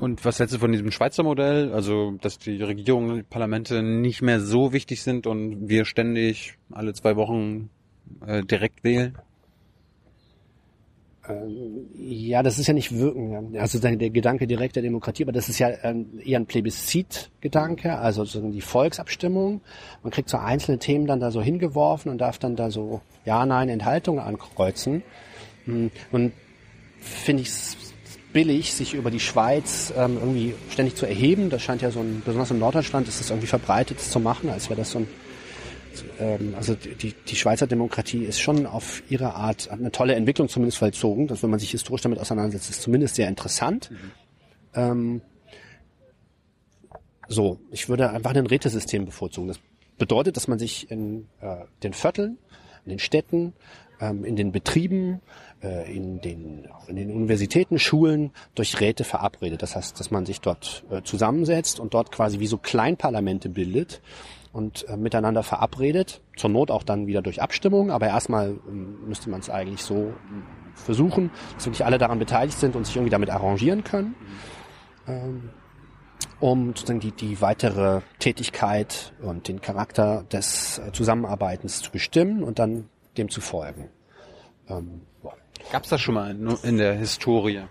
Und 0.00 0.24
was 0.24 0.38
hältst 0.38 0.54
du 0.54 0.58
von 0.58 0.72
diesem 0.72 0.90
Schweizer 0.90 1.22
Modell? 1.22 1.72
Also, 1.72 2.12
dass 2.20 2.38
die 2.38 2.62
Regierungen, 2.62 3.16
die 3.16 3.22
Parlamente 3.22 3.82
nicht 3.82 4.22
mehr 4.22 4.40
so 4.40 4.72
wichtig 4.72 5.02
sind 5.02 5.26
und 5.26 5.68
wir 5.68 5.84
ständig 5.84 6.54
alle 6.70 6.94
zwei 6.94 7.16
Wochen 7.16 7.70
äh, 8.26 8.42
direkt 8.42 8.84
wählen? 8.84 9.16
Ja, 11.94 12.42
das 12.42 12.58
ist 12.58 12.66
ja 12.66 12.74
nicht 12.74 12.92
wirken. 12.98 13.56
Also 13.56 13.78
der 13.78 13.94
der 13.94 14.10
Gedanke 14.10 14.48
direkter 14.48 14.82
Demokratie, 14.82 15.22
aber 15.22 15.30
das 15.30 15.48
ist 15.48 15.60
ja 15.60 15.70
ähm, 15.84 16.20
eher 16.24 16.40
ein 16.40 16.46
Plebiszit-Gedanke, 16.46 17.96
also 17.96 18.24
sozusagen 18.24 18.50
die 18.50 18.60
Volksabstimmung. 18.60 19.60
Man 20.02 20.10
kriegt 20.10 20.28
so 20.28 20.36
einzelne 20.38 20.78
Themen 20.78 21.06
dann 21.06 21.20
da 21.20 21.30
so 21.30 21.40
hingeworfen 21.40 22.10
und 22.10 22.18
darf 22.18 22.38
dann 22.38 22.56
da 22.56 22.70
so 22.70 23.02
Ja, 23.24 23.46
Nein, 23.46 23.68
Enthaltung 23.68 24.18
ankreuzen. 24.18 25.04
Hm, 25.66 25.92
Und 26.10 26.32
finde 27.00 27.42
ich 27.42 27.52
billig, 28.32 28.72
sich 28.74 28.94
über 28.94 29.10
die 29.10 29.20
Schweiz 29.20 29.92
ähm, 29.96 30.16
irgendwie 30.18 30.54
ständig 30.70 30.96
zu 30.96 31.06
erheben. 31.06 31.50
Das 31.50 31.62
scheint 31.62 31.82
ja 31.82 31.90
so 31.90 32.00
ein, 32.00 32.22
besonders 32.24 32.50
in 32.50 32.58
Norddeutschland 32.58 33.08
ist 33.08 33.20
es 33.20 33.30
irgendwie 33.30 33.46
verbreitet, 33.46 33.98
das 33.98 34.10
zu 34.10 34.20
machen, 34.20 34.50
als 34.50 34.68
wäre 34.68 34.80
das 34.80 34.90
so 34.90 35.00
ein 35.00 35.08
ähm, 36.18 36.54
also 36.56 36.74
die, 36.74 37.12
die 37.12 37.36
Schweizer 37.36 37.66
Demokratie 37.66 38.24
ist 38.24 38.40
schon 38.40 38.66
auf 38.66 39.02
ihre 39.08 39.34
Art 39.34 39.70
eine 39.70 39.92
tolle 39.92 40.14
Entwicklung 40.14 40.48
zumindest 40.48 40.78
vollzogen. 40.78 41.26
Das, 41.26 41.42
wenn 41.42 41.50
man 41.50 41.60
sich 41.60 41.70
historisch 41.70 42.02
damit 42.02 42.18
auseinandersetzt, 42.18 42.70
ist 42.70 42.82
zumindest 42.82 43.16
sehr 43.16 43.28
interessant. 43.28 43.90
Ähm, 44.74 45.20
so, 47.28 47.60
ich 47.70 47.88
würde 47.88 48.10
einfach 48.10 48.34
ein 48.34 48.46
Rätesystem 48.46 49.04
bevorzugen. 49.04 49.48
Das 49.48 49.60
bedeutet, 49.98 50.36
dass 50.36 50.48
man 50.48 50.58
sich 50.58 50.90
in 50.90 51.28
äh, 51.40 51.56
den 51.82 51.92
Vierteln, 51.92 52.38
in 52.84 52.90
den 52.90 52.98
Städten, 52.98 53.52
ähm, 54.00 54.24
in 54.24 54.36
den 54.36 54.52
Betrieben, 54.52 55.20
in 55.62 56.20
den, 56.20 56.68
auch 56.72 56.88
in 56.88 56.96
den 56.96 57.10
Universitäten, 57.10 57.78
Schulen 57.78 58.32
durch 58.54 58.80
Räte 58.80 59.04
verabredet. 59.04 59.62
Das 59.62 59.76
heißt, 59.76 59.98
dass 59.98 60.10
man 60.10 60.26
sich 60.26 60.40
dort 60.40 60.84
äh, 60.90 61.02
zusammensetzt 61.02 61.78
und 61.78 61.94
dort 61.94 62.10
quasi 62.10 62.40
wie 62.40 62.46
so 62.46 62.58
Kleinparlamente 62.58 63.48
bildet 63.48 64.02
und 64.52 64.88
äh, 64.88 64.96
miteinander 64.96 65.42
verabredet. 65.42 66.20
Zur 66.36 66.50
Not 66.50 66.70
auch 66.70 66.82
dann 66.82 67.06
wieder 67.06 67.22
durch 67.22 67.40
Abstimmung, 67.40 67.90
aber 67.90 68.08
erstmal 68.08 68.58
ähm, 68.68 69.06
müsste 69.06 69.30
man 69.30 69.40
es 69.40 69.50
eigentlich 69.50 69.82
so 69.82 70.12
versuchen, 70.74 71.30
dass 71.54 71.66
wirklich 71.66 71.84
alle 71.84 71.98
daran 71.98 72.18
beteiligt 72.18 72.58
sind 72.58 72.76
und 72.76 72.86
sich 72.86 72.96
irgendwie 72.96 73.10
damit 73.10 73.30
arrangieren 73.30 73.84
können. 73.84 74.14
Ähm, 75.06 75.50
um 76.40 76.68
sozusagen 76.68 77.00
die, 77.00 77.12
die 77.12 77.40
weitere 77.40 78.00
Tätigkeit 78.18 79.12
und 79.22 79.48
den 79.48 79.60
Charakter 79.60 80.24
des 80.24 80.78
äh, 80.78 80.92
Zusammenarbeitens 80.92 81.82
zu 81.82 81.90
bestimmen 81.90 82.42
und 82.42 82.58
dann 82.58 82.88
dem 83.16 83.28
zu 83.28 83.40
folgen. 83.40 83.88
Ähm, 84.68 85.02
ja. 85.64 85.72
Gab's 85.72 85.88
das 85.88 86.00
schon 86.00 86.14
mal 86.14 86.30
in, 86.30 86.48
in 86.62 86.78
der 86.78 86.94
Historie? 86.94 87.62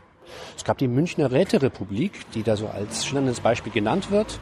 Es 0.55 0.63
gab 0.63 0.77
die 0.77 0.87
Münchner 0.87 1.31
Räterepublik, 1.31 2.29
die 2.31 2.43
da 2.43 2.55
so 2.55 2.67
als 2.67 3.05
schillerndes 3.05 3.39
Beispiel 3.39 3.71
genannt 3.71 4.11
wird. 4.11 4.39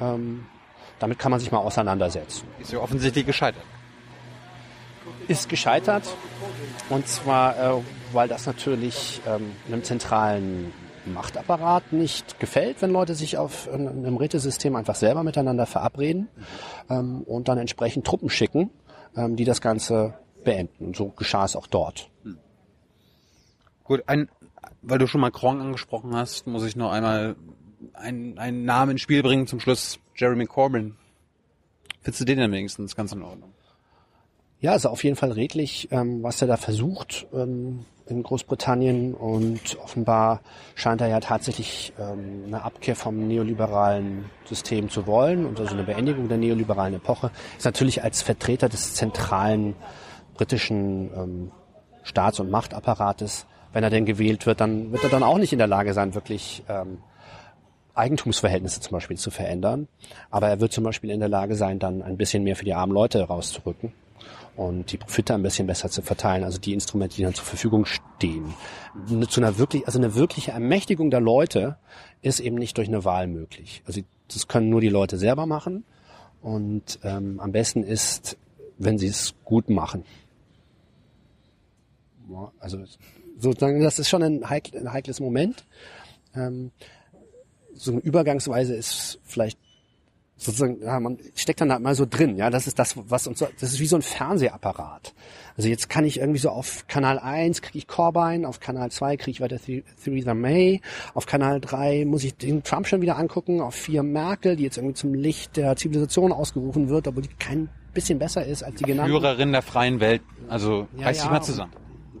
Ähm, 0.00 0.46
damit 0.98 1.18
kann 1.18 1.30
man 1.30 1.40
sich 1.40 1.52
mal 1.52 1.58
auseinandersetzen. 1.58 2.46
Ist 2.60 2.72
ja 2.72 2.78
offensichtlich 2.78 3.26
gescheitert. 3.26 3.62
Ist 5.28 5.48
gescheitert 5.48 6.04
und 6.88 7.06
zwar, 7.08 7.58
äh, 7.58 7.82
weil 8.12 8.28
das 8.28 8.46
natürlich 8.46 9.20
ähm, 9.26 9.52
einem 9.68 9.84
zentralen 9.84 10.72
Machtapparat 11.06 11.92
nicht 11.92 12.40
gefällt, 12.40 12.80
wenn 12.80 12.90
Leute 12.90 13.14
sich 13.14 13.36
auf 13.36 13.68
in 13.72 13.86
einem 13.88 14.16
Rätesystem 14.16 14.76
einfach 14.76 14.94
selber 14.94 15.22
miteinander 15.22 15.66
verabreden 15.66 16.28
ähm, 16.88 17.22
und 17.22 17.48
dann 17.48 17.58
entsprechend 17.58 18.06
Truppen 18.06 18.30
schicken, 18.30 18.70
ähm, 19.16 19.36
die 19.36 19.44
das 19.44 19.60
Ganze 19.60 20.14
beenden. 20.44 20.86
Und 20.86 20.96
so 20.96 21.08
geschah 21.08 21.44
es 21.44 21.56
auch 21.56 21.66
dort. 21.66 22.08
Gut, 23.84 24.02
ein, 24.06 24.28
weil 24.82 24.98
du 24.98 25.06
schon 25.06 25.20
Macron 25.20 25.60
angesprochen 25.60 26.14
hast, 26.14 26.46
muss 26.46 26.64
ich 26.64 26.74
noch 26.74 26.90
einmal 26.90 27.36
einen, 27.92 28.38
einen 28.38 28.64
Namen 28.64 28.92
ins 28.92 29.02
Spiel 29.02 29.22
bringen 29.22 29.46
zum 29.46 29.60
Schluss. 29.60 29.98
Jeremy 30.16 30.46
Corbyn. 30.46 30.96
Findest 32.00 32.20
du 32.20 32.24
den 32.24 32.38
denn 32.38 32.52
wenigstens 32.52 32.96
ganz 32.96 33.12
in 33.12 33.22
Ordnung? 33.22 33.52
Ja, 34.60 34.72
also 34.72 34.88
auf 34.88 35.04
jeden 35.04 35.16
Fall 35.16 35.32
redlich, 35.32 35.88
ähm, 35.90 36.22
was 36.22 36.40
er 36.40 36.48
da 36.48 36.56
versucht 36.56 37.26
ähm, 37.34 37.84
in 38.06 38.22
Großbritannien 38.22 39.12
und 39.12 39.76
offenbar 39.82 40.40
scheint 40.74 41.02
er 41.02 41.08
ja 41.08 41.20
tatsächlich 41.20 41.92
ähm, 41.98 42.44
eine 42.46 42.62
Abkehr 42.62 42.96
vom 42.96 43.26
neoliberalen 43.26 44.24
System 44.46 44.88
zu 44.88 45.06
wollen 45.06 45.44
und 45.44 45.60
also 45.60 45.74
eine 45.74 45.84
Beendigung 45.84 46.28
der 46.28 46.38
neoliberalen 46.38 46.94
Epoche. 46.94 47.30
Ist 47.58 47.64
natürlich 47.64 48.02
als 48.02 48.22
Vertreter 48.22 48.70
des 48.70 48.94
zentralen 48.94 49.76
britischen 50.34 51.10
ähm, 51.14 51.50
Staats- 52.02 52.40
und 52.40 52.50
Machtapparates, 52.50 53.46
wenn 53.74 53.82
er 53.82 53.90
denn 53.90 54.06
gewählt 54.06 54.46
wird, 54.46 54.60
dann 54.60 54.92
wird 54.92 55.02
er 55.02 55.10
dann 55.10 55.24
auch 55.24 55.36
nicht 55.36 55.52
in 55.52 55.58
der 55.58 55.66
Lage 55.66 55.92
sein, 55.92 56.14
wirklich 56.14 56.62
ähm, 56.68 56.98
Eigentumsverhältnisse 57.94 58.80
zum 58.80 58.92
Beispiel 58.92 59.16
zu 59.18 59.30
verändern. 59.30 59.88
Aber 60.30 60.48
er 60.48 60.60
wird 60.60 60.72
zum 60.72 60.84
Beispiel 60.84 61.10
in 61.10 61.18
der 61.18 61.28
Lage 61.28 61.56
sein, 61.56 61.80
dann 61.80 62.00
ein 62.00 62.16
bisschen 62.16 62.44
mehr 62.44 62.54
für 62.54 62.64
die 62.64 62.72
armen 62.72 62.92
Leute 62.92 63.20
rauszurücken 63.22 63.92
und 64.56 64.92
die 64.92 64.96
Profite 64.96 65.34
ein 65.34 65.42
bisschen 65.42 65.66
besser 65.66 65.90
zu 65.90 66.02
verteilen, 66.02 66.44
also 66.44 66.58
die 66.58 66.72
Instrumente, 66.72 67.16
die 67.16 67.22
dann 67.24 67.34
zur 67.34 67.44
Verfügung 67.44 67.84
stehen. 67.84 68.54
Zu 69.28 69.40
einer 69.40 69.58
wirklich, 69.58 69.86
also 69.86 69.98
eine 69.98 70.14
wirkliche 70.14 70.52
Ermächtigung 70.52 71.10
der 71.10 71.20
Leute 71.20 71.76
ist 72.22 72.38
eben 72.38 72.56
nicht 72.56 72.78
durch 72.78 72.86
eine 72.86 73.04
Wahl 73.04 73.26
möglich. 73.26 73.82
Also 73.86 74.02
das 74.32 74.46
können 74.46 74.70
nur 74.70 74.80
die 74.80 74.88
Leute 74.88 75.18
selber 75.18 75.46
machen 75.46 75.82
und 76.42 77.00
ähm, 77.02 77.40
am 77.40 77.50
besten 77.50 77.82
ist, 77.82 78.38
wenn 78.78 78.98
sie 78.98 79.08
es 79.08 79.34
gut 79.44 79.68
machen. 79.68 80.04
Also 82.60 82.78
sozusagen, 83.50 83.80
das 83.82 83.98
ist 83.98 84.08
schon 84.08 84.22
ein, 84.22 84.48
heikl, 84.50 84.76
ein 84.78 84.92
heikles 84.92 85.20
Moment. 85.20 85.64
Ähm, 86.34 86.70
so 87.74 87.92
eine 87.92 88.00
Übergangsweise 88.00 88.74
ist 88.74 89.18
vielleicht 89.24 89.58
sozusagen, 90.36 90.82
ja, 90.82 90.98
man 91.00 91.18
steckt 91.36 91.60
dann 91.60 91.68
da 91.68 91.78
mal 91.78 91.94
so 91.94 92.06
drin, 92.08 92.36
ja, 92.36 92.50
das 92.50 92.66
ist 92.66 92.78
das, 92.78 92.94
was 93.08 93.26
uns 93.28 93.38
so, 93.38 93.46
das 93.60 93.72
ist 93.72 93.78
wie 93.80 93.86
so 93.86 93.96
ein 93.96 94.02
Fernsehapparat. 94.02 95.14
Also 95.56 95.68
jetzt 95.68 95.88
kann 95.88 96.04
ich 96.04 96.18
irgendwie 96.18 96.40
so 96.40 96.50
auf 96.50 96.86
Kanal 96.88 97.20
1 97.20 97.62
kriege 97.62 97.78
ich 97.78 97.86
Corbyn, 97.86 98.44
auf 98.44 98.58
Kanal 98.58 98.90
2 98.90 99.16
kriege 99.16 99.30
ich 99.30 99.40
weiter 99.40 99.56
Th- 99.56 99.84
Theresa 100.02 100.34
May, 100.34 100.80
auf 101.14 101.26
Kanal 101.26 101.60
3 101.60 102.04
muss 102.04 102.24
ich 102.24 102.36
den 102.36 102.64
Trump 102.64 102.88
schon 102.88 103.00
wieder 103.00 103.16
angucken, 103.16 103.60
auf 103.60 103.74
4 103.76 104.02
Merkel, 104.02 104.56
die 104.56 104.64
jetzt 104.64 104.76
irgendwie 104.76 104.94
zum 104.94 105.14
Licht 105.14 105.56
der 105.56 105.76
Zivilisation 105.76 106.32
ausgerufen 106.32 106.88
wird, 106.88 107.06
obwohl 107.06 107.22
die 107.22 107.28
kein 107.38 107.68
bisschen 107.94 108.18
besser 108.18 108.44
ist 108.44 108.64
als 108.64 108.74
die 108.74 108.84
genannten. 108.84 109.12
Führerin 109.12 109.52
der 109.52 109.62
freien 109.62 110.00
Welt. 110.00 110.22
Also 110.48 110.88
Ja, 110.98 111.06
reiß 111.06 111.16
dich 111.18 111.24
ja, 111.26 111.30
mal 111.30 111.36
und- 111.38 111.44
zusammen. 111.44 111.72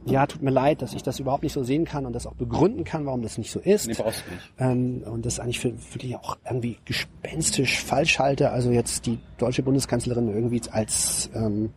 Ja, 0.06 0.26
tut 0.26 0.42
mir 0.42 0.50
leid, 0.50 0.82
dass 0.82 0.94
ich 0.94 1.02
das 1.02 1.18
überhaupt 1.18 1.42
nicht 1.42 1.52
so 1.52 1.64
sehen 1.64 1.84
kann 1.84 2.04
und 2.06 2.12
das 2.12 2.26
auch 2.26 2.34
begründen 2.34 2.84
kann, 2.84 3.06
warum 3.06 3.22
das 3.22 3.38
nicht 3.38 3.50
so 3.50 3.60
ist. 3.60 3.86
Nee, 3.86 3.94
brauchst 3.94 4.24
du 4.26 4.32
nicht. 4.32 4.52
Ähm, 4.58 5.02
und 5.04 5.24
das 5.24 5.40
eigentlich 5.40 5.60
für 5.60 5.72
wirklich 5.92 6.16
auch 6.16 6.36
irgendwie 6.44 6.78
gespenstisch 6.84 7.82
falsch 7.82 8.18
halte. 8.18 8.50
Also 8.50 8.70
jetzt 8.70 9.06
die 9.06 9.18
deutsche 9.38 9.62
Bundeskanzlerin 9.62 10.28
irgendwie 10.28 10.60
als 10.70 11.30
ähm, 11.34 11.72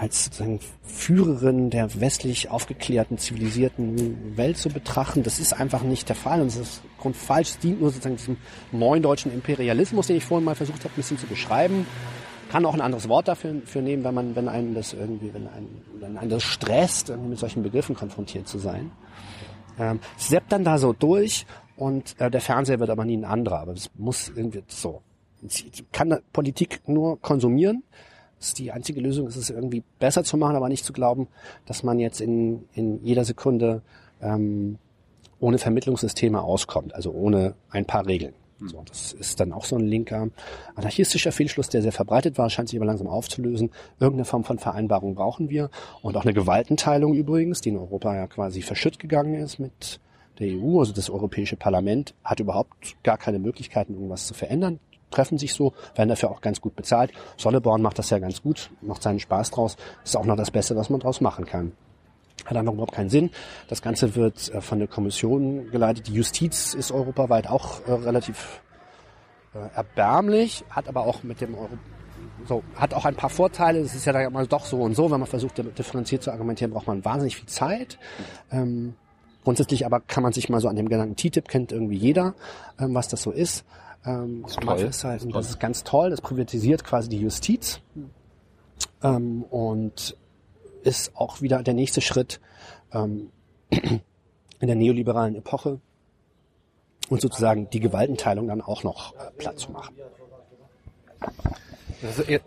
als 0.00 0.24
sozusagen 0.24 0.60
Führerin 0.82 1.68
der 1.68 2.00
westlich 2.00 2.50
aufgeklärten, 2.50 3.18
zivilisierten 3.18 4.34
Welt 4.34 4.56
zu 4.56 4.70
betrachten. 4.70 5.22
Das 5.22 5.38
ist 5.38 5.52
einfach 5.52 5.82
nicht 5.82 6.08
der 6.08 6.16
Fall 6.16 6.40
und 6.40 6.46
das 6.46 6.56
ist 6.56 6.82
grundfalsch. 6.98 7.50
Es 7.50 7.58
dient 7.58 7.82
nur 7.82 7.90
sozusagen 7.90 8.16
diesem 8.16 8.38
neuen 8.72 9.02
deutschen 9.02 9.30
Imperialismus, 9.30 10.06
den 10.06 10.16
ich 10.16 10.24
vorhin 10.24 10.46
mal 10.46 10.54
versucht 10.54 10.84
habe, 10.84 10.94
ein 10.94 10.96
bisschen 10.96 11.18
zu 11.18 11.26
beschreiben. 11.26 11.86
Kann 12.50 12.66
auch 12.66 12.74
ein 12.74 12.80
anderes 12.80 13.08
Wort 13.08 13.28
dafür 13.28 13.62
für 13.64 13.80
nehmen, 13.80 14.04
wenn 14.04 14.14
man, 14.14 14.36
wenn 14.36 14.48
einen 14.48 14.74
das 14.74 14.92
irgendwie, 14.92 15.32
wenn 15.32 15.46
einen, 15.48 15.82
wenn 16.00 16.18
einen 16.18 16.30
das 16.30 16.42
stresst, 16.42 17.08
irgendwie 17.08 17.30
mit 17.30 17.38
solchen 17.38 17.62
Begriffen 17.62 17.94
konfrontiert 17.94 18.48
zu 18.48 18.58
sein. 18.58 18.90
Ähm, 19.78 20.00
seppt 20.16 20.52
dann 20.52 20.64
da 20.64 20.78
so 20.78 20.92
durch 20.92 21.46
und 21.76 22.20
äh, 22.20 22.30
der 22.30 22.40
Fernseher 22.40 22.80
wird 22.80 22.90
aber 22.90 23.04
nie 23.04 23.16
ein 23.16 23.24
anderer. 23.24 23.60
Aber 23.60 23.72
es 23.72 23.90
muss 23.96 24.30
irgendwie 24.34 24.62
so. 24.66 25.02
Ich 25.42 25.84
kann 25.92 26.18
Politik 26.32 26.82
nur 26.86 27.20
konsumieren 27.20 27.82
dass 28.40 28.54
die 28.54 28.72
einzige 28.72 29.00
Lösung 29.00 29.28
ist, 29.28 29.36
es 29.36 29.50
irgendwie 29.50 29.84
besser 29.98 30.24
zu 30.24 30.38
machen, 30.38 30.56
aber 30.56 30.70
nicht 30.70 30.84
zu 30.84 30.94
glauben, 30.94 31.28
dass 31.66 31.82
man 31.82 32.00
jetzt 32.00 32.22
in, 32.22 32.64
in 32.72 33.04
jeder 33.04 33.24
Sekunde 33.24 33.82
ähm, 34.22 34.78
ohne 35.38 35.58
Vermittlungssysteme 35.58 36.42
auskommt, 36.42 36.94
also 36.94 37.12
ohne 37.12 37.54
ein 37.68 37.84
paar 37.84 38.06
Regeln. 38.06 38.32
So, 38.66 38.82
das 38.86 39.12
ist 39.12 39.40
dann 39.40 39.52
auch 39.52 39.64
so 39.64 39.76
ein 39.76 39.86
linker 39.86 40.28
anarchistischer 40.74 41.32
Fehlschluss, 41.32 41.68
der 41.68 41.82
sehr 41.82 41.92
verbreitet 41.92 42.36
war, 42.38 42.50
scheint 42.50 42.68
sich 42.68 42.78
aber 42.78 42.86
langsam 42.86 43.06
aufzulösen. 43.06 43.70
Irgendeine 43.98 44.24
Form 44.24 44.44
von 44.44 44.58
Vereinbarung 44.58 45.14
brauchen 45.14 45.48
wir 45.48 45.70
und 46.02 46.16
auch 46.16 46.24
eine 46.24 46.34
Gewaltenteilung 46.34 47.14
übrigens, 47.14 47.60
die 47.60 47.70
in 47.70 47.78
Europa 47.78 48.14
ja 48.14 48.26
quasi 48.26 48.62
verschütt 48.62 48.98
gegangen 48.98 49.34
ist 49.34 49.58
mit 49.58 50.00
der 50.38 50.48
EU. 50.48 50.80
Also 50.80 50.92
das 50.92 51.10
Europäische 51.10 51.56
Parlament 51.56 52.14
hat 52.24 52.40
überhaupt 52.40 53.02
gar 53.02 53.18
keine 53.18 53.38
Möglichkeiten, 53.38 53.94
irgendwas 53.94 54.26
zu 54.26 54.34
verändern. 54.34 54.78
Treffen 55.10 55.38
sich 55.38 55.54
so, 55.54 55.72
werden 55.96 56.08
dafür 56.08 56.30
auch 56.30 56.40
ganz 56.40 56.60
gut 56.60 56.76
bezahlt. 56.76 57.12
Solleborn 57.36 57.82
macht 57.82 57.98
das 57.98 58.10
ja 58.10 58.18
ganz 58.18 58.42
gut, 58.42 58.70
macht 58.80 59.02
seinen 59.02 59.18
Spaß 59.18 59.50
draus. 59.50 59.76
ist 60.04 60.16
auch 60.16 60.24
noch 60.24 60.36
das 60.36 60.50
Beste, 60.50 60.76
was 60.76 60.88
man 60.88 61.00
draus 61.00 61.20
machen 61.20 61.46
kann 61.46 61.72
hat 62.50 62.56
einfach 62.56 62.72
überhaupt 62.72 62.94
keinen 62.94 63.10
Sinn. 63.10 63.30
Das 63.68 63.82
Ganze 63.82 64.14
wird 64.14 64.52
äh, 64.52 64.60
von 64.60 64.78
der 64.78 64.88
Kommission 64.88 65.70
geleitet. 65.70 66.08
Die 66.08 66.14
Justiz 66.14 66.74
ist 66.74 66.92
europaweit 66.92 67.48
auch 67.48 67.86
äh, 67.86 67.92
relativ 67.92 68.60
äh, 69.54 69.58
erbärmlich, 69.74 70.64
hat 70.70 70.88
aber 70.88 71.06
auch 71.06 71.22
mit 71.22 71.40
dem 71.40 71.54
Euro 71.54 71.70
so, 72.46 72.62
hat 72.74 72.94
auch 72.94 73.04
ein 73.04 73.14
paar 73.14 73.30
Vorteile. 73.30 73.80
Es 73.80 73.94
ist 73.94 74.06
ja 74.06 74.12
dann 74.12 74.22
immer 74.22 74.46
doch 74.46 74.64
so 74.64 74.80
und 74.80 74.94
so. 74.94 75.10
Wenn 75.10 75.20
man 75.20 75.28
versucht, 75.28 75.58
differenziert 75.58 76.22
zu 76.22 76.30
argumentieren, 76.30 76.72
braucht 76.72 76.86
man 76.86 77.04
wahnsinnig 77.04 77.36
viel 77.36 77.46
Zeit. 77.46 77.98
Ähm, 78.50 78.94
grundsätzlich 79.44 79.86
aber 79.86 80.00
kann 80.00 80.22
man 80.22 80.32
sich 80.32 80.48
mal 80.48 80.60
so 80.60 80.68
an 80.68 80.76
dem 80.76 80.88
Gedanken 80.88 81.16
TTIP 81.16 81.48
kennt 81.48 81.72
irgendwie 81.72 81.96
jeder, 81.96 82.34
ähm, 82.78 82.94
was 82.94 83.08
das 83.08 83.22
so 83.22 83.30
ist. 83.30 83.64
Ähm, 84.04 84.42
das, 84.42 84.52
ist 84.52 84.60
toll. 84.60 84.78
Festhalten, 84.78 85.30
das 85.30 85.48
ist 85.50 85.60
ganz 85.60 85.84
toll. 85.84 86.10
Das 86.10 86.20
privatisiert 86.20 86.84
quasi 86.84 87.08
die 87.08 87.18
Justiz. 87.18 87.80
Ähm, 89.02 89.42
und 89.44 90.16
ist 90.82 91.16
auch 91.16 91.40
wieder 91.40 91.62
der 91.62 91.74
nächste 91.74 92.00
Schritt 92.00 92.40
ähm, 92.92 93.30
in 93.70 94.66
der 94.66 94.76
neoliberalen 94.76 95.36
Epoche 95.36 95.80
und 97.08 97.20
sozusagen 97.20 97.68
die 97.70 97.80
Gewaltenteilung 97.80 98.48
dann 98.48 98.60
auch 98.60 98.82
noch 98.82 99.14
äh, 99.14 99.30
platt 99.36 99.58
zu 99.58 99.70
machen. 99.72 99.96
Das 102.02 102.18
ist, 102.18 102.42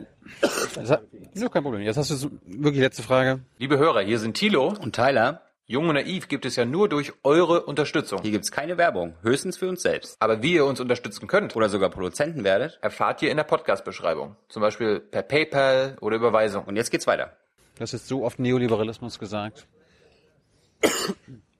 das 0.75 0.99
ist, 1.33 1.51
kein 1.51 1.63
Problem. 1.63 1.81
Jetzt 1.81 1.97
hast 1.97 2.09
du 2.09 2.31
wirklich 2.45 2.81
letzte 2.81 3.03
Frage. 3.03 3.41
Liebe 3.59 3.77
Hörer, 3.77 4.01
hier 4.01 4.19
sind 4.19 4.35
Thilo 4.35 4.73
und 4.79 4.95
Tyler. 4.95 5.41
Jung 5.65 5.87
und 5.87 5.95
naiv 5.95 6.27
gibt 6.27 6.45
es 6.45 6.55
ja 6.55 6.65
nur 6.65 6.89
durch 6.89 7.13
eure 7.23 7.65
Unterstützung. 7.65 8.21
Hier 8.21 8.31
gibt's 8.31 8.51
keine 8.51 8.77
Werbung, 8.77 9.15
höchstens 9.21 9.57
für 9.57 9.69
uns 9.69 9.81
selbst. 9.81 10.17
Aber 10.19 10.43
wie 10.43 10.55
ihr 10.55 10.65
uns 10.65 10.81
unterstützen 10.81 11.27
könnt 11.27 11.55
oder 11.55 11.69
sogar 11.69 11.89
Produzenten 11.89 12.43
werdet, 12.43 12.79
erfahrt 12.81 13.21
ihr 13.21 13.31
in 13.31 13.37
der 13.37 13.45
Podcast-Beschreibung. 13.45 14.35
Zum 14.49 14.61
Beispiel 14.61 14.99
per 14.99 15.21
PayPal 15.21 15.97
oder 16.01 16.17
Überweisung. 16.17 16.65
Und 16.65 16.75
jetzt 16.75 16.91
geht's 16.91 17.07
weiter. 17.07 17.37
Hast 17.79 17.93
jetzt 17.93 18.07
so 18.07 18.23
oft 18.23 18.39
Neoliberalismus 18.39 19.19
gesagt. 19.19 19.67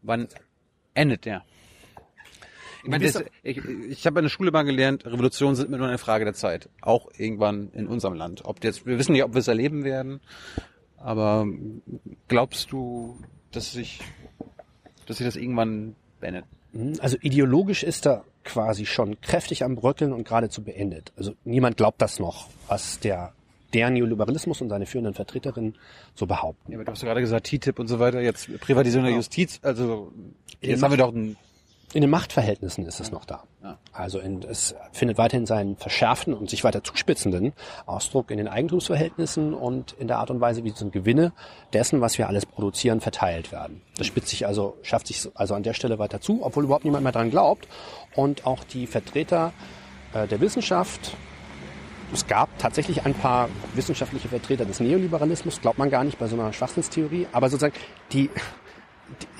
Wann 0.02 0.28
endet 0.94 1.26
der? 1.26 1.44
Ich, 2.84 2.90
meine, 2.90 3.06
das, 3.06 3.24
ich, 3.44 3.58
ich 3.58 4.06
habe 4.06 4.20
in 4.20 4.26
der 4.26 4.30
Schule 4.30 4.52
mal 4.52 4.64
gelernt, 4.64 5.06
Revolutionen 5.06 5.56
sind 5.56 5.68
immer 5.68 5.78
nur 5.78 5.88
eine 5.88 5.98
Frage 5.98 6.26
der 6.26 6.34
Zeit. 6.34 6.68
Auch 6.82 7.10
irgendwann 7.18 7.70
in 7.74 7.88
unserem 7.88 8.14
Land. 8.14 8.44
Ob 8.44 8.62
jetzt, 8.64 8.86
wir 8.86 9.00
wissen 9.00 9.14
nicht, 9.14 9.24
ob 9.24 9.34
wir 9.34 9.40
es 9.40 9.48
erleben 9.48 9.86
werden, 9.86 10.20
aber 10.98 11.48
glaubst 12.28 12.74
du, 12.74 13.18
dass 13.52 13.72
sich, 13.72 14.02
dass 15.06 15.18
sich 15.18 15.26
das 15.26 15.38
irgendwann 15.38 15.96
beendet? 16.20 16.46
Hm, 16.74 16.96
also 17.00 17.18
ideologisch 17.22 17.84
ist 17.84 18.06
er 18.06 18.26
quasi 18.44 18.86
schon 18.86 19.22
kräftig 19.22 19.64
am 19.64 19.76
Bröckeln 19.76 20.12
und 20.12 20.28
geradezu 20.28 20.62
beendet. 20.62 21.14
Also 21.16 21.36
niemand 21.46 21.78
glaubt 21.78 22.02
das 22.02 22.20
noch, 22.20 22.50
was 22.68 23.00
der 23.00 23.34
der 23.74 23.90
Neoliberalismus 23.90 24.62
und 24.62 24.70
seine 24.70 24.86
führenden 24.86 25.14
Vertreterinnen 25.14 25.76
so 26.16 26.26
behaupten. 26.26 26.72
Ja, 26.72 26.78
aber 26.78 26.86
du 26.86 26.92
hast 26.92 27.02
ja 27.02 27.08
gerade 27.08 27.22
gesagt, 27.22 27.48
TTIP 27.48 27.80
und 27.80 27.88
so 27.88 28.00
weiter, 28.00 28.22
jetzt 28.22 28.50
Privatisierung 28.60 29.06
der 29.06 29.16
Justiz, 29.16 29.60
also 29.64 30.12
jetzt 30.62 30.84
haben 30.84 30.92
wir 30.92 30.98
doch 30.98 31.14
ein 31.14 31.38
in 31.94 32.02
den 32.02 32.10
Machtverhältnissen 32.10 32.86
ist 32.88 33.00
es 33.00 33.12
noch 33.12 33.24
da. 33.24 33.44
Ja. 33.62 33.78
Also 33.92 34.20
in, 34.20 34.42
es 34.42 34.76
findet 34.92 35.20
weiterhin 35.20 35.46
seinen 35.46 35.78
verschärften 35.78 36.34
und 36.34 36.50
sich 36.50 36.64
weiter 36.64 36.84
zuspitzenden 36.84 37.54
Ausdruck 37.86 38.32
in 38.32 38.38
den 38.38 38.48
Eigentumsverhältnissen 38.48 39.54
und 39.54 39.94
in 39.94 40.08
der 40.08 40.18
Art 40.18 40.32
und 40.32 40.42
Weise, 40.42 40.64
wie 40.64 40.72
die 40.72 40.92
Gewinne 40.92 41.34
dessen, 41.72 42.02
was 42.02 42.18
wir 42.18 42.28
alles 42.28 42.48
produzieren, 42.48 43.00
verteilt 43.00 43.52
werden. 43.52 43.82
Das 43.98 44.08
spitzt 44.08 44.30
sich 44.30 44.48
also, 44.48 44.76
schafft 44.82 45.08
sich 45.08 45.30
also 45.36 45.54
an 45.54 45.62
der 45.62 45.74
Stelle 45.74 46.00
weiter 46.00 46.20
zu, 46.20 46.44
obwohl 46.44 46.64
überhaupt 46.64 46.84
niemand 46.84 47.04
mehr 47.04 47.12
dran 47.12 47.30
glaubt. 47.30 47.68
Und 48.16 48.48
auch 48.48 48.64
die 48.64 48.88
Vertreter 48.88 49.54
äh, 50.14 50.28
der 50.28 50.42
Wissenschaft, 50.42 51.16
es 52.12 52.28
gab 52.28 52.58
tatsächlich 52.60 53.06
ein 53.06 53.14
paar 53.14 53.50
wissenschaftliche 53.76 54.28
Vertreter 54.28 54.66
des 54.66 54.80
Neoliberalismus, 54.80 55.62
glaubt 55.62 55.78
man 55.78 55.90
gar 55.90 56.04
nicht 56.04 56.20
bei 56.20 56.28
so 56.28 56.36
einer 56.36 56.54
Schwachsinnstheorie, 56.54 57.28
aber 57.32 57.50
sozusagen 57.50 57.76
die, 58.12 58.30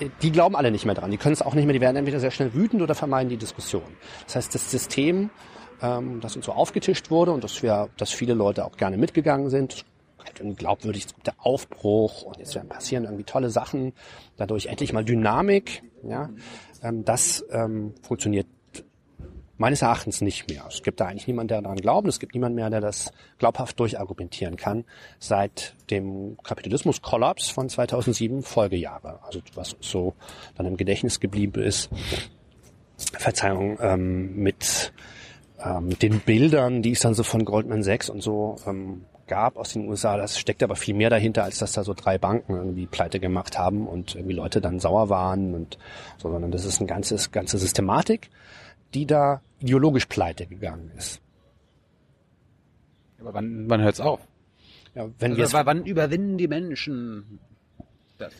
die, 0.00 0.10
die 0.22 0.32
glauben 0.32 0.56
alle 0.56 0.70
nicht 0.70 0.84
mehr 0.84 0.94
dran. 0.94 1.10
Die 1.10 1.16
können 1.16 1.32
es 1.32 1.42
auch 1.42 1.54
nicht 1.54 1.66
mehr, 1.66 1.72
die 1.72 1.80
werden 1.80 1.96
entweder 1.96 2.20
sehr 2.20 2.30
schnell 2.30 2.54
wütend 2.54 2.82
oder 2.82 2.94
vermeiden 2.94 3.28
die 3.28 3.36
Diskussion. 3.36 3.96
Das 4.26 4.36
heißt, 4.36 4.54
das 4.54 4.70
System, 4.70 5.30
ähm, 5.82 6.20
das 6.20 6.36
uns 6.36 6.46
so 6.46 6.52
aufgetischt 6.52 7.10
wurde 7.10 7.32
und 7.32 7.44
dass 7.44 7.62
wir, 7.62 7.88
dass 7.96 8.10
viele 8.10 8.34
Leute 8.34 8.64
auch 8.64 8.76
gerne 8.76 8.96
mitgegangen 8.96 9.50
sind, 9.50 9.84
halt 10.18 10.56
glaubwürdig, 10.56 11.06
der 11.26 11.34
Aufbruch 11.38 12.22
und 12.22 12.38
jetzt 12.38 12.54
werden 12.54 12.68
passieren 12.68 13.04
irgendwie 13.04 13.24
tolle 13.24 13.50
Sachen, 13.50 13.92
dadurch 14.36 14.66
endlich 14.66 14.92
mal 14.92 15.04
Dynamik, 15.04 15.82
ja, 16.02 16.30
ähm, 16.82 17.04
das 17.04 17.44
ähm, 17.50 17.94
funktioniert 18.02 18.46
Meines 19.56 19.82
Erachtens 19.82 20.20
nicht 20.20 20.48
mehr. 20.48 20.64
Es 20.68 20.82
gibt 20.82 20.98
da 21.00 21.06
eigentlich 21.06 21.28
niemanden, 21.28 21.48
der 21.48 21.62
daran 21.62 21.78
glaubt. 21.78 22.08
Es 22.08 22.18
gibt 22.18 22.34
niemanden 22.34 22.56
mehr, 22.56 22.70
der 22.70 22.80
das 22.80 23.12
glaubhaft 23.38 23.78
durchargumentieren 23.78 24.56
kann 24.56 24.84
seit 25.20 25.74
dem 25.90 26.36
Kapitalismus-Kollaps 26.42 27.50
von 27.50 27.68
2007 27.68 28.42
Folgejahre. 28.42 29.20
Also 29.22 29.40
was 29.54 29.76
so 29.80 30.14
dann 30.56 30.66
im 30.66 30.76
Gedächtnis 30.76 31.20
geblieben 31.20 31.62
ist. 31.62 31.88
Verzeihung, 33.12 33.78
ähm, 33.80 34.36
mit 34.36 34.92
ähm, 35.64 35.98
den 35.98 36.20
Bildern, 36.20 36.82
die 36.82 36.92
es 36.92 37.00
dann 37.00 37.14
so 37.14 37.22
von 37.22 37.44
Goldman 37.44 37.82
Sachs 37.82 38.08
und 38.10 38.22
so 38.22 38.56
ähm, 38.66 39.04
gab 39.26 39.56
aus 39.56 39.72
den 39.72 39.88
USA, 39.88 40.16
das 40.16 40.38
steckt 40.38 40.62
aber 40.62 40.76
viel 40.76 40.94
mehr 40.94 41.10
dahinter, 41.10 41.44
als 41.44 41.58
dass 41.58 41.72
da 41.72 41.82
so 41.82 41.94
drei 41.94 42.18
Banken 42.18 42.54
irgendwie 42.54 42.86
pleite 42.86 43.20
gemacht 43.20 43.58
haben 43.58 43.86
und 43.86 44.14
irgendwie 44.14 44.34
Leute 44.34 44.60
dann 44.60 44.80
sauer 44.80 45.08
waren 45.08 45.54
und 45.54 45.78
so, 46.18 46.30
sondern 46.30 46.50
das 46.50 46.64
ist 46.64 46.80
ein 46.80 46.86
ganzes, 46.86 47.30
ganze 47.32 47.58
Systematik 47.58 48.30
die 48.94 49.06
da 49.06 49.42
ideologisch 49.60 50.06
pleite 50.06 50.46
gegangen 50.46 50.90
ist. 50.96 51.20
Aber 53.20 53.34
wann, 53.34 53.68
wann 53.68 53.80
hört's 53.80 54.00
auf? 54.00 54.20
Ja, 54.94 55.08
wenn 55.18 55.32
also, 55.32 55.52
wir 55.52 55.66
wann 55.66 55.84
überwinden 55.84 56.38
die 56.38 56.48
Menschen 56.48 57.40
das? 58.18 58.32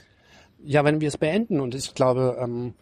Ja, 0.62 0.84
wenn 0.84 1.00
wir 1.00 1.08
es 1.08 1.18
beenden 1.18 1.60
und 1.60 1.74
ich 1.74 1.94
glaube, 1.94 2.36
ähm, 2.40 2.74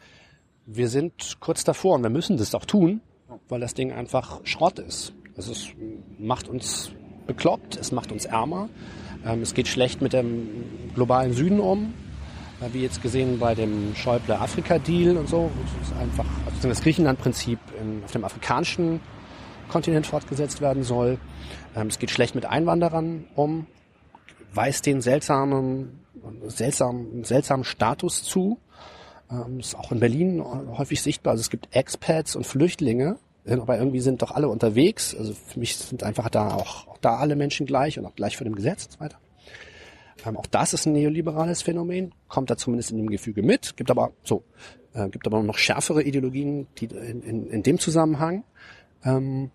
wir 0.66 0.88
sind 0.88 1.38
kurz 1.40 1.64
davor 1.64 1.96
und 1.96 2.02
wir 2.02 2.10
müssen 2.10 2.36
das 2.36 2.54
auch 2.54 2.64
tun, 2.64 3.00
weil 3.48 3.60
das 3.60 3.74
Ding 3.74 3.92
einfach 3.92 4.40
Schrott 4.44 4.78
ist. 4.78 5.12
Es 5.36 5.66
macht 6.18 6.48
uns 6.48 6.92
bekloppt, 7.26 7.76
es 7.76 7.92
macht 7.92 8.12
uns 8.12 8.26
ärmer, 8.26 8.68
ähm, 9.24 9.42
es 9.42 9.54
geht 9.54 9.68
schlecht 9.68 10.02
mit 10.02 10.12
dem 10.12 10.92
globalen 10.94 11.32
Süden 11.32 11.60
um, 11.60 11.94
wie 12.72 12.82
jetzt 12.82 13.02
gesehen 13.02 13.38
bei 13.38 13.54
dem 13.54 13.94
Schäuble-Afrika-Deal 13.94 15.16
und 15.16 15.28
so. 15.28 15.50
Das 15.80 15.88
ist 15.88 15.96
einfach, 15.96 16.26
also 16.46 16.68
das 16.68 16.82
Griechenland-Prinzip 16.82 17.58
auf 18.04 18.12
dem 18.12 18.24
afrikanischen 18.24 19.00
Kontinent 19.68 20.06
fortgesetzt 20.06 20.60
werden 20.60 20.82
soll. 20.82 21.18
Ähm, 21.74 21.88
es 21.88 21.98
geht 21.98 22.10
schlecht 22.10 22.34
mit 22.34 22.44
Einwanderern 22.44 23.24
um, 23.34 23.66
weist 24.54 24.86
den 24.86 25.00
seltsamen, 25.00 26.00
seltsamen, 26.46 27.24
seltsamen 27.24 27.64
Status 27.64 28.22
zu. 28.22 28.58
Ähm, 29.30 29.60
ist 29.60 29.74
auch 29.74 29.90
in 29.90 30.00
Berlin 30.00 30.42
häufig 30.76 31.02
sichtbar. 31.02 31.32
Also 31.32 31.40
es 31.40 31.50
gibt 31.50 31.74
Expats 31.74 32.36
und 32.36 32.46
Flüchtlinge, 32.46 33.16
aber 33.46 33.78
irgendwie 33.78 34.00
sind 34.00 34.22
doch 34.22 34.30
alle 34.30 34.48
unterwegs. 34.48 35.16
Also 35.16 35.32
für 35.32 35.58
mich 35.58 35.76
sind 35.76 36.02
einfach 36.02 36.28
da 36.28 36.54
auch, 36.54 36.86
auch 36.88 36.98
da 36.98 37.16
alle 37.16 37.34
Menschen 37.34 37.66
gleich 37.66 37.98
und 37.98 38.04
auch 38.04 38.14
gleich 38.14 38.36
vor 38.36 38.44
dem 38.44 38.54
Gesetz 38.54 38.84
und 38.84 38.92
so 38.92 39.00
weiter. 39.00 39.18
Auch 40.24 40.46
das 40.46 40.72
ist 40.72 40.86
ein 40.86 40.92
neoliberales 40.92 41.62
Phänomen, 41.62 42.12
kommt 42.28 42.50
da 42.50 42.56
zumindest 42.56 42.90
in 42.90 42.98
dem 42.98 43.10
Gefüge 43.10 43.42
mit, 43.42 43.76
gibt 43.76 43.90
aber 43.90 44.12
so, 44.22 44.44
äh, 44.94 45.08
gibt 45.08 45.26
aber 45.26 45.42
noch 45.42 45.58
schärfere 45.58 46.02
Ideologien 46.02 46.66
die 46.78 46.86
in, 46.86 47.22
in, 47.22 47.46
in 47.48 47.62
dem 47.62 47.78
Zusammenhang. 47.78 48.44
Ähm, 49.04 49.50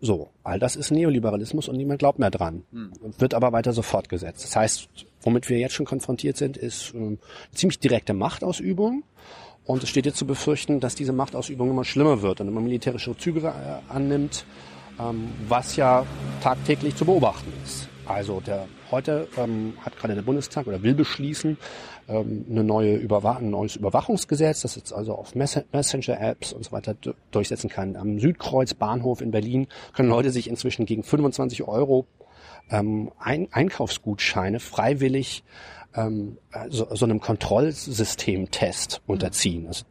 so, 0.00 0.28
all 0.44 0.60
das 0.60 0.76
ist 0.76 0.92
Neoliberalismus 0.92 1.68
und 1.68 1.76
niemand 1.76 1.98
glaubt 1.98 2.18
mehr 2.18 2.30
dran. 2.30 2.62
Hm. 2.70 2.92
Wird 3.18 3.34
aber 3.34 3.52
weiter 3.52 3.72
so 3.72 3.82
fortgesetzt. 3.82 4.44
Das 4.44 4.54
heißt, 4.54 4.88
womit 5.22 5.48
wir 5.48 5.58
jetzt 5.58 5.74
schon 5.74 5.86
konfrontiert 5.86 6.36
sind, 6.36 6.56
ist 6.56 6.92
ähm, 6.94 7.18
ziemlich 7.52 7.80
direkte 7.80 8.14
Machtausübung. 8.14 9.02
Und 9.64 9.82
es 9.82 9.88
steht 9.88 10.06
jetzt 10.06 10.18
zu 10.18 10.26
befürchten, 10.26 10.80
dass 10.80 10.94
diese 10.94 11.12
Machtausübung 11.12 11.68
immer 11.68 11.84
schlimmer 11.84 12.22
wird 12.22 12.40
und 12.40 12.48
immer 12.48 12.60
militärische 12.60 13.16
Züge 13.16 13.40
äh, 13.48 13.92
annimmt, 13.92 14.46
ähm, 15.00 15.28
was 15.48 15.76
ja 15.76 16.06
tagtäglich 16.42 16.94
zu 16.96 17.04
beobachten 17.04 17.52
ist. 17.64 17.88
Also 18.08 18.40
der 18.40 18.66
heute 18.90 19.28
ähm, 19.36 19.74
hat 19.82 19.96
gerade 19.98 20.14
der 20.14 20.22
Bundestag 20.22 20.66
oder 20.66 20.82
will 20.82 20.94
beschließen 20.94 21.58
ähm, 22.08 22.46
eine 22.50 22.64
neue 22.64 22.96
Überwa 22.96 23.36
ein 23.36 23.50
neues 23.50 23.76
Überwachungsgesetz, 23.76 24.62
das 24.62 24.76
jetzt 24.76 24.92
also 24.92 25.14
auf 25.14 25.34
Mess 25.34 25.60
Messenger-Apps 25.72 26.54
und 26.54 26.64
so 26.64 26.72
weiter 26.72 26.94
du- 26.94 27.12
durchsetzen 27.30 27.68
kann. 27.68 27.96
Am 27.96 28.18
Südkreuz 28.18 28.72
Bahnhof 28.74 29.20
in 29.20 29.30
Berlin 29.30 29.66
können 29.92 30.08
Leute 30.08 30.30
sich 30.30 30.48
inzwischen 30.48 30.86
gegen 30.86 31.02
25 31.02 31.64
Euro 31.68 32.06
ähm, 32.70 33.10
ein 33.18 33.48
Einkaufsgutscheine 33.52 34.58
freiwillig 34.58 35.44
ähm, 35.94 36.38
so, 36.68 36.86
so 36.94 37.04
einem 37.04 37.20
Kontrollsystem-Test 37.20 39.02
unterziehen. 39.06 39.66
Also 39.66 39.84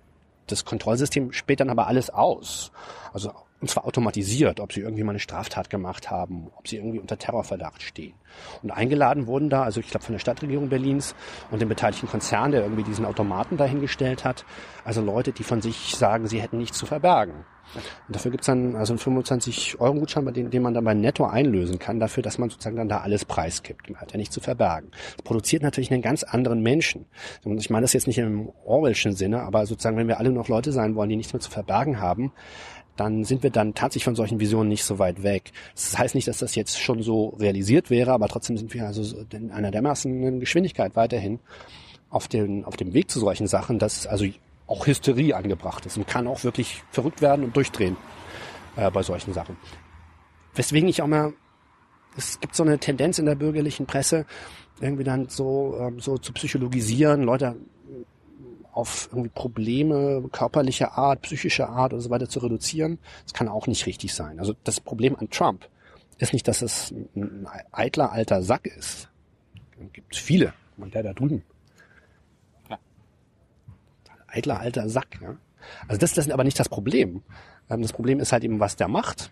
das 0.47 0.65
Kontrollsystem 0.65 1.33
späht 1.33 1.59
dann 1.59 1.69
aber 1.69 1.87
alles 1.87 2.09
aus. 2.09 2.71
Also 3.13 3.31
und 3.59 3.69
zwar 3.69 3.85
automatisiert, 3.85 4.59
ob 4.59 4.71
sie 4.71 4.81
irgendwie 4.81 5.03
mal 5.03 5.11
eine 5.11 5.19
Straftat 5.19 5.69
gemacht 5.69 6.11
haben, 6.11 6.49
ob 6.55 6.67
sie 6.67 6.77
irgendwie 6.77 6.99
unter 6.99 7.17
Terrorverdacht 7.17 7.81
stehen. 7.81 8.13
Und 8.61 8.71
eingeladen 8.71 9.25
wurden 9.25 9.49
da, 9.49 9.63
also 9.63 9.79
ich 9.79 9.89
glaube 9.89 10.05
von 10.05 10.13
der 10.13 10.19
Stadtregierung 10.19 10.69
Berlins 10.69 11.15
und 11.49 11.61
dem 11.61 11.69
beteiligten 11.69 12.07
Konzern, 12.07 12.51
der 12.51 12.61
irgendwie 12.61 12.83
diesen 12.83 13.05
Automaten 13.05 13.57
dahingestellt 13.57 14.25
hat, 14.25 14.45
also 14.83 15.01
Leute, 15.01 15.31
die 15.31 15.43
von 15.43 15.61
sich 15.61 15.95
sagen, 15.95 16.27
sie 16.27 16.41
hätten 16.41 16.57
nichts 16.57 16.77
zu 16.77 16.85
verbergen. 16.85 17.45
Und 17.75 18.15
dafür 18.15 18.31
gibt's 18.31 18.47
dann 18.47 18.75
also 18.75 18.93
einen 18.93 18.99
25-Euro-Gutschein, 18.99 20.23
bei 20.23 20.31
dem, 20.31 20.49
den 20.49 20.61
man 20.61 20.73
dann 20.73 20.85
bei 20.85 20.93
Netto 20.93 21.25
einlösen 21.25 21.79
kann, 21.79 21.99
dafür, 21.99 22.23
dass 22.23 22.37
man 22.37 22.49
sozusagen 22.49 22.77
dann 22.77 22.87
da 22.87 22.99
alles 22.99 23.25
preisgibt. 23.25 23.89
Man 23.89 23.99
hat 23.99 24.11
ja 24.13 24.17
nichts 24.17 24.33
zu 24.33 24.39
verbergen. 24.39 24.91
Das 25.17 25.23
produziert 25.23 25.63
natürlich 25.63 25.91
einen 25.91 26.01
ganz 26.01 26.23
anderen 26.23 26.61
Menschen. 26.61 27.05
Und 27.43 27.57
ich 27.59 27.69
meine 27.69 27.83
das 27.83 27.93
jetzt 27.93 28.07
nicht 28.07 28.19
im 28.19 28.49
Orwellschen 28.65 29.13
Sinne, 29.13 29.41
aber 29.41 29.65
sozusagen, 29.65 29.97
wenn 29.97 30.07
wir 30.07 30.19
alle 30.19 30.31
noch 30.31 30.47
Leute 30.47 30.71
sein 30.71 30.95
wollen, 30.95 31.09
die 31.09 31.17
nichts 31.17 31.33
mehr 31.33 31.41
zu 31.41 31.51
verbergen 31.51 31.99
haben, 31.99 32.31
dann 32.97 33.23
sind 33.23 33.43
wir 33.43 33.49
dann 33.49 33.73
tatsächlich 33.73 34.03
von 34.03 34.15
solchen 34.15 34.39
Visionen 34.39 34.69
nicht 34.69 34.83
so 34.83 34.99
weit 34.99 35.23
weg. 35.23 35.51
Das 35.75 35.97
heißt 35.97 36.15
nicht, 36.15 36.27
dass 36.27 36.39
das 36.39 36.55
jetzt 36.55 36.79
schon 36.79 37.01
so 37.01 37.29
realisiert 37.39 37.89
wäre, 37.89 38.11
aber 38.11 38.27
trotzdem 38.27 38.57
sind 38.57 38.73
wir 38.73 38.85
also 38.85 39.03
so 39.03 39.23
in 39.31 39.51
einer 39.51 39.71
dermaßen 39.71 40.39
Geschwindigkeit 40.39 40.95
weiterhin 40.95 41.39
auf, 42.09 42.27
den, 42.27 42.65
auf 42.65 42.75
dem 42.75 42.93
Weg 42.93 43.09
zu 43.09 43.19
solchen 43.19 43.47
Sachen, 43.47 43.79
dass 43.79 44.07
also 44.07 44.25
auch 44.65 44.85
Hysterie 44.85 45.33
angebracht 45.33 45.85
ist 45.85 45.97
und 45.97 46.07
kann 46.07 46.27
auch 46.27 46.43
wirklich 46.43 46.83
verrückt 46.91 47.21
werden 47.21 47.45
und 47.45 47.55
durchdrehen 47.55 47.95
äh, 48.75 48.91
bei 48.91 49.03
solchen 49.03 49.33
Sachen. 49.33 49.57
Weswegen 50.53 50.89
ich 50.89 51.01
auch 51.01 51.07
mal, 51.07 51.33
es 52.17 52.39
gibt 52.39 52.55
so 52.55 52.63
eine 52.63 52.79
Tendenz 52.79 53.19
in 53.19 53.25
der 53.25 53.35
bürgerlichen 53.35 53.85
Presse, 53.85 54.25
irgendwie 54.81 55.03
dann 55.03 55.29
so, 55.29 55.77
ähm, 55.79 55.99
so 55.99 56.17
zu 56.17 56.33
psychologisieren, 56.33 57.23
Leute 57.23 57.55
auf 58.77 59.09
irgendwie 59.11 59.29
Probleme 59.29 60.23
körperlicher 60.31 60.97
Art, 60.97 61.23
psychischer 61.23 61.69
Art 61.69 61.93
und 61.93 62.01
so 62.01 62.09
weiter 62.09 62.29
zu 62.29 62.39
reduzieren. 62.39 62.99
Das 63.23 63.33
kann 63.33 63.47
auch 63.47 63.67
nicht 63.67 63.85
richtig 63.85 64.13
sein. 64.13 64.39
Also 64.39 64.53
das 64.63 64.79
Problem 64.79 65.15
an 65.15 65.29
Trump 65.29 65.67
ist 66.19 66.33
nicht, 66.33 66.47
dass 66.47 66.61
es 66.61 66.93
ein 67.15 67.47
eitler 67.71 68.11
alter 68.11 68.41
Sack 68.41 68.67
ist. 68.67 69.09
Es 69.79 69.93
gibt 69.93 70.15
viele. 70.15 70.53
Und 70.77 70.93
der 70.93 71.03
da 71.03 71.13
drüben. 71.13 71.43
Eitler 74.27 74.59
alter 74.59 74.89
Sack. 74.89 75.19
Ja? 75.21 75.37
Also 75.87 75.99
das, 75.99 76.13
das 76.13 76.27
ist 76.27 76.31
aber 76.31 76.43
nicht 76.43 76.59
das 76.59 76.69
Problem. 76.69 77.23
Ähm, 77.69 77.81
Das 77.81 77.93
Problem 77.93 78.19
ist 78.19 78.31
halt 78.31 78.43
eben, 78.43 78.59
was 78.59 78.75
der 78.75 78.87
macht, 78.87 79.31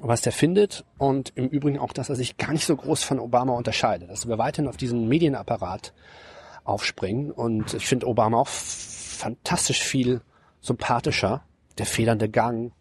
was 0.00 0.20
der 0.20 0.32
findet 0.32 0.84
und 0.98 1.32
im 1.34 1.48
Übrigen 1.48 1.78
auch, 1.78 1.92
dass 1.92 2.08
er 2.08 2.16
sich 2.16 2.36
gar 2.36 2.52
nicht 2.52 2.66
so 2.66 2.76
groß 2.76 3.02
von 3.02 3.18
Obama 3.18 3.54
unterscheidet. 3.54 4.10
Dass 4.10 4.28
wir 4.28 4.38
weiterhin 4.38 4.68
auf 4.68 4.76
diesen 4.76 5.08
Medienapparat 5.08 5.92
aufspringen. 6.64 7.30
Und 7.30 7.74
ich 7.74 7.86
finde 7.86 8.06
Obama 8.06 8.38
auch 8.38 8.48
fantastisch 8.48 9.80
viel 9.82 10.20
sympathischer. 10.60 11.42
Der 11.78 11.86
federnde 11.86 12.28
Gang. 12.28 12.72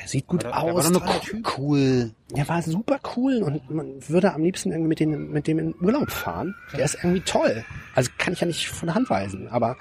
Er 0.00 0.08
sieht 0.08 0.26
gut 0.26 0.42
Der 0.42 0.50
war 0.52 0.62
aus. 0.62 0.90
toller 0.90 1.20
Typ. 1.20 1.58
cool. 1.58 2.12
Er 2.34 2.48
war 2.48 2.62
super 2.62 2.98
cool 3.14 3.42
und 3.42 3.70
man 3.70 4.08
würde 4.08 4.32
am 4.32 4.42
liebsten 4.42 4.70
irgendwie 4.72 4.88
mit, 4.88 5.00
dem 5.00 5.30
mit 5.32 5.46
dem 5.46 5.58
in 5.58 5.74
Urlaub 5.80 6.10
fahren. 6.10 6.54
Der 6.72 6.84
ist 6.86 6.94
irgendwie 6.94 7.20
toll. 7.20 7.64
Also 7.94 8.10
kann 8.16 8.32
ich 8.32 8.40
ja 8.40 8.46
nicht 8.46 8.68
von 8.68 8.86
der 8.86 8.94
Hand 8.94 9.10
weisen, 9.10 9.48
aber 9.48 9.76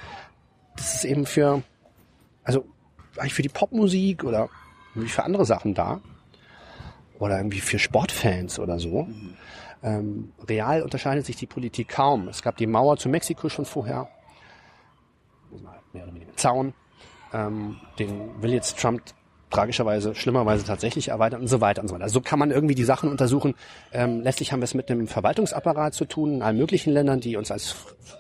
das 0.76 0.96
ist 0.96 1.06
eben 1.06 1.26
für, 1.26 1.64
also 2.44 2.66
eigentlich 3.18 3.34
für 3.34 3.42
die 3.42 3.50
Popmusik 3.50 4.26
oder 4.26 4.50
irgendwie 4.96 5.10
für 5.12 5.24
andere 5.24 5.46
Sachen 5.46 5.74
da. 5.74 6.02
Oder 7.18 7.38
irgendwie 7.38 7.60
für 7.62 7.80
Sportfans 7.80 8.60
oder 8.60 8.80
so. 8.80 9.08
Ähm, 9.82 10.34
real 10.48 10.82
unterscheidet 10.82 11.26
sich 11.26 11.38
die 11.38 11.46
Politik 11.46 11.90
kaum. 11.90 12.28
Es 12.28 12.42
gab 12.42 12.58
die 12.58 12.68
Mauer 12.68 12.98
zu 12.98 13.10
Mexiko 13.10 13.50
schon 13.50 13.66
vorher. 13.66 14.10
Mehr 15.94 16.04
oder 16.04 16.14
weniger 16.14 16.36
Zaun. 16.36 16.74
Ähm, 17.34 17.78
den 17.98 18.42
will 18.42 18.52
jetzt 18.52 18.80
Trump 18.80 19.02
tragischerweise, 19.50 20.14
schlimmerweise 20.14 20.64
tatsächlich 20.64 21.10
erweitern 21.10 21.42
und 21.42 21.48
so 21.48 21.60
weiter 21.60 21.82
und 21.82 21.88
so 21.88 21.96
weiter. 21.96 22.04
Also 22.04 22.16
so 22.16 22.22
kann 22.22 22.40
man 22.40 22.52
irgendwie 22.52 22.76
die 22.76 22.84
Sachen 22.84 23.10
untersuchen. 23.10 23.56
Ähm, 23.92 24.22
letztlich 24.22 24.52
haben 24.52 24.60
wir 24.60 24.66
es 24.66 24.74
mit 24.74 24.92
einem 24.92 25.08
Verwaltungsapparat 25.08 25.94
zu 25.94 26.06
tun 26.06 26.36
in 26.36 26.42
allen 26.44 26.58
möglichen 26.58 26.94
Ländern, 26.94 27.20
die 27.20 27.36
uns 27.36 27.50
als 27.50 27.76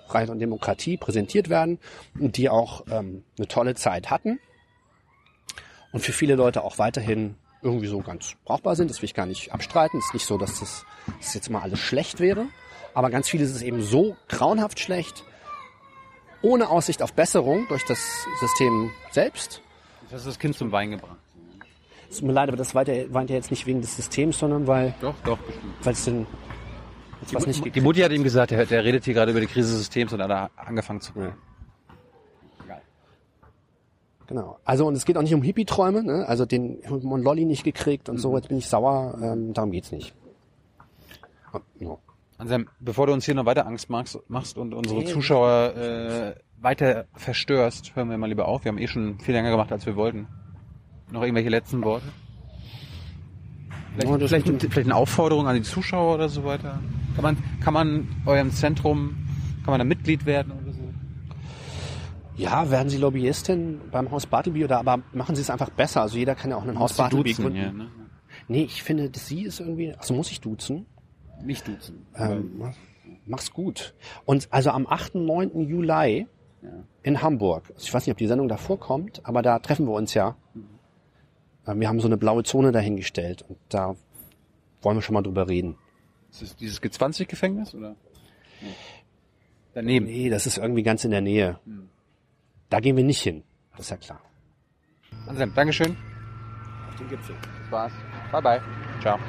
Freiheit 0.08 0.30
und 0.30 0.40
Demokratie 0.40 0.98
präsentiert 0.98 1.50
werden 1.50 1.80
und 2.20 2.38
die 2.38 2.50
auch 2.50 2.86
ähm, 2.90 3.24
eine 3.38 3.48
tolle 3.48 3.76
Zeit 3.76 4.10
hatten 4.10 4.40
und 5.92 6.02
für 6.02 6.14
viele 6.14 6.36
Leute 6.36 6.64
auch 6.64 6.78
weiterhin 6.78 7.36
irgendwie 7.62 7.88
so 7.88 8.00
ganz 8.00 8.34
brauchbar 8.46 8.76
sind. 8.76 8.90
Das 8.90 9.02
will 9.02 9.06
ich 9.06 9.14
gar 9.14 9.26
nicht 9.26 9.52
abstreiten. 9.54 10.00
Es 10.00 10.06
ist 10.08 10.14
nicht 10.14 10.26
so, 10.26 10.38
dass 10.38 10.60
das, 10.60 10.86
dass 11.20 11.34
jetzt 11.34 11.50
mal 11.50 11.62
alles 11.62 11.80
schlecht 11.80 12.20
wäre, 12.20 12.46
aber 12.94 13.10
ganz 13.10 13.30
vieles 13.30 13.52
ist 13.52 13.62
eben 13.62 13.82
so 13.82 14.16
grauenhaft 14.28 14.80
schlecht, 14.80 15.24
ohne 16.42 16.70
Aussicht 16.70 17.02
auf 17.02 17.14
Besserung 17.14 17.68
durch 17.68 17.84
das 17.86 18.00
System 18.40 18.92
selbst, 19.12 19.62
Das 20.10 20.22
ist 20.22 20.28
das 20.28 20.40
Kind 20.40 20.56
zum 20.56 20.72
Wein 20.72 20.92
gebracht. 20.92 21.18
es 22.10 22.18
tut 22.18 22.28
mir 22.28 22.34
leid, 22.34 22.48
aber 22.48 22.58
das 22.58 22.74
weint 22.76 22.88
ja, 22.88 23.36
jetzt 23.36 23.52
nicht 23.52 23.66
wegen 23.66 23.82
des 23.82 23.96
Systems, 23.96 24.40
sondern 24.40 24.66
weil 24.66 24.94
Doch, 25.02 25.16
doch, 25.26 25.38
bestimmt. 25.40 25.74
weil 25.84 25.94
es 25.94 26.06
denn 26.06 26.26
was 27.34 27.46
nicht 27.46 27.76
Die 27.76 27.82
Mutti 27.82 28.00
hat 28.00 28.14
ihm 28.14 28.24
gesagt, 28.24 28.52
der, 28.52 28.66
der 28.66 28.84
redet 28.86 29.04
hier 29.04 29.14
gerade 29.14 29.32
über 29.32 29.42
die 29.42 29.48
Krise 29.48 29.70
des 29.72 29.80
Systems 29.80 30.14
und 30.14 30.22
hat 30.22 30.52
angefangen 30.56 31.02
zu 31.02 31.12
Ja. 31.18 31.34
Genau. 34.30 34.60
Also 34.64 34.86
und 34.86 34.94
es 34.94 35.06
geht 35.06 35.18
auch 35.18 35.24
nicht 35.24 35.34
um 35.34 35.42
Hippie-Träume, 35.42 36.04
ne? 36.04 36.24
Also 36.28 36.46
den 36.46 36.84
einen 36.86 37.24
Lolli 37.24 37.46
nicht 37.46 37.64
gekriegt 37.64 38.10
und 38.10 38.20
so, 38.20 38.38
jetzt 38.38 38.48
bin 38.48 38.60
ich 38.60 38.68
sauer, 38.68 39.18
ähm, 39.20 39.56
darum 39.56 39.72
geht's 39.72 39.92
nicht. 39.92 40.14
Ja. 41.80 41.98
Anselm, 42.38 42.70
bevor 42.80 43.08
du 43.08 43.14
uns 43.14 43.26
hier 43.26 43.34
noch 43.34 43.48
weiter 43.48 43.66
Angst 43.66 43.90
machst, 43.90 44.58
und 44.58 44.76
unsere 44.76 45.00
Nee. 45.00 45.06
Zuschauer 45.06 45.76
äh, 45.76 46.36
weiter 46.62 47.06
verstörst, 47.16 47.96
hören 47.96 48.12
wir 48.12 48.20
mal 48.20 48.28
lieber 48.28 48.48
auf. 48.48 48.64
Wir 48.64 48.70
haben 48.72 48.78
eh 48.78 48.88
schon 48.88 49.18
viel 49.20 49.34
länger 49.34 49.50
gemacht, 49.50 49.72
als 49.72 49.88
wir 49.88 49.96
wollten. 49.96 50.28
Noch 51.12 51.24
irgendwelche 51.24 51.50
letzten 51.50 51.84
Worte? 51.84 52.06
Vielleicht, 53.98 54.30
vielleicht, 54.30 54.62
vielleicht 54.62 54.78
eine 54.88 54.96
Aufforderung 54.96 55.48
an 55.48 55.56
die 55.56 55.64
Zuschauer 55.64 56.14
oder 56.14 56.30
so 56.30 56.44
weiter? 56.44 56.80
Kann 57.16 57.24
man, 57.24 57.38
kann 57.62 57.74
man 57.74 58.08
eurem 58.28 58.52
Zentrum, 58.52 59.18
kann 59.66 59.72
man 59.72 59.80
da 59.80 59.86
Mitglied 59.86 60.28
werden? 60.28 60.54
Ja, 62.40 62.72
werden 62.72 62.90
Sie 62.90 62.98
Lobbyistin 62.98 63.82
beim 63.92 64.10
Haus 64.12 64.26
Bartleby 64.26 64.64
oder 64.66 64.80
aber 64.80 65.02
machen 65.14 65.36
Sie 65.36 65.42
es 65.42 65.50
einfach 65.50 65.70
besser. 65.70 66.02
Also 66.02 66.18
jeder 66.18 66.36
kann 66.36 66.52
ja 66.52 66.58
auch 66.58 66.64
ein 66.66 66.78
Haus 66.80 66.94
Bartleby 66.98 67.34
gründen. 67.34 67.56
ja, 67.58 67.72
ne? 67.72 67.90
Nee, 68.48 68.64
ich 68.64 68.82
finde, 68.84 69.10
dass 69.10 69.28
Sie 69.28 69.44
ist 69.44 69.60
irgendwie, 69.60 69.94
also 69.94 70.14
muss 70.14 70.32
ich 70.32 70.40
duzen. 70.42 70.86
Nicht 71.44 71.68
duzen. 71.68 72.06
Ähm, 72.16 72.52
mach- 72.58 72.76
mach's 73.26 73.52
gut. 73.54 73.94
Und 74.26 74.48
also 74.52 74.72
am 74.72 74.88
8. 74.88 75.16
9. 75.16 75.68
Juli 75.68 76.28
in 77.04 77.22
Hamburg. 77.22 77.64
Also 77.74 77.84
ich 77.88 77.94
weiß 77.94 78.06
nicht, 78.06 78.12
ob 78.12 78.18
die 78.18 78.28
Sendung 78.28 78.48
davor 78.50 78.80
kommt, 78.80 79.22
aber 79.26 79.42
da 79.42 79.60
treffen 79.60 79.86
wir 79.88 79.94
uns 79.94 80.14
ja. 80.14 80.36
Äh, 81.66 81.76
Wir 81.76 81.88
haben 81.88 82.00
so 82.00 82.08
eine 82.08 82.18
blaue 82.18 82.44
Zone 82.44 82.72
dahingestellt 82.72 83.44
und 83.48 83.58
da 83.70 83.96
wollen 84.82 84.98
wir 84.98 85.02
schon 85.02 85.14
mal 85.14 85.22
drüber 85.22 85.48
reden. 85.48 85.78
Ist 86.32 86.42
das 86.42 86.56
dieses 86.56 86.82
G20-Gefängnis 86.82 87.74
oder? 87.76 87.96
Nee. 88.62 88.68
Daneben. 89.74 90.06
Nee, 90.06 90.30
das 90.30 90.46
ist 90.48 90.58
irgendwie 90.58 90.84
ganz 90.84 91.04
in 91.06 91.12
der 91.12 91.22
Nähe. 91.22 91.60
Da 92.70 92.80
gehen 92.80 92.96
wir 92.96 93.04
nicht 93.04 93.22
hin. 93.22 93.44
Das 93.72 93.82
ist 93.82 93.90
ja 93.90 93.98
klar. 93.98 94.22
Anselm, 95.28 95.54
Dankeschön. 95.54 95.98
Auf 96.90 96.96
den 96.98 97.10
Gipfel. 97.10 97.36
Das 97.64 97.72
war's. 97.72 97.94
Bye 98.32 98.42
bye. 98.42 98.62
Ciao. 99.02 99.20